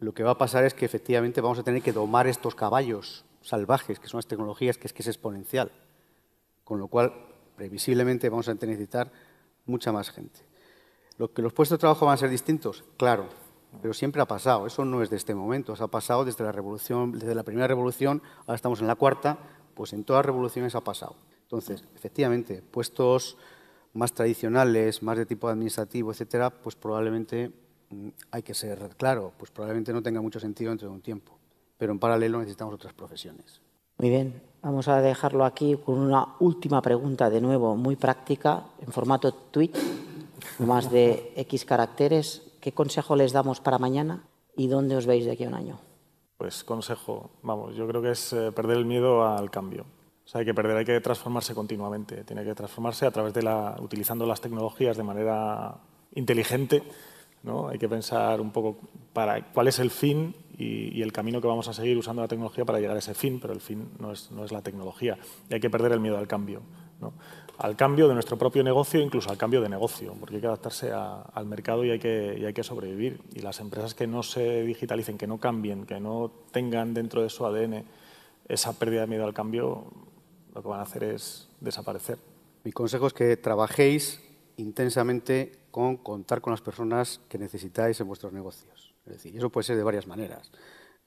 lo 0.00 0.12
que 0.14 0.22
va 0.22 0.32
a 0.32 0.38
pasar 0.38 0.64
es 0.64 0.74
que 0.74 0.84
efectivamente 0.84 1.40
vamos 1.40 1.58
a 1.58 1.64
tener 1.64 1.82
que 1.82 1.92
domar 1.92 2.26
estos 2.26 2.54
caballos 2.54 3.24
salvajes, 3.40 3.98
que 3.98 4.08
son 4.08 4.18
las 4.18 4.26
tecnologías, 4.26 4.78
que 4.78 4.86
es 4.86 4.92
que 4.92 5.02
es 5.02 5.08
exponencial. 5.08 5.72
Con 6.64 6.78
lo 6.78 6.88
cual, 6.88 7.12
previsiblemente 7.58 8.30
vamos 8.30 8.48
a 8.48 8.54
necesitar 8.54 9.12
mucha 9.66 9.92
más 9.92 10.10
gente. 10.10 10.40
¿Lo 11.18 11.32
que 11.32 11.42
los 11.42 11.52
puestos 11.52 11.76
de 11.76 11.80
trabajo 11.80 12.06
van 12.06 12.14
a 12.14 12.16
ser 12.16 12.30
distintos? 12.30 12.84
Claro, 12.96 13.26
pero 13.82 13.92
siempre 13.92 14.22
ha 14.22 14.26
pasado. 14.26 14.66
Eso 14.66 14.86
no 14.86 15.02
es 15.02 15.10
de 15.10 15.16
este 15.16 15.34
momento. 15.34 15.74
Eso 15.74 15.84
ha 15.84 15.90
pasado 15.90 16.24
desde 16.24 16.44
la 16.44 16.52
revolución, 16.52 17.12
desde 17.12 17.34
la 17.34 17.42
primera 17.42 17.66
revolución, 17.66 18.22
ahora 18.40 18.54
estamos 18.54 18.80
en 18.80 18.86
la 18.86 18.94
cuarta, 18.94 19.38
pues 19.74 19.92
en 19.92 20.04
todas 20.04 20.20
las 20.20 20.26
revoluciones 20.26 20.74
ha 20.74 20.80
pasado. 20.80 21.16
Entonces, 21.42 21.84
efectivamente, 21.94 22.62
puestos 22.62 23.36
más 23.92 24.12
tradicionales, 24.12 25.02
más 25.02 25.18
de 25.18 25.26
tipo 25.26 25.48
administrativo, 25.48 26.12
etcétera, 26.12 26.50
pues 26.50 26.76
probablemente 26.76 27.52
Mm, 27.90 28.08
hay 28.30 28.42
que 28.42 28.54
ser 28.54 28.90
claro, 28.96 29.32
pues 29.38 29.50
probablemente 29.50 29.92
no 29.92 30.02
tenga 30.02 30.20
mucho 30.20 30.38
sentido 30.38 30.70
dentro 30.70 30.88
de 30.88 30.94
un 30.94 31.00
tiempo, 31.00 31.38
pero 31.78 31.92
en 31.92 31.98
paralelo 31.98 32.38
necesitamos 32.38 32.74
otras 32.74 32.92
profesiones. 32.92 33.60
Muy 33.98 34.10
bien, 34.10 34.40
vamos 34.62 34.86
a 34.86 35.00
dejarlo 35.00 35.44
aquí 35.44 35.76
con 35.76 35.98
una 35.98 36.36
última 36.38 36.80
pregunta, 36.80 37.28
de 37.30 37.40
nuevo, 37.40 37.74
muy 37.74 37.96
práctica, 37.96 38.62
en 38.80 38.92
formato 38.92 39.32
tweet, 39.32 39.72
más 40.60 40.88
de 40.88 41.32
X 41.34 41.64
caracteres. 41.64 42.42
¿Qué 42.60 42.70
consejo 42.70 43.16
les 43.16 43.32
damos 43.32 43.60
para 43.60 43.78
mañana 43.78 44.22
y 44.56 44.68
dónde 44.68 44.94
os 44.94 45.06
veis 45.06 45.24
de 45.24 45.32
aquí 45.32 45.42
a 45.42 45.48
un 45.48 45.54
año? 45.54 45.80
Pues 46.36 46.62
consejo, 46.62 47.30
vamos, 47.42 47.74
yo 47.74 47.88
creo 47.88 48.00
que 48.00 48.12
es 48.12 48.32
eh, 48.32 48.52
perder 48.52 48.76
el 48.76 48.84
miedo 48.84 49.26
al 49.26 49.50
cambio. 49.50 49.84
O 50.24 50.28
sea, 50.28 50.38
hay 50.40 50.44
que 50.44 50.54
perder, 50.54 50.76
hay 50.76 50.84
que 50.84 51.00
transformarse 51.00 51.52
continuamente. 51.52 52.22
Tiene 52.22 52.44
que 52.44 52.54
transformarse 52.54 53.04
a 53.04 53.10
través 53.10 53.34
de 53.34 53.42
la, 53.42 53.76
utilizando 53.80 54.26
las 54.26 54.40
tecnologías 54.40 54.96
de 54.96 55.02
manera 55.02 55.76
inteligente 56.14 56.84
hay 57.70 57.78
que 57.78 57.88
pensar 57.88 58.40
un 58.40 58.50
poco 58.50 58.76
para 59.12 59.52
cuál 59.52 59.68
es 59.68 59.78
el 59.78 59.90
fin 59.90 60.34
y, 60.58 61.00
el 61.02 61.12
camino 61.12 61.40
que 61.40 61.46
vamos 61.46 61.68
a 61.68 61.72
seguir 61.72 61.96
usando 61.96 62.20
la 62.20 62.28
tecnología 62.28 62.64
para 62.64 62.80
llegar 62.80 62.96
a 62.96 62.98
ese 62.98 63.14
fin, 63.14 63.38
pero 63.40 63.52
el 63.52 63.60
fin 63.60 63.88
no 63.98 64.12
es, 64.12 64.52
la 64.52 64.60
tecnología. 64.60 65.16
Y 65.48 65.54
hay 65.54 65.60
que 65.60 65.70
perder 65.70 65.92
el 65.92 66.00
miedo 66.00 66.18
al 66.18 66.26
cambio, 66.26 66.62
al 67.58 67.76
cambio 67.76 68.08
de 68.08 68.14
nuestro 68.14 68.36
propio 68.36 68.64
negocio, 68.64 69.00
incluso 69.00 69.30
al 69.30 69.38
cambio 69.38 69.60
de 69.60 69.68
negocio, 69.68 70.14
porque 70.18 70.36
hay 70.36 70.40
que 70.40 70.46
adaptarse 70.48 70.90
al 70.92 71.46
mercado 71.46 71.84
y 71.84 71.92
hay, 71.92 72.00
que, 72.00 72.42
hay 72.44 72.52
que 72.52 72.64
sobrevivir. 72.64 73.20
Y 73.34 73.40
las 73.40 73.60
empresas 73.60 73.94
que 73.94 74.08
no 74.08 74.24
se 74.24 74.64
digitalicen, 74.64 75.16
que 75.16 75.28
no 75.28 75.38
cambien, 75.38 75.86
que 75.86 76.00
no 76.00 76.32
tengan 76.50 76.92
dentro 76.92 77.22
de 77.22 77.30
su 77.30 77.46
ADN 77.46 77.84
esa 78.48 78.72
pérdida 78.72 79.02
de 79.02 79.06
miedo 79.06 79.24
al 79.24 79.34
cambio, 79.34 79.84
lo 80.54 80.62
que 80.62 80.68
van 80.68 80.80
a 80.80 80.82
hacer 80.82 81.04
es 81.04 81.48
desaparecer. 81.60 82.18
Mi 82.64 82.72
consejo 82.72 83.06
es 83.06 83.12
que 83.12 83.36
trabajéis 83.36 84.20
intensamente 84.56 85.52
con 85.70 85.98
contar 85.98 86.40
con 86.40 86.50
las 86.50 86.60
personas 86.60 87.20
que 87.28 87.38
necesitáis 87.38 88.00
en 88.00 88.08
vuestros 88.08 88.32
negocios. 88.32 88.87
Es 89.08 89.22
decir, 89.22 89.36
eso 89.36 89.50
puede 89.50 89.64
ser 89.64 89.76
de 89.76 89.82
varias 89.82 90.06
maneras. 90.06 90.50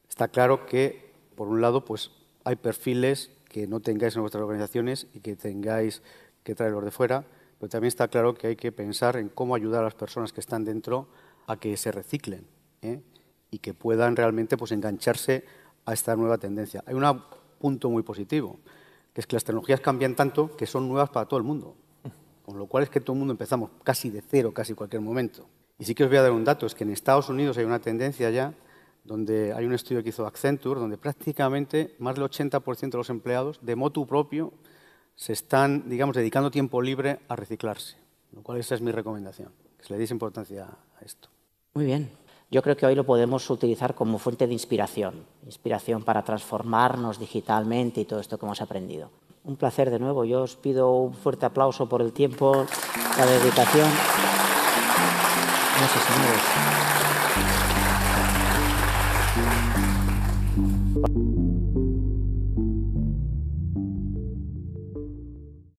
Está 0.10 0.28
claro 0.28 0.66
que, 0.66 1.14
por 1.36 1.48
un 1.48 1.62
lado, 1.62 1.86
pues 1.86 2.12
hay 2.44 2.56
perfiles 2.56 3.32
que 3.48 3.68
no 3.68 3.80
tengáis 3.80 4.16
en 4.16 4.22
vuestras 4.22 4.42
organizaciones 4.42 5.08
y 5.14 5.20
que 5.20 5.36
tengáis 5.36 6.02
que 6.44 6.56
traerlos 6.56 6.84
de 6.84 6.92
fuera, 6.92 7.26
pero 7.60 7.70
también 7.70 7.90
está 7.90 8.08
claro 8.08 8.34
que 8.34 8.48
hay 8.48 8.56
que 8.56 8.72
pensar 8.72 9.18
en 9.18 9.30
cómo 9.30 9.56
ayudar 9.56 9.82
a 9.82 9.86
las 9.86 9.94
personas 9.94 10.34
que 10.34 10.40
están 10.40 10.66
dentro 10.66 11.08
a 11.48 11.58
que 11.58 11.78
se 11.78 11.92
reciclen 11.92 12.48
¿eh? 12.82 13.02
y 13.52 13.60
que 13.60 13.74
puedan 13.74 14.16
realmente 14.16 14.58
pues, 14.58 14.72
engancharse 14.72 15.46
a 15.86 15.94
esta 15.94 16.16
nueva 16.16 16.38
tendencia. 16.38 16.84
Hay 16.88 16.96
un 16.96 17.24
punto 17.60 17.90
muy 17.90 18.04
positivo, 18.04 18.60
que 19.14 19.22
es 19.22 19.28
que 19.28 19.36
las 19.36 19.44
tecnologías 19.44 19.82
cambian 19.82 20.16
tanto 20.16 20.56
que 20.56 20.66
son 20.66 20.88
nuevas 20.88 21.10
para 21.10 21.28
todo 21.28 21.38
el 21.38 21.46
mundo. 21.46 21.76
Con 22.44 22.58
lo 22.58 22.66
cual 22.66 22.84
es 22.84 22.90
que 22.90 23.00
todo 23.00 23.14
el 23.14 23.20
mundo 23.20 23.34
empezamos 23.34 23.70
casi 23.84 24.10
de 24.10 24.22
cero, 24.22 24.54
casi 24.54 24.74
cualquier 24.74 25.02
momento. 25.02 25.48
Y 25.82 25.86
sí 25.86 25.96
que 25.96 26.04
os 26.04 26.12
voy 26.12 26.20
a 26.20 26.22
dar 26.22 26.32
un 26.32 26.44
dato, 26.44 26.68
es 26.68 26.76
que 26.76 26.84
en 26.84 26.92
Estados 26.92 27.28
Unidos 27.28 27.58
hay 27.58 27.66
una 27.66 27.80
tendencia 27.80 28.30
ya 28.30 28.54
donde 29.04 29.52
hay 29.52 29.66
un 29.66 29.74
estudio 29.74 30.04
que 30.04 30.10
hizo 30.10 30.28
Accenture, 30.28 30.80
donde 30.80 30.96
prácticamente 30.96 31.96
más 31.98 32.14
del 32.14 32.24
80% 32.26 32.92
de 32.92 32.98
los 33.00 33.10
empleados 33.10 33.58
de 33.64 33.76
motu 33.76 34.06
propio 34.06 34.54
se 35.16 35.34
están, 35.34 35.90
digamos, 35.90 36.16
dedicando 36.16 36.52
tiempo 36.52 36.84
libre 36.84 37.18
a 37.28 37.36
reciclarse. 37.36 37.98
Lo 38.32 38.44
cual 38.44 38.60
esa 38.60 38.76
es 38.76 38.82
mi 38.82 38.92
recomendación, 38.92 39.54
que 39.76 39.84
se 39.84 39.94
le 39.94 39.98
deis 39.98 40.12
importancia 40.12 40.66
a 40.66 41.04
esto. 41.04 41.30
Muy 41.74 41.86
bien. 41.86 42.12
Yo 42.52 42.62
creo 42.62 42.78
que 42.78 42.86
hoy 42.86 42.94
lo 42.94 43.04
podemos 43.04 43.50
utilizar 43.50 43.96
como 43.96 44.20
fuente 44.20 44.46
de 44.46 44.54
inspiración, 44.54 45.26
inspiración 45.48 46.04
para 46.04 46.22
transformarnos 46.22 47.18
digitalmente 47.18 48.02
y 48.02 48.06
todo 48.06 48.20
esto 48.20 48.38
que 48.38 48.46
hemos 48.46 48.62
aprendido. 48.62 49.10
Un 49.46 49.56
placer 49.56 49.90
de 49.90 49.98
nuevo. 49.98 50.26
Yo 50.26 50.44
os 50.44 50.56
pido 50.58 50.92
un 50.92 51.16
fuerte 51.16 51.48
aplauso 51.48 51.90
por 51.90 52.04
el 52.04 52.14
tiempo, 52.14 52.68
la 53.18 53.26
dedicación. 53.26 53.90
No 55.82 55.88
sé, 55.88 56.00
señores. 56.00 56.91